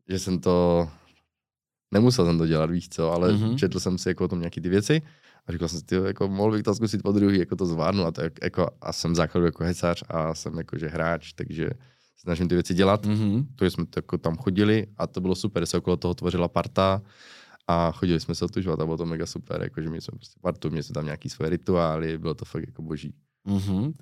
že 0.08 0.18
jsem 0.18 0.38
to, 0.40 0.88
nemusel 1.94 2.26
jsem 2.26 2.38
to 2.38 2.46
dělat, 2.46 2.70
víš 2.70 2.88
co, 2.88 3.12
ale 3.12 3.32
Mhm. 3.32 3.42
mm-hmm. 3.44 3.56
četl 3.56 3.80
jsem 3.80 3.98
si 3.98 4.08
jako 4.08 4.24
o 4.24 4.28
tom 4.28 4.38
nějaký 4.40 4.60
ty 4.60 4.68
věci 4.68 5.02
a 5.46 5.52
říkal 5.52 5.68
jsem 5.68 5.78
si, 5.80 5.84
tyjo, 5.86 6.04
jako 6.04 6.28
mohl 6.28 6.52
bych 6.52 6.62
to 6.62 6.74
zkusit 6.74 7.02
po 7.02 7.12
druhý, 7.12 7.38
jako 7.38 7.56
to 7.56 7.66
zvládnu 7.66 8.04
a, 8.04 8.10
tak, 8.12 8.32
jako, 8.42 8.70
a 8.80 8.92
jsem 8.92 9.14
základu 9.14 9.46
jako 9.46 9.64
hecař 9.64 10.02
a 10.08 10.34
jsem 10.34 10.58
jako, 10.58 10.78
že 10.78 10.88
hráč, 10.88 11.32
takže 11.32 11.70
snažím 12.16 12.48
ty 12.48 12.54
věci 12.54 12.74
dělat. 12.74 13.06
Mhm. 13.06 13.46
To 13.56 13.64
jsme 13.64 13.84
jako 13.96 14.18
tam 14.18 14.36
chodili 14.36 14.86
a 14.96 15.06
to 15.06 15.20
bylo 15.20 15.34
super, 15.34 15.66
se 15.66 15.78
okolo 15.78 15.96
toho 15.96 16.14
tvořila 16.14 16.48
parta 16.48 17.02
a 17.68 17.92
chodili 17.92 18.20
jsme 18.20 18.34
se 18.34 18.44
otužovat 18.44 18.80
a 18.80 18.84
bylo 18.84 18.96
to 18.96 19.06
mega 19.06 19.26
super, 19.26 19.62
jakože 19.62 19.88
měli 19.88 20.02
jsme 20.02 20.16
prostě 20.16 20.38
partu, 20.40 20.70
měli 20.70 20.82
jsme 20.82 20.94
tam 20.94 21.04
nějaký 21.04 21.28
svoje 21.28 21.50
rituály, 21.50 22.18
bylo 22.18 22.34
to 22.34 22.44
fakt 22.44 22.66
jako 22.66 22.82
boží. 22.82 23.14
Mhm. 23.44 23.92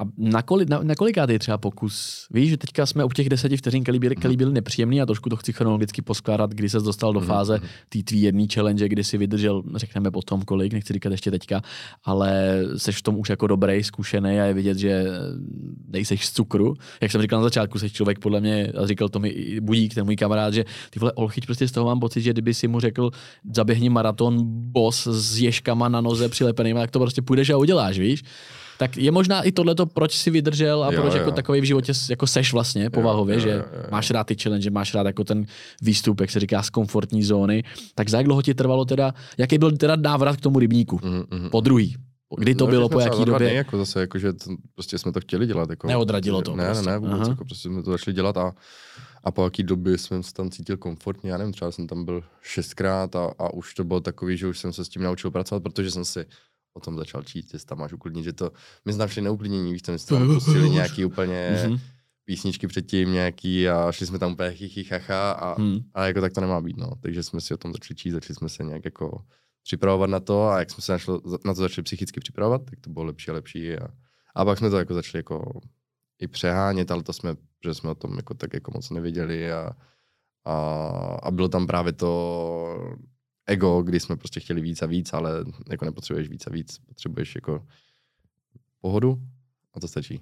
A 0.00 0.04
na, 0.16 0.42
koli, 0.42 0.66
na, 0.68 0.80
na 0.82 0.94
kolikátý 0.94 1.32
je 1.32 1.38
třeba 1.38 1.58
pokus? 1.58 2.26
Víš, 2.30 2.50
že 2.50 2.56
teďka 2.56 2.86
jsme 2.86 3.04
u 3.04 3.08
těch 3.08 3.28
deseti 3.28 3.56
vteřin, 3.56 3.82
který 3.82 3.98
byly, 3.98 4.16
který 4.16 4.36
byly 4.36 4.52
nepříjemný 4.52 5.02
a 5.02 5.06
trošku 5.06 5.28
to 5.28 5.36
chci 5.36 5.52
chronologicky 5.52 6.02
poskládat, 6.02 6.50
kdy 6.50 6.68
se 6.68 6.80
dostal 6.80 7.12
do 7.12 7.20
Mhm, 7.20 7.28
fáze 7.28 7.54
mhm. 7.58 7.66
té 7.88 8.02
tvý 8.02 8.22
jedný 8.22 8.48
challenge, 8.54 8.88
kdy 8.88 9.04
si 9.04 9.18
vydržel, 9.18 9.62
řekneme 9.74 10.10
potom 10.10 10.42
kolik, 10.42 10.72
nechci 10.72 10.92
říkat 10.92 11.10
ještě 11.12 11.30
teďka, 11.30 11.62
ale 12.04 12.60
seš 12.76 12.96
v 12.96 13.02
tom 13.02 13.18
už 13.18 13.28
jako 13.28 13.46
dobrý, 13.46 13.84
zkušený 13.84 14.40
a 14.40 14.44
je 14.44 14.54
vidět, 14.54 14.78
že 14.78 15.04
nejseš 15.88 16.26
z 16.26 16.32
cukru. 16.32 16.74
Jak 17.00 17.12
jsem 17.12 17.22
říkal 17.22 17.38
na 17.38 17.44
začátku, 17.44 17.78
seš 17.78 17.92
člověk 17.92 18.18
podle 18.18 18.40
mě, 18.40 18.72
a 18.82 18.86
říkal 18.86 19.08
to 19.08 19.18
mi 19.18 19.58
Budík, 19.60 19.94
ten 19.94 20.04
můj 20.04 20.16
kamarád, 20.16 20.54
že 20.54 20.64
ty 20.90 21.00
vole 21.00 21.12
Olchyť, 21.12 21.46
prostě 21.46 21.68
z 21.68 21.72
toho 21.72 21.86
mám 21.86 22.00
pocit, 22.00 22.22
že 22.22 22.32
kdyby 22.32 22.54
si 22.54 22.68
mu 22.68 22.80
řekl, 22.80 23.10
zaběhni 23.54 23.88
maraton 23.88 24.38
boss 24.46 25.06
s 25.06 25.40
ježkama 25.40 25.88
na 25.88 26.00
noze 26.00 26.28
přilepenýma, 26.28 26.80
tak 26.80 26.90
to 26.90 26.98
prostě 26.98 27.22
půjdeš 27.22 27.50
a 27.50 27.56
uděláš, 27.56 27.98
víš? 27.98 28.22
Tak 28.78 28.96
je 28.96 29.10
možná 29.10 29.42
i 29.42 29.52
tohleto, 29.52 29.86
proč 29.86 30.16
si 30.16 30.30
vydržel 30.30 30.84
a 30.84 30.92
Jo, 30.92 31.00
proč 31.00 31.12
jo. 31.14 31.18
jako 31.18 31.30
takový 31.32 31.60
v 31.60 31.64
životě 31.64 31.92
jako 32.10 32.26
seš 32.26 32.52
vlastně 32.52 32.90
povahově, 32.90 33.34
jo, 33.34 33.40
že 33.40 33.48
jo, 33.50 33.56
jo, 33.56 33.62
jo. 33.76 33.84
máš 33.90 34.10
rád 34.10 34.24
ty 34.24 34.36
challenge, 34.42 34.70
máš 34.70 34.94
rád 34.94 35.06
jako 35.06 35.24
ten 35.24 35.46
výstup, 35.82 36.20
jak 36.20 36.30
se 36.30 36.40
říká, 36.40 36.62
z 36.62 36.70
komfortní 36.70 37.22
zóny. 37.22 37.64
Tak 37.94 38.08
za 38.08 38.16
jak 38.16 38.26
dlouho 38.26 38.42
ti 38.42 38.54
trvalo 38.54 38.84
teda, 38.84 39.14
jaký 39.38 39.58
byl 39.58 39.76
teda 39.76 39.96
návrat 39.96 40.36
k 40.36 40.40
tomu 40.40 40.58
rybníku? 40.58 41.00
Mhm, 41.04 41.24
mhm. 41.30 41.50
Po 41.50 41.60
druhý. 41.60 41.96
Kdy 42.38 42.54
to 42.54 42.64
No, 42.64 42.70
bylo, 42.70 42.84
že 42.84 42.88
po 42.92 43.00
jaký 43.00 43.24
době? 43.24 43.54
Jako 43.54 43.78
zase, 43.78 44.00
jako, 44.00 44.18
že 44.18 44.32
to, 44.32 44.50
prostě 44.74 44.98
jsme 44.98 45.12
to 45.12 45.20
chtěli 45.20 45.46
dělat. 45.46 45.70
Jako, 45.70 45.86
Neodradilo 45.86 46.42
to 46.42 46.56
Ne, 46.56 46.64
prostě. 46.66 46.86
ne, 46.86 46.92
ne, 46.92 46.98
vůbec. 46.98 47.14
Aha. 47.20 47.28
Jako, 47.28 47.44
prostě 47.44 47.68
jsme 47.68 47.82
to 47.82 47.90
začali 47.90 48.14
dělat 48.14 48.36
a, 48.36 48.52
a 49.24 49.30
po 49.30 49.44
jaký 49.44 49.62
době 49.62 49.98
jsem 49.98 50.22
se 50.22 50.32
tam 50.34 50.50
cítil 50.50 50.76
komfortně. 50.76 51.30
Já 51.30 51.38
nevím, 51.38 51.52
třeba 51.52 51.70
jsem 51.72 51.86
tam 51.86 52.04
byl 52.04 52.22
šestkrát 52.42 53.16
a, 53.16 53.32
a 53.38 53.52
už 53.54 53.74
to 53.74 53.84
bylo 53.84 54.00
takový, 54.00 54.36
že 54.36 54.46
už 54.46 54.58
jsem 54.58 54.72
se 54.72 54.84
s 54.84 54.88
tím 54.88 55.02
naučil 55.02 55.30
pracovat, 55.30 55.62
protože 55.62 55.90
jsem 55.90 56.04
si 56.04 56.24
o 56.74 56.80
tom 56.80 56.96
začal 56.96 57.22
číst, 57.22 57.52
jestli 57.52 57.66
tam 57.66 57.78
máš 57.78 57.92
uklidnit, 57.92 58.24
že 58.24 58.32
to, 58.32 58.50
my 58.84 58.92
jsme 58.92 58.98
tam 58.98 59.08
šli 59.08 59.22
neuklidnění, 59.22 59.72
víš, 59.72 59.82
co, 59.82 59.92
my 59.92 59.98
jsme 59.98 60.18
tam 60.18 60.34
pustili 60.34 60.70
nějaký 60.70 61.04
úplně 61.12 61.58
Mhm. 61.66 61.78
písničky 62.24 62.66
předtím 62.66 63.12
nějaký 63.12 63.68
a 63.68 63.92
šli 63.92 64.06
jsme 64.06 64.18
tam 64.18 64.32
úplně 64.32 64.52
chichy, 64.54 64.84
chacha 64.84 65.32
a, 65.32 65.54
Hmm. 65.60 65.78
a 65.94 66.06
jako 66.06 66.20
tak 66.20 66.32
to 66.32 66.40
nemá 66.40 66.60
být, 66.60 66.76
no. 66.76 66.90
Takže 67.00 67.22
jsme 67.22 67.40
si 67.40 67.54
o 67.54 67.56
tom 67.56 67.72
začali 67.72 67.96
číst, 67.96 68.12
začali 68.14 68.34
jsme 68.34 68.48
se 68.48 68.64
nějak 68.64 68.84
jako 68.84 69.20
připravovat 69.62 70.10
na 70.10 70.20
to 70.20 70.48
a 70.48 70.58
jak 70.58 70.70
jsme 70.70 70.82
se 70.82 70.92
našlo, 70.92 71.20
na 71.44 71.54
to 71.54 71.60
začali 71.60 71.82
psychicky 71.82 72.20
připravovat, 72.20 72.62
tak 72.64 72.80
to 72.80 72.90
bylo 72.90 73.04
lepší 73.04 73.30
a 73.30 73.34
lepší 73.34 73.76
a, 73.76 73.88
a 74.34 74.44
pak 74.44 74.58
jsme 74.58 74.70
to 74.70 74.78
jako 74.78 74.94
začali 74.94 75.18
jako 75.18 75.60
i 76.18 76.26
přehánět, 76.28 76.90
ale 76.90 77.02
to 77.02 77.12
jsme, 77.12 77.34
že 77.64 77.74
jsme 77.74 77.90
o 77.90 77.94
tom 77.94 78.16
jako 78.16 78.34
tak 78.34 78.54
jako 78.54 78.70
moc 78.74 78.90
nevěděli 78.90 79.52
a, 79.52 79.70
a, 80.44 80.54
a 81.22 81.30
bylo 81.30 81.48
tam 81.48 81.66
právě 81.66 81.92
to 81.92 82.94
ego, 83.48 83.82
kdy 83.82 84.00
jsme 84.00 84.16
prostě 84.16 84.40
chtěli 84.40 84.60
víc 84.60 84.82
a 84.82 84.86
víc, 84.86 85.12
ale 85.12 85.44
jako 85.70 85.84
nepotřebuješ 85.84 86.28
víc 86.28 86.46
a 86.46 86.50
víc, 86.50 86.78
potřebuješ 86.86 87.34
jako 87.34 87.66
pohodu 88.80 89.18
a 89.74 89.80
to 89.80 89.88
stačí. 89.88 90.20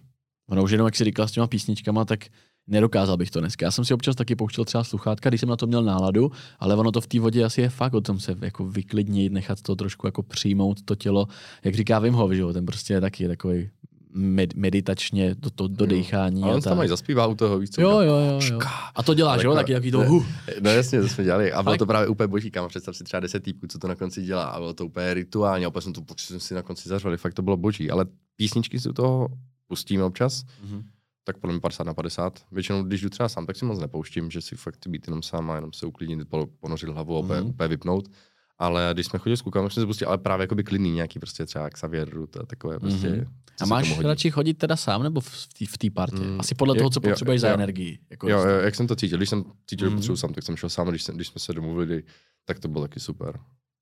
Ono 0.49 0.63
už 0.63 0.71
jenom, 0.71 0.87
jak 0.87 0.97
jsi 0.97 1.05
říkal 1.05 1.29
s 1.29 1.33
těma 1.33 1.47
písničkama, 1.47 2.05
tak 2.05 2.25
nedokázal 2.67 3.17
bych 3.17 3.31
to 3.31 3.41
dneska. 3.41 3.67
Já 3.67 3.71
jsem 3.71 3.85
si 3.85 3.95
občas 3.95 4.17
taky 4.17 4.37
pouštěl 4.37 4.65
třeba 4.65 4.85
sluchátka, 4.85 5.29
když 5.29 5.41
jsem 5.41 5.49
na 5.49 5.57
to 5.57 5.67
měl 5.67 5.83
náladu, 5.83 6.31
ale 6.59 6.75
ono 6.77 6.93
to 6.93 7.01
v 7.01 7.07
té 7.07 7.21
vodě 7.21 7.45
asi 7.45 7.61
je 7.61 7.69
fakt 7.69 7.95
o 7.95 8.01
tom 8.01 8.21
se 8.21 8.37
jako 8.41 8.69
vyklidnit, 8.69 9.33
nechat 9.33 9.63
to 9.63 9.77
trošku 9.77 10.07
jako 10.07 10.23
přijmout 10.23 10.83
to 10.83 10.95
tělo. 10.95 11.27
Jak 11.65 11.75
říká 11.75 11.99
Wim 11.99 12.15
Hof, 12.15 12.33
že 12.33 12.41
jo, 12.41 12.53
ten 12.53 12.67
prostě 12.67 12.95
je 12.95 13.01
taky 13.01 13.29
takový 13.29 13.71
med, 14.17 14.55
meditačně 14.55 15.35
do, 15.35 15.51
to, 15.51 15.69
do 15.69 15.85
Jo. 15.85 15.91
dechání. 15.91 16.43
A 16.43 16.47
on 16.47 16.61
tam 16.63 16.83
i 16.83 16.89
zaspívá 16.89 17.27
u 17.27 17.35
toho, 17.35 17.59
víš 17.59 17.71
co? 17.71 17.81
Jo, 17.81 17.91
jo, 18.01 18.17
jo, 18.17 18.41
jo. 18.51 18.59
A 18.95 19.03
to 19.03 19.15
děláš, 19.15 19.43
jo, 19.43 19.55
taky 19.55 19.73
takový 19.73 19.91
to 19.91 20.05
hu. 20.05 20.25
No 20.61 20.71
jasně, 20.71 21.01
to 21.01 21.09
jsme 21.09 21.25
dělali. 21.25 21.53
A 21.53 21.63
bylo 21.63 21.71
Ale- 21.71 21.79
to 21.79 21.87
právě 21.87 22.09
úplně 22.09 22.27
boží, 22.27 22.51
kámo. 22.51 22.69
Představ 22.69 22.97
si 22.97 23.05
třeba 23.05 23.21
10 23.21 23.41
týpků, 23.43 23.67
co 23.67 23.79
to 23.79 23.89
na 23.89 23.95
konci 23.95 24.23
dělá. 24.23 24.45
A 24.45 24.59
bylo 24.59 24.75
to 24.75 24.87
úplně 24.87 25.15
rituálně. 25.15 25.67
A 25.67 25.69
opět 25.69 25.83
jsme 25.83 25.93
to 25.93 26.03
jsme 26.17 26.41
si 26.41 26.55
na 26.55 26.63
konci 26.63 26.89
zařvali. 26.89 27.17
Fakt 27.17 27.35
to 27.35 27.43
bylo 27.43 27.57
boží. 27.57 27.91
Ale 27.91 28.07
písničky 28.37 28.81
si 28.81 28.89
u 28.89 28.93
toho 28.93 29.29
pustíme 29.67 30.05
občas. 30.05 30.43
Mhm. 30.65 30.83
Tak 31.25 31.39
podle 31.39 31.55
mě 31.55 31.61
50 31.61 31.85
na 31.85 31.95
50. 31.95 32.41
Většinou, 32.53 32.83
když 32.83 33.01
jdu 33.01 33.09
třeba 33.09 33.29
sám, 33.29 33.47
tak 33.47 33.57
si 33.57 33.65
moc 33.65 33.79
nepouštím, 33.81 34.31
že 34.31 34.41
si 34.41 34.57
fakt 34.57 34.87
být 34.89 35.07
jenom 35.07 35.23
sám 35.23 35.51
a 35.51 35.55
jenom 35.55 35.73
se 35.73 35.87
uklidnit, 35.87 36.29
po- 36.29 36.47
ponořit 36.61 36.89
hlavu 36.89 37.17
a 37.17 37.19
úplně, 37.21 37.41
Mhm. 37.41 37.49
úplně 37.51 37.69
vypnout. 37.69 38.09
Ale 38.59 38.91
když 38.93 39.07
jsme 39.07 39.19
chodili 39.19 39.37
s 39.37 39.43
klukama, 39.43 39.71
jsme 39.71 39.83
se 39.83 39.87
pustili, 39.87 40.07
ale 40.07 40.19
právě 40.19 40.45
jakoby 40.45 40.65
klidný 40.65 40.91
nějaký 40.91 41.19
prostě 41.19 41.47
třeba 41.47 41.71
Xavier 41.71 42.09
Ruth 42.11 42.37
a 42.37 42.47
takové 42.47 42.79
prostě. 42.81 43.09
Mhm. 43.09 43.25
co 43.57 43.65
A 43.65 43.67
se 43.67 43.71
máš 43.71 43.99
radši 44.01 44.31
chodit 44.31 44.55
teda 44.55 44.77
sám 44.77 45.03
nebo 45.03 45.21
v 45.21 45.79
té 45.79 45.91
partě? 45.91 46.17
Mm, 46.17 46.41
Asi 46.41 46.55
podle 46.55 46.75
toho, 46.75 46.91
co 46.91 47.01
potřebuješ 47.01 47.41
za 47.41 47.49
jo. 47.49 47.55
energii. 47.55 47.99
Jako 48.11 48.29
Jo, 48.29 48.39
jo, 48.41 48.47
jak 48.59 48.75
jsem 48.75 48.87
to 48.87 48.97
cítil. 48.97 49.19
Když 49.19 49.29
jsem 49.29 49.45
cítil, 49.67 49.87
že 49.87 49.91
Mhm. 49.91 49.97
potřebuji 49.99 50.17
sám, 50.17 50.33
tak 50.35 50.45
jsem 50.45 50.57
šel 50.57 50.71
sám. 50.71 50.89
Když, 50.89 51.03
jsem, 51.03 51.15
když 51.15 51.29
jsme 51.29 51.39
se 51.41 51.53
domluvili, 51.53 52.03
tak 52.45 52.59
to 52.59 52.69
bylo 52.69 52.85
taky 52.85 53.01
super. 53.01 53.39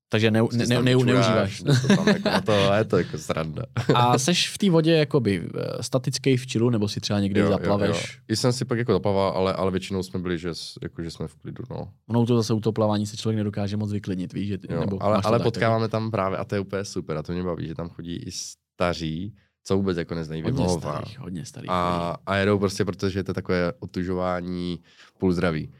Takže 0.09 0.31
ne, 0.31 0.39
Prostě 0.43 0.57
ne, 0.57 0.75
ne, 0.75 0.81
ne, 0.81 0.95
vyčuráš, 0.95 1.61
neužíváš. 1.61 1.81
to 1.81 1.95
tam 1.95 2.07
jako 2.07 2.29
na 2.29 2.41
to, 2.41 2.51
je 2.77 2.83
to 2.85 2.97
jako 2.97 3.17
sranda. 3.17 3.63
A 3.95 4.17
seš 4.17 4.49
v 4.49 4.57
té 4.57 4.69
vodě 4.69 4.91
jakoby 4.91 5.49
eh, 5.55 5.83
statický 5.83 6.37
v 6.37 6.47
čilu, 6.47 6.69
nebo 6.69 6.87
si 6.87 6.99
třeba 7.01 7.19
někdy 7.19 7.39
Jo, 7.39 7.45
jo, 7.45 7.51
zaplaveš? 7.51 7.89
jo. 8.17 8.19
I 8.27 8.35
jsem 8.35 8.53
si 8.53 8.65
pak 8.65 8.77
jako 8.77 8.93
zaplaval, 8.93 9.29
ale, 9.35 9.53
ale 9.53 9.71
většinou 9.71 10.03
jsme 10.03 10.19
byli, 10.19 10.37
že, 10.37 10.49
jako, 10.83 11.03
že 11.03 11.11
jsme 11.11 11.27
v 11.27 11.35
klidu, 11.35 11.63
no. 11.69 11.89
Ono 12.09 12.25
to 12.25 12.35
zase 12.37 12.53
u 12.53 12.59
toho 12.59 12.73
plavání 12.73 13.05
se 13.05 13.17
člověk 13.17 13.37
nedokáže 13.37 13.77
moc 13.77 13.91
vyklidnit, 13.91 14.33
víš? 14.33 14.47
Že, 14.47 14.57
Jo, 14.69 14.79
nebo 14.79 15.03
ale 15.03 15.21
ale 15.23 15.37
tak, 15.39 15.43
potkáváme 15.43 15.87
tam 15.87 16.11
právě, 16.11 16.37
a 16.37 16.43
to 16.45 16.55
je 16.55 16.61
úplně 16.61 16.85
super, 16.85 17.17
a 17.17 17.23
to 17.23 17.31
mě 17.33 17.43
baví, 17.43 17.67
že 17.67 17.75
tam 17.75 17.89
chodí 17.89 18.15
i 18.15 18.31
staří, 18.31 19.35
co 19.63 19.77
vůbec 19.77 19.97
jako 19.97 20.15
neznají 20.15 20.41
Hodně 20.41 20.69
starých, 20.69 21.19
hodně 21.19 21.45
starých. 21.45 21.69
A, 21.69 22.17
a 22.25 22.35
jedou 22.35 22.59
prostě, 22.59 22.85
protože 22.85 23.19
je 23.19 23.23
to 23.23 23.33
takové 23.33 23.73
otužování 23.79 24.79
půl 25.19 25.31
zdraví. 25.31 25.71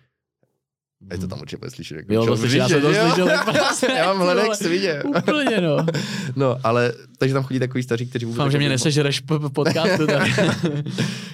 A 1.10 1.14
je 1.14 1.20
to 1.20 1.28
tam 1.28 1.40
určitě 1.42 1.58
bude 1.58 1.72
slyšet. 1.72 1.96
Jako 1.96 2.14
Jo, 2.14 2.26
to 2.26 2.38
slyším, 2.38 2.60
já 2.60 2.70
jsem 2.70 2.82
to 2.82 2.94
slyšel. 2.94 3.28
Já 3.98 4.06
mám 4.14 4.20
hledek 4.20 4.56
svině. 4.56 5.04
Úplně, 5.18 5.62
no. 5.62 5.78
No, 6.36 6.58
ale, 6.64 6.94
takže 7.18 7.34
tam 7.34 7.44
chodí 7.44 7.60
takový 7.60 7.84
staří, 7.84 8.06
kteří 8.06 8.26
vůbec 8.26 8.38
Doufám, 8.38 8.52
že 8.52 8.58
mě 8.58 8.70
nesežereš 8.70 9.20
po 9.20 9.40
po 9.40 9.50
podcastu. 9.50 10.08
Tak. 10.08 10.30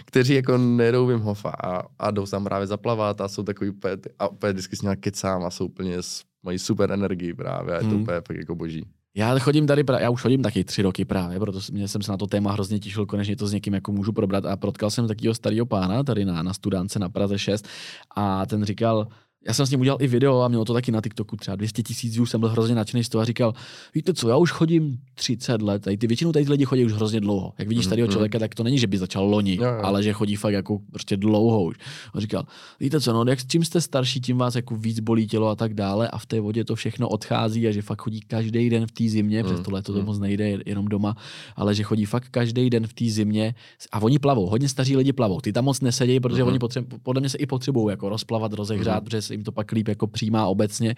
kteří 0.06 0.34
jako 0.34 0.58
nejedou 0.58 1.06
Wim 1.06 1.20
Hofa 1.20 1.50
a, 1.50 1.84
a 2.00 2.12
jdou 2.12 2.26
tam 2.26 2.44
právě 2.44 2.68
zaplavat 2.68 3.22
a 3.22 3.28
jsou 3.28 3.44
takový 3.44 3.70
úplně, 3.70 3.94
a 4.20 4.28
úplně 4.28 4.54
vždycky 4.54 4.76
s 4.76 4.82
nějak 4.82 5.00
kecám 5.00 5.44
a 5.46 5.50
jsou 5.50 5.66
úplně, 5.66 5.98
s- 6.02 6.22
mají 6.44 6.60
super 6.60 6.92
energii 6.92 7.34
právě 7.34 7.74
a 7.74 7.78
je 7.78 7.82
to 7.84 7.88
Hmm. 7.90 8.02
úplně 8.02 8.22
fakt 8.28 8.38
jako 8.38 8.56
boží. 8.56 8.86
Já 9.16 9.40
chodím 9.40 9.68
tady, 9.68 9.84
já 10.00 10.10
už 10.10 10.22
chodím 10.22 10.42
taky 10.42 10.64
tři 10.64 10.82
roky 10.82 11.06
právě, 11.06 11.40
proto 11.40 11.60
mě 11.72 11.88
jsem 11.88 12.02
se 12.02 12.12
na 12.12 12.18
to 12.18 12.28
téma 12.28 12.52
hrozně 12.52 12.80
těšil, 12.80 13.06
konečně 13.06 13.36
to 13.36 13.48
s 13.48 13.54
někým 13.54 13.74
jako 13.74 13.92
můžu 13.92 14.12
probrat 14.14 14.46
a 14.46 14.56
protkal 14.58 14.90
jsem 14.90 15.08
takového 15.08 15.34
starého 15.34 15.66
pána 15.66 16.04
tady 16.04 16.26
na, 16.26 16.44
na 16.44 16.54
studánce 16.54 17.00
na 17.00 17.10
Praze 17.10 17.40
6 17.40 17.68
a 18.16 18.46
ten 18.46 18.64
říkal, 18.64 19.08
já 19.48 19.54
jsem 19.54 19.66
s 19.66 19.72
ním 19.72 19.80
udělal 19.80 19.98
i 20.02 20.08
video 20.08 20.42
a 20.42 20.48
mělo 20.48 20.66
to 20.66 20.74
taky 20.74 20.92
na 20.92 21.02
TikToku 21.02 21.36
třeba 21.38 21.56
200 21.56 21.84
tisíc 21.84 22.14
views, 22.16 22.30
jsem 22.30 22.40
byl 22.40 22.50
hrozně 22.50 22.76
nadšený 22.76 23.04
z 23.04 23.10
toho 23.10 23.22
a 23.22 23.26
říkal, 23.26 23.54
víte 23.96 24.14
co, 24.14 24.30
já 24.30 24.38
už 24.38 24.52
chodím 24.52 24.98
30 25.16 25.62
let, 25.62 25.82
tady 25.84 25.98
ty 25.98 26.08
většinou 26.08 26.32
tady 26.32 26.46
ty 26.46 26.52
lidi 26.52 26.66
chodí 26.66 26.86
už 26.86 26.94
hrozně 26.94 27.20
dlouho. 27.22 27.54
Jak 27.58 27.68
vidíš 27.68 27.88
tady 27.88 28.02
Mhm. 28.02 28.12
člověka, 28.12 28.40
tak 28.40 28.56
to 28.56 28.64
není, 28.64 28.78
že 28.80 28.88
by 28.88 28.98
začal 28.98 29.26
loni, 29.26 29.56
Jo, 29.56 29.64
jo. 29.64 29.80
ale 29.84 30.04
že 30.04 30.14
chodí 30.14 30.36
fakt 30.36 30.54
jako 30.54 30.80
prostě 30.92 31.18
dlouho 31.18 31.64
už. 31.64 31.76
A 32.14 32.20
říkal, 32.20 32.44
víte 32.80 33.02
co, 33.02 33.14
no, 33.14 33.26
jak 33.28 33.40
čím 33.48 33.64
jste 33.66 33.82
starší, 33.82 34.22
tím 34.22 34.38
vás 34.38 34.56
jako 34.56 34.76
víc 34.76 35.00
bolí 35.00 35.28
tělo 35.28 35.48
a 35.48 35.56
tak 35.56 35.74
dále 35.74 36.08
a 36.10 36.18
v 36.18 36.26
té 36.26 36.40
vodě 36.40 36.64
to 36.66 36.76
všechno 36.76 37.10
odchází 37.10 37.68
a 37.68 37.72
že 37.72 37.82
fakt 37.82 38.02
chodí 38.02 38.20
každý 38.20 38.70
den 38.70 38.88
v 38.88 38.92
té 38.92 39.04
zimě, 39.10 39.44
Mm, 39.44 39.50
přes 39.50 39.60
to 39.66 39.72
léto 39.72 39.94
to 39.94 40.00
mm. 40.00 40.06
moc 40.06 40.20
nejde 40.20 40.58
jenom 40.66 40.86
doma, 40.88 41.16
ale 41.56 41.76
že 41.76 41.84
chodí 41.84 42.06
fakt 42.06 42.28
každý 42.32 42.70
den 42.70 42.88
v 42.88 42.94
té 42.94 43.06
zimě 43.06 43.56
a 43.92 44.02
oni 44.02 44.20
plavou, 44.20 44.46
hodně 44.50 44.70
staří 44.70 44.98
lidi 44.98 45.14
plavou. 45.14 45.42
Ty 45.42 45.54
tam 45.54 45.66
moc 45.66 45.82
nesedějí, 45.82 46.20
protože 46.20 46.42
Mhm. 46.44 46.50
oni 46.50 46.60
potřebují, 46.60 47.00
podle 47.04 47.20
mě 47.20 47.30
se 47.30 47.38
i 47.38 47.46
potřebují 47.46 47.90
jako 47.90 48.10
rozplavat, 48.10 48.54
rozehřát, 48.54 48.96
Mhm. 48.96 49.04
protože 49.06 49.22
se 49.32 49.34
jim 49.36 49.44
to 49.44 49.52
pak 49.52 49.72
líp 49.72 49.88
jako 49.88 50.08
přijímá 50.08 50.46
obecně 50.48 50.96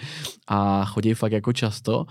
a 0.47 0.85
chodí 0.85 1.13
fakt 1.13 1.31
jako 1.31 1.53
často. 1.53 2.05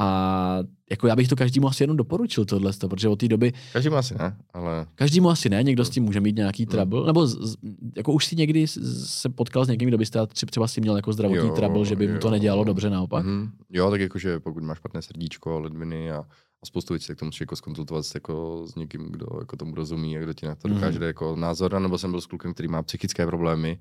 A 0.00 0.58
jako 0.90 1.06
já 1.06 1.16
bych 1.16 1.28
to 1.28 1.36
každému 1.36 1.68
asi 1.68 1.82
jenom 1.82 1.96
doporučil 1.96 2.44
tohle, 2.44 2.72
protože 2.88 3.08
od 3.08 3.16
té 3.18 3.28
doby 3.28 3.52
Každý 3.72 3.90
asi 3.90 4.14
ne, 4.18 4.36
ale 4.54 4.86
Každému 4.94 5.30
asi 5.30 5.48
ne, 5.48 5.62
někdo 5.62 5.84
s 5.84 5.90
tím 5.90 6.02
může 6.04 6.20
mít 6.20 6.36
nějaký 6.36 6.62
Hmm. 6.62 6.70
trouble, 6.70 7.06
nebo 7.06 7.26
z, 7.26 7.56
jako 7.96 8.12
už 8.12 8.26
si 8.26 8.36
někdy 8.36 8.66
se 9.06 9.28
potkal 9.28 9.64
s 9.64 9.68
někým, 9.68 9.88
kdo 9.88 9.98
byste 9.98 10.26
třeba, 10.26 10.50
třeba 10.50 10.68
si 10.68 10.80
měl 10.80 10.96
jako 10.96 11.12
zdravotní 11.12 11.48
Jo, 11.48 11.54
trouble, 11.54 11.84
že 11.84 11.96
by 11.96 12.08
mu 12.08 12.18
to 12.18 12.26
jo. 12.26 12.30
nedělalo 12.30 12.64
dobře 12.64 12.90
naopak. 12.90 13.24
Mhm. 13.26 13.50
Jo, 13.70 13.90
tak 13.90 14.00
jakože 14.00 14.40
pokud 14.40 14.62
máš 14.62 14.78
špatné 14.78 15.02
srdíčko, 15.02 15.60
ledviny 15.60 16.12
a, 16.12 16.16
a 16.62 16.66
spoustu 16.66 16.94
věcí, 16.94 17.06
tak 17.06 17.18
to 17.18 17.24
musíš 17.24 17.40
jako 17.40 17.56
skonzultovat 17.56 18.06
s, 18.06 18.14
jako 18.14 18.62
s 18.66 18.74
někým, 18.74 19.06
kdo 19.10 19.26
jako 19.40 19.56
tomu 19.56 19.74
rozumí 19.74 20.16
a 20.16 20.20
kdo 20.20 20.32
ti 20.34 20.46
na 20.46 20.54
to 20.54 20.68
Mhm. 20.68 20.76
dokáže 20.76 20.98
mm. 20.98 21.04
jako 21.04 21.36
názor, 21.36 21.80
nebo 21.80 21.98
jsem 21.98 22.10
byl 22.10 22.20
s 22.20 22.26
klukem, 22.26 22.54
který 22.54 22.68
má 22.68 22.82
psychické 22.82 23.26
problémy 23.26 23.78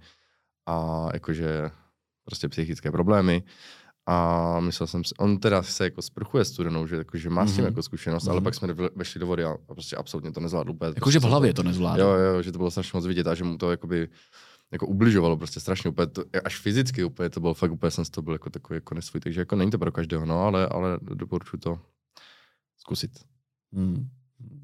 a 0.67 1.07
jakože 1.13 1.71
prostě 2.25 2.49
psychické 2.49 2.91
problémy 2.91 3.43
a 4.09 4.59
myslel 4.59 4.87
jsem 4.87 5.03
si, 5.03 5.15
on 5.19 5.37
teda 5.39 5.63
se 5.63 5.83
jako 5.83 6.01
sprchuje 6.01 6.45
studenou, 6.45 6.87
že, 6.87 6.95
jakože 6.95 7.29
má 7.29 7.45
s 7.45 7.49
tím 7.53 7.61
Mhm. 7.63 7.65
jako 7.71 7.83
zkušenost, 7.83 8.23
Mhm. 8.23 8.31
ale 8.31 8.41
pak 8.41 8.55
jsme 8.55 8.73
ve- 8.73 8.89
vešli 8.95 9.19
do 9.19 9.27
vody 9.27 9.43
a 9.43 9.57
prostě 9.67 9.95
absolutně 9.95 10.31
to 10.31 10.39
nezvládl 10.39 10.71
úplně. 10.71 10.91
Jakože 10.95 11.19
v 11.19 11.23
hlavě 11.23 11.53
to 11.53 11.63
nezvládá. 11.63 12.03
Jo, 12.03 12.09
jo, 12.09 12.41
že 12.41 12.51
to 12.51 12.57
bylo 12.57 12.71
strašně 12.71 12.97
moc 12.97 13.05
vidět 13.05 13.27
a 13.27 13.35
že 13.35 13.43
mu 13.43 13.57
to 13.57 13.71
jakoby 13.71 14.09
jako 14.71 14.87
ubližovalo 14.87 15.37
prostě 15.37 15.59
strašně 15.59 15.89
úplně, 15.89 16.07
to, 16.07 16.23
až 16.43 16.59
fyzicky 16.59 17.03
úplně 17.03 17.29
to 17.29 17.39
bylo 17.39 17.53
fakt 17.53 17.71
úplně 17.71 17.91
jsem 17.91 18.05
z 18.05 18.09
toho 18.09 18.23
byl 18.23 18.33
jako 18.33 18.49
takový 18.49 18.77
jako 18.77 18.95
nesvůj, 18.95 19.21
takže 19.21 19.41
jako 19.41 19.55
není 19.55 19.71
to 19.71 19.77
pro 19.79 19.91
každého, 19.91 20.25
no, 20.25 20.43
ale, 20.43 20.67
ale 20.67 20.97
doporučuji 21.01 21.57
to 21.57 21.79
zkusit. 22.77 23.11
Hmm. 23.73 24.09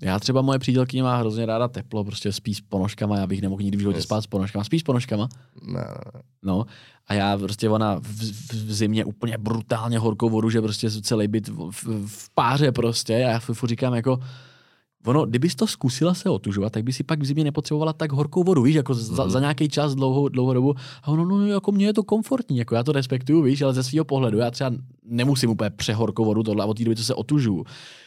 Já 0.02 0.20
třeba 0.20 0.42
moje 0.42 0.60
přítelkyně 0.60 1.04
má 1.04 1.18
hrozně 1.18 1.46
ráda 1.46 1.68
teplo, 1.68 2.04
prostě 2.04 2.32
spí 2.32 2.54
s 2.56 2.62
ponožkama, 2.62 3.18
já 3.18 3.28
bych 3.28 3.42
nemohl 3.42 3.62
nikdy 3.62 3.78
v 3.78 3.80
životě 3.80 3.98
Yes. 3.98 4.04
spát 4.04 4.22
s 4.22 4.28
ponožkama. 4.28 4.64
Spíš 4.64 4.82
s 4.82 4.84
ponožkama? 4.84 5.30
Ne. 5.62 5.88
No. 6.44 6.66
A 7.08 7.14
já 7.14 7.38
prostě 7.38 7.70
ona 7.70 7.96
v, 8.00 8.04
v, 8.04 8.54
v 8.54 8.74
zimě 8.74 9.06
úplně 9.06 9.38
brutálně 9.38 10.00
horkou 10.00 10.30
vodu, 10.30 10.50
že 10.50 10.62
prostě 10.62 10.92
celý 10.92 11.28
byt 11.28 11.48
v, 11.48 11.72
v, 11.72 12.08
v 12.08 12.30
páře 12.36 12.72
prostě. 12.72 13.16
A 13.16 13.30
já 13.30 13.40
furt 13.40 13.70
říkám 13.70 13.94
jako, 13.94 14.20
Ono, 15.06 15.26
kdybys 15.26 15.56
to 15.56 15.68
zkusila 15.68 16.14
se 16.14 16.30
otužovat, 16.30 16.74
tak 16.74 16.84
by 16.84 16.94
si 16.94 17.04
pak 17.04 17.20
v 17.22 17.26
zimě 17.26 17.44
nepotřebovala 17.44 17.94
tak 17.94 18.12
horkou 18.12 18.44
vodu, 18.44 18.62
víš, 18.62 18.76
jako 18.76 18.94
za, 18.94 19.24
Mhm. 19.24 19.32
za 19.32 19.40
nějaký 19.40 19.70
čas, 19.70 19.96
dlouhou, 19.96 20.30
dlouhou 20.30 20.54
dobu. 20.54 20.74
A 21.04 21.08
ono, 21.08 21.26
no, 21.26 21.48
jako 21.48 21.72
mně 21.72 21.86
je 21.86 21.94
to 21.94 22.04
komfortní, 22.04 22.58
jako 22.58 22.76
já 22.76 22.84
to 22.84 22.92
respektuju, 22.92 23.42
víš, 23.42 23.62
ale 23.62 23.74
ze 23.74 23.84
svého 23.84 24.06
pohledu, 24.06 24.38
já 24.38 24.52
třeba 24.52 24.72
nemusím 25.06 25.50
úplně 25.50 25.70
přehorkou 25.70 26.26
vodu 26.26 26.44
tohle, 26.44 26.64
a 26.64 26.68
od 26.68 26.78
té 26.78 26.84
doby, 26.84 26.96
co 26.96 27.04
se 27.04 27.14
otužuju, 27.14 27.66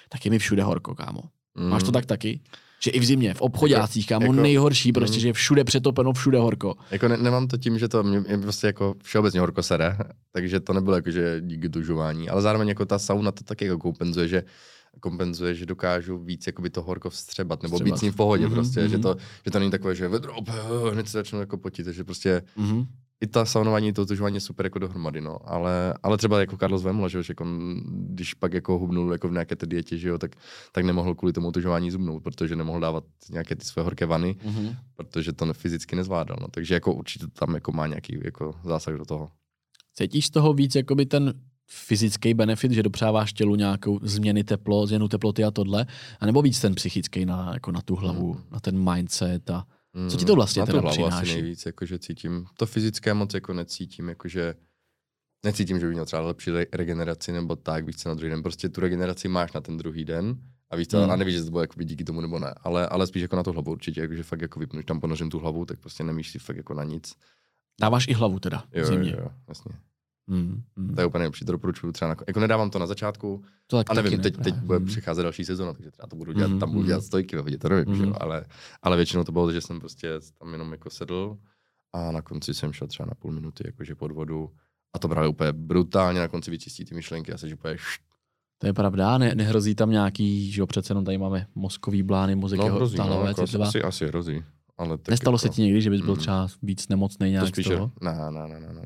tak 0.09 0.25
je 0.25 0.31
mi 0.31 0.39
všude 0.39 0.63
horko, 0.63 0.95
kámo. 0.95 1.21
Máš 1.57 1.83
to 1.83 1.89
Mm. 1.89 1.93
tak 1.93 2.07
taky? 2.07 2.41
Že 2.81 2.91
i 2.91 3.01
v 3.01 3.05
zimě, 3.05 3.35
v 3.35 3.41
obchodácích, 3.41 4.07
kámo, 4.07 4.25
jako- 4.27 4.33
nejhorší, 4.43 4.93
prostě, 4.93 5.13
není- 5.13 5.21
že 5.23 5.29
je 5.29 5.33
všude 5.33 5.65
přetopeno, 5.65 6.13
všude 6.13 6.39
horko. 6.39 6.75
Jako 6.91 7.09
ne, 7.09 7.17
nemám 7.17 7.49
to 7.49 7.57
tím, 7.57 7.79
že 7.79 7.89
to 7.89 8.03
mě, 8.03 8.21
mě 8.21 8.39
prostě 8.39 8.67
jako 8.67 8.95
všeobecně 9.03 9.41
horko 9.41 9.63
sere, 9.63 9.97
takže 10.33 10.61
to 10.61 10.73
nebylo 10.73 10.97
jako, 10.97 11.11
že 11.11 11.41
díky 11.41 11.69
tužování, 11.69 12.29
ale 12.29 12.43
zároveň 12.43 12.69
jako 12.69 12.87
ta 12.87 12.99
sauna 12.99 13.33
to 13.33 13.45
taky 13.45 13.65
jako 13.65 13.79
kompenzuje, 13.79 14.29
že 14.29 14.43
kompenzuje, 15.01 15.55
že 15.55 15.67
dokážu 15.67 16.19
víc 16.19 16.47
jakoby 16.47 16.71
to 16.71 16.83
horko 16.83 17.11
vstřebat, 17.11 17.63
nebo 17.63 17.77
být 17.79 17.83
Vstřebat. 17.83 17.99
s 17.99 18.03
ním 18.03 18.13
v 18.13 18.17
pohodě 18.17 18.45
Mhm, 18.47 18.55
prostě, 18.55 18.89
že, 18.89 18.97
mhm. 18.97 19.03
to, 19.03 19.17
že 19.45 19.51
to 19.51 19.59
není 19.59 19.71
takové, 19.71 19.95
že 19.95 20.09
vedro, 20.09 20.35
hned 20.93 21.09
se 21.09 21.19
začnu 21.19 21.41
jako 21.41 21.57
potit, 21.57 21.85
takže 21.85 22.05
prostě 22.05 22.43
Mhm. 22.57 22.87
I 23.21 23.27
ta 23.27 23.45
saunování, 23.45 23.93
to 23.93 24.07
tužování 24.07 24.37
je 24.37 24.41
super 24.41 24.67
jako 24.67 24.79
dohromady, 24.79 25.21
no, 25.21 25.39
ale, 25.45 25.95
ale 26.03 26.17
třeba 26.17 26.41
jako 26.41 26.57
Carlos 26.57 26.83
Vemla, 26.83 27.09
že 27.09 27.23
že 27.23 27.31
jako, 27.31 27.47
když 27.87 28.35
pak 28.35 28.53
jako 28.53 28.79
hubnul 28.79 29.13
jako 29.13 29.29
v 29.29 29.33
nějaké 29.33 29.57
té 29.57 29.67
dietě, 29.67 29.99
že 29.99 30.09
jo, 30.09 30.19
tak, 30.19 30.31
tak 30.73 30.85
nemohl 30.85 31.15
kvůli 31.15 31.33
tomu 31.33 31.53
tužování 31.53 31.91
zubnout, 31.91 32.23
protože 32.23 32.57
nemohl 32.57 32.81
dávat 32.81 33.05
nějaké 33.31 33.57
ty 33.57 33.65
své 33.65 33.83
horké 33.83 34.07
vany, 34.07 34.37
Mhm. 34.45 34.77
protože 34.97 35.33
to 35.33 35.53
fyzicky 35.55 35.97
nezvládal, 35.97 36.37
no, 36.41 36.47
takže 36.51 36.75
jako 36.75 36.95
určitě 36.95 37.27
tam 37.33 37.55
jako 37.55 37.73
má 37.73 37.87
nějaký 37.87 38.19
jako 38.25 38.55
zásah 38.65 38.95
do 38.95 39.05
toho. 39.05 39.31
Cítíš 39.95 40.27
z 40.27 40.31
toho 40.31 40.53
víc 40.55 40.75
jakoby 40.75 41.07
ten 41.07 41.35
fyzický 41.71 42.35
benefit, 42.35 42.73
že 42.73 42.83
dopřáváš 42.83 43.33
tělu 43.33 43.55
nějakou 43.57 43.99
změny 44.03 44.45
teplo, 44.45 44.87
změnu 44.87 45.09
teploty 45.09 45.45
a 45.45 45.51
tohle, 45.51 45.87
anebo 46.21 46.43
víc 46.43 46.61
ten 46.61 46.75
psychický 46.75 47.27
na, 47.27 47.51
jako 47.55 47.73
na 47.73 47.81
tu 47.81 47.97
hlavu, 47.97 48.35
Mm. 48.35 48.41
na 48.51 48.61
ten 48.61 48.91
mindset 48.93 49.51
a 49.51 49.65
Co 50.11 50.17
ti 50.17 50.25
to 50.25 50.35
vlastně 50.35 50.61
na 50.61 50.67
teda 50.67 50.81
hlavu 50.81 50.95
přináší? 50.95 51.17
asi 51.31 51.33
nejvíc, 51.41 51.67
jakože 51.67 51.99
cítím, 51.99 52.47
to 52.57 52.67
fyzické 52.67 53.15
moc 53.15 53.35
jako 53.35 53.53
necítím, 53.53 54.09
jakože 54.09 54.55
necítím, 55.45 55.81
že 55.81 55.87
bych 55.87 55.93
měl 55.93 56.05
třeba 56.07 56.23
lepší 56.23 56.51
re- 56.51 56.67
regeneraci 56.73 57.33
nebo 57.33 57.57
tak, 57.57 57.85
víc 57.87 58.05
na 58.05 58.15
druhý 58.15 58.31
den, 58.31 58.43
prostě 58.43 58.69
tu 58.69 58.81
regeneraci 58.81 59.29
máš 59.29 59.53
na 59.53 59.61
ten 59.61 59.77
druhý 59.77 60.05
den 60.05 60.37
a 60.71 60.77
víš 60.77 60.89
to, 60.89 61.05
Mm. 61.05 61.11
a 61.11 61.17
nevíš, 61.17 61.35
že 61.35 61.45
to 61.45 61.51
bylo 61.51 61.61
jako 61.61 61.83
díky 61.83 62.05
tomu 62.05 62.21
nebo 62.21 62.39
ne, 62.39 62.55
ale, 62.61 62.89
ale 62.89 63.07
spíš 63.07 63.23
jako 63.23 63.37
na 63.37 63.43
tu 63.43 63.53
hlavu 63.53 63.73
určitě, 63.73 64.01
jakože 64.01 64.23
fakt 64.23 64.41
jako 64.41 64.61
vypnu, 64.61 64.83
tam 64.83 65.01
ponořím 65.01 65.31
tu 65.31 65.39
hlavu, 65.39 65.65
tak 65.65 65.79
prostě 65.81 66.05
nemíš 66.05 66.31
si 66.31 66.39
fakt 66.39 66.57
jako 66.57 66.75
na 66.75 66.85
nic. 66.85 67.15
dáváš 67.81 68.09
i 68.09 68.13
hlavu 68.13 68.39
teda 68.39 68.65
Jo, 68.73 68.81
jo, 68.81 68.87
zimě. 68.87 69.17
jo, 69.19 69.29
jasně. 69.49 69.73
Mm, 70.27 70.63
mm. 70.77 70.95
To 70.95 71.01
je 71.01 71.07
úplně 71.07 71.19
nejlepší, 71.21 71.45
to 71.45 71.53
doporučuju 71.53 71.93
třeba, 71.93 72.09
na, 72.09 72.17
jako 72.27 72.41
nedávám 72.41 72.71
to 72.71 72.79
na 72.79 72.87
začátku, 72.87 73.45
To 73.67 73.77
tak 73.77 73.91
a 73.91 73.95
nevím, 73.95 74.21
teď, 74.21 74.37
ne, 74.39 74.45
teď 74.45 74.55
bude 74.55 74.79
Mm. 74.79 74.87
přicházet 74.87 75.23
další 75.23 75.45
sezona, 75.45 75.73
takže 75.73 75.91
třeba 75.91 76.07
to 76.09 76.17
budu 76.17 76.33
dělat, 76.33 76.49
Mhm, 76.51 76.59
tam 76.61 76.69
budu 76.69 76.81
mhm. 76.81 76.89
dělat 76.89 77.05
stojky 77.05 77.37
ve 77.37 77.43
vodě, 77.43 77.59
to 77.59 77.69
nevím, 77.69 77.95
že 77.97 78.03
jo, 78.03 78.09
Mhm. 78.09 78.17
ale, 78.21 78.45
ale 78.83 78.97
většinou 78.97 79.25
to 79.25 79.33
bylo, 79.33 79.53
že 79.53 79.61
jsem 79.61 79.81
prostě 79.81 80.09
tam 80.39 80.53
jenom 80.53 80.73
jako 80.73 80.91
sedl 80.91 81.37
a 81.93 82.13
na 82.13 82.23
konci 82.23 82.55
jsem 82.55 82.73
šel 82.73 82.87
třeba 82.89 83.07
na 83.07 83.15
půl 83.19 83.33
minuty 83.33 83.63
jakože 83.67 83.95
pod 83.95 84.13
vodu 84.13 84.51
a 84.93 84.99
to 84.99 85.09
právě 85.09 85.29
úplně 85.29 85.53
brutálně 85.53 86.21
na 86.21 86.29
konci 86.29 86.51
vyčistí 86.51 86.85
ty 86.85 86.95
myšlenky 86.95 87.33
a 87.33 87.39
se 87.39 87.47
úplně 87.55 87.75
št, 87.79 88.01
To 88.59 88.67
je 88.67 88.73
pravda, 88.73 89.19
ne, 89.19 89.35
nehrozí 89.35 89.75
tam 89.75 89.91
nějaký, 89.91 90.51
že 90.53 90.61
jo, 90.61 90.67
přece 90.67 90.91
jenom 90.91 91.05
tady 91.05 91.19
máme 91.19 91.47
mozkový 91.55 92.03
blány, 92.03 92.35
mozek 92.35 92.59
no, 92.59 92.65
je 92.67 92.73
hrozí, 92.73 92.99
no, 92.99 93.25
jako 93.27 93.47
citlivá. 93.47 93.67
asi, 93.67 93.83
asi 93.83 94.07
hrozí. 94.07 94.45
Ale 94.79 94.99
tak 94.99 95.09
Nestalo 95.09 95.35
jako, 95.35 95.39
se 95.39 95.49
ti 95.49 95.63
někdy, 95.63 95.81
že 95.83 95.91
bys 95.91 96.01
byl 96.01 96.15
mm. 96.15 96.21
třeba 96.21 96.47
víc 96.63 96.89
nemocný 96.89 97.31
nějak 97.31 97.43
to 97.43 97.47
z 97.47 97.51
spíš, 97.51 97.67
toho? 97.67 97.91
ne, 98.03 98.13
ne, 98.31 98.49
ne, 98.49 98.61
ne, 98.61 98.73
ne, 98.73 98.83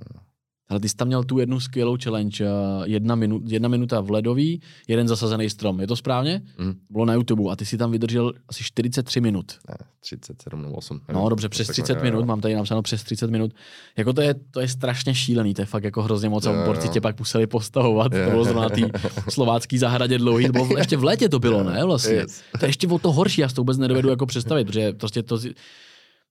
ne. 0.71 0.75
Ale 0.75 0.81
ty 0.81 0.89
jsi 0.89 0.97
tam 0.97 1.09
měl 1.09 1.25
tu 1.25 1.39
jednu 1.39 1.61
skvělou 1.61 1.97
challenge, 2.05 2.45
eh, 2.45 2.49
jedna, 2.85 3.15
minu, 3.15 3.41
jedna 3.47 3.69
minuta 3.69 4.01
v 4.01 4.11
ledový, 4.11 4.61
jeden 4.89 5.09
zasazený 5.09 5.51
strom. 5.51 5.81
Je 5.81 5.87
to 5.87 5.97
správně? 5.97 6.43
Mhm. 6.59 6.75
Bylo 6.91 7.05
na 7.05 7.15
YouTube 7.15 7.53
a 7.53 7.57
ty 7.57 7.67
si 7.67 7.79
tam 7.79 7.91
vydržel 7.91 8.33
asi 8.49 8.65
43 8.65 9.21
minut. 9.21 9.53
ne 9.69 9.77
37 10.03 10.63
nebo 10.63 10.75
8. 10.75 11.01
No 11.13 11.29
dobře, 11.29 11.49
přes 11.49 11.69
30 11.69 12.03
minut, 12.03 12.25
mám 12.25 12.41
tady 12.41 12.55
napsáno 12.55 12.83
přes 12.83 13.03
30 13.05 13.31
minut. 13.31 13.53
Jako 13.97 14.13
to 14.13 14.21
je, 14.21 14.35
to 14.51 14.61
je 14.61 14.69
strašně 14.69 15.15
šílený, 15.15 15.55
to 15.55 15.63
je 15.63 15.67
fakt 15.67 15.85
jako 15.85 16.03
hrozně 16.03 16.29
moc. 16.29 16.45
Jo, 16.47 16.53
A 16.53 16.67
borci 16.67 16.89
tě 16.89 17.01
pak 17.01 17.19
museli 17.19 17.47
postavovat, 17.47 18.13
Jo. 18.15 18.25
to 18.25 18.31
bylo 18.31 18.45
zrovna 18.45 18.63
na 18.63 18.69
té 18.69 18.81
slovácký 19.29 19.79
zahradě 19.79 20.19
dlouhý, 20.19 20.49
v- 20.49 20.79
ještě 20.79 20.97
v 20.97 21.05
létě 21.05 21.29
to 21.29 21.39
bylo, 21.39 21.63
ne 21.65 21.85
vlastně. 21.85 22.15
Yes. 22.15 22.43
To 22.61 22.65
je 22.65 22.69
ještě 22.69 22.89
o 22.89 22.99
to 22.99 23.13
horší, 23.13 23.41
já 23.41 23.49
si 23.49 23.55
to 23.55 23.61
vůbec 23.61 23.79
nedovedu 23.79 24.09
jako 24.09 24.27
představit, 24.27 24.65
protože 24.65 24.93
prostě 24.93 25.23
to, 25.23 25.39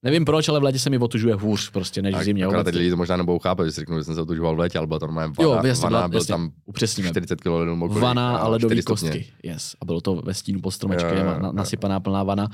nevím 0.02 0.24
proč, 0.24 0.48
ale 0.48 0.60
v 0.60 0.62
létě 0.62 0.78
se 0.78 0.90
mi 0.90 0.98
otužuje 0.98 1.34
hůř 1.34 1.70
prostě 1.70 2.02
než 2.02 2.14
v 2.16 2.22
zimě. 2.22 2.44
Akorát 2.44 2.64
teď 2.64 2.74
lidi 2.74 2.90
to 2.90 2.96
možná 2.96 3.16
nebudou 3.16 3.38
chápat, 3.38 3.64
že 3.64 3.72
si 3.72 3.80
řeknu, 3.80 3.98
že 3.98 4.04
jsem 4.04 4.14
se 4.14 4.20
otužoval 4.20 4.56
v 4.56 4.58
létě, 4.58 4.78
ale 4.78 4.86
byla 4.86 4.98
to 5.00 5.06
normálně 5.06 5.32
vana, 5.38 5.50
Jo, 5.56 5.66
jasně, 5.66 5.82
vana 5.82 5.98
byla- 5.98 6.08
byl 6.08 6.18
jasně, 6.18 6.32
tam 6.32 6.50
upřesníme. 6.64 7.08
40 7.08 7.40
kg 7.40 7.46
ledu 7.46 7.76
mokrý 7.76 8.00
Vana 8.00 8.36
a 8.38 8.48
ledové 8.48 8.74
4 8.74 8.82
stupně. 8.82 9.10
kostky. 9.10 9.32
Yes. 9.42 9.76
A 9.80 9.84
bylo 9.84 10.00
to 10.00 10.14
ve 10.14 10.34
stínu 10.34 10.60
pod 10.60 10.70
stromečkem, 10.70 11.16
Jo, 11.18 11.24
jo, 11.24 11.38
jo. 11.42 11.52
nasypaná 11.52 12.00
plná 12.00 12.22
vana. 12.22 12.48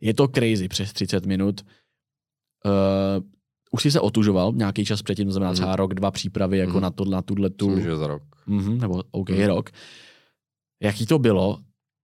Je 0.00 0.14
to 0.14 0.28
crazy 0.28 0.68
přes 0.68 0.92
30 0.92 1.26
minut. 1.26 1.60
Uh, 2.66 3.24
už 3.72 3.82
jsi 3.82 3.90
se 3.90 4.00
otužoval 4.00 4.52
nějaký 4.56 4.84
čas 4.84 5.02
předtím, 5.02 5.26
to 5.26 5.32
znamená 5.32 5.52
třeba 5.52 5.76
rok, 5.76 5.94
dva 5.94 6.10
přípravy 6.10 6.58
jako 6.58 6.72
Mhm. 6.72 6.80
na, 6.80 6.90
to, 6.90 7.04
na 7.04 7.22
tuhle 7.22 7.50
tu, 7.50 7.68
Myslím, 7.68 7.84
že 7.84 7.96
za 7.96 8.06
rok. 8.06 8.22
mm-hmm, 8.48 8.80
nebo 8.80 9.02
OK, 9.10 9.28
Mhm. 9.30 9.46
rok. 9.46 9.70
Jaký 10.82 11.06
to 11.06 11.18
bylo 11.18 11.58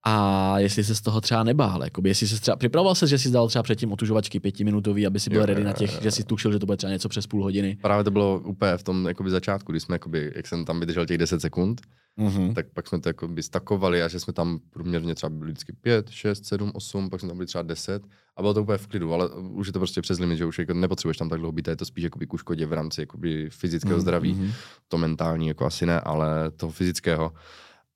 a 0.07 0.55
jestli 0.59 0.85
se 0.85 0.95
z 0.95 1.01
toho 1.01 1.21
třeba 1.21 1.43
nebál, 1.45 1.85
jakoby, 1.85 2.09
jestli 2.09 2.29
se 2.29 2.41
třeba, 2.41 2.57
připravoval 2.57 2.95
se, 2.95 3.07
že 3.07 3.19
jsi 3.19 3.31
dal 3.31 3.49
třeba 3.49 3.63
předtím 3.63 3.93
otužovačky 3.93 4.41
pětiminutový, 4.41 5.07
aby 5.07 5.21
si 5.21 5.31
byl 5.31 5.41
Jo, 5.41 5.47
ready 5.47 5.61
jo, 5.61 5.65
na 5.65 5.71
jo, 5.71 5.77
těch, 5.79 5.93
jo. 5.93 5.99
že 6.03 6.11
si 6.11 6.25
tušil, 6.25 6.53
že 6.53 6.59
to 6.59 6.67
bude 6.67 6.77
třeba 6.77 6.93
něco 6.93 7.09
přes 7.09 7.27
půl 7.27 7.43
hodiny. 7.43 7.77
Právě 7.83 8.05
to 8.05 8.11
bylo 8.11 8.41
úplně 8.45 8.77
v 8.77 8.83
tom 8.83 9.07
jakoby, 9.09 9.31
začátku, 9.31 9.73
kdy 9.73 9.81
jsme, 9.81 9.95
jakoby, 9.95 10.33
jak 10.37 10.47
jsem 10.47 10.65
tam 10.65 10.81
vydržel 10.81 11.07
těch 11.07 11.19
10 11.19 11.41
sekund, 11.41 11.81
Mm-hmm. 12.19 12.55
tak 12.55 12.67
pak 12.75 12.89
jsme 12.89 13.01
to 13.01 13.09
jakoby 13.09 13.43
stakovali 13.43 14.03
a 14.03 14.09
že 14.09 14.21
jsme 14.21 14.33
tam 14.33 14.59
průměrně 14.71 15.15
třeba 15.15 15.31
byli 15.31 15.51
vždycky 15.51 15.73
5, 15.73 16.11
6, 16.11 16.45
7, 16.47 16.71
8, 16.75 17.11
pak 17.11 17.21
jsme 17.21 17.29
tam 17.29 17.37
byli 17.37 17.47
třeba 17.47 17.63
10 17.63 18.03
a 18.37 18.43
bylo 18.43 18.55
to 18.55 18.63
úplně 18.63 18.79
v 18.79 18.87
klidu, 18.87 19.15
ale 19.15 19.29
už 19.29 19.67
je 19.67 19.73
to 19.73 19.79
prostě 19.79 20.03
přes 20.03 20.19
limit, 20.19 20.37
že 20.37 20.45
už 20.47 20.59
jako 20.59 20.75
nepotřebuješ 20.75 21.17
tam 21.17 21.29
tak 21.29 21.39
dlouho 21.39 21.53
být, 21.53 21.69
a 21.69 21.71
je 21.71 21.77
to 21.77 21.85
spíš 21.85 22.05
jakoby 22.05 22.27
ku 22.27 22.39
škodě 22.39 22.67
v 22.67 22.73
rámci 22.73 23.01
jakoby 23.01 23.51
fyzického 23.51 24.01
zdraví, 24.01 24.35
Mm-hmm. 24.35 24.53
to 24.89 24.99
mentální 24.99 25.49
jako 25.49 25.67
asi 25.67 25.87
ne, 25.87 26.01
ale 26.01 26.51
toho 26.51 26.73
fyzického. 26.73 27.33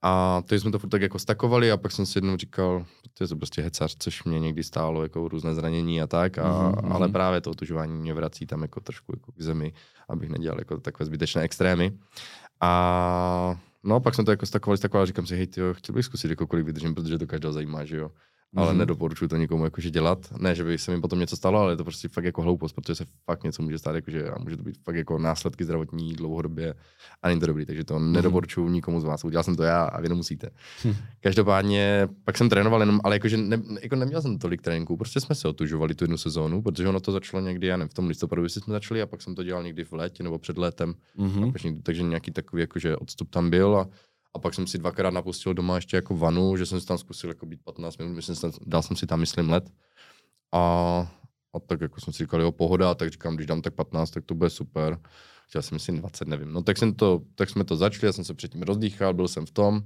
A 0.02 0.42
to 0.46 0.54
jsme 0.54 0.70
to 0.70 0.78
furt 0.78 0.88
tak 0.88 1.02
jako 1.02 1.18
stakovali 1.18 1.72
a 1.72 1.76
pak 1.76 1.92
jsem 1.92 2.06
si 2.06 2.18
jednou 2.18 2.36
říkal, 2.36 2.86
to 3.14 3.24
je 3.24 3.28
to 3.28 3.36
prostě 3.36 3.62
hecař, 3.62 3.96
což 3.98 4.24
mě 4.24 4.40
někdy 4.40 4.64
stálo 4.64 5.02
jako 5.02 5.28
různé 5.28 5.54
zranění 5.54 6.02
a 6.02 6.06
tak, 6.06 6.38
a, 6.38 6.42
mm-hmm. 6.42 6.92
ale 6.92 7.08
právě 7.08 7.40
to 7.40 7.50
otužování 7.50 7.94
mě 7.94 8.14
vrací 8.14 8.46
tam 8.46 8.62
jako 8.62 8.80
trošku 8.80 9.12
jako 9.16 9.32
k 9.32 9.42
zemi, 9.42 9.72
abych 10.08 10.30
nedělal 10.30 10.58
jako 10.58 10.80
takové 10.80 11.06
zbytečné 11.06 11.42
extrémy. 11.42 11.92
A 12.60 13.60
no 13.84 14.00
pak 14.00 14.14
jsem 14.14 14.24
to 14.24 14.30
jako 14.30 14.46
stakovali, 14.46 14.78
stakovali 14.78 15.02
a 15.02 15.06
říkám 15.06 15.26
si, 15.26 15.36
hej, 15.36 15.46
tyjo, 15.46 15.74
chtěl 15.74 15.94
bych 15.94 16.04
zkusit 16.04 16.30
jako 16.30 16.46
kolik 16.46 16.66
vydržím, 16.66 16.94
protože 16.94 17.18
to 17.18 17.26
každého 17.26 17.52
zajímá, 17.52 17.84
že 17.84 17.96
jo 17.96 18.10
ale 18.56 18.72
mm-hmm. 18.72 18.76
nedoporučuji 18.76 19.28
to 19.28 19.36
nikomu 19.36 19.64
jakože 19.64 19.90
dělat. 19.90 20.32
Ne, 20.38 20.54
že 20.54 20.64
by 20.64 20.78
se 20.78 20.90
mi 20.90 21.00
potom 21.00 21.18
něco 21.18 21.36
stalo, 21.36 21.60
ale 21.60 21.72
je 21.72 21.76
to 21.76 21.84
prostě 21.84 22.08
fakt 22.08 22.24
jako 22.24 22.42
hloupost, 22.42 22.72
protože 22.72 22.94
se 22.94 23.04
fakt 23.24 23.44
něco 23.44 23.62
může 23.62 23.78
stát, 23.78 23.94
jakože, 23.94 24.30
a 24.30 24.38
může 24.38 24.56
to 24.56 24.62
být 24.62 24.78
fakt 24.84 24.96
jako 24.96 25.18
následky 25.18 25.64
zdravotní 25.64 26.12
dlouhodobě 26.12 26.74
a 27.22 27.28
není 27.28 27.40
to 27.40 27.46
dobrý, 27.46 27.66
takže 27.66 27.84
to 27.84 27.94
mm-hmm. 27.94 28.12
nedoporučuji 28.12 28.68
nikomu 28.68 29.00
z 29.00 29.04
vás. 29.04 29.24
Udělal 29.24 29.44
jsem 29.44 29.56
to 29.56 29.62
já 29.62 29.84
a 29.84 30.00
vy 30.00 30.08
nemusíte. 30.08 30.50
Hm. 30.84 30.94
Každopádně 31.20 32.08
pak 32.24 32.38
jsem 32.38 32.48
trénoval 32.48 32.80
jenom, 32.80 33.00
ale 33.04 33.16
jakože 33.16 33.36
ne, 33.36 33.62
jako 33.82 33.96
neměl 33.96 34.22
jsem 34.22 34.38
tolik 34.38 34.62
tréninků, 34.62 34.96
prostě 34.96 35.20
jsme 35.20 35.34
se 35.34 35.48
otužovali 35.48 35.94
tu 35.94 36.04
jednu 36.04 36.16
sezónu, 36.16 36.62
protože 36.62 36.88
ono 36.88 37.00
to 37.00 37.12
začalo 37.12 37.42
někdy, 37.42 37.66
já 37.66 37.76
nevím, 37.76 37.88
v 37.88 37.94
tom 37.94 38.08
listopadu, 38.08 38.48
jsme 38.48 38.72
začali 38.72 39.02
a 39.02 39.06
pak 39.06 39.22
jsem 39.22 39.34
to 39.34 39.42
dělal 39.42 39.62
někdy 39.62 39.84
v 39.84 39.92
létě 39.92 40.22
nebo 40.22 40.38
před 40.38 40.58
létem, 40.58 40.94
mm-hmm. 41.18 41.80
takže 41.82 42.02
nějaký 42.02 42.30
takový 42.30 42.60
jakože 42.60 42.96
odstup 42.96 43.30
tam 43.30 43.50
byl 43.50 43.76
a 43.76 43.88
a 44.34 44.38
pak 44.38 44.54
jsem 44.54 44.66
si 44.66 44.78
dvakrát 44.78 45.10
napustil 45.10 45.54
doma 45.54 45.74
ještě 45.74 45.96
jako 45.96 46.16
vanu, 46.16 46.56
že 46.56 46.66
jsem 46.66 46.80
si 46.80 46.86
tam 46.86 46.98
zkusil 46.98 47.30
jako 47.30 47.46
být 47.46 47.60
15 47.64 47.96
minut, 47.98 48.14
myslím, 48.14 48.36
tam, 48.36 48.52
dal 48.66 48.82
jsem 48.82 48.96
si 48.96 49.06
tam, 49.06 49.20
myslím, 49.20 49.50
let. 49.50 49.70
A, 50.52 50.60
a 51.54 51.60
tak 51.66 51.80
jako 51.80 52.00
jsem 52.00 52.12
si 52.12 52.22
říkal, 52.22 52.40
jo, 52.40 52.52
pohoda, 52.52 52.94
tak 52.94 53.10
říkám, 53.10 53.34
když 53.34 53.46
dám 53.46 53.62
tak 53.62 53.74
15, 53.74 54.10
tak 54.10 54.24
to 54.24 54.34
bude 54.34 54.50
super. 54.50 54.98
Chtěl 55.48 55.62
jsem 55.62 55.76
myslím 55.76 55.98
20, 55.98 56.28
nevím. 56.28 56.52
No 56.52 56.62
tak, 56.62 56.78
jsem 56.78 56.94
to, 56.94 57.22
tak 57.34 57.50
jsme 57.50 57.64
to 57.64 57.76
začali, 57.76 58.06
já 58.06 58.12
jsem 58.12 58.24
se 58.24 58.34
předtím 58.34 58.62
rozdýchal, 58.62 59.14
byl 59.14 59.28
jsem 59.28 59.46
v 59.46 59.50
tom. 59.50 59.82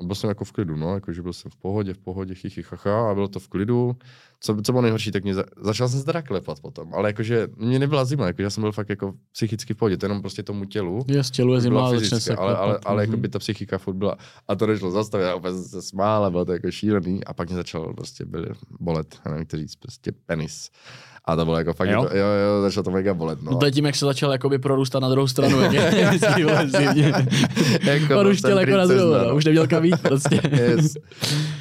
A 0.00 0.04
byl 0.04 0.14
jsem 0.14 0.28
jako 0.28 0.44
v 0.44 0.52
klidu, 0.52 0.76
no, 0.76 0.94
jakože 0.94 1.22
byl 1.22 1.32
jsem 1.32 1.50
v 1.50 1.56
pohodě, 1.56 1.94
v 1.94 1.98
pohodě, 1.98 2.34
chichy, 2.34 2.62
chacha, 2.62 3.10
a 3.10 3.14
bylo 3.14 3.28
to 3.28 3.40
v 3.40 3.48
klidu. 3.48 3.96
Co, 4.40 4.62
co 4.62 4.72
bylo 4.72 4.82
nejhorší, 4.82 5.10
tak 5.10 5.24
mě 5.24 5.34
za, 5.34 5.44
začal 5.60 5.88
jsem 5.88 6.00
se 6.00 6.06
teda 6.06 6.22
klepat 6.22 6.60
potom, 6.60 6.94
ale 6.94 7.08
jakože 7.08 7.48
mě 7.56 7.78
nebyla 7.78 8.04
zima, 8.04 8.26
jakože 8.26 8.42
já 8.42 8.50
jsem 8.50 8.60
byl 8.60 8.72
fakt 8.72 8.88
jako 8.88 9.14
psychicky 9.32 9.74
v 9.74 9.76
pohodě, 9.76 9.96
to 9.96 10.06
jenom 10.06 10.20
prostě 10.20 10.42
tomu 10.42 10.64
tělu. 10.64 11.04
Je, 11.08 11.24
z 11.24 11.30
tělu 11.30 11.54
je 11.54 11.60
zima, 11.60 11.90
fyzicky, 11.90 12.20
se 12.20 12.36
ale, 12.36 12.56
ale, 12.56 12.78
ale, 12.84 13.02
jako 13.02 13.16
by 13.16 13.28
ta 13.28 13.38
psychika 13.38 13.78
furt 13.78 13.94
byla, 13.94 14.16
a 14.48 14.54
to 14.54 14.66
nešlo 14.66 14.90
zastavit, 14.90 15.24
já 15.24 15.34
úplně 15.34 15.58
se 15.62 15.82
smál, 15.82 16.30
bylo 16.30 16.44
to 16.44 16.52
jako 16.52 16.70
šílený, 16.70 17.24
a 17.24 17.34
pak 17.34 17.48
mě 17.48 17.56
začal 17.56 17.94
prostě 17.94 18.26
bolet, 18.80 19.20
já 19.24 19.30
nevím, 19.30 19.46
říct, 19.54 19.76
prostě 19.76 20.12
penis. 20.12 20.70
A 21.26 21.36
to 21.36 21.44
bylo 21.44 21.58
jako 21.58 21.72
fakt, 21.72 21.88
jo, 21.88 22.06
to, 22.10 22.16
jo, 22.16 22.26
jo 22.26 22.62
začalo 22.62 22.84
to 22.84 22.90
mega 22.90 23.14
bolet. 23.14 23.42
No. 23.42 23.52
no 23.52 23.58
to 23.58 23.66
je 23.66 23.72
tím, 23.72 23.86
jak 23.86 23.96
se 23.96 24.06
začal 24.06 24.32
jakoby 24.32 24.58
prorůstat 24.58 25.02
na 25.02 25.08
druhou 25.08 25.26
stranu. 25.26 25.60
Jak 25.60 25.72
je, 25.72 26.20
jako 27.84 28.14
Poruštěl 28.14 28.58
jako 28.58 28.76
na 28.76 28.86
druhou, 28.86 29.28
no. 29.28 29.34
už 29.36 29.44
neměl 29.44 29.66
kam 29.66 29.84
jít 29.84 30.00
prostě. 30.02 30.40
yes. 30.52 30.94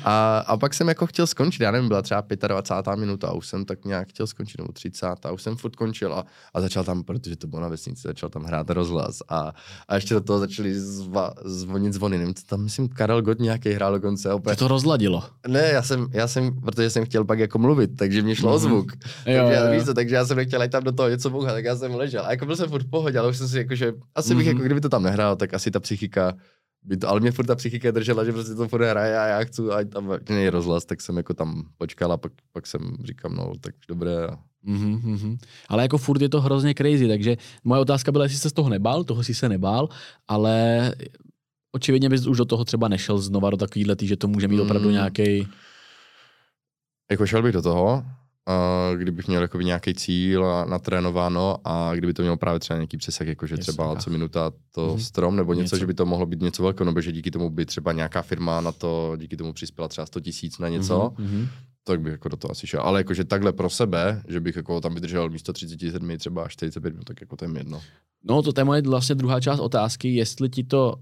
a, 0.04 0.38
a, 0.38 0.58
pak 0.58 0.74
jsem 0.74 0.88
jako 0.88 1.08
chtěl 1.08 1.28
skončit, 1.28 1.64
já 1.64 1.72
nevím, 1.72 1.88
byla 1.88 2.02
třeba 2.02 2.24
25. 2.48 2.96
minuta 2.96 3.28
a 3.28 3.32
už 3.34 3.48
jsem 3.48 3.66
tak 3.66 3.86
nějak 3.86 4.08
chtěl 4.08 4.28
skončit, 4.28 4.58
nebo 4.58 4.72
30. 4.72 5.06
a 5.26 5.32
už 5.32 5.42
jsem 5.42 5.56
furt 5.56 5.76
končil 5.76 6.14
a, 6.14 6.26
a 6.54 6.62
začal 6.62 6.84
tam, 6.84 7.04
protože 7.04 7.36
to 7.36 7.48
bylo 7.48 7.62
na 7.62 7.68
vesnici, 7.68 8.02
začal 8.08 8.30
tam 8.30 8.44
hrát 8.44 8.70
rozhlas 8.70 9.20
a, 9.30 9.54
a 9.88 9.96
ještě 9.96 10.14
do 10.14 10.22
toho 10.22 10.40
začali 10.40 10.80
zva, 10.80 11.34
zvonit 11.46 11.94
zvony, 11.94 12.18
nevím, 12.18 12.34
co 12.34 12.46
tam, 12.46 12.64
myslím, 12.64 12.90
Karel 12.90 13.22
Gott 13.22 13.40
nějaký 13.40 13.72
hrál 13.72 13.94
dokonce. 13.94 14.34
Opět. 14.34 14.60
to 14.60 14.68
rozladilo. 14.68 15.24
Ne, 15.48 15.70
já 15.74 15.82
jsem, 15.82 16.08
já 16.12 16.28
jsem, 16.28 16.62
protože 16.62 16.90
jsem 16.90 17.06
chtěl 17.06 17.26
pak 17.26 17.40
jako 17.40 17.60
mluvit, 17.60 17.92
takže 17.96 18.22
mě 18.22 18.36
šlo 18.36 18.50
mm-hmm. 18.50 18.66
o 18.66 18.68
mhm. 18.68 18.68
zvuk. 18.68 18.92
Jo, 19.26 19.53
já, 19.54 19.70
víš 19.70 19.84
co, 19.84 19.94
takže 19.94 20.16
já 20.16 20.26
jsem 20.26 20.38
nechtěl 20.38 20.68
tam 20.70 20.84
do 20.84 20.92
toho 20.92 21.10
něco 21.10 21.30
bouhat, 21.30 21.54
tak 21.54 21.66
já 21.66 21.76
jsem 21.76 21.96
ležel. 21.96 22.26
A 22.26 22.32
jako 22.32 22.46
byl 22.46 22.56
jsem 22.56 22.70
furt 22.70 22.84
v 22.84 22.90
pohodě, 22.90 23.20
ale 23.20 23.30
už 23.30 23.38
jsem 23.38 23.48
si 23.48 23.58
jako, 23.58 23.76
že 23.76 23.94
asi 24.16 24.36
bych, 24.36 24.46
mm-hmm. 24.46 24.50
jako 24.50 24.62
kdyby 24.62 24.82
to 24.82 24.90
tam 24.90 25.04
nehrál, 25.04 25.36
tak 25.36 25.54
asi 25.54 25.72
ta 25.72 25.80
psychika 25.80 26.34
by 26.84 26.98
to, 26.98 27.10
ale 27.10 27.20
mě 27.20 27.32
furt 27.32 27.46
ta 27.46 27.56
psychika 27.56 27.92
držela, 27.92 28.26
že 28.26 28.32
prostě 28.32 28.54
to 28.54 28.68
furt 28.68 28.86
hraje 28.86 29.20
a 29.20 29.26
já 29.26 29.44
chci, 29.44 29.62
a 29.62 29.84
tam 29.84 30.12
není 30.30 30.50
rozhlas, 30.50 30.86
tak 30.86 31.02
jsem 31.02 31.18
jako 31.18 31.34
tam 31.34 31.64
počkal 31.78 32.12
a 32.12 32.18
pak, 32.18 32.32
pak 32.52 32.68
jsem 32.68 32.82
říkám, 33.04 33.36
no 33.36 33.54
tak 33.62 33.76
dobré. 33.88 34.28
Mm-hmm. 34.68 35.38
Ale 35.70 35.82
jako 35.84 35.98
furt 35.98 36.22
je 36.22 36.30
to 36.30 36.42
hrozně 36.42 36.74
crazy, 36.74 37.08
takže 37.08 37.38
moje 37.64 37.82
otázka 37.82 38.12
byla, 38.12 38.26
jestli 38.26 38.40
se 38.40 38.50
z 38.50 38.54
toho 38.54 38.70
nebál, 38.70 39.04
toho 39.04 39.24
si 39.24 39.34
se 39.34 39.50
nebál, 39.50 39.90
ale 40.28 40.92
očividně 41.72 42.10
bys 42.10 42.28
už 42.28 42.38
do 42.38 42.46
toho 42.46 42.66
třeba 42.66 42.88
nešel 42.88 43.18
znova 43.18 43.50
do 43.50 43.58
takový 43.58 43.86
letý, 43.86 44.08
že 44.08 44.18
to 44.18 44.28
může 44.28 44.48
mít 44.48 44.60
opravdu 44.60 44.88
mm. 44.88 44.94
nějaký. 44.94 45.48
Jako 47.12 47.26
šel 47.26 47.44
bych 47.44 47.54
do 47.54 47.62
toho, 47.62 48.04
uh, 48.48 48.98
kdybych 48.98 49.28
měl 49.28 49.42
jakoby 49.42 49.66
nějaký 49.66 49.94
cíl 49.94 50.46
a 50.46 50.66
natrénováno 50.66 51.58
a 51.64 51.96
kdyby 51.96 52.14
to 52.14 52.22
mělo 52.22 52.38
právě 52.38 52.60
třeba 52.60 52.78
nějaký 52.78 52.98
přesah, 52.98 53.28
jakože 53.28 53.58
třeba 53.58 53.96
co 53.96 54.10
minuta 54.10 54.52
to 54.72 54.88
mm-hmm. 54.88 55.00
strom, 55.00 55.36
nebo 55.36 55.54
něco, 55.54 55.62
něco, 55.62 55.78
že 55.78 55.86
by 55.86 55.94
to 55.94 56.06
mohlo 56.06 56.26
být 56.26 56.42
něco 56.42 56.64
velkého, 56.64 56.86
nebo 56.86 57.02
že 57.02 57.12
díky 57.12 57.32
tomu 57.32 57.50
by 57.50 57.66
třeba 57.66 57.92
nějaká 57.92 58.22
firma 58.22 58.62
na 58.62 58.72
to, 58.72 59.14
díky 59.18 59.38
tomu 59.38 59.54
přispěla 59.54 59.88
třeba 59.88 60.06
100 60.06 60.20
tisíc 60.20 60.60
na 60.60 60.70
něco, 60.70 61.14
mm-hmm. 61.18 61.48
tak 61.84 62.02
bych 62.02 62.12
jako 62.12 62.30
do 62.30 62.38
toho 62.38 62.52
asi 62.52 62.68
šel. 62.68 62.82
Ale 62.82 63.00
jakože 63.00 63.24
takhle 63.24 63.54
pro 63.54 63.70
sebe, 63.70 64.22
že 64.28 64.40
bych 64.40 64.56
jako 64.56 64.82
tam 64.82 64.94
vydržel 64.94 65.30
místo 65.30 65.54
37 65.54 66.18
třeba 66.18 66.48
45 66.48 66.94
minut, 66.94 67.04
tak 67.04 67.22
jako 67.22 67.36
to 67.36 67.46
je 67.46 67.52
jedno. 67.58 67.82
No 68.24 68.42
to 68.42 68.62
je 68.62 68.64
moje 68.64 68.82
vlastně 68.82 69.16
druhá 69.16 69.40
část 69.40 69.60
otázky, 69.60 70.16
jestli 70.16 70.50
ti 70.50 70.64
to 70.64 70.96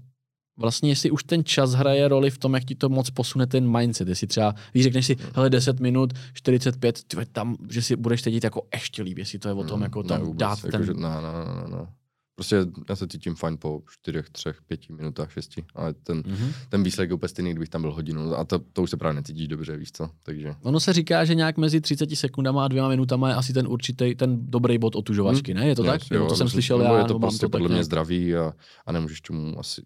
vlastně 0.56 0.90
jestli 0.90 1.10
už 1.10 1.24
ten 1.24 1.44
čas 1.44 1.72
hraje 1.72 2.08
roli 2.08 2.30
v 2.30 2.38
tom, 2.38 2.54
jak 2.54 2.64
ti 2.64 2.74
to 2.74 2.88
moc 2.88 3.10
posune 3.10 3.46
ten 3.46 3.78
mindset, 3.78 4.08
jestli 4.08 4.26
třeba, 4.26 4.54
víš, 4.74 4.84
řekneš 4.84 5.06
si, 5.06 5.16
hele 5.34 5.50
10 5.50 5.80
minut, 5.80 6.12
45, 6.34 7.02
tyve, 7.04 7.26
tam, 7.26 7.56
že 7.70 7.82
si 7.82 7.96
budeš 7.96 8.22
teď 8.22 8.44
jako 8.44 8.62
ještě 8.74 9.02
líp, 9.02 9.18
jestli 9.18 9.38
to 9.38 9.48
je 9.48 9.54
o 9.54 9.64
tom, 9.64 9.76
mm, 9.76 9.82
jako 9.82 10.02
tam 10.02 10.20
vůbec, 10.20 10.38
dát 10.38 10.58
jako, 10.64 10.70
ten... 10.70 10.86
Že, 10.86 10.94
no, 10.94 11.20
no, 11.20 11.32
no, 11.60 11.76
no. 11.76 11.88
Prostě 12.34 12.56
já 12.88 12.96
se 12.96 13.08
cítím 13.08 13.34
fajn 13.34 13.56
po 13.60 13.82
4, 13.90 14.22
3, 14.32 14.50
5 14.66 14.90
minutách, 14.90 15.32
6, 15.32 15.52
ale 15.74 15.94
ten, 15.94 16.20
mm-hmm. 16.20 16.52
ten 16.68 16.82
výsledek 16.82 17.10
je 17.10 17.14
úplně 17.14 17.28
stejný, 17.28 17.50
kdybych 17.50 17.68
tam 17.68 17.80
byl 17.80 17.92
hodinu 17.92 18.38
a 18.38 18.44
to, 18.44 18.58
to 18.58 18.82
už 18.82 18.90
se 18.90 18.96
právě 18.96 19.14
necítíš 19.14 19.48
dobře, 19.48 19.76
víš 19.76 19.92
co, 19.92 20.10
takže. 20.22 20.54
Ono 20.62 20.80
se 20.80 20.92
říká, 20.92 21.24
že 21.24 21.34
nějak 21.34 21.56
mezi 21.56 21.80
30 21.80 22.16
sekundama 22.16 22.64
a 22.64 22.68
dvěma 22.68 22.88
minutama 22.88 23.28
je 23.28 23.34
asi 23.34 23.52
ten 23.52 23.66
určitý, 23.68 24.14
ten 24.14 24.50
dobrý 24.50 24.78
bod 24.78 24.96
otužovačky, 24.96 25.54
mm. 25.54 25.60
ne? 25.60 25.68
Je 25.68 25.76
to 25.76 25.84
yes, 25.84 25.92
tak? 25.92 26.10
Jo, 26.10 26.26
to 26.26 26.36
jsem 26.36 26.48
slyšel 26.48 26.80
já. 26.80 26.98
Je 26.98 27.04
to 27.04 27.18
prostě 27.18 27.46
to 27.46 27.50
podle 27.50 27.68
mě 27.68 27.84
zdravý 27.84 28.36
a, 28.36 28.52
a 28.86 28.92
nemůžeš 28.92 29.20
tomu 29.20 29.58
asi 29.58 29.82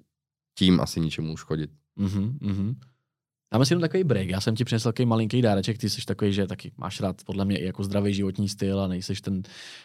tím 0.58 0.80
asi 0.80 1.00
ničemu 1.00 1.32
uškodit. 1.32 1.70
Mm-hmm, 1.98 2.38
mm-hmm. 2.38 2.74
Dáme 3.52 3.66
si 3.66 3.72
jenom 3.72 3.80
takový 3.80 4.04
break. 4.04 4.28
Já 4.28 4.40
jsem 4.40 4.54
ti 4.54 4.64
přinesl 4.64 4.88
takový 4.88 5.06
malinký 5.06 5.42
dáreček. 5.42 5.78
Ty 5.78 5.90
jsi 5.90 6.04
takový, 6.06 6.32
že 6.32 6.46
taky 6.46 6.72
máš 6.76 7.00
rád 7.00 7.24
podle 7.24 7.44
mě 7.44 7.58
i 7.58 7.64
jako 7.64 7.84
zdravý 7.84 8.14
životní 8.14 8.48
styl 8.48 8.80
a 8.80 8.86
nejseš, 8.86 9.20
ten, 9.20 9.42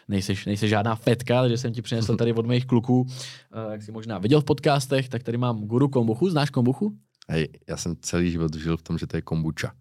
nejseš, 0.08 0.46
nejseš 0.46 0.70
žádná 0.70 0.94
fetka, 0.94 1.40
takže 1.40 1.58
jsem 1.58 1.72
ti 1.72 1.82
přinesl 1.82 2.16
tady 2.22 2.32
od 2.32 2.46
mých 2.46 2.66
kluků, 2.66 3.00
uh, 3.00 3.72
jak 3.72 3.82
jsi 3.82 3.92
možná 3.92 4.18
viděl 4.18 4.40
v 4.40 4.44
podcastech, 4.44 5.08
tak 5.08 5.22
tady 5.22 5.38
mám 5.38 5.60
guru 5.60 5.88
kombuchu. 5.88 6.30
Znáš 6.30 6.50
kombuchu? 6.50 6.96
Hej, 7.28 7.48
já 7.68 7.76
jsem 7.76 7.96
celý 8.00 8.30
život 8.30 8.54
žil 8.54 8.76
v 8.76 8.82
tom, 8.82 8.98
že 8.98 9.06
to 9.06 9.16
je 9.16 9.22
kombucha. 9.22 9.74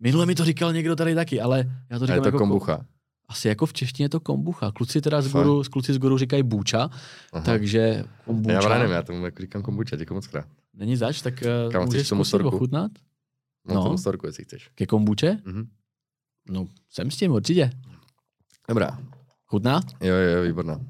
Minule 0.00 0.26
mi 0.26 0.34
to 0.34 0.44
říkal 0.44 0.72
někdo 0.72 0.96
tady 0.96 1.14
taky, 1.14 1.40
ale 1.40 1.82
já 1.90 1.98
to 1.98 2.06
říkám 2.06 2.14
je 2.16 2.20
to 2.20 2.28
jako 2.28 2.38
kombucha 2.38 2.86
asi 3.28 3.48
jako 3.48 3.66
v 3.66 3.72
češtině 3.72 4.08
to 4.08 4.20
kombucha. 4.20 4.72
Kluci 4.72 5.00
teda 5.00 5.22
z 5.22 5.32
guru, 5.32 5.62
kluci 5.72 5.94
z 5.94 5.98
guru 5.98 6.18
říkají 6.18 6.42
bůča, 6.42 6.90
Aha. 7.32 7.44
takže 7.44 8.04
kombucha. 8.24 8.52
Já 8.52 8.78
nevím, 8.78 8.92
já 8.92 9.02
tomu 9.02 9.24
jako 9.24 9.42
říkám 9.42 9.62
kombucha, 9.62 9.96
děkuji 9.96 10.14
moc 10.14 10.26
krát. 10.26 10.46
Není 10.74 10.96
zač, 10.96 11.22
tak 11.22 11.34
uh, 11.66 11.72
Kam 11.72 11.84
můžeš 11.84 12.08
zkusit 12.08 12.40
ochutnat? 12.40 12.90
Mám 13.64 13.76
no. 13.76 13.84
tomu 13.84 13.98
storku, 13.98 14.26
jestli 14.26 14.44
chceš. 14.44 14.70
Ke 14.74 14.86
kombuče? 14.86 15.38
Mm-hmm. 15.46 15.66
No, 16.48 16.66
jsem 16.90 17.10
s 17.10 17.16
tím 17.16 17.32
určitě. 17.32 17.70
Dobrá. 18.68 18.98
Chutná? 19.46 19.80
Jo, 20.00 20.14
jo, 20.14 20.42
výborná. 20.42 20.80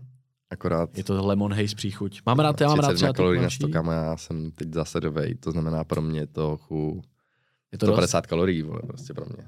Akorát. 0.50 0.98
Je 0.98 1.04
to 1.04 1.26
lemon 1.26 1.52
haze 1.52 1.74
příchuť. 1.74 2.20
Mám 2.26 2.38
rád, 2.38 2.60
já 2.60 2.68
mám 2.68 2.78
rád 2.78 2.94
třeba 2.94 3.12
kalorií 3.12 3.42
na 3.42 3.50
100 3.50 3.68
já 3.68 4.16
jsem 4.16 4.50
teď 4.50 4.74
zásadový, 4.74 5.34
to 5.34 5.50
znamená 5.50 5.84
pro 5.84 6.02
mě 6.02 6.26
to 6.26 6.56
chu... 6.56 7.02
Je 7.72 7.78
to 7.78 7.86
150 7.86 8.20
dost? 8.20 8.26
kalorií, 8.26 8.62
vole, 8.62 8.80
prostě 8.86 9.14
pro 9.14 9.24
mě. 9.24 9.44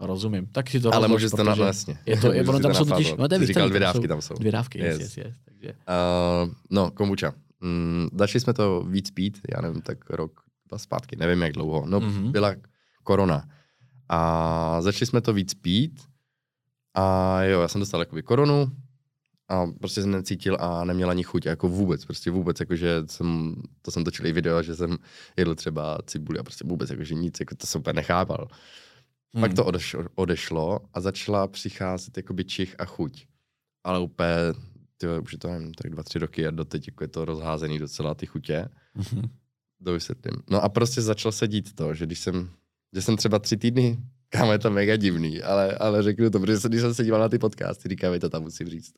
Rozumím. 0.00 0.46
Tak 0.46 0.70
si 0.70 0.80
to 0.80 0.94
Ale 0.94 1.08
můžeš 1.08 1.30
to 1.30 1.44
na 1.44 1.54
jasně. 1.54 1.98
Je 2.06 2.16
to, 2.16 2.32
je, 2.32 2.44
ono 2.48 2.60
tam 2.60 2.74
jsou 2.74 2.84
totiž, 2.84 3.14
no, 3.18 3.28
to 3.28 3.46
říkal, 3.46 3.68
dvě 3.68 3.80
dávky 3.80 4.08
tam 4.08 4.22
jsou. 4.22 4.34
Dvě 4.34 4.52
dávky, 4.52 4.78
yes, 4.78 5.00
yes, 5.00 5.16
yes. 5.16 5.36
Takže. 5.44 5.72
Uh, 5.72 6.52
no, 6.70 6.90
kombucha. 6.90 7.34
Mm, 7.60 8.08
začali 8.18 8.40
jsme 8.40 8.52
to 8.52 8.84
víc 8.88 9.10
pít, 9.10 9.40
já 9.54 9.60
nevím, 9.60 9.82
tak 9.82 10.10
rok, 10.10 10.40
dva 10.68 10.78
zpátky, 10.78 11.16
nevím 11.16 11.42
jak 11.42 11.52
dlouho. 11.52 11.84
No, 11.86 12.00
mm-hmm. 12.00 12.30
byla 12.30 12.54
korona. 13.02 13.48
A 14.08 14.80
začali 14.80 15.06
jsme 15.06 15.20
to 15.20 15.32
víc 15.32 15.54
pít. 15.54 16.02
A 16.94 17.42
jo, 17.42 17.60
já 17.60 17.68
jsem 17.68 17.80
dostal 17.80 18.00
jakoby 18.00 18.22
koronu, 18.22 18.72
a 19.48 19.66
prostě 19.80 20.02
jsem 20.02 20.10
necítil 20.10 20.56
a 20.60 20.84
neměl 20.84 21.10
ani 21.10 21.22
chuť, 21.22 21.46
jako 21.46 21.68
vůbec, 21.68 22.04
prostě 22.04 22.30
vůbec, 22.30 22.60
jakože 22.60 23.02
jsem, 23.06 23.54
to 23.82 23.90
jsem 23.90 24.04
točil 24.04 24.26
i 24.26 24.32
video, 24.32 24.62
že 24.62 24.76
jsem 24.76 24.96
jedl 25.36 25.54
třeba 25.54 25.98
cibuli 26.06 26.38
a 26.38 26.42
prostě 26.42 26.64
vůbec, 26.66 26.90
jakože 26.90 27.14
nic, 27.14 27.40
jako 27.40 27.54
to 27.54 27.66
jsem 27.66 27.80
úplně 27.80 27.94
nechápal. 27.94 28.48
Hmm. 29.34 29.40
Pak 29.42 29.54
to 29.54 29.64
odešlo, 29.64 30.04
odešlo 30.14 30.80
a 30.94 31.00
začala 31.00 31.46
přicházet 31.46 32.16
jakoby 32.16 32.44
čich 32.44 32.74
a 32.78 32.84
chuť. 32.84 33.26
Ale 33.84 34.00
úplně, 34.00 34.34
tyjo, 34.96 35.22
už 35.22 35.32
je 35.32 35.38
to 35.38 35.48
nevím, 35.48 35.74
tak 35.74 35.90
dva, 35.90 36.02
tři 36.02 36.18
roky 36.18 36.46
a 36.46 36.50
doteď 36.50 36.88
jako 36.88 37.04
je 37.04 37.08
to 37.08 37.24
rozházený 37.24 37.78
docela 37.78 38.14
ty 38.14 38.26
chutě. 38.26 38.68
Hmm. 38.94 39.22
Dovysvětlím. 39.80 40.42
No 40.50 40.62
a 40.62 40.68
prostě 40.68 41.02
začalo 41.02 41.32
se 41.32 41.48
dít 41.48 41.74
to, 41.74 41.94
že 41.94 42.06
když 42.06 42.18
jsem, 42.18 42.50
že 42.94 43.02
jsem 43.02 43.16
třeba 43.16 43.38
tři 43.38 43.56
týdny 43.56 43.98
Kámo, 44.30 44.52
je 44.52 44.58
to 44.58 44.70
mega 44.70 44.96
divný, 44.96 45.42
ale, 45.42 45.74
ale 45.74 46.02
řeknu 46.02 46.30
to, 46.30 46.40
protože 46.40 46.68
když 46.68 46.80
jsem 46.80 46.94
se 46.94 47.04
díval 47.04 47.20
na 47.20 47.28
ty 47.28 47.38
podcasty, 47.38 47.88
říkám, 47.88 48.18
to 48.18 48.28
tam 48.28 48.42
musím 48.42 48.68
říct. 48.68 48.92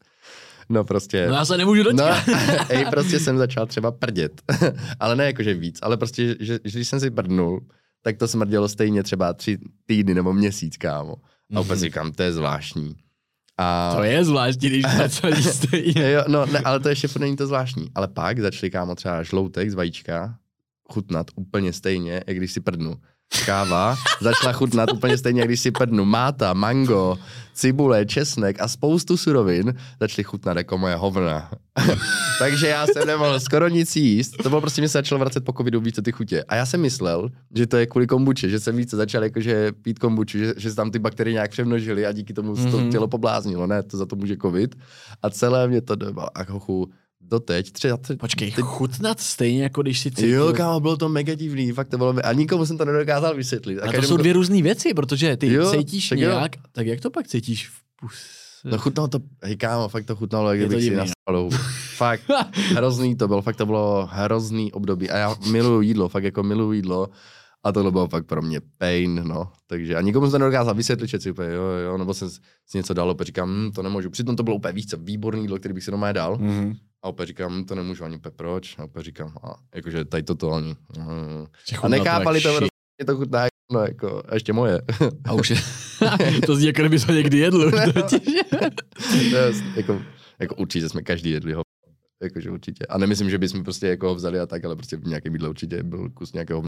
No 0.69 0.85
prostě. 0.85 1.27
No 1.29 1.35
já 1.35 1.45
se 1.45 1.57
nemůžu 1.57 1.83
dočkat. 1.83 2.27
No, 2.27 2.35
ej, 2.69 2.85
prostě 2.91 3.21
jsem 3.21 3.39
začal 3.39 3.67
třeba 3.67 3.91
prdět. 3.93 4.43
ale 5.01 5.17
ne 5.17 5.27
jakože 5.27 5.55
víc, 5.55 5.79
ale 5.83 5.97
prostě, 5.97 6.37
že, 6.41 6.59
že 6.65 6.79
když 6.79 6.89
jsem 6.89 7.01
si 7.01 7.11
prdnul, 7.11 7.61
tak 8.03 8.17
to 8.17 8.29
smrdělo 8.29 8.69
stejně 8.69 9.03
třeba 9.03 9.33
tři 9.33 9.59
týdny 9.87 10.15
nebo 10.15 10.33
měsíc, 10.33 10.77
kámo. 10.77 11.17
A 11.55 11.61
úplně 11.61 11.77
si 11.77 11.85
říkám, 11.85 12.13
to 12.13 12.23
je 12.23 12.33
zvláštní. 12.33 12.97
A... 13.59 13.95
To 13.97 14.03
je 14.03 14.25
zvláštní, 14.25 14.69
když 14.69 14.83
to 14.83 15.09
celý 15.21 15.43
stejně. 15.43 16.11
jo, 16.11 16.25
no, 16.29 16.47
ne, 16.47 16.59
ale 16.59 16.81
to 16.81 16.89
ještě 16.89 17.09
není 17.19 17.37
to 17.37 17.47
zvláštní. 17.47 17.91
Ale 17.95 18.09
pak 18.09 18.41
začali 18.41 18.71
kámo 18.71 18.95
třeba 18.95 19.23
žloutek 19.23 19.71
z 19.71 19.75
vajíčka 19.75 20.39
chutnat 20.93 21.27
úplně 21.35 21.73
stejně, 21.73 22.25
jak 22.27 22.37
když 22.37 22.53
si 22.53 22.61
prdnu 22.61 23.01
káva 23.47 23.97
začala 24.21 24.53
chutnat 24.53 24.93
úplně 24.93 25.19
stejně, 25.19 25.41
jak 25.41 25.49
když 25.49 25.61
si 25.61 25.71
prdnu 25.71 26.05
máta, 26.05 26.55
mango, 26.55 27.19
cibule, 27.55 28.07
česnek 28.07 28.57
a 28.61 28.69
spoustu 28.69 29.17
surovin 29.17 29.75
začaly 30.01 30.25
chutnat 30.25 30.57
jako 30.57 30.79
moje 30.79 30.95
hovna. 30.95 31.51
Takže 32.39 32.69
já 32.69 32.87
jsem 32.87 33.07
nemohl 33.07 33.41
skoro 33.41 33.69
nic 33.69 33.97
jíst. 33.97 34.37
To 34.43 34.49
bylo 34.49 34.61
prostě, 34.61 34.81
mi 34.81 34.89
se 34.89 34.99
začalo 34.99 35.19
vracet 35.19 35.45
po 35.45 35.53
covidu 35.53 35.81
více 35.81 36.03
ty 36.03 36.13
chutě. 36.13 36.45
A 36.49 36.55
já 36.55 36.67
jsem 36.67 36.81
myslel, 36.81 37.31
že 37.55 37.67
to 37.67 37.77
je 37.77 37.87
kvůli 37.87 38.07
kombuče, 38.07 38.49
že 38.49 38.61
jsem 38.61 38.77
více 38.77 38.97
začal 38.97 39.25
jakože 39.25 39.73
pít 39.73 39.99
kombuču, 39.99 40.39
že, 40.39 40.55
že 40.57 40.71
se 40.71 40.77
tam 40.77 40.91
ty 40.91 40.99
bakterie 40.99 41.33
nějak 41.33 41.51
přemnožily 41.51 42.07
a 42.07 42.13
díky 42.13 42.33
tomu 42.33 42.55
mm-hmm. 42.55 42.71
to 42.71 42.79
mhm. 42.79 42.91
tělo 42.91 43.09
pobláznilo. 43.09 43.67
Ne, 43.67 43.83
to 43.83 43.97
za 43.97 44.07
to 44.07 44.17
může 44.17 44.37
covid. 44.37 44.75
A 45.23 45.31
celé 45.31 45.69
mě 45.69 45.81
to 45.81 45.97
doma. 45.97 46.29
A 46.35 46.53
hochu, 46.53 46.91
doteď, 47.31 47.73
třeba... 47.73 47.97
Tři, 47.97 48.17
Počkej, 48.17 48.53
ty... 48.53 48.63
chutnat 48.63 49.21
stejně, 49.21 49.63
jako 49.63 49.83
když 49.83 50.01
si 50.01 50.11
cítil. 50.11 50.31
Jo, 50.31 50.53
kámo, 50.53 50.81
bylo 50.81 50.97
to 50.97 51.09
mega 51.09 51.35
divný, 51.35 51.73
fakt 51.73 51.89
to 51.89 51.99
bylo, 51.99 52.15
a 52.25 52.33
nikomu 52.33 52.67
jsem 52.67 52.79
to 52.79 52.85
nedokázal 52.85 53.35
vysvětlit. 53.35 53.79
A, 53.79 53.89
a 53.89 53.93
to 53.93 54.03
jsou 54.03 54.17
dvě 54.17 54.33
různé 54.33 54.63
věci, 54.63 54.95
protože 54.95 55.37
ty 55.37 55.53
jo, 55.53 55.71
cítíš 55.71 56.09
tak 56.09 56.19
nějak, 56.19 56.57
jo. 56.57 56.63
tak 56.73 56.87
jak 56.87 57.01
to 57.01 57.11
pak 57.11 57.27
cítíš 57.27 57.69
v 57.69 57.73
puse? 58.01 58.41
No 58.65 58.79
chutnalo 58.79 59.09
to, 59.09 59.19
hej 59.43 59.57
kámo, 59.57 59.89
fakt 59.89 60.05
to 60.05 60.17
chutnalo, 60.17 60.49
jak 60.53 60.59
kdybych 60.59 60.85
si 60.85 60.97
naspal 60.97 61.49
Fakt, 61.97 62.23
hrozný 62.75 63.17
to 63.17 63.29
bylo, 63.29 63.43
fakt 63.43 63.57
to 63.57 63.67
bylo 63.67 64.09
hrozný 64.13 64.73
období. 64.73 65.11
A 65.11 65.17
já 65.17 65.37
miluju 65.51 65.81
jídlo, 65.81 66.09
fakt 66.09 66.25
jako 66.25 66.43
miluju 66.43 66.73
jídlo. 66.73 67.09
A 67.65 67.73
to 67.73 67.91
bylo 67.91 68.09
fakt 68.09 68.27
pro 68.27 68.43
mě 68.43 68.61
pain, 68.79 69.23
no. 69.25 69.53
Takže 69.67 69.97
a 69.97 70.01
nikomu 70.01 70.27
jsem 70.27 70.33
to 70.33 70.39
nedokázal 70.39 70.75
vysvětlit, 70.75 71.09
že 71.09 71.21
si 71.21 71.31
úplně, 71.31 71.49
jo, 71.53 71.63
jo, 71.63 71.99
nebo 71.99 72.15
jsem 72.15 72.31
si 72.67 72.79
něco 72.79 72.95
dal, 72.95 73.11
opět 73.11 73.27
říkám, 73.27 73.49
hm, 73.51 73.73
to 73.73 73.83
nemůžu. 73.83 74.11
Přitom 74.11 74.37
to 74.37 74.43
bylo 74.43 74.57
úplně 74.57 74.73
víc, 74.73 74.95
výborný 74.99 75.43
jídlo, 75.43 75.59
který 75.59 75.75
bych 75.75 75.85
si 75.85 75.91
doma 75.91 76.13
dal. 76.13 76.37
Mm-hmm. 76.37 76.77
A 77.03 77.09
opět 77.09 77.27
říkám, 77.27 77.65
to 77.65 77.75
nemůžu 77.75 78.05
ani 78.05 78.19
pe, 78.19 78.31
proč? 78.31 78.79
A 78.79 78.85
opět 78.85 79.03
říkám, 79.03 79.35
a 79.43 79.55
jakože 79.75 80.05
tady 80.05 80.23
toto 80.23 80.53
ani. 80.53 80.77
Mm. 80.99 81.47
A 81.83 81.89
nekápali 81.89 82.41
to, 82.41 82.61
to, 82.61 82.67
to 83.07 83.17
chutná, 83.17 83.47
no 83.73 83.81
jako, 83.81 84.23
a 84.29 84.35
ještě 84.35 84.53
moje. 84.53 84.83
A 85.25 85.33
už 85.33 85.51
je, 85.51 85.57
to 86.47 86.57
zní, 86.57 86.67
jako 86.67 86.81
kdyby 86.83 87.01
to 87.07 87.13
někdy 87.13 87.39
jedl. 87.39 87.71
jako, 89.77 90.03
jako 90.39 90.55
určitě 90.55 90.89
jsme 90.89 91.03
každý 91.03 91.31
jedli 91.31 91.53
ho. 91.53 91.63
Jakože 92.23 92.51
určitě. 92.51 92.87
A 92.87 92.99
nemyslím, 92.99 93.31
že 93.31 93.39
bychom 93.39 93.65
prostě 93.65 93.87
jako 93.87 94.09
ho 94.09 94.15
vzali 94.15 94.41
a 94.41 94.47
tak, 94.47 94.65
ale 94.65 94.77
prostě 94.77 94.97
v 94.97 95.05
nějakém 95.05 95.33
jídle 95.33 95.49
určitě 95.49 95.83
byl 95.83 96.11
kus 96.11 96.33
nějakého 96.33 96.63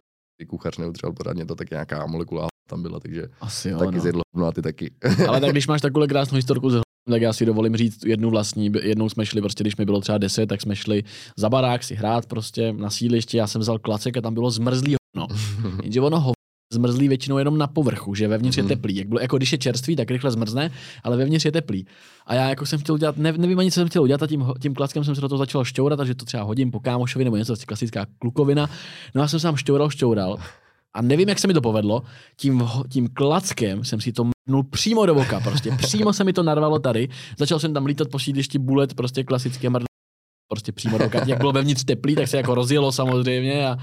kuchař 0.48 0.78
neutřel 0.78 1.12
pořádně, 1.12 1.46
to 1.46 1.54
tak 1.54 1.70
nějaká 1.70 2.06
molekula 2.06 2.46
tam 2.68 2.82
byla, 2.82 3.00
takže 3.00 3.28
Asi 3.40 3.68
jo, 3.68 3.78
taky 3.78 3.96
no. 3.96 4.02
zjedl 4.02 4.20
a 4.46 4.52
ty 4.52 4.62
taky. 4.62 4.90
Ale 5.28 5.40
tak 5.40 5.50
když 5.50 5.66
máš 5.66 5.80
takovou 5.80 6.06
krásnou 6.06 6.36
historku 6.36 6.70
z 6.70 6.80
tak 7.10 7.22
já 7.22 7.32
si 7.32 7.46
dovolím 7.46 7.76
říct 7.76 8.04
jednu 8.04 8.30
vlastní. 8.30 8.72
Jednou 8.82 9.08
jsme 9.08 9.26
šli, 9.26 9.40
prostě, 9.40 9.64
když 9.64 9.76
mi 9.76 9.84
bylo 9.84 10.00
třeba 10.00 10.18
10, 10.18 10.46
tak 10.46 10.60
jsme 10.60 10.76
šli 10.76 11.04
za 11.36 11.48
barák 11.48 11.84
si 11.84 11.94
hrát 11.94 12.26
prostě 12.26 12.72
na 12.72 12.90
sídlišti. 12.90 13.36
Já 13.36 13.46
jsem 13.46 13.60
vzal 13.60 13.78
klacek 13.78 14.16
a 14.16 14.20
tam 14.20 14.34
bylo 14.34 14.50
zmrzlý 14.50 14.96
no. 15.16 15.26
Jenže 15.82 16.00
ono 16.00 16.20
ho 16.20 16.32
zmrzlý 16.72 17.08
většinou 17.08 17.38
jenom 17.38 17.58
na 17.58 17.66
povrchu, 17.66 18.14
že 18.14 18.28
vevnitř 18.28 18.56
mm. 18.56 18.60
je 18.60 18.62
mhm. 18.62 18.68
teplý. 18.68 18.96
Jak 18.96 19.08
bylo, 19.08 19.20
jako 19.20 19.36
když 19.36 19.52
je 19.52 19.58
čerstvý, 19.58 19.96
tak 19.96 20.10
rychle 20.10 20.30
zmrzne, 20.30 20.70
ale 21.04 21.16
vevnitř 21.16 21.44
je 21.44 21.52
teplý. 21.52 21.86
A 22.26 22.34
já 22.34 22.48
jako 22.48 22.66
jsem 22.66 22.78
chtěl 22.78 22.94
udělat, 22.94 23.16
ne, 23.16 23.32
nevím 23.32 23.58
ani, 23.58 23.70
co 23.70 23.74
jsem 23.74 23.88
chtěl 23.88 24.02
udělat, 24.02 24.22
a 24.22 24.26
tím, 24.26 24.44
tím 24.60 24.74
klackem 24.74 25.04
jsem 25.04 25.14
se 25.14 25.20
do 25.20 25.28
toho 25.28 25.38
začal 25.38 25.64
šťourat, 25.64 25.96
takže 25.96 26.14
to 26.14 26.24
třeba 26.24 26.42
hodím 26.42 26.70
po 26.70 26.80
kámošovi 26.80 27.24
nebo 27.24 27.36
něco, 27.36 27.54
klasická 27.66 28.06
klukovina. 28.18 28.70
No 29.14 29.22
a 29.22 29.28
jsem 29.28 29.40
se 29.40 29.46
tam 29.46 29.56
šťoural, 29.56 29.90
šťoural. 29.90 30.38
A 30.94 31.02
nevím, 31.02 31.28
jak 31.28 31.38
se 31.38 31.46
mi 31.46 31.54
to 31.54 31.60
povedlo, 31.60 32.02
tím, 32.36 32.68
tím 32.88 33.08
klackem 33.08 33.84
jsem 33.84 34.00
si 34.00 34.12
to 34.12 34.30
mnul 34.48 34.62
přímo 34.62 35.06
do 35.06 35.14
oka, 35.14 35.40
prostě 35.40 35.70
přímo 35.70 36.12
se 36.12 36.24
mi 36.24 36.32
to 36.32 36.42
narvalo 36.42 36.78
tady. 36.78 37.08
Začal 37.38 37.58
jsem 37.58 37.74
tam 37.74 37.86
lítat 37.86 38.08
po 38.08 38.18
sídlišti 38.18 38.58
bulet, 38.58 38.94
prostě 38.94 39.24
klasické 39.24 39.70
mrdl, 39.70 39.86
prostě 40.48 40.72
přímo 40.72 40.98
do 40.98 41.06
oka. 41.06 41.24
Jak 41.26 41.38
bylo 41.38 41.52
vevnitř 41.52 41.84
teplý, 41.84 42.14
tak 42.14 42.28
se 42.28 42.36
jako 42.36 42.54
rozjelo 42.54 42.92
samozřejmě 42.92 43.68
a 43.68 43.78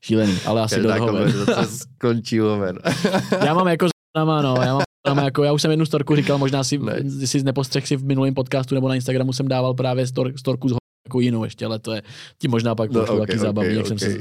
šílený, 0.00 0.38
ale 0.46 0.62
asi 0.62 0.80
do 0.80 0.88
toho 0.88 1.18
skončí 1.64 2.38
hoven. 2.38 2.78
já 3.44 3.54
mám 3.54 3.68
jako 3.68 3.86
no, 4.16 4.80
já 5.06 5.14
mám 5.14 5.24
jako, 5.24 5.44
já 5.44 5.52
už 5.52 5.62
jsem 5.62 5.70
jednu 5.70 5.86
storku 5.86 6.16
říkal, 6.16 6.38
možná 6.38 6.64
si, 6.64 6.78
ne. 6.78 7.26
si 7.26 7.42
nepostřeh 7.42 7.86
si 7.86 7.96
v 7.96 8.04
minulém 8.04 8.34
podcastu 8.34 8.74
nebo 8.74 8.88
na 8.88 8.94
Instagramu 8.94 9.32
jsem 9.32 9.48
dával 9.48 9.74
právě 9.74 10.06
stor, 10.06 10.32
storku 10.36 10.68
z 10.68 10.76
jako 11.06 11.20
jinou 11.20 11.44
ještě, 11.44 11.66
ale 11.66 11.78
to 11.78 11.92
je 11.92 12.02
tím 12.38 12.50
možná 12.50 12.74
pak 12.74 12.90
no, 12.90 13.02
okay, 13.02 13.18
taky 13.18 13.22
okay, 13.22 13.38
zábavný, 13.38 13.68
okay. 13.68 13.76
jak 13.76 13.86
jsem 13.86 13.98
se 13.98 14.18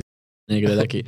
někde 0.49 0.75
taky. 0.75 1.05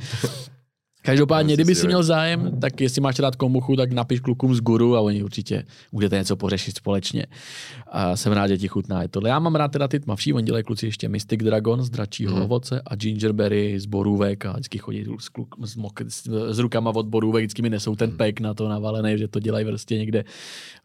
Každopádně, 1.02 1.54
kdyby 1.54 1.74
si 1.74 1.86
měl 1.86 2.02
zájem, 2.02 2.60
tak 2.60 2.80
jestli 2.80 3.00
máš 3.00 3.18
rád 3.18 3.36
komuchu, 3.36 3.76
tak 3.76 3.92
napiš 3.92 4.20
klukům 4.20 4.54
z 4.54 4.60
guru 4.60 4.96
a 4.96 5.00
oni 5.00 5.22
určitě 5.22 5.64
můžete 5.92 6.16
něco 6.16 6.36
pořešit 6.36 6.76
společně. 6.76 7.26
A 7.86 8.16
jsem 8.16 8.32
rád, 8.32 8.48
že 8.48 8.58
ti 8.58 8.68
chutná 8.68 9.02
je 9.02 9.08
tohle. 9.08 9.28
Já 9.28 9.38
mám 9.38 9.54
rád 9.54 9.68
teda 9.68 9.88
ty 9.88 10.00
tmavší, 10.00 10.32
oni 10.32 10.46
dělají 10.46 10.64
kluci 10.64 10.86
ještě 10.86 11.08
Mystic 11.08 11.40
Dragon 11.40 11.82
z 11.82 11.90
dračího 11.90 12.34
hmm. 12.34 12.42
ovoce 12.42 12.82
a 12.86 12.94
Gingerberry 12.94 13.80
z 13.80 13.86
borůvek 13.86 14.46
a 14.46 14.52
vždycky 14.52 14.78
chodí 14.78 15.04
s, 15.20 15.28
kluk, 15.28 15.54
s, 15.64 15.76
mok, 15.76 16.00
s, 16.00 16.28
s, 16.50 16.58
rukama 16.58 16.90
od 16.90 17.06
borůvek, 17.06 17.42
vždycky 17.42 17.62
mi 17.62 17.70
nesou 17.70 17.96
ten 17.96 18.08
hmm. 18.08 18.18
pek 18.18 18.40
na 18.40 18.54
to 18.54 18.68
navalený, 18.68 19.18
že 19.18 19.28
to 19.28 19.40
dělají 19.40 19.64
prostě 19.64 19.98
někde 19.98 20.24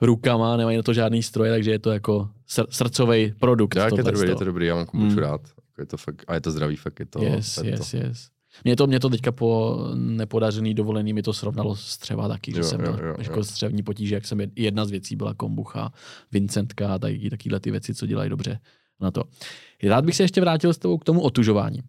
rukama, 0.02 0.58
nemají 0.58 0.78
na 0.78 0.84
to 0.84 0.94
žádný 0.94 1.24
stroje, 1.24 1.52
takže 1.52 1.72
je 1.72 1.80
to 1.80 1.92
jako 1.92 2.30
sr- 2.50 2.68
srdcový 2.70 3.34
produkt. 3.40 3.76
Tak, 3.76 3.92
je 3.92 4.04
to 4.04 4.12
dobrý, 4.12 4.30
je 4.30 4.36
to 4.36 4.46
dobrý, 4.46 4.66
já 4.66 4.76
mám 4.76 4.86
kombuču 4.86 5.16
hmm. 5.16 5.24
rád. 5.24 5.42
Je 5.80 5.86
to 5.86 5.98
fakt, 5.98 6.24
a 6.28 6.34
je 6.34 6.42
to 6.42 6.52
zdravý, 6.52 6.76
fakt 6.76 7.00
je 7.00 7.06
to. 7.06 7.24
Yes, 7.24 7.58
yes, 7.64 7.92
to. 7.92 7.98
yes. 7.98 8.33
Mě 8.64 8.76
to, 8.76 8.88
mě 8.88 9.00
to 9.00 9.10
teďka 9.10 9.32
po 9.32 9.80
nepodařený 9.96 10.74
dovolený 10.74 11.14
mi 11.14 11.22
to 11.24 11.34
srovnalo 11.34 11.76
s 11.76 11.98
třeba 11.98 12.28
taky, 12.28 12.52
jo, 12.52 12.58
že 12.58 12.64
jsem 12.64 12.82
měl 12.82 13.00
jo, 13.04 13.16
jako 13.18 13.40
jo. 13.40 13.44
střevní 13.44 13.84
potíže, 13.84 14.16
jak 14.16 14.26
jsem 14.26 14.40
jedna 14.56 14.86
z 14.86 14.92
věcí 14.92 15.16
byla 15.16 15.34
kombucha, 15.34 15.92
Vincentka 16.32 16.94
a 16.94 17.00
taky, 17.00 17.30
takovéhle 17.30 17.60
ty 17.60 17.72
věci, 17.72 17.96
co 17.96 18.06
dělají 18.06 18.30
dobře 18.30 18.60
na 19.00 19.12
to. 19.12 19.24
Rád 19.84 20.06
bych 20.06 20.16
se 20.16 20.24
ještě 20.24 20.42
vrátil 20.42 20.74
s 20.74 20.78
tebou 20.78 20.98
k 20.98 21.04
tomu 21.04 21.22
otužování. 21.22 21.80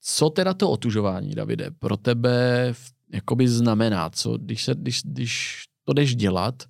Co 0.00 0.30
teda 0.30 0.54
to 0.54 0.70
otužování, 0.70 1.34
Davide, 1.34 1.70
pro 1.78 1.96
tebe 1.96 2.74
jakoby 3.12 3.48
znamená? 3.48 4.10
Co, 4.10 4.38
když, 4.38 4.64
se, 4.64 4.74
když, 4.74 5.00
když 5.04 5.64
to 5.84 5.92
jdeš 5.92 6.16
dělat, 6.16 6.62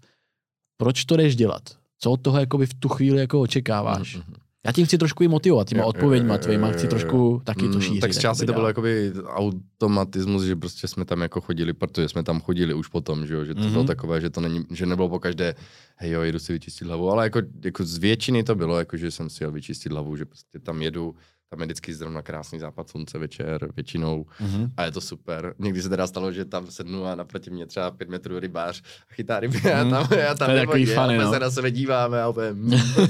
proč 0.76 1.04
to 1.04 1.16
jdeš 1.16 1.36
dělat? 1.36 1.62
Co 1.98 2.10
od 2.10 2.22
toho 2.22 2.38
jakoby 2.38 2.66
v 2.66 2.74
tu 2.74 2.88
chvíli 2.88 3.20
jako 3.20 3.40
očekáváš? 3.40 4.16
Mm-hmm. 4.16 4.43
Já 4.66 4.72
tím 4.72 4.86
chci 4.86 4.98
trošku 4.98 5.22
i 5.22 5.28
motivovat, 5.28 5.68
těma 5.68 5.84
odpověďma 5.84 6.38
tvýma, 6.38 6.72
chci 6.72 6.88
trošku 6.88 7.40
taky 7.44 7.62
to 7.68 7.74
mm, 7.74 7.80
šířit. 7.80 8.00
Tak 8.00 8.14
z 8.14 8.18
části 8.18 8.46
to 8.46 8.52
bylo 8.52 8.66
jakoby 8.66 9.12
automatismus, 9.26 10.42
že 10.42 10.56
prostě 10.56 10.88
jsme 10.88 11.04
tam 11.04 11.20
jako 11.20 11.40
chodili, 11.40 11.72
protože 11.72 12.08
jsme 12.08 12.22
tam 12.22 12.40
chodili 12.40 12.74
už 12.74 12.88
potom, 12.88 13.26
že, 13.26 13.34
jo? 13.34 13.44
že 13.44 13.54
to 13.54 13.60
mm-hmm. 13.60 13.70
bylo 13.70 13.84
takové, 13.84 14.20
že 14.20 14.30
to 14.30 14.40
není, 14.40 14.64
že 14.70 14.86
nebylo 14.86 15.08
po 15.08 15.18
každé, 15.18 15.54
hej 15.96 16.10
jo, 16.10 16.22
jedu 16.22 16.38
si 16.38 16.52
vyčistit 16.52 16.88
hlavu, 16.88 17.10
ale 17.10 17.24
jako, 17.24 17.40
jako 17.64 17.84
z 17.84 17.98
většiny 17.98 18.44
to 18.44 18.54
bylo, 18.54 18.78
jako, 18.78 18.96
že 18.96 19.10
jsem 19.10 19.30
si 19.30 19.44
jel 19.44 19.52
vyčistit 19.52 19.92
hlavu, 19.92 20.16
že 20.16 20.24
prostě 20.24 20.58
tam 20.58 20.82
jedu, 20.82 21.14
tam 21.54 21.60
je 21.60 21.66
vždycky 21.66 21.94
zrovna 21.94 22.22
krásný 22.22 22.58
západ 22.58 22.88
slunce 22.88 23.18
večer 23.18 23.68
většinou 23.76 24.26
mm-hmm. 24.40 24.70
a 24.76 24.84
je 24.84 24.90
to 24.90 25.00
super. 25.00 25.54
Někdy 25.58 25.82
se 25.82 25.88
teda 25.88 26.06
stalo, 26.06 26.32
že 26.32 26.44
tam 26.44 26.66
sednu 26.66 27.06
a 27.06 27.14
naproti 27.14 27.50
mě 27.50 27.66
třeba 27.66 27.90
pět 27.90 28.08
metrů 28.08 28.38
rybář 28.38 28.82
a 29.10 29.14
chytá 29.14 29.40
ryby 29.40 29.60
mm. 29.64 29.70
já 29.70 29.84
tam, 29.84 30.08
já 30.18 30.34
tam 30.34 30.48
to 30.48 30.52
je 30.52 30.60
takový 30.60 30.86
funny, 30.86 31.18
no. 31.18 31.32
se 31.32 31.38
na 31.38 31.50
sebe 31.50 31.70
díváme 31.70 32.22
a 32.22 32.28
opět... 32.28 32.56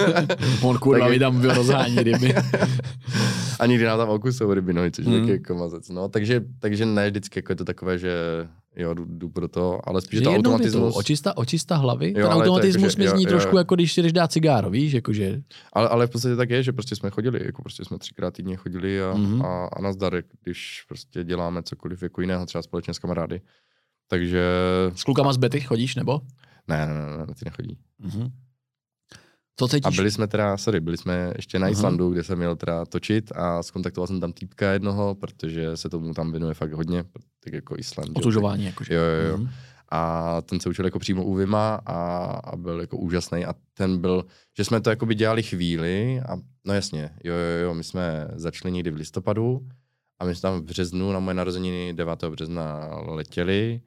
On 0.62 0.78
kurva 0.78 1.08
mi 1.08 1.18
tam 1.18 1.42
rozhání 1.42 2.02
ryby. 2.02 2.34
a 3.60 3.66
někdy 3.66 3.84
nám 3.84 3.98
tam 3.98 4.08
okusou 4.08 4.54
ryby, 4.54 4.72
no, 4.72 4.90
což 4.90 5.06
mm. 5.06 5.20
taky 5.20 5.30
jako 5.30 5.54
mazec. 5.54 5.88
No, 5.88 6.08
takže, 6.08 6.40
takže 6.58 6.86
ne 6.86 7.10
vždycky 7.10 7.38
jako 7.38 7.52
je 7.52 7.56
to 7.56 7.64
takové, 7.64 7.98
že 7.98 8.12
jo, 8.76 8.94
jdu, 8.94 9.04
jdu 9.08 9.28
pro 9.28 9.48
to, 9.48 9.88
ale 9.88 10.00
spíš 10.00 10.18
že 10.18 10.24
to 10.24 10.34
automatismus. 10.34 10.96
očista, 10.96 11.36
očista 11.36 11.76
hlavy, 11.76 12.06
jo, 12.06 12.14
ten 12.14 12.26
automatismus 12.26 12.96
mi 12.96 13.08
zní 13.08 13.22
jo, 13.22 13.28
trošku 13.28 13.56
jo. 13.56 13.58
jako 13.58 13.74
když 13.74 13.92
si 13.92 14.02
jdeš 14.02 14.12
dát 14.12 14.32
cigáro, 14.32 14.70
víš, 14.70 14.92
jakože. 14.92 15.42
Ale, 15.72 15.88
ale 15.88 16.06
v 16.06 16.10
podstatě 16.10 16.36
tak 16.36 16.50
je, 16.50 16.62
že 16.62 16.72
prostě 16.72 16.96
jsme 16.96 17.10
chodili, 17.10 17.46
jako 17.46 17.62
prostě 17.62 17.84
jsme 17.84 17.98
třikrát 17.98 18.34
týdně 18.34 18.56
chodili 18.56 19.02
a, 19.02 19.12
mm-hmm. 19.12 19.46
a, 19.46 19.66
a 19.66 19.82
nazdar, 19.82 20.22
když 20.42 20.84
prostě 20.88 21.24
děláme 21.24 21.62
cokoliv 21.62 22.02
jako 22.02 22.20
jiného, 22.20 22.46
třeba 22.46 22.62
společně 22.62 22.94
s 22.94 22.98
kamarády. 22.98 23.40
Takže... 24.08 24.42
S 24.94 25.04
klukama 25.04 25.32
z 25.32 25.36
Betty 25.36 25.60
chodíš, 25.60 25.94
nebo? 25.94 26.20
Ne, 26.68 26.86
ne, 26.86 26.94
ne, 26.94 27.26
ne 27.26 27.34
ty 27.34 27.44
nechodí. 27.44 27.78
Mm-hmm. 28.04 28.30
Co 29.56 29.68
cítíš? 29.68 29.86
A 29.86 29.90
byli 29.90 30.10
jsme 30.10 30.26
teda, 30.26 30.56
sorry, 30.56 30.80
byli 30.80 30.96
jsme 30.96 31.32
ještě 31.36 31.58
na 31.58 31.68
Islandu, 31.68 32.08
uh-huh. 32.08 32.12
kde 32.12 32.22
jsem 32.22 32.38
měl 32.38 32.56
teda 32.56 32.86
točit 32.86 33.32
a 33.34 33.62
skontaktoval 33.62 34.06
jsem 34.06 34.20
tam 34.20 34.32
týpka 34.32 34.72
jednoho, 34.72 35.14
protože 35.14 35.76
se 35.76 35.88
tomu 35.88 36.14
tam 36.14 36.30
věnuje 36.30 36.54
fakt 36.54 36.72
hodně, 36.72 37.04
tak 37.44 37.52
jako 37.52 37.76
Island. 37.78 38.18
Otužování, 38.18 38.64
jakože. 38.64 38.94
Jo, 38.94 39.02
jo, 39.02 39.28
jo. 39.28 39.36
Uh-huh. 39.38 39.48
A 39.90 40.40
ten 40.40 40.60
se 40.60 40.68
učil 40.68 40.84
jako 40.84 40.98
přímo 40.98 41.24
u 41.24 41.34
Vima 41.34 41.80
a, 41.86 41.96
a 42.44 42.56
byl 42.56 42.80
jako 42.80 42.96
úžasný 42.96 43.44
a 43.44 43.54
ten 43.74 43.98
byl, 43.98 44.24
že 44.56 44.64
jsme 44.64 44.80
to 44.80 44.90
jako 44.90 45.06
by 45.06 45.14
dělali 45.14 45.42
chvíli 45.42 46.20
a 46.28 46.36
no 46.64 46.74
jasně, 46.74 47.10
jo, 47.24 47.34
jo, 47.34 47.64
jo, 47.64 47.74
my 47.74 47.84
jsme 47.84 48.28
začali 48.34 48.72
někdy 48.72 48.90
v 48.90 48.94
listopadu 48.96 49.68
a 50.18 50.24
my 50.24 50.34
jsme 50.34 50.42
tam 50.50 50.60
v 50.60 50.64
březnu 50.64 51.12
na 51.12 51.20
moje 51.20 51.34
narozeniny 51.34 51.92
9. 51.94 52.24
března 52.24 52.88
letěli 53.06 53.80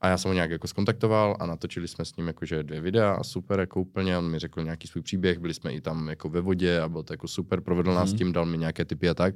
A 0.00 0.08
já 0.08 0.18
jsem 0.18 0.28
ho 0.28 0.32
nějak 0.34 0.50
jako 0.50 0.68
skontaktoval 0.68 1.36
a 1.40 1.46
natočili 1.46 1.88
jsme 1.88 2.04
s 2.04 2.16
ním 2.16 2.26
jakože 2.26 2.62
dvě 2.62 2.80
videa 2.80 3.12
a 3.12 3.24
super 3.24 3.60
jako 3.60 3.80
úplně, 3.80 4.18
on 4.18 4.30
mi 4.30 4.38
řekl 4.38 4.62
nějaký 4.64 4.88
svůj 4.88 5.02
příběh, 5.02 5.38
byli 5.38 5.54
jsme 5.54 5.72
i 5.72 5.80
tam 5.80 6.08
jako 6.08 6.28
ve 6.28 6.40
vodě 6.40 6.80
a 6.80 6.88
bylo 6.88 7.02
to 7.02 7.12
jako 7.12 7.28
super, 7.28 7.60
provedl 7.60 7.94
nás 7.94 8.08
Mhm. 8.10 8.18
tím, 8.18 8.32
dal 8.32 8.46
mi 8.46 8.58
nějaké 8.58 8.84
typy 8.84 9.08
a 9.08 9.14
tak. 9.14 9.34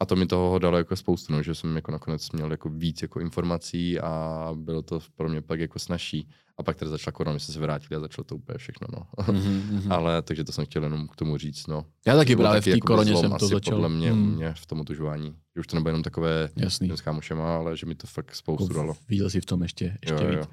A 0.00 0.06
to 0.06 0.16
mi 0.16 0.26
toho 0.26 0.58
dalo 0.58 0.78
jako 0.78 0.96
spoustu, 0.96 1.32
no, 1.32 1.42
že 1.42 1.54
jsem 1.54 1.76
jako 1.76 1.92
nakonec 1.92 2.30
měl 2.32 2.50
jako 2.50 2.68
víc 2.68 3.02
jako 3.02 3.20
informací 3.20 4.00
a 4.00 4.48
bylo 4.54 4.82
to 4.82 5.00
pro 5.16 5.28
mě 5.28 5.40
pak 5.42 5.60
jako 5.60 5.78
snažší. 5.78 6.28
A 6.58 6.62
pak 6.62 6.76
teda 6.76 6.90
začala 6.90 7.12
korona, 7.12 7.34
my 7.34 7.40
jsme 7.40 7.54
se 7.54 7.60
vrátili 7.60 7.96
a 7.96 8.00
začalo 8.00 8.24
to 8.24 8.36
úplně 8.36 8.58
všechno, 8.58 8.86
no. 8.92 9.02
Mhm, 9.34 9.62
mhm. 9.72 9.92
Ale 9.92 10.22
takže 10.22 10.44
to 10.44 10.52
jsem 10.52 10.64
chtěl 10.64 10.82
jenom 10.82 11.08
k 11.08 11.16
tomu 11.16 11.36
říct, 11.36 11.66
no. 11.66 11.84
Já 12.06 12.16
taky 12.16 12.36
právě 12.36 12.60
v 12.60 12.64
té 12.64 12.70
jakoby 12.70 12.80
koroně 12.86 13.16
jsem 13.16 13.30
to 13.30 13.36
asi 13.36 13.46
začal. 13.46 13.74
Podle 13.74 13.88
mě, 13.88 14.10
Hmm, 14.12 14.34
mě 14.34 14.52
v 14.56 14.66
tom 14.66 14.80
otužování. 14.80 15.34
Že 15.56 15.60
už 15.60 15.66
to 15.66 15.76
nebude 15.76 15.90
jenom 15.90 16.02
takové 16.02 16.48
Jasný. 16.56 16.90
s 16.96 17.00
kámošema, 17.00 17.56
ale 17.56 17.76
že 17.76 17.86
mi 17.86 17.94
to 17.94 18.06
fakt 18.06 18.34
spoustu 18.34 18.74
dalo. 18.74 18.96
Viděl 19.08 19.30
jsi 19.30 19.40
v 19.40 19.46
tom 19.46 19.62
ještě, 19.62 19.84
ještě 20.02 20.24
Jo, 20.24 20.30
víc. 20.30 20.38
jo. 20.38 20.44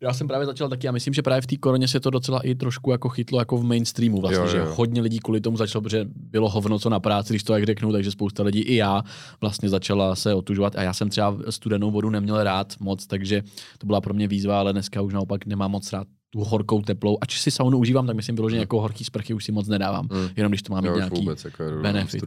Já 0.00 0.12
jsem 0.12 0.28
právě 0.28 0.46
začal 0.46 0.68
taky 0.68 0.88
a 0.88 0.92
myslím, 0.92 1.14
že 1.14 1.22
právě 1.22 1.40
v 1.42 1.46
té 1.46 1.56
koroně 1.56 1.88
se 1.88 2.00
to 2.00 2.10
docela 2.10 2.40
i 2.40 2.54
trošku 2.54 2.90
jako 2.90 3.08
chytlo 3.08 3.38
jako 3.38 3.56
v 3.56 3.64
mainstreamu 3.64 4.20
vlastně, 4.20 4.36
Jo, 4.38 4.44
jo, 4.44 4.50
že 4.50 4.62
hodně 4.62 5.00
lidí 5.02 5.18
kvůli 5.18 5.40
tomu 5.40 5.56
začalo, 5.56 5.82
protože 5.82 6.04
bylo 6.14 6.48
hovno 6.48 6.78
co 6.78 6.90
na 6.90 7.00
práci, 7.00 7.32
když 7.32 7.42
to 7.42 7.54
jak 7.54 7.64
řeknu, 7.66 7.92
takže 7.92 8.10
spousta 8.10 8.42
lidí 8.42 8.60
i 8.60 8.74
já 8.76 9.02
vlastně 9.40 9.68
začala 9.68 10.16
se 10.16 10.34
otužovat 10.34 10.76
a 10.76 10.82
já 10.82 10.92
jsem 10.92 11.08
třeba 11.08 11.36
studenou 11.50 11.90
vodu 11.90 12.10
neměl 12.10 12.44
rád 12.44 12.74
moc, 12.80 13.06
takže 13.06 13.42
to 13.78 13.86
byla 13.86 14.00
pro 14.00 14.14
mě 14.14 14.28
výzva, 14.28 14.58
ale 14.60 14.72
dneska 14.72 15.00
už 15.02 15.12
naopak 15.14 15.46
nemám 15.46 15.70
moc 15.70 15.92
rád 15.92 16.06
tu 16.30 16.44
horkou 16.44 16.82
teplou. 16.82 17.18
Ač 17.20 17.38
si 17.40 17.50
saunu 17.50 17.78
užívám, 17.78 18.06
tak 18.06 18.16
myslím 18.16 18.34
bylo, 18.34 18.50
že 18.50 18.56
Hmm. 18.56 18.60
jako 18.60 18.80
horký 18.80 19.04
sprchy 19.04 19.34
už 19.34 19.44
si 19.44 19.52
moc 19.52 19.68
nedávám, 19.68 20.08
Mm. 20.12 20.28
jenom 20.36 20.50
když 20.50 20.62
to 20.62 20.72
má 20.72 20.80
mít 20.80 20.90
nějaký 20.96 21.20
vůbec, 21.20 21.44
jako 21.44 21.64
benefity. 21.82 22.26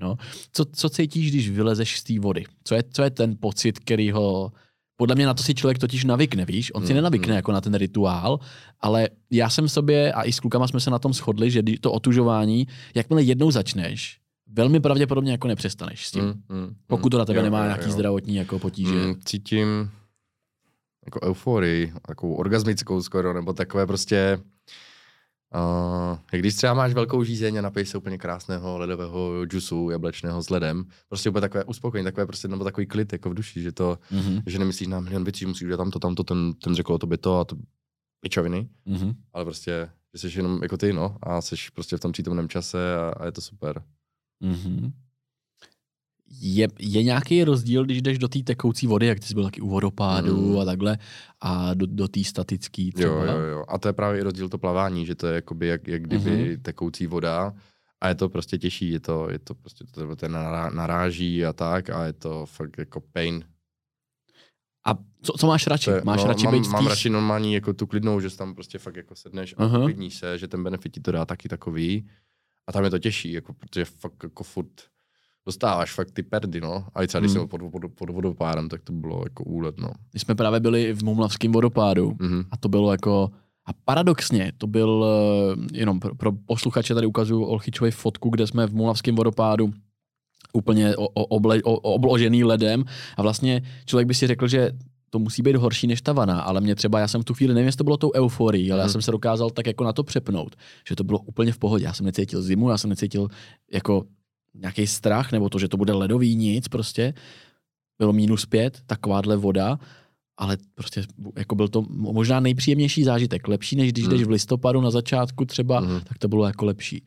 No. 0.00 0.16
Co, 0.52 0.64
co 0.64 0.88
cítíš, 0.88 1.30
když 1.30 1.50
vylezeš 1.50 1.98
z 1.98 2.02
té 2.04 2.18
vody? 2.20 2.44
Co 2.64 2.74
je, 2.74 2.82
co 2.92 3.02
je 3.02 3.10
ten 3.10 3.36
pocit, 3.40 3.78
který 3.78 4.10
ho... 4.10 4.52
Podle 4.96 5.14
mě 5.14 5.26
na 5.26 5.34
to 5.34 5.42
si 5.42 5.54
člověk 5.54 5.78
totiž 5.78 6.04
navykne, 6.04 6.44
víš? 6.44 6.74
On 6.74 6.86
si 6.86 6.92
Mm, 6.92 6.96
nenavykne 6.96 7.32
mm. 7.32 7.36
jako 7.36 7.52
na 7.52 7.60
ten 7.60 7.74
rituál, 7.74 8.38
ale 8.80 9.08
já 9.30 9.50
jsem 9.50 9.68
sobě, 9.68 10.12
a 10.12 10.22
i 10.22 10.32
s 10.32 10.40
klukama 10.40 10.68
jsme 10.68 10.80
se 10.80 10.90
na 10.90 10.98
tom 10.98 11.12
shodli, 11.12 11.50
že 11.50 11.62
to 11.80 11.92
otužování, 11.92 12.66
jakmile 12.94 13.22
jednou 13.22 13.50
začneš, 13.50 14.18
velmi 14.46 14.80
pravděpodobně 14.80 15.32
jako 15.32 15.48
nepřestaneš 15.48 16.06
s 16.06 16.10
tím. 16.10 16.24
Mm, 16.24 16.42
mm, 16.48 16.74
Pokud 16.86 17.10
to 17.10 17.18
na 17.18 17.24
tebe 17.24 17.38
jo, 17.38 17.44
nemá 17.44 17.58
jo, 17.58 17.64
nějaký 17.64 17.84
jo. 17.86 17.92
zdravotní 17.92 18.36
jako 18.36 18.58
potíže. 18.58 18.94
Mm, 18.94 19.14
cítím 19.24 19.90
jako 21.04 21.20
euforii, 21.22 21.92
takovou 22.06 22.34
orgasmickou 22.34 23.02
skoro, 23.02 23.32
nebo 23.32 23.52
takové 23.52 23.86
prostě, 23.86 24.38
uh, 25.54 26.18
když 26.30 26.54
třeba 26.54 26.74
máš 26.74 26.92
velkou 26.92 27.24
žízeň 27.24 27.56
a 27.56 27.62
napiješ 27.62 27.88
se 27.88 27.98
úplně 27.98 28.18
krásného 28.18 28.78
ledového 28.78 29.44
džusu 29.46 29.90
jablečného 29.90 30.42
s 30.42 30.50
ledem, 30.50 30.84
prostě 31.08 31.30
úplně 31.30 31.40
takové 31.40 31.64
uspokojení, 31.64 32.04
takové 32.04 32.26
prostě, 32.26 32.48
nebo 32.48 32.64
takový 32.64 32.86
klid 32.86 33.12
jako 33.12 33.30
v 33.30 33.34
duši, 33.34 33.62
že 33.62 33.72
to, 33.72 33.98
Mhm, 34.10 34.40
že 34.46 34.58
nemyslíš 34.58 34.88
na 34.88 35.00
milion 35.00 35.24
věcí, 35.24 35.40
že 35.40 35.46
musíš 35.46 35.62
udělat 35.62 35.76
tamto, 35.76 35.98
tamto, 35.98 36.24
ten, 36.24 36.52
ten 36.52 36.74
řekl 36.74 36.92
o 36.92 36.98
tobě 36.98 37.18
to 37.18 37.38
a 37.38 37.44
to 37.44 37.56
pičoviny, 38.20 38.68
mhm. 38.84 39.14
ale 39.32 39.44
prostě, 39.44 39.90
že 40.14 40.30
jsi 40.30 40.38
jenom 40.38 40.62
jako 40.62 40.76
ty, 40.76 40.92
no, 40.92 41.16
a 41.22 41.40
jsi 41.40 41.56
prostě 41.74 41.96
v 41.96 42.00
tom 42.00 42.12
přítomném 42.12 42.48
čase 42.48 42.96
a, 42.96 43.08
a 43.08 43.26
je 43.26 43.32
to 43.32 43.40
super. 43.40 43.82
Mhm. 44.40 44.92
Je, 46.40 46.68
je 46.78 47.02
nějaký 47.02 47.44
rozdíl, 47.44 47.84
když 47.84 48.02
jdeš 48.02 48.18
do 48.18 48.28
té 48.28 48.38
tekoucí 48.42 48.86
vody, 48.86 49.06
jak 49.06 49.20
ty 49.20 49.26
jsi 49.26 49.34
byl 49.34 49.44
taky 49.44 49.60
u 49.60 49.68
vodopádu 49.68 50.36
Mhm. 50.50 50.58
a 50.58 50.64
takhle, 50.64 50.98
a 51.40 51.74
do, 51.74 51.86
do 51.86 52.08
té 52.08 52.24
statické 52.24 52.88
třeba? 52.94 53.12
Jo, 53.12 53.22
jo, 53.32 53.38
jo. 53.38 53.64
A 53.68 53.78
to 53.78 53.88
je 53.88 53.92
právě 53.92 54.20
i 54.20 54.22
rozdíl 54.24 54.48
to 54.48 54.58
plavání, 54.58 55.06
že 55.06 55.14
to 55.14 55.26
je 55.26 55.34
jakoby 55.34 55.66
jak, 55.66 55.88
jak 55.88 56.02
kdyby 56.02 56.30
Mhm. 56.30 56.40
mm-hmm. 56.40 56.62
tekoucí 56.62 57.06
voda 57.06 57.54
a 58.00 58.08
je 58.08 58.14
to 58.14 58.28
prostě 58.28 58.58
těžší, 58.58 58.90
je 58.90 59.00
to, 59.00 59.30
je 59.30 59.38
to 59.38 59.54
prostě, 59.54 59.84
to, 59.90 60.16
to 60.16 60.28
nará, 60.28 60.70
naráží 60.70 61.44
a 61.44 61.52
tak 61.52 61.90
a 61.90 62.04
je 62.06 62.12
to 62.12 62.46
fakt 62.46 62.78
jako 62.78 63.00
pain. 63.12 63.44
A 64.86 64.94
co, 65.22 65.32
co 65.32 65.46
máš 65.46 65.66
radši? 65.66 65.90
Je, 65.90 66.02
máš 66.04 66.20
no, 66.22 66.26
radši 66.28 66.44
mám, 66.44 66.54
být 66.54 66.68
mám 66.68 66.84
té 66.84 66.88
radši 66.90 67.10
normální 67.10 67.54
jako 67.54 67.72
tu 67.72 67.86
klidnou, 67.86 68.20
že 68.20 68.36
tam 68.36 68.54
prostě 68.54 68.78
fakt 68.78 68.96
jako 68.96 69.14
sedneš 69.14 69.54
a 69.58 69.66
uh-huh. 69.66 69.84
klidníš 69.84 70.18
se, 70.18 70.38
že 70.38 70.48
ten 70.48 70.64
benefit 70.64 70.92
ti 70.94 71.00
to 71.00 71.12
dá 71.12 71.24
taky 71.24 71.48
takový 71.48 72.08
a 72.68 72.72
tam 72.72 72.84
je 72.84 72.90
to 72.90 72.98
těžší, 72.98 73.32
jako, 73.32 73.52
protože 73.52 73.84
fakt 73.84 74.22
jako 74.22 74.44
furt 74.44 74.82
dostáváš 75.46 75.92
fakt 75.94 76.10
ty 76.10 76.22
perdy, 76.22 76.60
no. 76.60 76.84
A 76.94 77.02
i 77.02 77.06
třeba 77.06 77.20
když 77.20 77.32
Hmm. 77.32 77.40
jsem 77.40 77.48
pod, 77.48 77.60
pod, 77.72 77.82
pod 77.94 78.10
vodopádem, 78.10 78.68
tak 78.68 78.80
to 78.82 78.92
bylo 78.92 79.20
jako 79.24 79.44
úlet, 79.44 79.78
no. 79.78 79.90
My 80.14 80.20
jsme 80.20 80.34
právě 80.34 80.60
byli 80.60 80.92
v 80.94 81.02
Mumlavském 81.04 81.52
vodopádu 81.52 82.16
Mhm. 82.20 82.44
a 82.50 82.56
to 82.56 82.68
bylo 82.68 82.92
jako 82.92 83.30
a 83.66 83.70
paradoxně, 83.84 84.52
to 84.58 84.66
byl, 84.66 85.04
eh, 85.06 85.56
jenom 85.78 86.00
pro, 86.00 86.14
pro 86.14 86.32
posluchače 86.32 86.94
tady 86.94 87.06
ukazuju 87.06 87.44
Olchyčovi 87.44 87.90
fotku, 87.90 88.30
kde 88.30 88.46
jsme 88.46 88.66
v 88.66 88.74
Mumlavském 88.74 89.14
vodopádu 89.16 89.72
úplně 90.52 90.96
o, 90.96 91.06
o, 91.08 91.24
oble, 91.24 91.62
o, 91.64 91.74
obložený 91.76 92.44
ledem 92.44 92.84
a 93.16 93.22
vlastně 93.22 93.62
člověk 93.86 94.08
by 94.08 94.14
si 94.14 94.26
řekl, 94.26 94.48
že 94.48 94.70
to 95.10 95.18
musí 95.18 95.42
být 95.42 95.56
horší 95.56 95.86
než 95.86 96.02
ta 96.02 96.12
vana, 96.12 96.40
ale 96.40 96.60
mě 96.60 96.74
třeba, 96.74 96.98
já 96.98 97.08
jsem 97.08 97.20
v 97.20 97.24
tu 97.24 97.34
chvíli, 97.34 97.54
nevím, 97.54 97.66
jestli 97.66 97.76
to 97.78 97.84
bylo 97.84 97.96
tou 97.96 98.12
euforií, 98.14 98.72
ale 98.72 98.80
já 98.80 98.84
Mhm. 98.86 98.92
jsem 98.92 99.02
se 99.02 99.10
dokázal 99.10 99.50
tak 99.50 99.66
jako 99.66 99.84
na 99.84 99.92
to 99.92 100.02
přepnout, 100.04 100.56
že 100.88 100.96
to 100.96 101.04
bylo 101.04 101.18
úplně 101.18 101.52
v 101.52 101.58
pohodě. 101.58 101.84
Já 101.84 101.92
jsem 101.92 102.06
necítil 102.06 102.42
zimu, 102.42 102.70
já 102.70 102.78
jsem 102.78 102.90
necítil 102.90 103.28
jako 103.72 104.04
nějaký 104.54 104.86
strach, 104.86 105.32
nebo 105.32 105.48
to, 105.48 105.58
že 105.58 105.68
to 105.68 105.76
bude 105.76 105.92
ledový, 105.92 106.34
nic 106.36 106.68
prostě. 106.68 107.14
Bylo 107.98 108.12
minus 108.12 108.46
pět, 108.46 108.80
takováhle 108.86 109.36
voda, 109.36 109.78
ale 110.38 110.56
prostě 110.74 111.02
jako 111.36 111.54
byl 111.54 111.68
to 111.68 111.84
možná 111.88 112.40
nejpříjemnější 112.40 113.04
zážitek. 113.04 113.48
Lepší, 113.48 113.76
než 113.76 113.92
když 113.92 114.04
Hmm. 114.04 114.12
jdeš 114.14 114.26
v 114.26 114.30
listopadu 114.30 114.80
na 114.80 114.90
začátku 114.90 115.44
třeba, 115.44 115.80
Mhm. 115.80 116.00
tak 116.00 116.18
to 116.18 116.28
bylo 116.28 116.46
jako 116.46 116.64
lepší. 116.64 117.02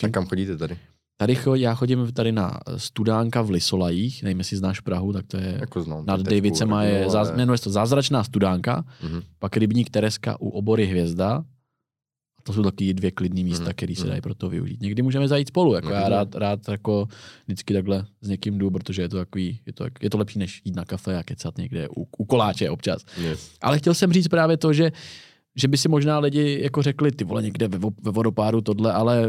Tak 0.00 0.10
kam 0.10 0.26
chodíte 0.26 0.56
tady? 0.56 0.78
Tady 1.20 1.34
cho, 1.36 1.54
já 1.54 1.74
chodím 1.74 2.12
tady 2.12 2.32
na 2.32 2.60
studánka 2.76 3.42
v 3.42 3.50
Lisolajích, 3.50 4.22
nevím, 4.22 4.38
jestli 4.38 4.56
znáš 4.56 4.80
Prahu, 4.80 5.12
tak 5.12 5.26
to 5.26 5.36
je 5.36 5.56
Jako 5.60 5.82
znám. 5.82 6.06
nad 6.06 6.20
Davicema 6.22 6.82
je, 6.82 7.04
ale- 7.04 7.36
jmenuje 7.36 7.58
se 7.58 7.64
to 7.64 7.70
Zázračná 7.70 8.24
studánka, 8.24 8.84
Mhm. 9.02 9.22
pak 9.38 9.56
Rybník 9.56 9.90
Tereska 9.90 10.40
u 10.40 10.48
obory 10.48 10.86
Hvězda. 10.86 11.44
To 12.48 12.52
jsou 12.54 12.62
taky 12.62 12.94
dvě 12.94 13.10
klidné 13.10 13.42
místa, 13.44 13.64
Mhm, 13.64 13.72
které 13.72 13.94
se 13.94 14.00
mhm. 14.00 14.08
dají 14.08 14.20
pro 14.20 14.34
to 14.34 14.48
využít. 14.48 14.80
Někdy 14.80 15.02
můžeme 15.02 15.28
zajít 15.28 15.48
spolu, 15.48 15.74
jako 15.74 15.90
já 15.90 16.08
rád, 16.08 16.34
rád 16.34 16.68
jako 16.68 17.08
vždycky 17.46 17.74
takhle 17.74 18.06
s 18.20 18.28
někým 18.28 18.58
jdu, 18.58 18.70
protože 18.70 19.02
je 19.02 19.08
to 19.08 19.16
takový, 19.16 19.60
je 19.66 19.72
to, 19.72 19.84
je 20.00 20.10
to 20.10 20.18
lepší, 20.18 20.38
než 20.38 20.62
jít 20.64 20.76
na 20.76 20.84
kafe 20.84 21.18
a 21.18 21.22
kecat 21.22 21.58
někde 21.58 21.88
u, 21.88 22.08
u 22.18 22.24
koláče 22.24 22.70
občas. 22.70 23.04
Yes. 23.20 23.50
Ale 23.60 23.78
chtěl 23.78 23.94
jsem 23.94 24.12
říct 24.12 24.28
právě 24.28 24.56
to, 24.56 24.72
že 24.72 24.92
že 25.58 25.68
by 25.68 25.76
si 25.76 25.88
možná 25.88 26.18
lidi 26.18 26.58
jako 26.62 26.82
řekli, 26.82 27.12
ty 27.12 27.24
vole, 27.24 27.42
někde 27.42 27.68
ve, 27.68 27.78
ve 28.02 28.10
vodopádu 28.10 28.60
tohle, 28.60 28.92
ale 28.92 29.22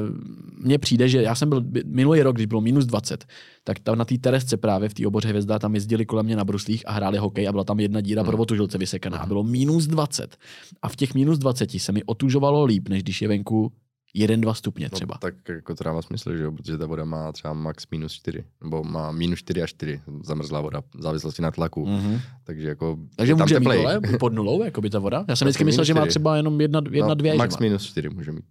mně 0.58 0.78
přijde, 0.78 1.10
že 1.10 1.22
já 1.22 1.36
jsem 1.36 1.50
byl 1.50 1.64
minulý 1.86 2.22
rok, 2.22 2.36
když 2.36 2.46
bylo 2.46 2.62
minus 2.62 2.86
20, 2.86 3.26
tak 3.64 3.80
tam 3.80 3.98
na 3.98 4.06
té 4.06 4.18
teresce 4.18 4.58
právě 4.58 4.90
v 4.90 4.94
té 4.94 5.08
oboře 5.08 5.28
hvězda 5.30 5.60
tam 5.60 5.76
jezdili 5.76 6.06
kolem 6.06 6.26
mě 6.26 6.36
na 6.36 6.46
bruslích 6.46 6.84
a 6.88 6.92
hráli 6.92 7.18
hokej 7.18 7.48
a 7.48 7.52
byla 7.52 7.64
tam 7.64 7.80
jedna 7.80 8.02
díra 8.02 8.22
Hmm. 8.22 8.32
pro 8.32 8.38
otužilce 8.38 8.78
vysekaná 8.78 9.18
a 9.18 9.20
Hmm. 9.20 9.28
bylo 9.28 9.44
minus 9.44 9.88
20. 9.88 10.38
A 10.82 10.90
v 10.90 10.96
těch 10.96 11.14
minus 11.14 11.38
20 11.38 11.70
se 11.80 11.92
mi 11.92 12.04
otužovalo 12.04 12.66
líp, 12.66 12.90
než 12.90 13.04
když 13.04 13.22
je 13.22 13.28
venku 13.28 13.72
1-2 14.16 14.54
stupně 14.54 14.90
třeba. 14.90 15.14
No, 15.16 15.20
tak 15.32 15.50
jako 15.50 15.76
to 15.76 15.84
dává 15.84 16.02
smysl, 16.02 16.38
že 16.38 16.44
jo, 16.44 16.52
protože 16.52 16.78
ta 16.78 16.86
voda 16.86 17.06
má 17.06 17.32
třeba 17.32 17.54
max 17.54 17.88
minus 17.92 18.14
4, 18.14 18.44
nebo 18.64 18.84
má 18.84 19.12
minus 19.12 19.40
4 19.40 19.62
až 19.64 19.70
4, 19.70 20.02
zamrzlá 20.24 20.62
voda, 20.62 20.82
v 20.82 21.02
závislosti 21.02 21.42
na 21.42 21.52
tlaku, 21.52 21.86
mm. 21.86 21.94
Mhm. 21.96 22.20
takže 22.44 22.68
jako 22.68 22.98
Takže 23.16 23.34
tam 23.36 23.42
může 23.42 23.56
mít 23.56 23.60
teplej. 23.60 23.84
dole 23.84 24.02
pod 24.20 24.34
nulou, 24.34 24.64
jako 24.70 24.82
by 24.82 24.90
ta 24.90 25.00
voda? 25.00 25.26
Já 25.28 25.36
jsem 25.36 25.46
vždycky 25.46 25.64
myslel, 25.64 25.82
minus 25.84 25.88
že 25.88 25.94
má 25.94 26.06
třeba 26.06 26.38
jenom 26.38 26.62
jedna, 26.62 26.82
jedna 26.92 27.08
no, 27.08 27.16
dvě. 27.16 27.36
Max 27.36 27.58
minus 27.58 27.84
4 27.86 28.10
může 28.10 28.32
mít, 28.32 28.46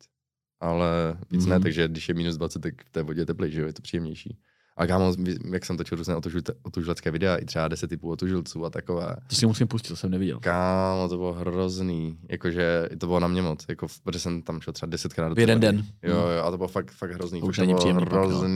ale 0.61 0.87
víc 1.31 1.43
Mhm. 1.47 1.51
ne, 1.51 1.61
takže 1.61 1.89
když 1.89 2.09
je 2.09 2.15
minus 2.15 2.37
20, 2.37 2.59
tak 2.59 2.75
v 2.85 2.91
té 2.91 3.03
vodě 3.03 3.21
je 3.21 3.27
teplej, 3.27 3.51
že 3.51 3.61
jo, 3.61 3.67
je 3.67 3.73
to 3.73 3.83
příjemnější. 3.83 4.37
A 4.79 4.87
kámo, 4.87 5.15
jak 5.53 5.65
jsem 5.65 5.77
točil 5.77 5.99
různé 5.99 6.15
otužil- 6.17 6.55
otužilecké 6.63 7.11
videa, 7.11 7.37
i 7.37 7.45
třeba 7.45 7.69
10 7.69 7.89
typů 7.89 8.11
otužilců 8.11 8.65
a 8.65 8.71
takové. 8.71 9.17
To 9.27 9.37
si 9.37 9.47
musím 9.47 9.67
pustit, 9.69 9.89
to 9.89 9.97
jsem 9.97 10.11
neviděl. 10.11 10.39
Kámo, 10.41 11.09
to 11.09 11.17
bylo 11.17 11.33
hrozný, 11.33 12.19
jakože 12.29 12.89
to 12.99 13.07
bylo 13.07 13.21
na 13.21 13.29
mě 13.29 13.43
moc, 13.43 13.65
jako, 13.69 13.87
protože 14.05 14.19
jsem 14.19 14.43
tam 14.43 14.61
šel 14.61 14.73
třeba 14.73 14.93
10krát 14.93 15.29
do 15.29 15.35
V 15.35 15.39
jeden 15.39 15.61
den. 15.61 15.85
Jo, 16.03 16.17
jo, 16.17 16.43
a 16.45 16.51
to 16.51 16.57
bylo 16.57 16.69
fakt, 16.69 16.91
fakt 16.91 17.11
hrozný. 17.13 17.41
To 17.41 17.47
už 17.47 17.59
bylo 17.59 17.77
příjemný 17.77 18.05
pak, 18.07 18.13
no. 18.13 18.49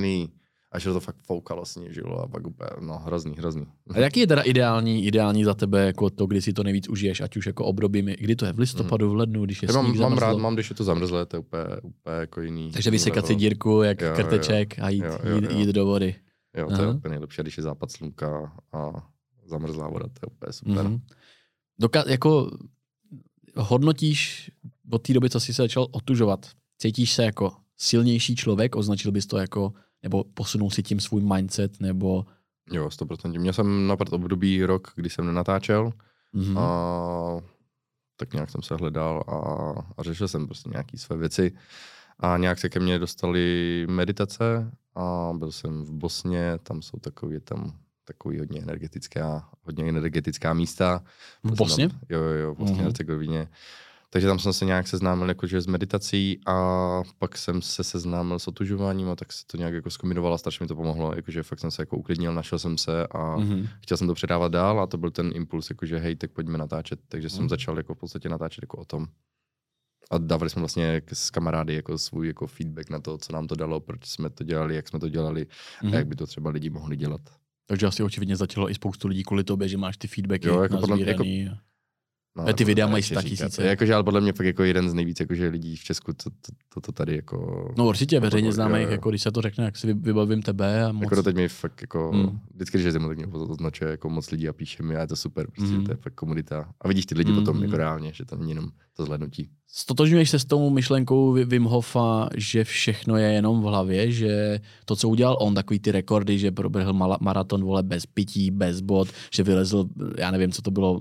A 0.72 0.78
že 0.78 0.92
to 0.92 1.00
fakt 1.00 1.16
foukalo, 1.26 1.64
sněžilo 1.64 2.18
a 2.20 2.28
pak 2.28 2.46
úplně, 2.46 2.70
no 2.80 2.98
hrozný, 2.98 3.34
hrozný. 3.38 3.66
A 3.94 3.98
jaký 3.98 4.20
je 4.20 4.26
teda 4.26 4.42
ideální, 4.42 5.04
ideální 5.06 5.44
za 5.44 5.54
tebe 5.54 5.86
jako 5.86 6.10
to, 6.10 6.26
kdy 6.26 6.42
si 6.42 6.52
to 6.52 6.62
nejvíc 6.62 6.88
užiješ, 6.88 7.20
ať 7.20 7.36
už 7.36 7.46
jako 7.46 7.64
období, 7.64 8.02
kdy 8.02 8.36
to 8.36 8.44
je 8.46 8.52
v 8.52 8.58
listopadu, 8.58 9.10
v 9.10 9.14
lednu, 9.16 9.44
když 9.44 9.62
je 9.62 9.66
Já 9.68 9.74
mám, 9.74 9.86
sníh 9.86 10.00
mám 10.00 10.10
zamrzlo. 10.10 10.26
rád, 10.28 10.36
mám, 10.38 10.54
když 10.54 10.70
je 10.70 10.76
to 10.76 10.84
zamrzlé, 10.84 11.26
to 11.26 11.36
je 11.36 11.40
úplně, 11.40 11.62
úplně 11.82 12.16
jako 12.16 12.40
jiný. 12.40 12.70
Takže 12.72 12.90
vysekat 12.90 13.26
si 13.26 13.34
dírku 13.34 13.82
jak 13.82 14.00
Jo, 14.00 14.08
jo, 14.08 14.14
krteček 14.16 14.78
a 14.78 14.88
jít, 14.88 15.04
Jo, 15.04 15.18
jo, 15.24 15.36
jít, 15.36 15.44
jo. 15.50 15.58
jít 15.58 15.68
do 15.68 15.86
vody. 15.86 16.14
Jo, 16.56 16.66
to 16.66 16.72
je 16.82 16.86
Aha. 16.88 16.94
úplně 16.96 17.10
nejlepší, 17.10 17.42
když 17.42 17.56
je 17.56 17.62
západ 17.62 17.90
slunka 17.92 18.52
a 18.72 18.92
zamrzlá 19.46 19.88
voda, 19.88 20.06
to 20.06 20.20
je 20.22 20.26
úplně 20.36 20.52
super. 20.52 20.84
Mhm. 20.84 21.00
Doka- 21.82 22.08
jako 22.10 22.50
hodnotíš 23.56 24.50
od 24.90 25.02
té 25.02 25.12
doby, 25.12 25.30
co 25.30 25.40
jsi 25.40 25.54
se 25.54 25.62
začal 25.62 25.86
otužovat, 25.90 26.46
cítíš 26.78 27.12
se 27.12 27.24
jako 27.24 27.52
silnější 27.76 28.36
člověk, 28.36 28.76
označil 28.76 29.12
bys 29.12 29.26
to 29.26 29.38
jako, 29.38 29.72
nebo 30.02 30.24
posunul 30.24 30.70
si 30.70 30.82
tím 30.82 31.00
svůj 31.00 31.22
mindset, 31.22 31.80
nebo... 31.80 32.26
Jo, 32.72 32.88
100%. 32.88 33.40
Měl 33.40 33.52
jsem 33.52 33.86
napřed 33.86 34.12
období 34.12 34.64
rok, 34.64 34.92
kdy 34.96 35.10
jsem 35.10 35.26
nenatáčel 35.26 35.92
Mhm. 36.32 36.58
a 36.58 37.40
tak 38.16 38.32
nějak 38.32 38.50
jsem 38.50 38.62
se 38.62 38.74
hledal 38.74 39.24
a, 39.28 39.34
a 39.96 40.02
řešil 40.02 40.28
jsem 40.28 40.46
prostě 40.46 40.70
nějaké 40.70 40.98
své 40.98 41.16
věci. 41.16 41.52
A 42.20 42.36
nějak 42.36 42.58
se 42.58 42.68
ke 42.68 42.80
mně 42.80 42.98
dostaly 42.98 43.86
meditace 43.90 44.70
a 44.94 45.32
byl 45.36 45.52
jsem 45.52 45.82
v 45.82 45.90
Bosně, 45.92 46.58
tam 46.62 46.82
jsou 46.82 46.98
takový, 46.98 47.40
tam 47.40 47.72
takový 48.04 48.38
hodně 48.38 48.62
energetická, 48.62 49.48
hodně 49.62 49.88
energetická 49.88 50.54
místa. 50.54 51.02
V 51.44 51.54
Bosně? 51.54 51.88
Tam, 51.88 51.98
jo, 52.08 52.20
jo, 52.20 52.30
jo, 52.30 52.54
v 52.54 52.58
Bosně 52.58 52.76
mm-hmm. 52.76 52.82
Hercegovině. 52.82 53.48
Takže 54.12 54.28
tam 54.28 54.38
jsem 54.38 54.52
se 54.52 54.64
nějak 54.64 54.88
seznámil 54.88 55.28
jakože 55.28 55.60
s 55.60 55.66
meditací 55.66 56.40
a 56.46 56.56
pak 57.18 57.38
jsem 57.38 57.62
se 57.62 57.84
seznámil 57.84 58.38
s 58.38 58.48
otužováním 58.48 59.08
a 59.08 59.16
tak 59.16 59.32
se 59.32 59.46
to 59.46 59.56
nějak 59.56 59.74
jako 59.74 59.90
zkombinovalo 59.90 60.34
a 60.34 60.38
strašně 60.38 60.64
mi 60.64 60.68
to 60.68 60.74
pomohlo, 60.74 61.12
jakože 61.16 61.42
fakt 61.42 61.60
jsem 61.60 61.70
se 61.70 61.82
jako 61.82 61.96
uklidnil, 61.96 62.34
našel 62.34 62.58
jsem 62.58 62.78
se 62.78 63.06
a 63.06 63.36
mm-hmm. 63.36 63.68
chtěl 63.80 63.96
jsem 63.96 64.06
to 64.06 64.14
předávat 64.14 64.52
dál 64.52 64.80
a 64.80 64.86
to 64.86 64.98
byl 64.98 65.10
ten 65.10 65.30
impuls, 65.34 65.70
jakože 65.70 65.98
hej, 65.98 66.16
tak 66.16 66.30
pojďme 66.30 66.58
natáčet. 66.58 67.00
Takže 67.08 67.26
mm. 67.26 67.30
jsem 67.30 67.40
mhm. 67.40 67.48
začal 67.48 67.76
jako 67.76 67.94
v 67.94 67.98
podstatě 67.98 68.28
natáčet 68.28 68.62
jako 68.62 68.76
o 68.76 68.84
tom. 68.84 69.06
A 70.10 70.18
dávali 70.18 70.50
jsme 70.50 70.60
vlastně 70.60 71.02
s 71.12 71.30
kamarády 71.30 71.74
jako 71.74 71.98
svůj 71.98 72.26
jako 72.26 72.46
feedback 72.46 72.90
na 72.90 73.00
to, 73.00 73.18
co 73.18 73.32
nám 73.32 73.46
to 73.46 73.54
dalo, 73.54 73.80
proč 73.80 74.06
jsme 74.06 74.30
to 74.30 74.44
dělali, 74.44 74.74
jak 74.74 74.88
jsme 74.88 74.98
to 74.98 75.08
dělali 75.08 75.44
mm-hmm. 75.44 75.82
a 75.82 75.86
mhm. 75.86 75.94
jak 75.94 76.06
by 76.06 76.16
to 76.16 76.26
třeba 76.26 76.50
lidi 76.50 76.70
mohli 76.70 76.96
dělat. 76.96 77.20
Takže 77.66 77.86
asi 77.86 78.02
očividně 78.02 78.36
začalo 78.36 78.70
i 78.70 78.74
spoustu 78.74 79.08
lidí 79.08 79.22
kvůli 79.22 79.44
tobě, 79.44 79.68
že 79.68 79.76
máš 79.76 79.96
ty 79.96 80.08
feedbacky 80.08 80.48
jo, 80.48 80.62
jako 80.62 80.78
podle, 80.78 81.00
jako, 81.00 81.24
No, 82.36 82.52
ty 82.52 82.64
videa 82.64 82.86
mají 82.86 83.02
sta 83.02 83.22
tisíce. 83.22 83.64
Jakože, 83.64 83.94
ale 83.94 84.04
podle 84.04 84.20
mě 84.20 84.32
fakt 84.32 84.46
jako 84.46 84.62
jeden 84.62 84.90
z 84.90 84.94
nejvíc 84.94 85.20
jakože 85.20 85.48
lidí 85.48 85.76
v 85.76 85.84
Česku, 85.84 86.12
to, 86.12 86.30
to, 86.30 86.52
to, 86.74 86.80
to 86.80 86.92
tady 86.92 87.16
jako... 87.16 87.68
No 87.78 87.86
určitě, 87.86 88.20
veřejně 88.20 88.52
známých, 88.52 88.88
jako 88.88 89.10
když 89.10 89.22
se 89.22 89.30
to 89.30 89.40
řekne, 89.40 89.64
jak 89.64 89.76
si 89.76 89.94
vybavím 89.94 90.42
tebe 90.42 90.84
a 90.84 90.92
moc... 90.92 91.02
Jako 91.02 91.22
teď 91.22 91.36
mi 91.36 91.48
fakt 91.48 91.80
jako, 91.80 92.10
hmm. 92.10 92.40
vždycky, 92.54 92.78
když 92.78 92.84
jezdím, 92.84 93.08
tak 93.08 93.16
mě 93.16 93.26
označuje 93.26 93.90
jako 93.90 94.08
moc 94.08 94.30
lidí 94.30 94.48
a 94.48 94.52
píše 94.52 94.82
mi 94.82 94.96
a 94.96 95.00
je 95.00 95.06
to 95.06 95.16
super, 95.16 95.46
prostě 95.50 95.74
hmm. 95.74 95.84
to 95.84 95.92
je 95.92 95.96
fakt 95.96 96.14
komunita. 96.14 96.68
A 96.80 96.88
vidíš 96.88 97.06
ty 97.06 97.14
lidi 97.14 97.32
hmm. 97.32 97.40
potom 97.40 97.62
jako 97.62 97.76
reálně, 97.76 98.12
že 98.12 98.24
to 98.24 98.36
není 98.36 98.50
jenom 98.50 98.70
to 98.96 99.04
zhlednutí. 99.04 99.48
Stotožňuješ 99.74 100.30
se 100.30 100.38
s 100.38 100.44
tou 100.44 100.70
myšlenkou 100.70 101.32
Wim 101.32 101.64
Hofa, 101.64 102.28
že 102.36 102.64
všechno 102.64 103.16
je 103.16 103.32
jenom 103.32 103.60
v 103.60 103.64
hlavě, 103.64 104.12
že 104.12 104.60
to, 104.84 104.96
co 104.96 105.08
udělal 105.08 105.36
on, 105.40 105.54
takový 105.54 105.78
ty 105.78 105.92
rekordy, 105.92 106.38
že 106.38 106.50
proběhl 106.50 106.92
maraton 107.20 107.64
vole 107.64 107.82
bez 107.82 108.06
pití, 108.06 108.50
bez 108.50 108.80
bod, 108.80 109.08
že 109.34 109.42
vylezl, 109.42 109.88
já 110.18 110.30
nevím, 110.30 110.52
co 110.52 110.62
to 110.62 110.70
bylo, 110.70 111.00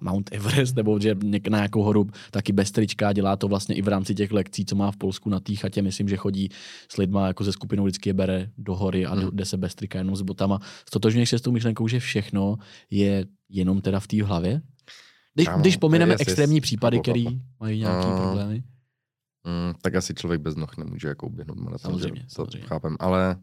Mount 0.00 0.30
Everest, 0.32 0.76
nebo 0.76 1.00
že 1.00 1.16
na 1.50 1.58
nějakou 1.58 1.82
horu 1.82 2.06
taky 2.30 2.52
bez 2.52 2.70
trička, 2.70 3.12
dělá 3.12 3.36
to 3.36 3.48
vlastně 3.48 3.74
i 3.74 3.82
v 3.82 3.88
rámci 3.88 4.14
těch 4.14 4.32
lekcí, 4.32 4.64
co 4.64 4.76
má 4.76 4.90
v 4.90 4.96
Polsku 4.96 5.30
na 5.30 5.40
té 5.40 5.54
chatě, 5.54 5.82
myslím, 5.82 6.08
že 6.08 6.16
chodí 6.16 6.48
s 6.88 6.96
lidma 6.96 7.26
jako 7.26 7.44
ze 7.44 7.52
skupinou 7.52 7.84
vždycky 7.84 8.08
je 8.08 8.14
bere 8.14 8.50
do 8.58 8.74
hory 8.74 9.06
a 9.06 9.14
hmm. 9.14 9.30
jde 9.32 9.44
se 9.44 9.56
bez 9.56 9.74
trika 9.74 9.98
jenom 9.98 10.16
s 10.16 10.22
botama. 10.22 10.60
Stotožňuješ 10.88 11.28
se 11.28 11.38
s 11.38 11.42
tou 11.42 11.52
myšlenkou, 11.52 11.88
že 11.88 12.00
všechno 12.00 12.56
je 12.90 13.26
jenom 13.48 13.80
teda 13.80 14.00
v 14.00 14.06
té 14.06 14.24
hlavě? 14.24 14.60
Když, 15.38 15.48
když 15.56 15.76
pomineme 15.76 16.16
extrémní 16.18 16.60
případy, 16.60 17.00
které 17.00 17.24
mají 17.60 17.80
nějaké 17.80 18.06
uh, 18.06 18.16
problémy. 18.16 18.62
Mm, 19.44 19.74
tak 19.82 19.94
asi 19.94 20.14
člověk 20.14 20.40
bez 20.40 20.56
noh 20.56 20.76
nemůže 20.76 21.08
jako 21.08 21.26
uběhnout 21.26 21.58
maraton. 21.58 21.90
Samozřejmě, 21.90 22.22
to 22.22 22.28
samozřejmě. 22.28 22.68
chápem, 22.68 22.96
ale 23.00 23.36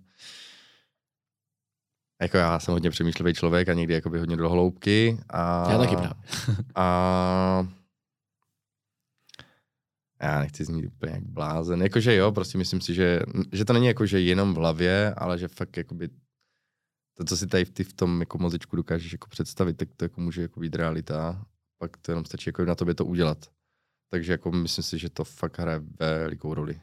jako 2.21 2.37
já 2.37 2.59
jsem 2.59 2.71
hodně 2.71 2.89
přemýšlivý 2.89 3.33
člověk 3.33 3.69
a 3.69 3.73
někdy 3.73 3.93
jako 3.93 4.09
by 4.09 4.19
hodně 4.19 4.37
do 4.37 4.49
hloubky. 4.49 5.17
A, 5.29 5.71
já 5.71 5.77
taky 5.77 5.95
právě. 5.95 6.13
a 6.75 7.67
já 10.21 10.39
nechci 10.39 10.65
znít 10.65 10.85
úplně 10.85 11.11
jak 11.11 11.23
blázen. 11.23 11.81
Jakože 11.81 12.15
jo, 12.15 12.31
prostě 12.31 12.57
myslím 12.57 12.81
si, 12.81 12.93
že, 12.93 13.19
že 13.51 13.65
to 13.65 13.73
není 13.73 13.87
jako, 13.87 14.05
že 14.05 14.19
jenom 14.19 14.53
v 14.53 14.57
hlavě, 14.57 15.13
ale 15.13 15.37
že 15.37 15.47
fakt 15.47 15.77
jakoby 15.77 16.09
to, 17.17 17.23
co 17.25 17.37
si 17.37 17.47
tady 17.47 17.65
v, 17.65 17.71
ty, 17.71 17.83
v 17.83 17.93
tom 17.93 18.19
jako 18.19 18.37
mozečku 18.37 18.75
dokážeš 18.75 19.11
jako 19.11 19.27
představit, 19.27 19.77
tak 19.77 19.89
to 19.97 20.05
jako 20.05 20.21
může 20.21 20.41
jako 20.41 20.59
být 20.59 20.75
realita 20.75 21.45
pak 21.87 21.97
to 21.97 22.11
jenom 22.11 22.25
stačí 22.25 22.49
jako 22.49 22.65
na 22.65 22.75
tobě 22.75 22.93
to 22.93 23.05
udělat. 23.05 23.37
Takže 24.11 24.31
jako 24.31 24.51
myslím 24.51 24.83
si, 24.83 24.97
že 24.97 25.09
to 25.09 25.23
fakt 25.23 25.59
hraje 25.59 25.81
velikou 25.99 26.53
roli. 26.53 26.81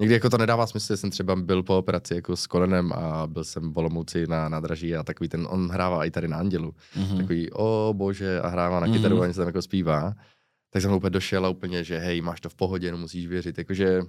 Někdy 0.00 0.14
jako 0.14 0.30
to 0.30 0.38
nedává 0.38 0.66
smysl, 0.66 0.96
jsem 0.96 1.10
třeba 1.10 1.36
byl 1.36 1.62
po 1.62 1.78
operaci 1.78 2.14
jako 2.14 2.36
s 2.36 2.46
kolenem 2.46 2.92
a 2.92 3.26
byl 3.26 3.44
jsem 3.44 3.72
v 3.72 3.78
Olomouci 3.78 4.26
na 4.26 4.48
nádraží 4.48 4.96
a 4.96 5.02
takový 5.02 5.28
ten, 5.28 5.46
on 5.50 5.68
hrává 5.68 6.04
i 6.04 6.10
tady 6.10 6.28
na 6.28 6.36
Andělu. 6.36 6.74
Mm-hmm. 6.96 7.16
Takový, 7.16 7.50
o 7.52 7.94
bože, 7.96 8.40
a 8.40 8.48
hrává 8.48 8.80
na 8.80 8.86
kytaru 8.86 9.16
mm-hmm. 9.16 9.22
a 9.22 9.26
něco 9.26 9.40
tam 9.40 9.46
jako 9.46 9.62
zpívá. 9.62 10.14
Tak 10.72 10.82
jsem 10.82 10.92
úplně 10.92 11.10
došel 11.10 11.46
a 11.46 11.48
úplně, 11.48 11.84
že 11.84 11.98
hej, 11.98 12.20
máš 12.20 12.40
to 12.40 12.48
v 12.48 12.54
pohodě, 12.54 12.92
no 12.92 12.98
musíš 12.98 13.26
věřit. 13.26 13.58
Jakože, 13.58 14.02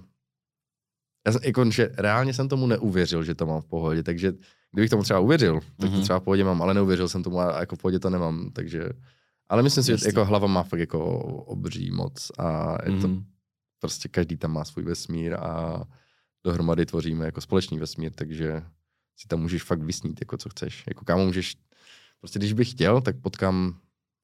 já 1.26 1.32
jsem, 1.32 1.40
jako, 1.44 1.70
že 1.70 1.90
reálně 1.98 2.34
jsem 2.34 2.48
tomu 2.48 2.66
neuvěřil, 2.66 3.24
že 3.24 3.34
to 3.34 3.46
mám 3.46 3.60
v 3.60 3.66
pohodě, 3.66 4.02
takže 4.02 4.32
kdybych 4.72 4.90
tomu 4.90 5.02
třeba 5.02 5.20
uvěřil, 5.20 5.60
tak 5.60 5.90
to 5.90 5.96
mhm. 5.96 6.02
třeba 6.02 6.18
v 6.18 6.22
pohodě 6.22 6.44
mám, 6.44 6.62
ale 6.62 6.74
neuvěřil 6.74 7.08
jsem 7.08 7.22
tomu 7.22 7.40
a 7.40 7.60
jako 7.60 7.76
v 7.76 7.78
pohodě 7.78 7.98
to 7.98 8.10
nemám, 8.10 8.50
takže 8.52 8.88
ale 9.52 9.62
myslím 9.62 9.84
si, 9.84 9.98
že 9.98 10.06
jako 10.06 10.24
hlava 10.24 10.46
má 10.46 10.62
fakt 10.62 10.80
jako 10.80 11.18
obří 11.46 11.90
moc 11.90 12.30
a 12.38 12.76
je 12.84 13.00
to 13.00 13.08
mm. 13.08 13.24
prostě 13.78 14.08
každý 14.08 14.36
tam 14.36 14.52
má 14.52 14.64
svůj 14.64 14.84
vesmír 14.84 15.34
a 15.34 15.82
dohromady 16.44 16.86
tvoříme 16.86 17.24
jako 17.24 17.40
společný 17.40 17.78
vesmír, 17.78 18.12
takže 18.12 18.62
si 19.16 19.28
tam 19.28 19.40
můžeš 19.40 19.62
fakt 19.62 19.82
vysnít, 19.82 20.20
jako 20.20 20.36
co 20.36 20.48
chceš. 20.48 20.84
Jako 20.88 21.04
kámo 21.04 21.24
můžeš, 21.24 21.56
prostě 22.20 22.38
když 22.38 22.52
bych 22.52 22.70
chtěl, 22.70 23.00
tak 23.00 23.20
potkám 23.20 23.74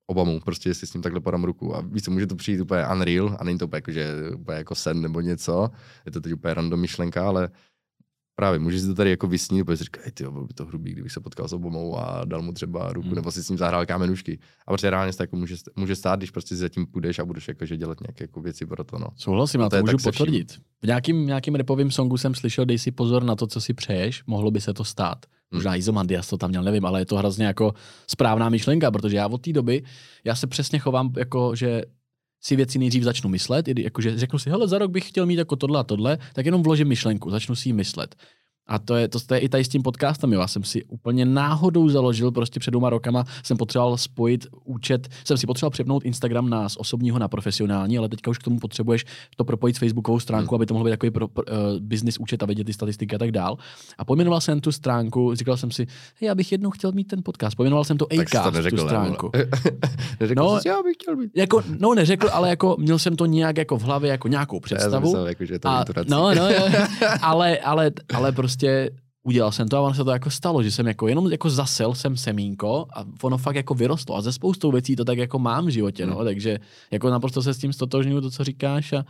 Obamu, 0.06 0.40
prostě 0.40 0.68
jestli 0.68 0.86
s 0.86 0.94
ním 0.94 1.02
takhle 1.02 1.20
podám 1.20 1.44
ruku. 1.44 1.76
A 1.76 1.80
víš 1.80 2.02
co, 2.02 2.10
může 2.10 2.26
to 2.26 2.36
přijít 2.36 2.60
úplně 2.60 2.86
unreal 2.92 3.36
a 3.40 3.44
není 3.44 3.58
to 3.58 3.66
úplně 3.66 3.78
jako, 3.78 3.92
že 3.92 4.14
úplně 4.34 4.58
jako 4.58 4.74
sen 4.74 5.02
nebo 5.02 5.20
něco, 5.20 5.70
je 6.06 6.12
to 6.12 6.20
teď 6.20 6.32
úplně 6.32 6.54
random 6.54 6.80
myšlenka, 6.80 7.28
ale 7.28 7.50
Právě, 8.38 8.58
můžeš 8.58 8.80
si 8.80 8.86
to 8.86 8.94
tady 8.94 9.10
jako 9.10 9.26
vysnít, 9.26 9.66
protože 9.66 9.84
říká, 9.84 10.00
ty 10.14 10.24
bylo 10.24 10.46
by 10.46 10.54
to 10.54 10.64
hrubý, 10.64 10.92
kdybych 10.92 11.12
se 11.12 11.20
potkal 11.20 11.48
s 11.48 11.52
Obamou 11.52 11.98
a 11.98 12.24
dal 12.24 12.42
mu 12.42 12.52
třeba 12.52 12.92
ruku, 12.92 13.06
hmm. 13.06 13.14
nebo 13.14 13.32
si 13.32 13.44
s 13.44 13.48
ním 13.48 13.58
zahrál 13.58 13.86
kámenušky. 13.86 14.38
A 14.66 14.72
protože 14.72 14.90
reálně 14.90 15.12
se 15.12 15.22
jako 15.22 15.36
může, 15.36 15.54
může 15.76 15.96
stát, 15.96 16.20
když 16.20 16.30
prostě 16.30 16.54
si 16.54 16.60
zatím 16.60 16.86
půjdeš 16.86 17.18
a 17.18 17.24
budeš 17.24 17.48
jakože 17.48 17.76
dělat 17.76 18.00
nějaké 18.00 18.24
jako 18.24 18.40
věci 18.40 18.66
pro 18.66 18.84
to. 18.84 18.98
No. 18.98 19.06
Souhlasím, 19.16 19.62
a 19.62 19.68
to, 19.68 19.76
to 19.76 19.82
můžu 19.82 19.96
potvrdit. 20.04 20.52
V 20.82 20.86
nějakým, 20.86 21.26
nějakým 21.26 21.54
repovým 21.54 21.90
songu 21.90 22.16
jsem 22.16 22.34
slyšel, 22.34 22.64
dej 22.64 22.78
si 22.78 22.90
pozor 22.90 23.24
na 23.24 23.36
to, 23.36 23.46
co 23.46 23.60
si 23.60 23.74
přeješ, 23.74 24.22
mohlo 24.26 24.50
by 24.50 24.60
se 24.60 24.74
to 24.74 24.84
stát. 24.84 25.26
Hmm. 25.26 25.58
Možná. 25.58 25.76
Izomandias 25.76 26.28
to 26.28 26.36
tam 26.36 26.50
měl, 26.50 26.62
nevím, 26.62 26.84
ale 26.84 27.00
je 27.00 27.06
to 27.06 27.16
hrozně 27.16 27.46
jako 27.46 27.74
správná 28.06 28.48
myšlenka, 28.48 28.90
protože 28.90 29.16
já 29.16 29.26
od 29.26 29.42
té 29.42 29.52
doby, 29.52 29.82
já 30.24 30.34
se 30.34 30.46
přesně 30.46 30.78
chovám 30.78 31.12
jako, 31.16 31.54
že 31.54 31.82
si 32.40 32.56
věci 32.56 32.78
nejdřív 32.78 33.02
začnu 33.02 33.30
myslet, 33.30 33.68
jakože 33.78 34.18
řeknu 34.18 34.38
si, 34.38 34.50
hele, 34.50 34.68
za 34.68 34.78
rok 34.78 34.90
bych 34.90 35.08
chtěl 35.08 35.26
mít 35.26 35.38
jako 35.38 35.56
tohle 35.56 35.80
a 35.80 35.84
tohle, 35.84 36.18
tak 36.32 36.46
jenom 36.46 36.62
vložím 36.62 36.88
myšlenku, 36.88 37.30
začnu 37.30 37.56
si 37.56 37.68
ji 37.68 37.72
myslet. 37.72 38.16
A 38.68 38.78
to 38.78 38.96
je, 38.96 39.08
to, 39.08 39.20
to 39.20 39.34
je 39.34 39.40
i 39.40 39.48
tady 39.48 39.64
s 39.64 39.68
tím 39.68 39.82
podcastem. 39.82 40.32
Jo. 40.32 40.40
Já 40.40 40.46
jsem 40.46 40.64
si 40.64 40.84
úplně 40.84 41.24
náhodou 41.24 41.88
založil, 41.88 42.30
prostě 42.30 42.60
před 42.60 42.70
dvěma 42.70 42.90
rokama 42.90 43.24
jsem 43.42 43.56
potřeboval 43.56 43.96
spojit 43.96 44.46
účet, 44.64 45.08
jsem 45.24 45.36
si 45.36 45.46
potřeboval 45.46 45.70
přepnout 45.70 46.04
Instagram 46.04 46.50
na 46.50 46.68
z 46.68 46.76
osobního 46.76 47.18
na 47.18 47.28
profesionální, 47.28 47.98
ale 47.98 48.08
teďka 48.08 48.30
už 48.30 48.38
k 48.38 48.42
tomu 48.42 48.58
potřebuješ 48.58 49.04
to 49.36 49.44
propojit 49.44 49.76
s 49.76 49.78
Facebookovou 49.78 50.20
stránku, 50.20 50.54
hmm. 50.54 50.58
aby 50.58 50.66
to 50.66 50.74
mohl 50.74 50.84
být 50.84 50.90
takový 50.90 51.10
pro, 51.10 51.28
pro, 51.28 51.44
uh, 51.44 51.80
business 51.80 52.18
účet 52.18 52.42
a 52.42 52.46
vidět 52.46 52.64
ty 52.64 52.72
statistiky 52.72 53.14
a 53.14 53.18
tak 53.18 53.32
dál. 53.32 53.56
A 53.98 54.04
pojmenoval 54.04 54.40
jsem 54.40 54.60
tu 54.60 54.72
stránku, 54.72 55.34
říkal 55.34 55.56
jsem 55.56 55.70
si, 55.70 55.86
hej, 56.20 56.26
já 56.26 56.34
bych 56.34 56.52
jednou 56.52 56.70
chtěl 56.70 56.92
mít 56.92 57.04
ten 57.04 57.22
podcast. 57.24 57.56
Pojmenoval 57.56 57.84
jsem 57.84 57.98
to 57.98 58.06
Acast, 58.20 58.70
tu 58.70 58.78
stránku. 58.78 59.30
neřekl 60.20 60.42
no, 60.42 60.60
jsi, 60.60 60.68
já 60.68 60.82
bych 60.82 60.94
chtěl 60.94 61.16
mít. 61.16 61.30
Jako, 61.34 61.62
no, 61.78 61.94
neřekl, 61.94 62.28
ale 62.32 62.48
jako 62.48 62.76
měl 62.78 62.98
jsem 62.98 63.16
to 63.16 63.26
nějak 63.26 63.56
jako 63.56 63.78
v 63.78 63.82
hlavě, 63.82 64.10
jako 64.10 64.28
nějakou 64.28 64.60
představu. 64.60 64.94
Já 64.94 65.00
myslel, 65.00 65.26
jako, 65.26 65.44
že 65.44 65.58
to 65.58 65.68
a, 65.68 65.84
no, 66.08 66.34
no, 66.34 66.50
jo, 66.50 66.68
ale, 67.22 67.58
ale, 67.58 67.90
ale 68.14 68.32
prostě 68.32 68.57
prostě 68.58 68.90
udělal 69.22 69.52
jsem 69.52 69.68
to 69.68 69.76
a 69.76 69.80
ono 69.80 69.94
se 69.94 70.04
to 70.04 70.10
jako 70.10 70.30
stalo, 70.30 70.62
že 70.62 70.70
jsem 70.70 70.86
jako 70.86 71.08
jenom 71.08 71.30
jako 71.30 71.50
zasel 71.50 71.94
jsem 71.94 72.16
semínko 72.16 72.86
a 72.96 73.04
ono 73.22 73.38
fakt 73.38 73.56
jako 73.56 73.74
vyrostlo 73.74 74.16
a 74.16 74.20
ze 74.20 74.32
spoustou 74.32 74.72
věcí 74.72 74.96
to 74.96 75.04
tak 75.04 75.18
jako 75.18 75.38
mám 75.38 75.66
v 75.66 75.68
životě, 75.68 76.06
no, 76.06 76.16
hmm. 76.16 76.24
takže 76.24 76.58
jako 76.90 77.10
naprosto 77.10 77.42
se 77.42 77.54
s 77.54 77.58
tím 77.58 77.72
stotožňuju 77.72 78.20
to, 78.20 78.30
co 78.30 78.44
říkáš 78.44 78.92
a 78.92 79.04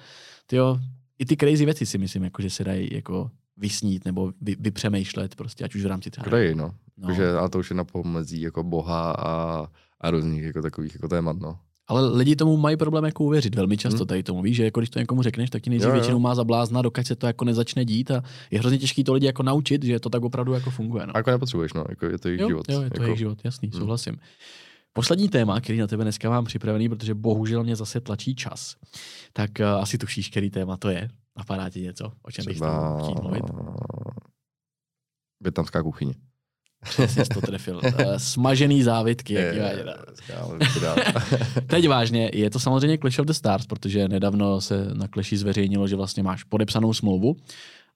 tyjo, 0.46 0.78
i 1.18 1.24
ty 1.26 1.36
crazy 1.36 1.64
věci 1.64 1.86
si 1.86 1.98
myslím, 1.98 2.24
jako, 2.24 2.42
že 2.42 2.50
se 2.50 2.64
dají 2.64 2.88
jako 2.92 3.30
vysnít 3.56 4.04
nebo 4.04 4.32
vy, 4.40 4.56
vypřemýšlet 4.60 5.34
prostě, 5.34 5.64
ať 5.64 5.74
už 5.74 5.84
v 5.84 5.86
rámci 5.86 6.10
třeba. 6.10 6.24
Crazy, 6.24 6.54
no. 6.54 6.74
no. 6.96 7.14
Že, 7.14 7.38
a 7.38 7.48
to 7.48 7.58
už 7.58 7.70
je 7.70 7.76
na 7.76 7.84
pomezí 7.84 8.40
jako 8.40 8.62
boha 8.62 9.12
a, 9.12 9.66
a 10.00 10.10
různých 10.10 10.42
jako 10.42 10.62
takových 10.62 10.94
jako 10.94 11.08
témat, 11.08 11.36
no. 11.40 11.58
Ale 11.88 12.16
lidi 12.16 12.36
tomu 12.36 12.56
mají 12.56 12.76
problém 12.76 13.04
jako 13.04 13.24
uvěřit 13.24 13.54
velmi 13.54 13.76
často 13.76 13.98
hmm. 13.98 14.06
tady 14.06 14.22
tomu. 14.22 14.42
Víš, 14.42 14.56
že 14.56 14.64
jako 14.64 14.80
když 14.80 14.90
to 14.90 14.98
někomu 14.98 15.22
řekneš, 15.22 15.50
tak 15.50 15.62
ti 15.62 15.70
nejdřív 15.70 15.92
většinou 15.92 16.18
má 16.18 16.34
zablázna, 16.34 16.82
dokud 16.82 17.06
se 17.06 17.16
to 17.16 17.26
jako 17.26 17.44
nezačne 17.44 17.84
dít 17.84 18.10
a 18.10 18.22
je 18.50 18.58
hrozně 18.58 18.78
těžké 18.78 19.04
to 19.04 19.12
lidi 19.12 19.26
jako 19.26 19.42
naučit, 19.42 19.84
že 19.84 20.00
to 20.00 20.10
tak 20.10 20.22
opravdu 20.22 20.52
jako 20.52 20.70
funguje. 20.70 21.06
No. 21.06 21.16
A 21.16 21.18
jako 21.18 21.30
nepotřebuješ, 21.30 21.72
no, 21.72 21.84
jako 21.88 22.06
je 22.06 22.18
to 22.18 22.28
jejich 22.28 22.40
jo, 22.40 22.48
život. 22.48 22.68
Jo, 22.68 22.82
je 22.82 22.90
to 22.90 22.96
jako... 22.96 23.04
jejich 23.04 23.18
život, 23.18 23.38
jasný, 23.44 23.68
hmm. 23.68 23.80
souhlasím. 23.80 24.16
Poslední 24.92 25.28
téma, 25.28 25.60
který 25.60 25.78
na 25.78 25.86
tebe 25.86 26.04
dneska 26.04 26.30
mám 26.30 26.44
připravený, 26.44 26.88
protože 26.88 27.14
bohužel 27.14 27.64
mě 27.64 27.76
zase 27.76 28.00
tlačí 28.00 28.34
čas, 28.34 28.76
tak 29.32 29.50
uh, 29.60 29.66
asi 29.66 29.98
tušíš, 29.98 30.28
který 30.28 30.50
téma 30.50 30.76
to 30.76 30.88
je. 30.88 31.08
Napadá 31.38 31.70
ti 31.70 31.80
něco, 31.80 32.12
o 32.22 32.30
čem 32.30 32.44
Třeba... 32.44 32.96
bych 32.96 33.04
chtěl 33.04 33.22
mluvit? 33.22 33.44
Větnamská 35.40 35.82
kuchyně. 35.82 36.14
Přesně 36.84 37.24
jsi 37.24 37.30
to 37.30 37.40
trefil. 37.40 37.80
Uh, 37.84 38.16
smažený 38.16 38.82
závitky. 38.82 39.34
Je, 39.34 39.40
je, 39.40 39.84
Teď 41.66 41.88
vážně, 41.88 42.30
je 42.34 42.50
to 42.50 42.60
samozřejmě 42.60 42.98
Clash 42.98 43.18
of 43.18 43.26
the 43.26 43.32
Stars, 43.32 43.66
protože 43.66 44.08
nedávno 44.08 44.60
se 44.60 44.94
na 44.94 45.08
Clashi 45.08 45.36
zveřejnilo, 45.36 45.88
že 45.88 45.96
vlastně 45.96 46.22
máš 46.22 46.44
podepsanou 46.44 46.94
smlouvu. 46.94 47.36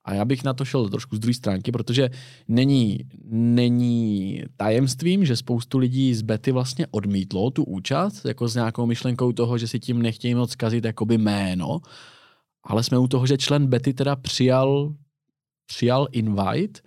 A 0.05 0.13
já 0.13 0.25
bych 0.25 0.43
na 0.43 0.53
to 0.53 0.65
šel 0.65 0.89
trošku 0.89 1.15
z 1.15 1.19
druhé 1.19 1.33
stránky, 1.33 1.71
protože 1.71 2.09
není, 2.47 2.99
není 3.31 4.43
tajemstvím, 4.57 5.25
že 5.25 5.35
spoustu 5.35 5.77
lidí 5.77 6.13
z 6.13 6.21
Betty 6.21 6.51
vlastně 6.51 6.87
odmítlo 6.91 7.51
tu 7.51 7.63
účast, 7.63 8.25
jako 8.25 8.47
s 8.47 8.55
nějakou 8.55 8.85
myšlenkou 8.85 9.31
toho, 9.31 9.57
že 9.57 9.67
si 9.67 9.79
tím 9.79 10.01
nechtějí 10.01 10.35
moc 10.35 10.51
zkazit 10.51 10.85
jakoby 10.85 11.17
jméno, 11.17 11.81
ale 12.63 12.83
jsme 12.83 12.97
u 12.97 13.07
toho, 13.07 13.27
že 13.27 13.37
člen 13.37 13.67
Betty 13.67 13.93
teda 13.93 14.15
přijal, 14.15 14.93
přijal 15.65 16.07
invite, 16.11 16.81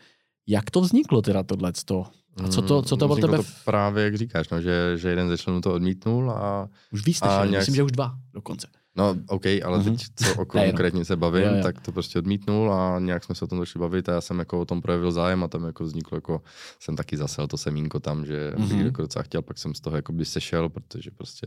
jak 0.47 0.71
to 0.71 0.81
vzniklo 0.81 1.23
teda 1.23 1.43
tohleto? 1.43 2.05
A 2.45 2.49
co 2.49 2.63
to, 2.63 2.83
co 2.83 2.97
to 2.97 3.07
pro 3.07 3.15
Vzniklo 3.15 3.31
tebe? 3.37 3.43
To 3.45 3.51
právě 3.65 4.05
jak 4.05 4.15
říkáš, 4.17 4.49
no, 4.49 4.61
že, 4.61 4.93
že 4.97 5.09
jeden 5.09 5.29
ze 5.29 5.39
členů 5.39 5.61
to 5.61 5.75
odmítnul 5.75 6.31
a 6.31 6.69
Už 6.93 7.07
víc 7.07 7.23
a 7.23 7.45
nějak- 7.45 7.61
myslím, 7.63 7.75
že 7.75 7.83
už 7.83 7.93
dva 7.93 8.15
dokonce. 8.35 8.69
No, 8.99 9.17
OK, 9.29 9.47
ale 9.65 9.79
Mhm. 9.79 9.85
teď, 9.97 10.07
co 10.17 10.35
o 10.43 10.45
konkrétně 10.47 11.05
se 11.05 11.17
bavím, 11.17 11.45
Jo, 11.45 11.55
jo. 11.57 11.63
tak 11.63 11.81
to 11.81 11.93
prostě 11.93 12.19
odmítnul 12.19 12.73
a 12.73 12.99
nějak 12.99 13.25
jsme 13.25 13.35
se 13.35 13.45
o 13.45 13.49
tom 13.49 13.59
začali 13.59 13.81
bavit 13.81 14.09
a 14.09 14.13
já 14.13 14.21
jsem 14.21 14.39
jako 14.39 14.61
o 14.61 14.65
tom 14.65 14.83
projevil 14.83 15.13
zájem 15.13 15.45
a 15.45 15.49
tam 15.49 15.65
jako 15.65 15.85
vzniklo 15.85 16.17
jako, 16.17 16.43
jsem 16.81 16.97
taky 16.97 17.17
zasel 17.17 17.47
to 17.47 17.57
semínko 17.57 18.01
tam, 18.01 18.27
že 18.27 18.53
bych 18.57 18.73
Mhm. 18.73 18.87
jako 18.87 19.03
docela 19.03 19.23
chtěl, 19.23 19.43
pak 19.43 19.59
jsem 19.59 19.75
z 19.75 19.81
toho 19.81 19.97
jako 19.97 20.13
by 20.13 20.25
sešel, 20.25 20.69
protože 20.69 21.11
prostě 21.11 21.47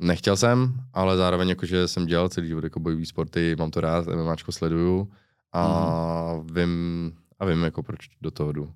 nechtěl 0.00 0.36
jsem, 0.36 0.74
ale 0.92 1.16
zároveň 1.16 1.48
jako, 1.48 1.66
že 1.66 1.88
jsem 1.88 2.06
dělal 2.06 2.28
celý 2.28 2.48
život 2.48 2.64
jako 2.64 2.80
bojový 2.80 3.06
sporty, 3.06 3.56
mám 3.58 3.70
to 3.70 3.80
rád, 3.80 4.06
MMAčko 4.06 4.52
sleduju 4.52 5.10
a 5.52 6.32
Mhm. 6.36 6.46
vím, 6.54 7.12
a 7.38 7.44
vím 7.44 7.62
jako 7.62 7.82
proč 7.82 8.00
do 8.20 8.30
toho 8.30 8.52
jdu. 8.52 8.70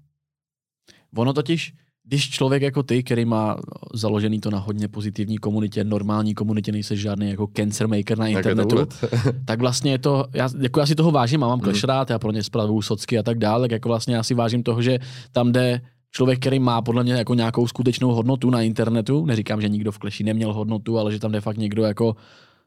Ono 1.17 1.33
totiž, 1.33 1.75
když 2.05 2.31
člověk 2.31 2.63
jako 2.63 2.83
ty, 2.83 3.03
který 3.03 3.25
má 3.25 3.57
založený 3.95 4.41
to 4.41 4.51
na 4.51 4.59
hodně 4.59 4.89
pozitivní 4.89 5.39
komunitě, 5.39 5.85
normální 5.85 6.35
komunitě, 6.35 6.73
nejsi 6.73 6.97
žádný 6.97 7.31
jako 7.31 7.49
cancer 7.57 7.89
maker 7.89 8.19
na 8.19 8.27
internetu, 8.27 8.87
tak 9.45 9.61
vlastně 9.61 9.91
je 9.91 9.99
to, 9.99 10.27
já, 10.35 10.49
jako 10.59 10.81
já 10.81 10.87
si 10.87 10.95
toho 10.95 11.11
vážím, 11.11 11.45
a 11.45 11.49
mám. 11.49 11.61
Clash 11.61 11.85
rád, 11.85 12.11
já 12.11 12.19
pro 12.19 12.33
ně 12.33 12.43
spravuju 12.43 12.83
socky 12.83 13.19
a 13.19 13.23
tak 13.23 13.39
dále, 13.39 13.61
tak 13.61 13.71
jako 13.71 13.89
vlastně 13.89 14.15
já 14.15 14.23
si 14.23 14.35
vážím 14.35 14.63
toho, 14.63 14.83
že 14.83 14.99
tam 15.33 15.53
jde 15.53 15.81
člověk, 16.11 16.41
který 16.41 16.59
má 16.59 16.83
podle 16.83 17.03
mě 17.03 17.13
jako 17.13 17.35
nějakou 17.35 17.67
skutečnou 17.67 18.15
hodnotu 18.15 18.51
na 18.51 18.63
internetu, 18.63 19.27
neříkám, 19.27 19.61
že 19.61 19.69
nikdo 19.69 19.93
v 19.93 19.99
Clashi 19.99 20.25
neměl 20.25 20.53
hodnotu, 20.53 20.99
ale 20.99 21.13
že 21.13 21.19
tam 21.19 21.33
jde 21.33 21.41
fakt 21.41 21.57
někdo 21.57 21.83
jako 21.83 22.17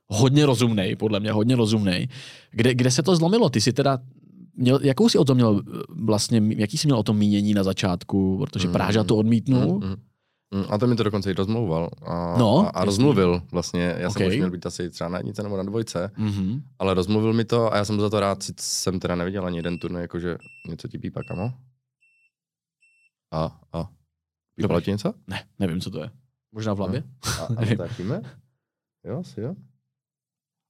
hodně 0.07 0.45
rozumnej, 0.45 0.95
podle 0.95 1.19
mě 1.19 1.31
hodně 1.31 1.55
rozumnej. 1.55 2.07
Kde, 2.51 2.73
kde 2.73 2.91
se 2.91 3.03
to 3.03 3.15
zlomilo? 3.15 3.49
Ty 3.49 3.61
jsi 3.61 3.73
teda 3.73 3.97
Měl, 4.57 4.80
jakou 4.84 5.10
jsi 5.10 5.18
o 5.18 5.26
tom 5.26 5.36
měl 5.36 5.61
eh, 5.68 5.80
vlastně, 6.03 6.41
jaký 6.57 6.77
jsi 6.77 6.88
měl 6.88 6.98
o 6.99 7.03
tom 7.03 7.18
mínění 7.18 7.53
na 7.53 7.64
začátku, 7.64 8.38
protože 8.38 8.68
Mm. 8.68 8.73
Práža 8.73 9.03
to 9.03 9.18
odmítnul? 9.18 9.80
Mm, 9.80 9.88
mm. 9.90 9.95
Mm, 10.56 10.64
A 10.69 10.77
to 10.77 10.88
mi 10.88 10.95
to 10.95 11.03
dokonce 11.03 11.32
i 11.32 11.34
rozmlouval. 11.34 11.90
A, 12.06 12.36
No, 12.38 12.60
a, 12.60 12.69
a 12.69 12.86
rozmluvil 12.86 13.41
vlastně. 13.52 13.95
Já 13.98 14.07
Ok. 14.10 14.18
jsem 14.18 14.27
už 14.27 14.36
měl 14.36 14.52
být 14.52 14.65
asi 14.65 14.90
třeba 14.90 15.10
na 15.10 15.18
jednice 15.18 15.44
nebo 15.44 15.57
na 15.57 15.64
dvojce, 15.64 16.11
Mhm. 16.18 16.61
ale 16.80 16.94
rozmluvil 16.94 17.34
mi 17.34 17.45
to 17.45 17.73
a 17.73 17.77
já 17.77 17.86
jsem 17.86 17.99
za 17.99 18.10
to 18.10 18.19
rád, 18.19 18.44
jsem 18.60 18.99
teda 18.99 19.15
neviděl 19.15 19.45
ani 19.45 19.57
jeden 19.57 19.77
turnaj, 19.80 20.02
jakože 20.02 20.38
něco 20.69 20.88
ti 20.88 20.98
pípá, 20.98 21.23
kamo? 21.23 21.53
A, 23.34 23.60
a. 23.73 23.90
Pípalo 24.56 24.82
ti 24.82 24.91
něco? 24.91 25.14
Ne, 25.27 25.44
nevím, 25.60 25.82
co 25.82 25.90
to 25.91 25.99
je. 26.03 26.10
Možná 26.52 26.73
v 26.73 26.77
hlavě? 26.77 27.03
A, 27.40 27.44
a 27.45 27.53
Nevím. 27.61 27.77
natáčíme? 27.77 28.22
Jo, 29.07 29.19
asi 29.19 29.41
jo. 29.41 29.56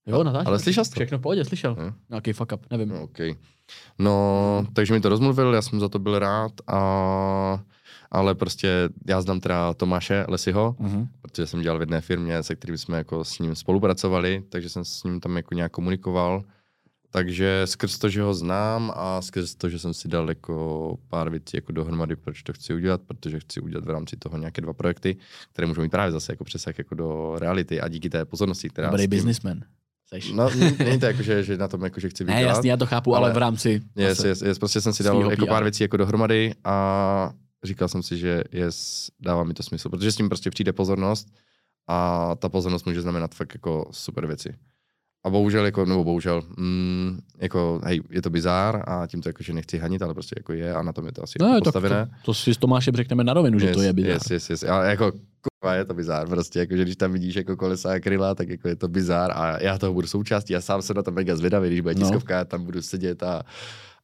Jo, 0.07 0.23
Natáš. 0.23 0.45
Ale 0.47 0.59
slyšel 0.59 0.85
jsi 0.85 0.91
to? 0.91 0.95
Všechno 0.95 1.17
v 1.17 1.21
pohodě, 1.21 1.45
slyšel. 1.45 1.75
Jo. 1.79 1.91
Nějaký 2.09 2.33
fuck 2.33 2.51
up, 2.51 2.65
nevím. 2.71 2.89
No, 2.89 3.03
OK. 3.03 3.17
No, 3.99 4.67
takže 4.73 4.93
mi 4.93 5.01
to 5.01 5.09
rozmluvil, 5.09 5.53
já 5.53 5.61
jsem 5.61 5.79
za 5.79 5.89
to 5.89 5.99
byl 5.99 6.19
rád, 6.19 6.51
a, 6.67 7.59
ale 8.11 8.35
prostě 8.35 8.89
já 9.07 9.21
znám 9.21 9.39
teda 9.39 9.73
Tomáše 9.73 10.25
Lesiho, 10.27 10.75
Mhm. 10.79 11.07
protože 11.21 11.47
jsem 11.47 11.61
dělal 11.61 11.77
v 11.77 11.81
jedné 11.81 12.01
firmě, 12.01 12.43
se 12.43 12.55
kterým 12.55 12.77
jsme 12.77 12.97
jako 12.97 13.23
s 13.23 13.39
ním 13.39 13.55
spolupracovali, 13.55 14.43
takže 14.49 14.69
jsem 14.69 14.85
s 14.85 15.03
ním 15.03 15.19
tam 15.19 15.37
jako 15.37 15.53
nějak 15.53 15.71
komunikoval. 15.71 16.43
Takže 17.09 17.61
skrz 17.65 17.97
to, 17.97 18.09
že 18.09 18.21
ho 18.21 18.33
znám 18.33 18.91
a 18.95 19.21
skrz 19.21 19.55
to, 19.55 19.69
že 19.69 19.79
jsem 19.79 19.93
si 19.93 20.07
dal 20.07 20.29
jako 20.29 20.97
pár 21.07 21.29
věcí 21.29 21.57
jako 21.57 21.71
dohromady, 21.71 22.15
proč 22.15 22.43
to 22.43 22.53
chci 22.53 22.73
udělat, 22.73 23.01
protože 23.07 23.39
chci 23.39 23.61
udělat 23.61 23.85
v 23.85 23.89
rámci 23.89 24.17
toho 24.17 24.37
nějaké 24.37 24.61
dva 24.61 24.73
projekty, 24.73 25.17
které 25.53 25.67
můžou 25.67 25.81
mít 25.81 25.89
právě 25.89 26.11
zase 26.11 26.31
jako 26.33 26.43
přesah 26.43 26.77
jako 26.77 26.95
do 26.95 27.35
reality 27.39 27.81
a 27.81 27.87
díky 27.87 28.09
té 28.09 28.25
pozornosti, 28.25 28.69
která 28.69 28.89
Dobrý 28.89 29.07
businessman. 29.07 29.59
Seš. 30.15 30.31
No, 30.31 30.49
není 30.79 30.99
to 30.99 31.05
jako, 31.05 31.23
že, 31.23 31.43
že 31.43 31.57
na 31.57 31.67
tom 31.67 31.83
jako, 31.83 31.99
že 31.99 32.09
chci 32.09 32.23
ne, 32.23 32.33
vydělat. 32.33 32.55
jasně, 32.55 32.71
já 32.71 32.77
to 32.77 32.85
chápu, 32.85 33.15
ale, 33.15 33.25
ale- 33.25 33.33
v 33.33 33.37
rámci... 33.37 33.81
Yes, 33.95 34.17
zase- 34.17 34.27
yes, 34.27 34.41
yes, 34.41 34.59
prostě 34.59 34.81
jsem 34.81 34.93
si 34.93 35.03
dal 35.03 35.31
jako 35.31 35.47
pár 35.47 35.63
věcí 35.63 35.83
jako 35.83 35.97
dohromady 35.97 36.53
a 36.63 37.31
říkal 37.63 37.87
jsem 37.87 38.03
si, 38.03 38.17
že 38.17 38.43
yes, 38.51 39.07
dává 39.19 39.43
mi 39.43 39.53
to 39.53 39.63
smysl, 39.63 39.89
protože 39.89 40.11
s 40.11 40.15
tím 40.15 40.29
prostě 40.29 40.49
přijde 40.49 40.73
pozornost 40.73 41.27
a 41.87 42.31
ta 42.35 42.49
pozornost 42.49 42.85
může 42.85 43.01
znamenat 43.01 43.35
fakt 43.35 43.53
jako 43.53 43.87
super 43.91 44.27
věci. 44.27 44.53
A 45.25 45.29
bohužel, 45.29 45.65
jako, 45.65 45.85
nebo 45.85 46.03
bohužel, 46.03 46.41
mm, 46.57 47.19
jako, 47.39 47.81
hej, 47.85 48.01
je 48.09 48.21
to 48.21 48.29
bizár 48.29 48.83
a 48.87 49.07
tím 49.07 49.21
to 49.21 49.29
jako, 49.29 49.43
že 49.43 49.53
nechci 49.53 49.77
hanit, 49.77 50.01
ale 50.01 50.13
prostě 50.13 50.35
jako 50.39 50.53
je 50.53 50.73
a 50.73 50.81
na 50.81 50.93
tom 50.93 51.05
je 51.05 51.11
to 51.11 51.23
asi 51.23 51.33
No, 51.41 51.47
jako 51.47 51.61
tak 51.61 51.73
to, 51.73 51.79
postavené. 51.81 52.11
to 52.25 52.33
si 52.33 52.53
s 52.53 52.57
Tomášem 52.57 52.95
řekneme 52.95 53.23
na 53.23 53.33
rovinu, 53.33 53.59
že 53.59 53.71
to 53.71 53.81
je 53.81 53.93
bizar. 53.93 54.11
Yes, 54.11 54.29
yes, 54.29 54.49
yes. 54.49 54.63
Ale 54.63 54.89
jako, 54.89 55.11
kurva, 55.41 55.75
je 55.75 55.85
to 55.85 55.93
bizár 55.93 56.27
prostě, 56.29 56.59
jako, 56.59 56.75
že 56.77 56.81
když 56.83 56.95
tam 56.95 57.13
vidíš 57.13 57.35
jako 57.35 57.55
kolesa 57.57 57.91
a 57.93 57.99
kryla, 57.99 58.35
tak 58.35 58.49
jako 58.49 58.67
je 58.67 58.75
to 58.75 58.87
bizár 58.87 59.31
a 59.35 59.63
já 59.63 59.77
toho 59.77 59.93
budu 59.93 60.07
součástí, 60.07 60.53
já 60.53 60.61
sám 60.61 60.81
jsem 60.81 60.95
na 60.95 61.03
to 61.03 61.11
mega 61.11 61.35
zvědavý, 61.35 61.67
když 61.69 61.79
bude 61.81 61.93
No. 61.95 61.99
tiskovka, 62.01 62.35
já 62.35 62.45
tam 62.45 62.63
budu 62.65 62.81
sedět 62.81 63.23
a 63.23 63.41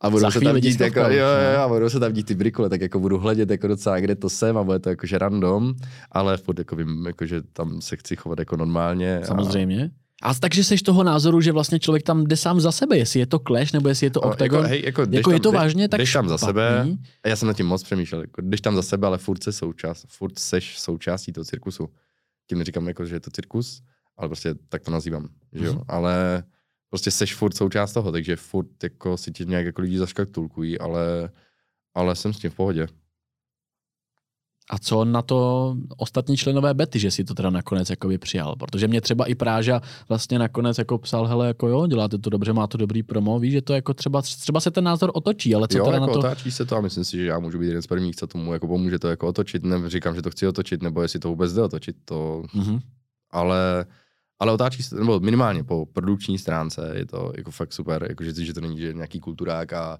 a 0.03 0.09
budou 0.09 0.31
se 0.31 0.39
tam 0.41 0.55
dít, 0.59 0.79
jako, 0.81 0.99
jo, 0.99 1.05
jo, 1.09 1.25
no. 1.43 1.53
jo, 1.53 1.59
a 1.59 1.67
budou 1.67 1.89
se 1.89 1.99
tam 1.99 2.13
dít 2.13 2.25
ty 2.25 2.35
brikule, 2.35 2.69
tak 2.69 2.81
jako 2.81 2.99
budu 2.99 3.17
hledět 3.19 3.49
jako 3.49 3.67
docela, 3.67 3.99
kde 3.99 4.15
to 4.15 4.29
jsem 4.29 4.57
a 4.57 4.63
bude 4.63 4.79
to 4.79 4.89
jakože 4.89 5.17
random, 5.17 5.73
ale 6.11 6.37
furt 6.37 6.59
jako 6.59 6.75
vím, 6.75 7.05
jako, 7.07 7.25
že 7.25 7.41
tam 7.53 7.81
se 7.81 7.95
chci 7.95 8.15
chovat 8.15 8.39
jako 8.39 8.55
normálně. 8.57 9.19
A, 9.19 9.25
Samozřejmě. 9.25 9.83
A 9.85 10.00
takže 10.41 10.63
seš 10.63 10.81
toho 10.81 11.03
názoru, 11.03 11.41
že 11.41 11.51
vlastně 11.51 11.79
člověk 11.79 12.03
tam 12.03 12.23
jde 12.23 12.37
sám 12.37 12.59
za 12.61 12.71
sebe, 12.71 12.97
jestli 12.97 13.19
je 13.19 13.25
to 13.25 13.39
Clash 13.39 13.73
nebo 13.73 13.89
jestli 13.89 14.05
je 14.05 14.11
to 14.11 14.25
a 14.25 14.31
Octagon. 14.31 14.57
jako, 14.59 14.69
hej, 14.69 14.81
jako, 14.85 15.01
jako 15.09 15.31
je 15.31 15.35
tam, 15.39 15.41
to 15.41 15.51
jde- 15.51 15.57
vážně 15.57 15.89
tak 15.89 15.97
jdeš 15.97 16.13
tam 16.13 16.29
za 16.29 16.37
špatný? 16.37 16.49
sebe, 16.49 16.97
a 17.23 17.27
já 17.29 17.35
jsem 17.35 17.47
nad 17.47 17.57
tím 17.57 17.65
moc 17.65 17.83
přemýšlel, 17.83 18.21
jako, 18.21 18.41
jdeš 18.41 18.61
tam 18.61 18.75
za 18.75 18.81
sebe, 18.81 19.07
ale 19.07 19.17
furt, 19.17 19.43
se 19.43 19.51
součást, 19.51 20.05
furt 20.09 20.39
seš 20.39 20.79
součástí 20.79 21.31
toho 21.33 21.45
cirkusu. 21.45 21.89
Tím 22.49 22.57
neříkám, 22.57 22.87
jako, 22.87 23.05
že 23.05 23.15
je 23.15 23.19
to 23.19 23.31
cirkus, 23.31 23.81
ale 24.17 24.29
prostě 24.29 24.55
tak 24.69 24.81
to 24.81 24.91
nazývám, 24.91 25.27
že 25.53 25.65
jo. 25.65 25.73
Mhm. 25.73 25.83
Ale 25.87 26.43
prostě 26.89 27.11
seš 27.11 27.35
furt 27.35 27.57
součást 27.57 27.93
toho, 27.93 28.11
takže 28.11 28.35
furt 28.35 28.83
jako 28.83 29.17
si 29.17 29.31
ti 29.31 29.45
nějak 29.45 29.65
jako 29.65 29.81
lidi 29.81 29.97
zaškatulkují, 29.97 30.79
ale, 30.79 31.29
ale 31.93 32.15
jsem 32.15 32.33
s 32.33 32.39
tím 32.39 32.51
v 32.51 32.55
pohodě. 32.55 32.87
A 34.71 34.77
co 34.79 35.05
na 35.05 35.21
to 35.21 35.75
ostatní 35.97 36.37
členové 36.37 36.73
Betty, 36.73 36.99
že 36.99 37.11
si 37.11 37.23
to 37.23 37.33
teda 37.33 37.49
nakonec 37.49 37.89
jakoby 37.89 38.17
přijal? 38.17 38.55
Protože 38.55 38.87
mě 38.87 39.01
třeba 39.01 39.25
i 39.25 39.35
Práža 39.35 39.81
vlastně 40.09 40.39
nakonec 40.39 40.77
jako 40.77 40.97
psal, 40.97 41.27
hele, 41.27 41.47
jako 41.47 41.67
jo, 41.67 41.87
děláte 41.87 42.17
to 42.17 42.29
dobře, 42.29 42.53
má 42.53 42.67
to 42.67 42.77
dobrý 42.77 43.03
promo, 43.03 43.39
víš, 43.39 43.51
že 43.51 43.61
to 43.61 43.73
jako 43.73 43.93
třeba, 43.93 44.21
třeba 44.21 44.59
se 44.59 44.71
ten 44.71 44.83
názor 44.83 45.11
otočí, 45.13 45.55
ale 45.55 45.67
co 45.67 45.77
jo, 45.77 45.85
teda 45.85 45.95
jako 45.95 46.07
na 46.07 46.13
to? 46.13 46.19
otáčí 46.19 46.51
se 46.51 46.65
to 46.65 46.75
a 46.77 46.81
myslím 46.81 47.05
si, 47.05 47.17
že 47.17 47.25
já 47.25 47.39
můžu 47.39 47.59
být 47.59 47.67
jeden 47.67 47.81
z 47.81 47.87
prvních, 47.87 48.15
co 48.15 48.27
tomu 48.27 48.53
jako 48.53 48.67
pomůže 48.67 48.99
to 48.99 49.07
jako 49.07 49.27
otočit. 49.27 49.63
Neříkám, 49.63 50.15
že 50.15 50.21
to 50.21 50.31
chci 50.31 50.47
otočit, 50.47 50.81
nebo 50.83 51.01
jestli 51.01 51.19
to 51.19 51.29
vůbec 51.29 51.53
jde 51.53 51.61
otočit, 51.61 51.95
to 52.05 52.43
Mhm. 52.53 52.79
ale, 53.31 53.85
ale 54.39 54.51
otáčí 54.51 54.83
se, 54.83 54.95
nebo 54.95 55.19
minimálně 55.19 55.63
po 55.63 55.85
produkční 55.85 56.37
stránce 56.37 56.91
je 56.95 57.05
to 57.05 57.31
jako 57.37 57.51
fakt 57.51 57.73
super, 57.73 58.05
jako 58.09 58.23
že, 58.23 58.45
že 58.45 58.53
to 58.53 58.61
není 58.61 58.79
že 58.79 58.93
nějaký 58.93 59.19
kulturák 59.19 59.73
a 59.73 59.97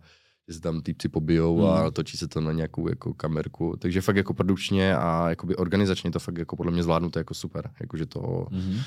že 0.52 0.56
se 0.56 0.61
tam 0.61 0.82
týpci 0.82 1.10
pobijou 1.10 1.57
Hmm. 1.57 1.69
a 1.88 1.91
točí 1.91 2.18
se 2.18 2.28
to 2.28 2.41
na 2.41 2.52
nějakou 2.52 2.90
jako 2.90 3.14
kamerku, 3.14 3.76
takže 3.80 4.02
fakt 4.02 4.15
jako 4.15 4.34
produkčně 4.34 4.95
a 4.95 5.30
jakoby 5.30 5.56
organizačně 5.56 6.11
to 6.11 6.19
fakt 6.19 6.38
jako 6.38 6.56
podle 6.56 6.72
mě 6.72 6.84
zvládnuto 6.84 7.19
jako 7.19 7.34
super, 7.34 7.69
jakože 7.80 8.06
to, 8.06 8.48
Mhm. 8.52 8.78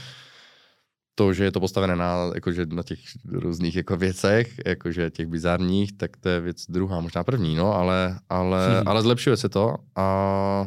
to, 1.15 1.32
že 1.32 1.45
je 1.45 1.53
to 1.53 1.61
postavené 1.61 1.97
na, 1.97 2.31
jakože 2.35 2.66
na 2.66 2.82
těch 2.82 2.99
různých 3.32 3.77
jako 3.77 3.97
věcech, 3.97 4.55
jakože 4.66 5.11
těch 5.11 5.27
bizarních, 5.27 5.93
tak 5.97 6.16
to 6.16 6.28
je 6.28 6.41
věc 6.41 6.66
druhá, 6.69 7.01
možná 7.01 7.24
první, 7.24 7.55
no, 7.57 7.74
ale, 7.74 8.19
ale, 8.28 8.74
Hmm. 8.78 8.89
ale 8.89 9.03
zlepšuje 9.03 9.36
se 9.36 9.49
to 9.49 9.77
a, 9.97 10.66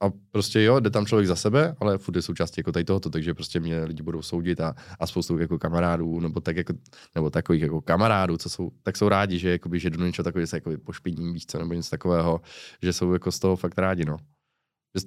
a 0.00 0.10
prostě 0.30 0.62
jo, 0.62 0.80
jde 0.80 0.90
tam 0.90 1.06
člověk 1.06 1.26
za 1.26 1.36
sebe, 1.36 1.76
ale 1.80 1.98
furt 1.98 2.16
je 2.16 2.22
součástí 2.22 2.60
jako 2.60 2.72
tady 2.72 2.84
tohoto, 2.84 3.10
takže 3.10 3.34
prostě 3.34 3.60
mě 3.60 3.84
lidi 3.84 4.02
budou 4.02 4.22
soudit 4.22 4.60
a, 4.60 4.74
a 5.00 5.06
spoustu 5.06 5.38
jako 5.38 5.58
kamarádů, 5.58 6.20
nebo 6.20 6.40
tak 6.40 6.56
jako, 6.56 6.74
nebo 7.14 7.30
takových 7.30 7.62
jako 7.62 7.80
kamarádů, 7.80 8.36
co 8.36 8.48
jsou, 8.48 8.70
tak 8.82 8.96
jsou 8.96 9.08
rádi, 9.08 9.38
že 9.38 9.50
jakoby, 9.50 9.80
že 9.80 9.90
jdu 9.90 10.04
něčeho 10.04 10.24
takového, 10.24 10.46
se 10.46 10.56
jako 10.56 10.70
pošpiním, 10.84 11.32
víc 11.32 11.44
co, 11.50 11.58
nebo 11.58 11.74
něco 11.74 11.90
takového, 11.90 12.40
že 12.82 12.92
jsou 12.92 13.12
jako 13.12 13.32
z 13.32 13.38
toho 13.38 13.56
fakt 13.56 13.78
rádi, 13.78 14.04
no. 14.04 14.16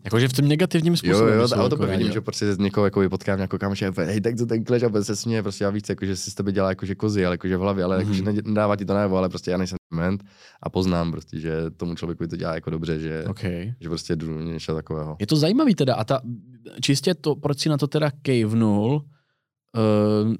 Jakože 0.03 0.27
v 0.27 0.33
tom 0.33 0.47
negativním 0.47 0.93
Jo, 0.93 0.97
způsobem. 0.97 1.39
jo, 1.39 1.47
jsou 1.47 1.55
a 1.55 1.63
o 1.63 1.69
to 1.69 1.75
jako 1.75 1.91
vidím, 1.91 2.07
jo. 2.07 2.13
že 2.13 2.21
prostě 2.21 2.53
z 2.53 2.57
někoho 2.57 2.85
jako 2.85 3.09
potkám 3.09 3.37
nějakou 3.37 3.57
kamoše 3.57 3.87
a 3.87 3.91
hej, 4.01 4.21
tak 4.21 4.35
to 4.37 4.45
ten 4.45 4.63
kleš 4.63 4.83
a 4.83 5.03
se 5.03 5.15
směje, 5.15 5.43
prostě 5.43 5.63
já 5.63 5.69
víc, 5.69 5.89
jako, 5.89 6.05
že 6.05 6.15
si 6.15 6.31
z 6.31 6.35
tebe 6.35 6.51
dělá 6.51 6.69
jakože 6.69 6.95
kozy, 6.95 7.25
ale 7.25 7.33
jakože 7.33 7.57
v 7.57 7.59
hlavě, 7.59 7.83
ale 7.83 7.97
Mhm. 7.97 8.03
jakože 8.05 8.23
nedě- 8.23 8.41
nedává 8.49 8.75
ti 8.75 8.85
to 8.85 8.93
najevo, 8.93 9.17
ale 9.17 9.29
prostě 9.29 9.51
já 9.51 9.57
nejsem 9.57 9.77
ment 9.93 10.23
a 10.63 10.69
poznám 10.69 11.11
prostě, 11.11 11.39
že 11.39 11.53
tomu 11.77 11.95
člověku 11.95 12.27
to 12.27 12.35
dělá 12.35 12.53
jako 12.55 12.69
dobře, 12.69 12.99
že, 12.99 13.25
Okay. 13.29 13.73
že 13.79 13.89
prostě 13.89 14.15
jdu 14.15 14.39
něčeho 14.39 14.75
takového. 14.75 15.17
Je 15.19 15.27
to 15.27 15.35
zajímavý 15.35 15.75
teda 15.75 15.95
a 15.95 16.03
ta, 16.03 16.21
čistě 16.81 17.13
to, 17.15 17.35
proč 17.35 17.59
si 17.59 17.69
na 17.69 17.77
to 17.77 17.87
teda 17.87 18.11
kejvnul, 18.21 18.93
uh, 18.95 20.35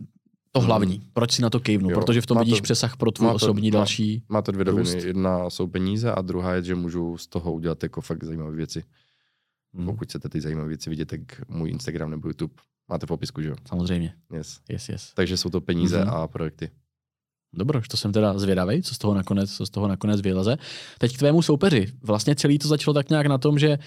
to 0.51 0.59
Hmm. 0.59 0.67
hlavní, 0.67 1.01
proč 1.13 1.31
si 1.31 1.41
na 1.41 1.49
to 1.49 1.59
kejvnul, 1.59 1.91
Jo, 1.91 1.99
protože 1.99 2.21
v 2.21 2.25
tom 2.25 2.35
má 2.35 2.41
to- 2.41 2.45
vidíš 2.45 2.61
přesah 2.61 2.97
pro 2.97 3.11
tvůj 3.11 3.25
má 3.25 3.31
to- 3.31 3.35
osobní 3.35 3.71
má- 3.71 3.77
další. 3.77 4.23
Má 4.29 4.41
to 4.41 4.51
dvě 4.51 4.63
roviny. 4.63 5.01
Jedna 5.07 5.49
jsou 5.49 5.67
peníze 5.67 6.11
a 6.11 6.21
druhá 6.21 6.53
je, 6.53 6.63
že 6.63 6.75
můžu 6.75 7.17
z 7.17 7.27
toho 7.27 7.53
udělat 7.53 7.83
jako 7.83 8.01
fakt 8.01 8.23
zajímavé 8.23 8.55
věci. 8.55 8.83
Hmm. 9.75 9.85
Pokud 9.85 10.07
chcete 10.07 10.29
ty 10.29 10.41
zajímavé 10.41 10.67
věci 10.67 10.89
vidět, 10.89 11.05
tak 11.05 11.19
můj 11.49 11.69
Instagram 11.69 12.11
nebo 12.11 12.27
YouTube 12.27 12.53
máte 12.89 13.05
v 13.05 13.07
popisku, 13.07 13.41
že 13.41 13.49
jo? 13.49 13.55
Samozřejmě, 13.67 14.13
Yes. 14.33 14.59
yes, 14.69 14.89
yes. 14.89 15.11
Takže 15.15 15.37
jsou 15.37 15.49
to 15.49 15.61
peníze 15.61 15.99
Mhm. 15.99 16.09
a 16.09 16.27
projekty. 16.27 16.69
Dobro, 17.53 17.81
to 17.89 17.97
jsem 17.97 18.11
teda 18.13 18.39
zvědavý, 18.39 18.83
co 18.83 18.95
z 18.95 18.97
toho 18.97 19.13
nakonec, 19.13 19.55
co 19.55 19.65
z 19.65 19.69
toho 19.69 19.87
nakonec 19.87 20.21
vyleze. 20.21 20.57
Teď 20.97 21.15
k 21.15 21.19
tvému 21.19 21.41
soupeři. 21.41 21.87
Vlastně 22.03 22.35
celý 22.35 22.59
to 22.59 22.67
začalo 22.67 22.93
tak 22.93 23.09
nějak 23.09 23.25
na 23.27 23.37
tom, 23.37 23.59
že 23.59 23.77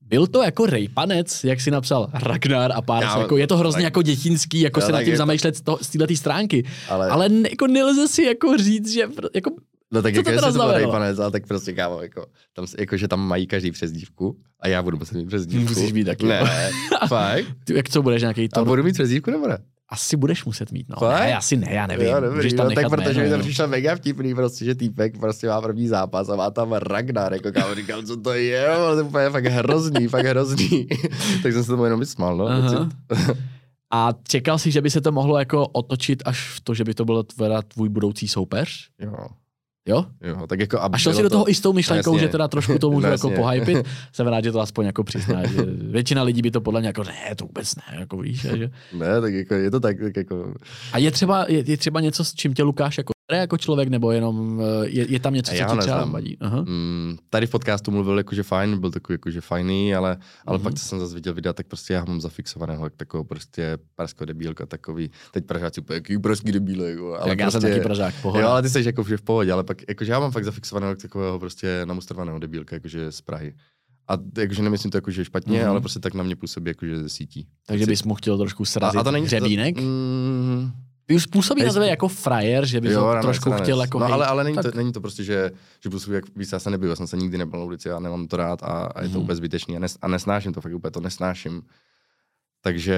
byl 0.00 0.26
to 0.26 0.42
jako 0.42 0.66
rejpanec, 0.66 1.44
jak 1.44 1.60
si 1.60 1.70
napsal 1.70 2.10
Ragnar 2.12 2.72
a 2.72 2.82
pár, 2.82 3.02
Já- 3.02 3.18
jako 3.18 3.36
je 3.36 3.46
to 3.46 3.56
hrozně 3.56 3.76
tak- 3.78 3.84
jako 3.84 4.02
dětinský, 4.02 4.60
jako 4.60 4.80
se 4.80 4.92
nad 4.92 4.98
tím 4.98 5.08
je 5.08 5.14
to- 5.14 5.18
zamýšlet 5.18 5.56
z, 5.56 5.60
toho, 5.60 5.78
z 5.82 5.88
této 5.88 6.16
stránky. 6.16 6.64
Ale, 6.88 7.08
Ale 7.08 7.28
jako 7.50 7.66
nelze 7.66 8.08
si 8.08 8.22
jako 8.22 8.56
říct, 8.58 8.92
že 8.92 9.02
jako 9.34 9.50
No 9.92 10.02
tak 10.02 10.14
Co 10.14 10.20
jako 10.20 10.30
jestli 10.30 10.52
to 10.52 10.58
byl 10.58 10.72
rejpanec, 10.72 11.18
ale 11.18 11.30
tak 11.30 11.46
prostě 11.46 11.72
kámo, 11.72 12.02
jako, 12.02 12.26
tam, 12.52 12.66
jako, 12.78 12.96
že 12.96 13.08
tam 13.08 13.20
mají 13.28 13.46
každý 13.46 13.70
přezdívku 13.70 14.36
a 14.60 14.68
já 14.68 14.82
budu 14.82 14.98
muset 14.98 15.14
mít 15.14 15.26
přezdívku. 15.26 15.68
Musíš 15.68 15.92
být 15.92 16.04
taky. 16.04 16.26
Ne, 16.26 16.70
fakt? 17.08 17.44
Ty, 17.64 17.74
jak 17.74 17.88
co 17.88 18.02
budeš 18.02 18.22
nějaký 18.22 18.48
A 18.52 18.58
to? 18.58 18.64
budu 18.64 18.82
mít 18.82 18.92
přezdívku 18.92 19.30
nebo 19.30 19.48
ne? 19.48 19.58
Asi 19.88 20.16
budeš 20.16 20.44
muset 20.44 20.72
mít, 20.72 20.88
no. 20.88 20.96
Fakt? 20.98 21.20
Ne, 21.20 21.36
asi 21.36 21.56
ne, 21.56 21.68
já 21.70 21.86
nevím. 21.86 22.06
Jo, 22.06 22.20
dobrý, 22.20 22.36
Můžeš 22.36 22.52
tam 22.52 22.68
no, 22.68 22.74
tak 22.74 22.88
protože 22.88 23.22
mi 23.22 23.30
to 23.30 23.38
přišlo 23.38 23.68
mega 23.68 23.96
vtipný, 23.96 24.34
prostě, 24.34 24.64
že 24.64 24.74
týpek 24.74 25.18
prostě 25.18 25.48
má 25.48 25.60
první 25.60 25.88
zápas 25.88 26.28
a 26.28 26.36
má 26.36 26.50
tam 26.50 26.72
Ragnar, 26.72 27.32
jako 27.32 27.52
kámo, 27.52 27.74
říkal, 27.74 28.02
co 28.02 28.16
to 28.16 28.32
je, 28.32 28.66
jo, 28.68 28.90
to 28.92 28.98
je 28.98 29.02
úplně 29.02 29.30
fakt 29.30 29.46
hrozný, 29.46 30.08
fakt 30.08 30.26
hrozný. 30.26 30.86
tak 31.42 31.52
jsem 31.52 31.64
se 31.64 31.70
tomu 31.70 31.84
jenom 31.84 32.00
vysmál, 32.00 32.36
no. 32.36 32.48
A 33.92 34.08
čekal 34.28 34.58
jsi, 34.58 34.70
že 34.70 34.80
by 34.80 34.90
se 34.90 35.00
to 35.00 35.12
mohlo 35.12 35.38
jako 35.38 35.66
otočit 35.66 36.22
až 36.26 36.48
v 36.56 36.60
to, 36.60 36.74
že 36.74 36.84
by 36.84 36.94
to 36.94 37.04
byl 37.04 37.24
tvůj 37.68 37.88
budoucí 37.88 38.28
soupeř? 38.28 38.88
Jo, 39.00 39.14
Jo? 39.88 40.04
jo, 40.20 40.46
tak 40.46 40.60
jako 40.60 40.78
a 40.80 40.88
A 40.92 40.98
šel 40.98 41.14
jsi 41.14 41.22
do 41.22 41.28
to- 41.28 41.34
toho 41.34 41.50
i 41.50 41.54
s 41.54 41.60
tou 41.60 41.72
myšlenkou, 41.72 42.12
Jasně. 42.14 42.26
že 42.26 42.32
teda 42.32 42.48
trošku 42.48 42.78
to 42.78 42.90
můžu 42.90 43.06
No, 43.06 43.12
jako 43.12 43.30
pohypit. 43.30 43.86
Jsem 44.12 44.26
rád, 44.26 44.44
že 44.44 44.52
to 44.52 44.60
aspoň 44.60 44.86
jako 44.86 45.04
přizná. 45.04 45.46
Že 45.46 45.62
většina 45.66 46.22
lidí 46.22 46.42
by 46.42 46.50
to 46.50 46.60
podle 46.60 46.80
mě 46.80 46.86
jako, 46.88 47.04
ne, 47.04 47.34
to 47.36 47.44
vůbec 47.44 47.74
ne, 47.76 47.98
jako 48.00 48.16
víš. 48.16 48.40
Že... 48.40 48.70
Ne, 48.92 49.20
tak 49.20 49.34
jako 49.34 49.54
je 49.54 49.70
to 49.70 49.80
tak, 49.80 49.96
tak 50.00 50.16
jako, 50.16 50.54
A 50.92 50.98
je 50.98 51.10
třeba, 51.10 51.44
je, 51.48 51.70
je 51.70 51.76
třeba 51.76 52.00
něco, 52.00 52.24
s 52.24 52.34
čím 52.34 52.54
tě 52.54 52.62
Lukáš 52.62 52.98
jako 52.98 53.12
jako 53.40 53.56
člověk, 53.58 53.88
nebo 53.88 54.10
jenom 54.12 54.60
eh, 54.60 54.86
je, 54.88 55.12
je 55.12 55.20
tam 55.20 55.34
něco, 55.34 55.52
A 55.52 55.68
co 55.68 55.74
ti 55.74 55.78
třeba 55.80 56.04
vadí? 56.04 56.36
Aha. 56.40 56.60
mm, 56.68 57.16
tady 57.30 57.46
v 57.46 57.50
podcastu 57.50 57.90
mluvil 57.90 58.18
jakože 58.18 58.42
fajn, 58.42 58.80
byl 58.80 58.90
takový 58.90 59.14
jakože 59.14 59.40
fajný, 59.40 59.94
ale, 59.94 60.18
ale 60.46 60.58
Mhm. 60.58 60.64
pak, 60.64 60.74
co 60.74 60.84
jsem 60.84 60.98
zase 60.98 61.14
viděl 61.14 61.34
videa, 61.34 61.52
tak 61.52 61.66
prostě 61.66 61.92
já 61.94 62.00
ho 62.00 62.06
mám 62.06 62.20
zafixovaného, 62.20 62.84
jak 62.86 62.96
takovou 62.96 63.24
prostě 63.24 63.78
pražskou 63.94 64.24
debílka, 64.24 64.66
takový, 64.66 65.10
teď 65.32 65.44
pražáci 65.46 65.80
úplně, 65.80 65.94
jaký 65.94 66.18
pražský 66.18 66.52
debíle, 66.52 66.90
jako, 66.90 67.14
ale 67.14 67.28
Tak 67.28 67.38
já 67.38 67.50
jsem 67.50 67.60
prostě, 67.60 67.74
taky 67.74 67.84
pražák, 67.84 68.14
pohoda. 68.22 68.42
Jo, 68.42 68.48
ale 68.48 68.62
ty 68.62 68.68
jsi 68.70 68.82
jako 68.86 69.04
v 69.04 69.22
pohodě, 69.22 69.52
ale 69.52 69.64
pak 69.64 69.88
jakože 69.88 70.12
já 70.12 70.18
mám 70.20 70.30
fakt 70.30 70.44
zafixovaného 70.44 70.96
takového 70.96 71.38
prostě 71.38 71.80
namustrovaného 71.84 72.38
debílka, 72.38 72.76
jakože 72.76 73.12
z 73.12 73.20
Prahy. 73.20 73.54
A 74.08 74.18
jakože 74.38 74.62
nemyslím 74.62 74.90
to 74.90 74.96
jakože 74.96 75.24
špatně, 75.24 75.52
Mhm. 75.58 75.66
mm-hmm. 75.66 75.70
ale 75.70 75.80
prostě 75.80 75.98
tak 76.00 76.14
na 76.14 76.22
mě 76.22 76.36
působí 76.36 76.70
jakože 76.70 76.98
ze 76.98 77.08
sítí. 77.08 77.46
Takže 77.66 77.86
bys 77.86 78.02
mu 78.02 78.14
chtěl 78.14 78.38
trošku 78.38 78.64
srazit 78.64 79.00
hřebínek? 79.06 79.74
To, 79.76 79.82
mm, 79.82 80.70
Ty 81.06 81.14
už 81.14 81.26
působí 81.26 81.62
na 81.64 81.72
tebe 81.72 81.88
jako 81.88 82.08
frajer, 82.08 82.66
že 82.66 82.80
bys 82.80 82.92
jo, 82.92 83.14
trošku 83.22 83.48
ranec. 83.50 83.62
chtěl 83.62 83.80
jako 83.80 83.98
No 83.98 84.06
ale, 84.12 84.26
ale 84.26 84.44
není, 84.44 84.56
tak- 84.56 84.70
to, 84.72 84.76
není 84.76 84.92
to 84.92 85.00
prostě, 85.00 85.24
že, 85.24 85.50
že 85.82 85.90
působí 85.90 86.14
jak 86.14 86.24
víc, 86.36 86.52
já 86.52 86.58
se 86.58 86.70
nebyl, 86.70 86.90
já 86.90 86.96
jsem 86.96 87.06
se 87.06 87.16
nikdy 87.16 87.38
nebyl 87.38 87.58
na 87.58 87.64
ulici, 87.64 87.88
já 87.88 87.98
nemám 88.00 88.26
to 88.26 88.36
rád 88.36 88.62
a, 88.62 88.66
a 88.66 89.02
je 89.02 89.08
to 89.08 89.14
Mhm. 89.14 89.22
úplně 89.22 89.36
zbytečný 89.36 89.76
a, 89.76 89.78
nes, 89.80 89.98
a 90.02 90.08
nesnáším 90.08 90.52
to, 90.52 90.60
fakt 90.60 90.74
úplně 90.74 90.90
to 90.90 91.00
nesnáším. 91.00 91.62
Takže 92.64 92.96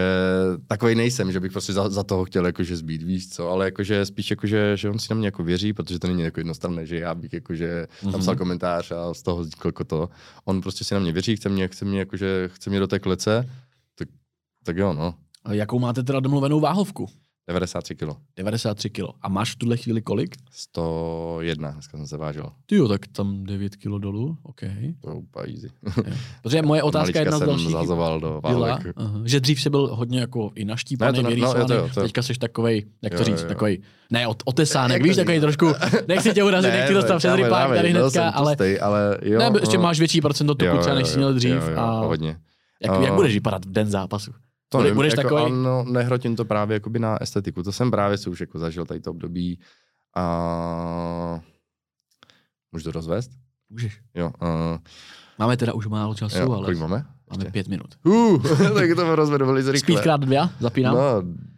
takový 0.67 0.95
nejsem, 0.95 1.33
že 1.33 1.41
bych 1.41 1.53
prostě 1.53 1.73
za, 1.73 1.89
za 1.89 2.03
toho 2.03 2.25
chtěl 2.25 2.47
jakože 2.47 2.77
zbít, 2.77 3.03
víš 3.03 3.29
co, 3.31 3.49
ale 3.51 3.65
jakože 3.65 4.07
spíš 4.07 4.31
jakože, 4.31 4.77
že 4.77 4.91
on 4.91 4.99
si 4.99 5.07
na 5.11 5.17
mě 5.17 5.27
jako 5.27 5.43
věří, 5.45 5.73
protože 5.73 5.99
to 5.99 6.07
není 6.07 6.23
jako 6.23 6.41
jednostranné, 6.41 6.87
že 6.87 6.99
já 6.99 7.15
bych 7.15 7.33
jakože 7.33 7.87
Mhm. 8.03 8.13
tam 8.13 8.21
psal 8.21 8.37
komentář 8.37 8.93
a 8.93 9.15
z 9.15 9.23
toho 9.23 9.37
vzniklo 9.41 9.73
to. 9.87 10.09
On 10.45 10.61
prostě 10.61 10.85
si 10.85 10.95
na 10.95 11.01
mě 11.01 11.13
věří, 11.13 11.37
chce 11.37 11.49
mě, 11.49 11.69
chce 11.69 11.85
mě 11.85 11.99
jakože, 11.99 12.49
chce 12.53 12.71
mě 12.71 12.81
do 12.81 12.87
té 12.87 12.99
klece, 12.99 13.51
tak, 13.99 14.09
tak 14.65 14.77
jo 14.77 14.93
no, 14.93 15.15
A 15.45 15.53
Jakou 15.53 15.79
máte 15.79 16.03
teda 16.03 16.21
domluvenou 16.21 16.61
váhovku? 16.61 17.09
93 17.49 17.95
kilo. 17.95 18.17
93 18.37 18.91
kilo. 18.91 19.09
A 19.23 19.29
máš 19.29 19.53
v 19.53 19.57
tuhle 19.57 19.77
chvíli 19.77 20.03
kolik? 20.03 20.37
101, 20.51 21.71
dneska 21.71 21.97
jsem 21.99 22.07
se 22.07 22.17
vážil. 22.17 22.47
Ty 22.67 22.77
jo, 22.77 22.89
tak 22.89 23.07
tam 23.07 23.45
9 23.45 23.77
kilo 23.77 23.99
dolů, 23.99 24.37
OK. 24.43 24.61
To 25.01 25.11
je 25.11 25.17
úplně 25.17 25.55
easy. 25.55 25.69
Protože 26.43 26.63
moje 26.63 26.83
otázka 26.91 27.19
jedna 27.21 27.37
z 27.37 27.39
jsem 27.39 27.49
dalších 27.49 27.71
zazoval 27.73 28.21
do 28.21 28.41
byla, 28.41 28.69
válek. 28.69 28.93
aha, 28.97 29.21
že 29.25 29.41
dřív 29.41 29.61
jsi 29.61 29.71
byl 29.71 29.87
hodně 29.97 30.21
jako 30.21 30.51
i 30.55 30.65
naštípaný, 30.65 31.19
Ne, 31.19 31.23
to 31.23 31.31
ne- 31.31 31.37
no, 31.37 31.47
jo, 31.59 31.67
to 31.67 31.75
jo, 31.75 31.89
to 31.95 32.01
teďka 32.03 32.23
jsi 32.23 32.35
takovej, 32.35 32.87
jak 33.03 33.13
to 33.13 33.19
Jo, 33.19 33.25
říct, 33.25 33.39
jo, 33.41 33.43
jo. 33.45 33.49
takovej, 33.49 33.79
ne, 34.11 34.27
ot- 34.27 34.43
otesánek, 34.45 35.03
víš, 35.05 35.15
to 35.17 35.21
takový 35.21 35.41
trošku, 35.41 35.73
nechci 36.09 36.33
tě 36.33 36.45
urazit, 36.45 36.71
nechci 36.75 36.95
dostat 36.95 37.19
přes 37.19 37.35
rypák 37.35 37.69
tady 37.77 37.91
hnedka, 37.91 38.29
ale 38.29 38.57
ale 38.81 39.19
jo, 39.23 39.39
ne, 39.39 39.51
ještě 39.61 39.77
no. 39.77 39.83
máš 39.83 39.99
větší 39.99 40.21
procento 40.21 40.55
tuku 40.55 40.79
třeba, 40.79 40.95
než 40.95 41.09
jsi 41.09 41.17
měl 41.17 41.35
dřív. 41.35 41.63
A 41.77 42.01
hodně. 42.01 42.37
jak, 42.83 43.01
jak 43.03 43.15
budeš 43.15 43.35
vypadat 43.35 43.65
v 43.65 43.73
den 43.73 43.91
zápasu? 43.91 44.33
To 44.75 44.79
Bude- 44.79 44.85
nevím, 44.89 44.97
budeš 44.97 45.13
jako, 45.17 45.23
takovej- 45.23 45.53
Ano, 45.53 45.85
nehrotím 45.89 46.37
to 46.37 46.45
právě 46.45 46.75
jakoby 46.75 46.99
na 46.99 47.23
estetiku. 47.23 47.63
To 47.63 47.73
jsem 47.73 47.91
právě 47.91 48.19
si 48.19 48.31
už 48.31 48.41
jako 48.41 48.59
zažil 48.59 48.87
tady 48.87 49.01
to 49.01 49.11
období. 49.11 49.59
A... 50.17 51.41
Můžu 52.73 52.85
to 52.85 52.91
rozvést? 52.93 53.31
Můžeš. 53.71 54.01
Jo. 54.15 54.31
Uh, 54.43 54.79
Máme 55.39 55.57
teda 55.57 55.73
už 55.73 55.87
málo 55.87 56.15
času, 56.15 56.39
jo. 56.39 56.53
ale 56.53 56.65
Kolik 56.65 56.79
máme? 56.79 57.05
máme 57.31 57.51
pět 57.51 57.69
minut. 57.69 57.87
Uh, 58.05 58.43
tak 58.75 58.91
to 58.97 59.17
rozvedu 59.17 59.47
velice 59.47 59.73
rychle. 59.73 59.93
Speed 59.95 60.03
krát 60.03 60.21
dvě, 60.21 60.41
zapínám. 60.61 60.95
No, 60.95 61.03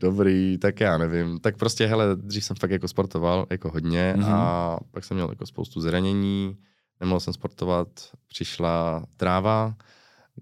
dobrý, 0.00 0.58
tak 0.58 0.80
já 0.80 0.98
nevím. 0.98 1.38
Tak 1.40 1.56
prostě, 1.56 1.86
hele, 1.86 2.16
dřív 2.16 2.44
jsem 2.44 2.56
fakt 2.56 2.70
jako 2.70 2.88
sportoval, 2.88 3.46
jako 3.50 3.70
hodně 3.70 4.14
Mhm. 4.16 4.32
a 4.34 4.78
pak 4.90 5.04
jsem 5.04 5.14
měl 5.14 5.28
jako 5.30 5.46
spoustu 5.46 5.80
zranění, 5.80 6.56
nemohl 7.00 7.20
jsem 7.20 7.32
sportovat, 7.34 7.88
přišla 8.28 9.04
tráva, 9.16 9.74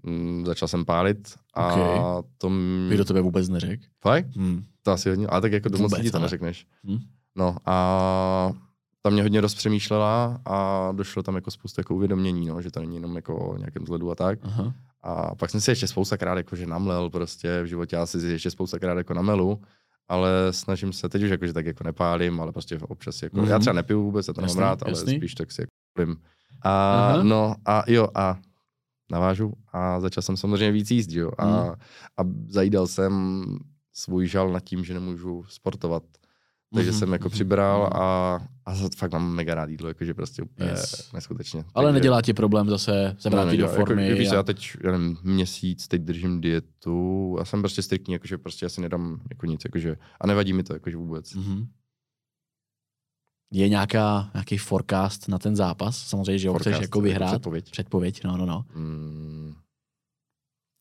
mm, 0.05 0.45
začal 0.45 0.67
jsem 0.67 0.85
pálit 0.85 1.33
a 1.53 1.73
Ok. 2.17 2.25
to 2.37 2.47
m... 2.47 2.85
Bych 2.89 2.97
do 2.97 3.05
tebe 3.05 3.21
vůbec 3.21 3.49
neřekl. 3.49 3.83
Fakt? 4.01 4.35
Hmm. 4.35 4.63
To 4.83 4.91
asi 4.91 5.09
hodně, 5.09 5.27
ale 5.27 5.41
tak 5.41 5.51
jako 5.51 5.69
do 5.69 5.77
moc 5.77 5.81
Vůbec, 5.91 5.97
lidí 5.99 6.11
to 6.11 6.19
neřekneš. 6.19 6.67
Hm. 6.83 6.97
No 7.35 7.55
a 7.65 8.51
ta 9.01 9.09
mě 9.09 9.21
hodně 9.21 9.41
dost 9.41 9.55
přemýšlela 9.55 10.41
a 10.45 10.89
došlo 10.91 11.23
tam 11.23 11.35
jako 11.35 11.51
spoustu 11.51 11.79
jako 11.81 11.95
uvědomění, 11.95 12.45
no, 12.47 12.61
že 12.61 12.71
to 12.71 12.79
není 12.79 12.95
jenom 12.95 13.15
jako 13.15 13.35
o 13.37 13.57
nějakém 13.57 13.83
vzhledu 13.83 14.11
a 14.11 14.15
tak. 14.15 14.39
Aha. 14.43 14.73
A 15.03 15.35
pak 15.35 15.49
jsem 15.49 15.61
si 15.61 15.71
ještě 15.71 15.87
spoustakrát 15.87 16.37
jako, 16.37 16.55
že 16.55 16.65
namlel 16.65 17.09
prostě 17.09 17.61
v 17.63 17.65
životě, 17.65 17.95
já 17.95 18.05
si 18.05 18.17
ještě 18.27 18.51
spoustakrát 18.51 18.97
jako 18.97 19.13
namelu, 19.13 19.61
ale 20.07 20.29
snažím 20.51 20.93
se, 20.93 21.09
teď 21.09 21.23
už 21.23 21.29
jako, 21.29 21.47
že 21.47 21.53
tak 21.53 21.65
jako 21.65 21.83
nepálím, 21.83 22.41
ale 22.41 22.51
prostě 22.51 22.77
občas 22.79 23.21
jako, 23.23 23.37
Mhm. 23.37 23.47
já 23.47 23.59
třeba 23.59 23.73
nepiju 23.73 24.03
vůbec, 24.03 24.27
já 24.27 24.33
to 24.33 24.41
nemám 24.41 24.57
rád, 24.57 24.83
ale 24.83 24.91
jasný. 24.91 25.17
spíš 25.17 25.35
tak 25.35 25.51
si 25.51 25.61
jako. 25.61 26.11
A 26.61 27.05
Aha. 27.09 27.23
no 27.23 27.55
a 27.65 27.83
jo 27.87 28.07
a 28.15 28.37
navážu 29.11 29.53
a 29.73 29.99
začal 29.99 30.21
jsem 30.23 30.37
samozřejmě 30.37 30.71
víc 30.71 30.91
jíst, 30.91 31.11
jo, 31.11 31.31
a, 31.37 31.45
Mhm. 31.45 31.69
a 32.17 32.21
zajídal 32.47 32.87
jsem 32.87 33.43
svůj 33.93 34.27
žal 34.27 34.51
nad 34.51 34.59
tím, 34.59 34.83
že 34.83 34.93
nemůžu 34.93 35.43
sportovat. 35.47 36.03
Takže 36.73 36.91
Mhm, 36.91 36.99
jsem 36.99 37.13
jako 37.13 37.25
mhm, 37.25 37.31
přibral 37.31 37.81
mhm. 37.83 38.01
a, 38.01 38.39
a 38.65 38.73
fakt 38.97 39.11
mám 39.11 39.33
mega 39.35 39.55
rád 39.55 39.69
jídlo, 39.69 39.87
jakože 39.87 40.13
prostě 40.13 40.41
úplně 40.43 40.69
Yes. 40.69 41.11
neskutečně. 41.13 41.63
Ale 41.73 41.85
Takže- 41.87 41.93
nedělá 41.93 42.21
ti 42.21 42.33
problém 42.33 42.69
zase 42.69 43.15
se 43.19 43.29
vrátit 43.29 43.45
do 43.45 43.51
nedělá. 43.51 43.73
formy. 43.85 44.07
Jako, 44.07 44.19
víš, 44.19 44.29
a... 44.31 44.35
já 44.35 44.43
teď, 44.43 44.67
já 44.83 44.91
nevím, 44.91 45.17
měsíc, 45.23 45.87
teď 45.87 46.01
držím 46.01 46.41
dietu 46.41 47.37
a 47.39 47.45
jsem 47.45 47.61
prostě 47.61 47.81
striktní, 47.81 48.13
jakože 48.13 48.37
prostě 48.37 48.65
asi 48.65 48.81
nedám 48.81 49.21
jako 49.29 49.45
nic, 49.45 49.61
jakože, 49.65 49.97
a 50.21 50.27
nevadí 50.27 50.53
mi 50.53 50.63
to, 50.63 50.73
jakože 50.73 50.97
vůbec. 50.97 51.33
Mhm. 51.33 51.67
Je 53.51 53.69
nějaká, 53.69 54.29
nějaký 54.33 54.57
forecast 54.57 55.27
na 55.27 55.39
ten 55.39 55.55
zápas? 55.55 55.97
Samozřejmě, 55.97 56.39
že 56.39 56.49
ho 56.49 56.59
chceš 56.59 56.79
jako 56.79 57.01
vyhrát. 57.01 57.29
Předpověď. 57.29 57.71
Předpověď, 57.71 58.23
no, 58.23 58.37
no, 58.37 58.45
no. 58.45 58.65
Mm, 58.75 59.53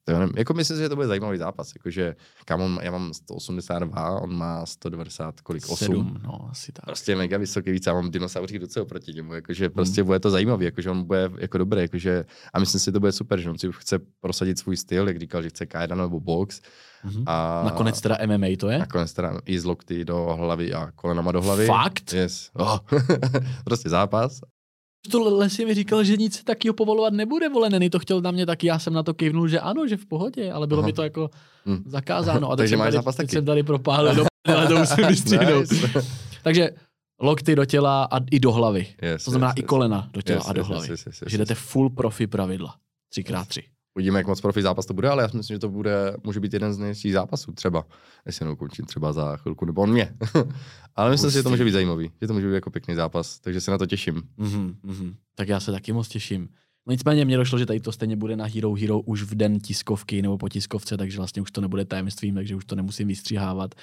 to 0.05 0.13
nevím, 0.19 0.35
jako 0.37 0.55
myslím 0.55 0.77
si, 0.77 0.83
že 0.83 0.89
to 0.89 0.95
bude 0.97 1.07
zajímavý 1.09 1.39
zápas, 1.39 1.73
jakože, 1.77 2.17
kam 2.45 2.61
on, 2.61 2.79
já 2.83 2.91
mám 2.91 3.15
182, 3.15 4.21
on 4.21 4.37
má 4.37 4.67
190, 4.67 5.41
kolik, 5.41 5.69
8. 5.69 5.77
Sedm, 5.87 6.21
no, 6.25 6.49
asi 6.51 6.73
tak. 6.73 6.85
Prostě 6.85 7.17
mega 7.17 7.39
vysoký 7.39 7.71
víc, 7.71 7.87
já 7.87 7.95
mám 7.95 8.11
dinosauří 8.11 8.59
docela 8.59 8.85
proti 8.87 9.13
němu, 9.13 9.35
jakože 9.35 9.65
Hmm. 9.65 9.75
prostě 9.75 10.05
bude 10.05 10.21
to 10.21 10.31
zajímavý, 10.31 10.65
jakože 10.65 10.91
on 10.91 11.05
bude 11.05 11.31
jako 11.39 11.59
dobrý, 11.59 11.81
jakože, 11.81 12.25
a 12.55 12.59
myslím 12.61 12.81
si, 12.81 12.85
že 12.85 12.93
to 12.93 13.01
bude 13.01 13.13
super, 13.13 13.41
že 13.41 13.51
on 13.51 13.59
si 13.59 13.69
chce 13.73 13.99
prosadit 14.21 14.59
svůj 14.59 14.77
styl, 14.77 15.09
jak 15.09 15.19
říkal, 15.21 15.43
že 15.43 15.49
chce 15.49 15.65
K1 15.65 15.97
nebo 15.97 16.21
box, 16.21 16.61
Mhm. 17.05 17.25
a 17.27 17.63
Nakonec 17.65 18.01
teda 18.01 18.17
MMA 18.27 18.47
to 18.59 18.69
je? 18.69 18.79
nakonec 18.79 19.13
teda 19.13 19.41
i 19.47 19.61
z 19.61 19.65
lokty 19.65 20.05
do 20.05 20.37
hlavy 20.39 20.75
a 20.75 20.91
kolenama 20.91 21.33
do 21.33 21.43
hlavy. 21.43 21.67
Fakt? 21.67 22.13
Yes. 22.13 22.51
Oh. 22.55 22.79
prostě 23.65 23.89
zápas. 23.89 24.41
To 25.11 25.37
Lesi 25.37 25.65
mi 25.67 25.75
říkal, 25.75 26.05
že 26.05 26.17
nic 26.17 26.45
takového 26.45 26.75
povolovat 26.75 27.13
nebude, 27.13 27.49
vole, 27.49 27.71
Neny 27.71 27.91
to 27.91 27.99
chtěl 27.99 28.21
na 28.21 28.31
mě 28.31 28.47
taky, 28.47 28.67
já 28.67 28.79
jsem 28.79 28.93
na 28.93 29.03
to 29.03 29.15
kývnul, 29.15 29.49
že 29.49 29.61
ano, 29.61 29.87
že 29.87 29.97
v 29.97 30.07
pohodě, 30.07 30.53
ale 30.53 30.67
bylo 30.67 30.79
Aha. 30.81 30.87
mi 30.87 30.93
to 30.93 31.03
jako 31.03 31.31
Hm. 31.67 31.83
zakázáno. 31.87 32.51
A 32.51 32.57
Takže 32.57 32.71
jsem 32.71 32.79
máš 32.79 32.87
tady, 32.87 32.97
zápas 32.97 33.17
taky? 33.17 33.29
jsem 33.33 33.45
tady 33.45 33.63
propálil, 33.63 34.15
do 34.15 34.25
ale 34.55 34.67
to 34.67 34.79
musím 34.79 35.07
vystřihnout. 35.09 35.71
Nice. 35.71 36.03
Takže 36.43 36.71
lokty 37.21 37.57
do 37.57 37.65
těla 37.65 38.05
a 38.05 38.19
i 38.31 38.41
do 38.41 38.53
hlavy. 38.53 38.87
Yes, 39.03 39.25
To 39.25 39.31
znamená 39.31 39.49
yes, 39.49 39.55
i 39.57 39.63
kolena 39.63 40.09
do 40.13 40.23
těla 40.23 40.39
Yes, 40.39 40.49
a 40.49 40.53
do 40.53 40.65
hlavy. 40.65 40.89
yes, 40.89 40.91
yes, 40.91 41.07
yes, 41.07 41.19
Takže 41.19 41.35
yes. 41.35 41.39
jdete 41.39 41.55
full 41.55 41.91
profi 41.91 42.27
pravidla. 42.27 42.75
3x3. 43.17 43.63
Uvidíme, 43.95 44.19
jak 44.19 44.27
moc 44.27 44.41
profi 44.41 44.63
zápas 44.63 44.87
to 44.87 44.95
bude, 44.95 45.09
ale 45.09 45.23
já 45.23 45.29
si 45.29 45.37
myslím, 45.37 45.55
že 45.55 45.59
to 45.59 45.69
bude, 45.69 46.17
může 46.25 46.41
být 46.41 46.53
jeden 46.53 46.73
z 46.73 46.79
nejlepších 46.79 47.13
zápasů 47.13 47.53
třeba, 47.53 47.87
jestli 48.27 48.45
neukončím 48.45 48.85
třeba 48.85 49.13
za 49.13 49.37
chvilku, 49.37 49.65
nebo 49.65 49.83
on 49.83 49.93
mě. 49.93 50.15
ale 50.97 51.11
myslím 51.11 51.31
si, 51.31 51.37
že 51.37 51.43
to 51.43 51.51
může 51.51 51.65
být 51.65 51.71
zajímavý, 51.71 52.11
že 52.21 52.27
to 52.27 52.35
může 52.35 52.47
být 52.47 52.55
jako 52.55 52.71
pěkný 52.71 52.95
zápas, 52.95 53.41
takže 53.41 53.61
se 53.61 53.71
na 53.71 53.79
to 53.79 53.87
těším. 53.87 54.23
Mhm, 54.37 54.77
mhm. 54.83 55.15
Tak 55.35 55.49
já 55.49 55.61
se 55.61 55.73
taky 55.73 55.93
moc 55.93 56.09
těším. 56.09 56.49
No 56.87 56.91
nicméně 56.91 57.25
mě 57.25 57.37
došlo, 57.37 57.59
že 57.59 57.67
tady 57.67 57.81
to 57.81 57.93
stejně 57.93 58.17
bude 58.17 58.37
na 58.37 58.45
Hero 58.45 58.75
Hero 58.75 59.01
už 59.01 59.23
v 59.23 59.35
den 59.35 59.61
tiskovky 59.61 60.23
nebo 60.23 60.39
po 60.39 60.49
tiskovce, 60.49 60.97
takže 60.97 61.17
vlastně 61.17 61.43
už 61.43 61.51
to 61.51 61.61
nebude 61.61 61.85
tajemstvím, 61.85 62.35
takže 62.35 62.57
už 62.57 62.65
to 62.65 62.77
nemusím 62.77 63.09
vystříhávat. 63.09 63.75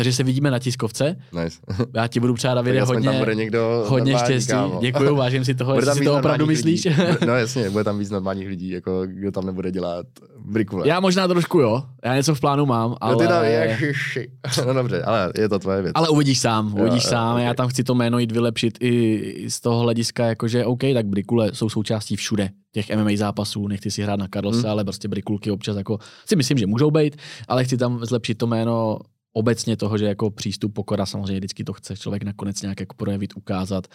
Takže 0.00 0.12
se 0.12 0.22
vidíme 0.22 0.50
na 0.50 0.58
tiskovce. 0.58 1.16
Nice. 1.42 1.58
Já 1.94 2.06
ti 2.08 2.20
budu 2.20 2.34
přát, 2.34 2.54
Davide, 2.54 2.82
hodně, 2.82 3.08
tam 3.08 3.18
bude 3.18 3.34
někdo 3.34 3.84
hodně 3.88 4.18
štěstí. 4.18 4.50
kámo. 4.50 4.78
Děkuju, 4.82 5.16
vážím 5.16 5.44
si 5.44 5.54
toho, 5.54 5.74
jestli 5.74 5.94
si 5.94 6.04
to 6.04 6.10
opravdu 6.16 6.28
normálních 6.46 6.48
myslíš. 6.48 6.84
lidí. 6.84 6.96
No 7.26 7.34
jasně, 7.36 7.70
bude 7.70 7.84
tam 7.84 7.98
víc 7.98 8.10
normálních 8.10 8.48
lidí, 8.48 8.70
jako 8.70 9.02
kdo 9.06 9.30
tam 9.32 9.46
nebude 9.46 9.70
dělat 9.70 10.06
brikule. 10.44 10.88
Já 10.88 11.00
možná 11.00 11.28
trošku 11.28 11.60
jo, 11.60 11.82
já 12.04 12.16
něco 12.16 12.34
v 12.34 12.40
plánu 12.40 12.66
mám, 12.66 12.96
ale... 13.00 13.12
No 13.12 13.18
ty 13.20 13.26
tam, 13.28 13.44
ježiši. 13.44 14.30
No 14.66 14.74
dobře, 14.74 15.02
ale 15.02 15.32
je 15.38 15.48
to 15.48 15.58
tvoje 15.58 15.82
věc. 15.82 15.92
Ale 15.94 16.08
uvidíš 16.08 16.38
sám, 16.40 16.74
Jo, 16.76 16.82
uvidíš 16.82 17.04
jo, 17.04 17.10
sám. 17.10 17.36
ok. 17.36 17.42
Já 17.42 17.54
tam 17.54 17.68
chci 17.68 17.84
to 17.84 17.94
jméno 17.94 18.18
jít 18.18 18.32
vylepšit 18.32 18.78
i 18.80 19.44
z 19.48 19.60
toho 19.60 19.80
hlediska, 19.80 20.26
jakože 20.26 20.64
OK, 20.64 20.80
tak 20.94 21.06
brikule 21.06 21.50
jsou 21.54 21.68
součástí 21.68 22.16
všude 22.16 22.48
těch 22.72 22.96
MMA 22.96 23.10
zápasů, 23.16 23.68
nechci 23.68 23.90
si 23.90 24.02
hrát 24.02 24.16
na 24.20 24.26
Carlose, 24.34 24.60
Hmm. 24.60 24.70
ale 24.70 24.84
prostě 24.84 25.08
brikulky 25.08 25.50
občas 25.50 25.76
jako 25.76 25.98
si 26.26 26.36
myslím, 26.36 26.58
že 26.58 26.66
můžou 26.66 26.90
být, 26.90 27.16
ale 27.48 27.64
chci 27.64 27.76
tam 27.76 28.04
zlepšit 28.04 28.34
to 28.38 28.46
jméno 28.46 28.98
obecně 29.32 29.76
toho, 29.76 29.98
že 29.98 30.04
jako 30.04 30.30
přístup 30.30 30.74
pokora 30.74 31.06
samozřejmě 31.06 31.36
vždycky 31.36 31.64
to 31.64 31.72
chce 31.72 31.96
člověk 31.96 32.22
nakonec 32.22 32.62
nějak 32.62 32.80
jako 32.80 32.94
projevit, 32.94 33.36
ukázat, 33.36 33.86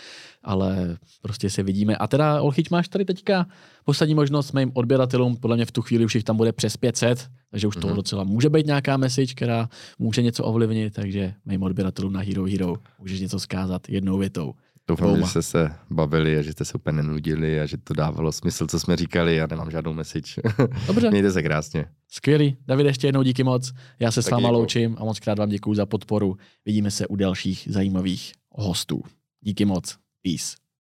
ale 0.44 0.98
prostě 1.22 1.50
se 1.50 1.64
vidíme. 1.64 1.96
A 1.98 2.08
teda 2.08 2.42
Olchyč 2.42 2.70
máš 2.70 2.88
tady 2.88 3.06
teďka 3.06 3.46
poslední 3.86 4.16
možnost 4.16 4.52
mým 4.52 4.72
odběratelům, 4.74 5.38
podle 5.38 5.56
mě 5.56 5.66
v 5.66 5.72
tu 5.72 5.82
chvíli 5.82 6.06
už 6.06 6.16
jich 6.16 6.24
tam 6.24 6.38
bude 6.38 6.52
přes 6.52 6.78
500, 6.78 7.28
takže 7.52 7.68
už 7.68 7.76
to 7.76 7.88
Mhm. 7.88 7.96
docela 7.96 8.24
může 8.24 8.50
být 8.50 8.66
nějaká 8.66 8.98
message, 8.98 9.34
která 9.34 9.70
může 10.00 10.22
něco 10.22 10.44
ovlivnit, 10.44 10.94
takže 10.94 11.34
mým 11.46 11.64
odběratelům 11.64 12.14
na 12.14 12.20
Hero 12.20 12.46
Hero 12.46 12.76
můžeš 13.00 13.20
něco 13.20 13.40
zkázat 13.40 13.90
jednou 13.90 14.18
větou. 14.18 14.54
Doufám, 14.88 15.08
dvouma. 15.08 15.26
že 15.26 15.32
jste 15.32 15.42
se 15.42 15.72
bavili 15.90 16.38
a 16.38 16.42
že 16.42 16.52
jste 16.52 16.66
se 16.66 16.74
úplně 16.74 16.96
nenudili 16.98 17.60
a 17.60 17.66
že 17.66 17.78
to 17.78 17.94
dávalo 17.94 18.32
smysl, 18.32 18.68
co 18.68 18.80
jsme 18.80 18.96
říkali. 18.96 19.36
Já 19.36 19.48
nemám 19.48 19.72
žádnou 19.72 19.94
message. 19.94 20.42
Dobře, 20.88 21.10
Mějte 21.12 21.32
se 21.32 21.44
krásně. 21.44 21.86
skvělý. 22.12 22.58
David, 22.68 22.86
ještě 22.86 23.08
jednou 23.08 23.24
díky 23.24 23.44
moc. 23.44 23.72
Já 24.00 24.12
se 24.12 24.22
s 24.22 24.26
Taky 24.26 24.32
váma 24.32 24.48
děkuju. 24.48 24.60
loučím 24.60 24.96
a 25.00 25.04
moc 25.06 25.20
krát 25.20 25.40
vám 25.40 25.50
děkuju 25.50 25.74
za 25.76 25.86
podporu. 25.86 26.38
Vidíme 26.66 26.92
se 26.92 27.08
u 27.08 27.16
dalších 27.16 27.68
zajímavých 27.72 28.34
hostů. 28.52 29.02
Díky 29.42 29.66
moc. 29.66 29.98
Peace. 30.24 30.56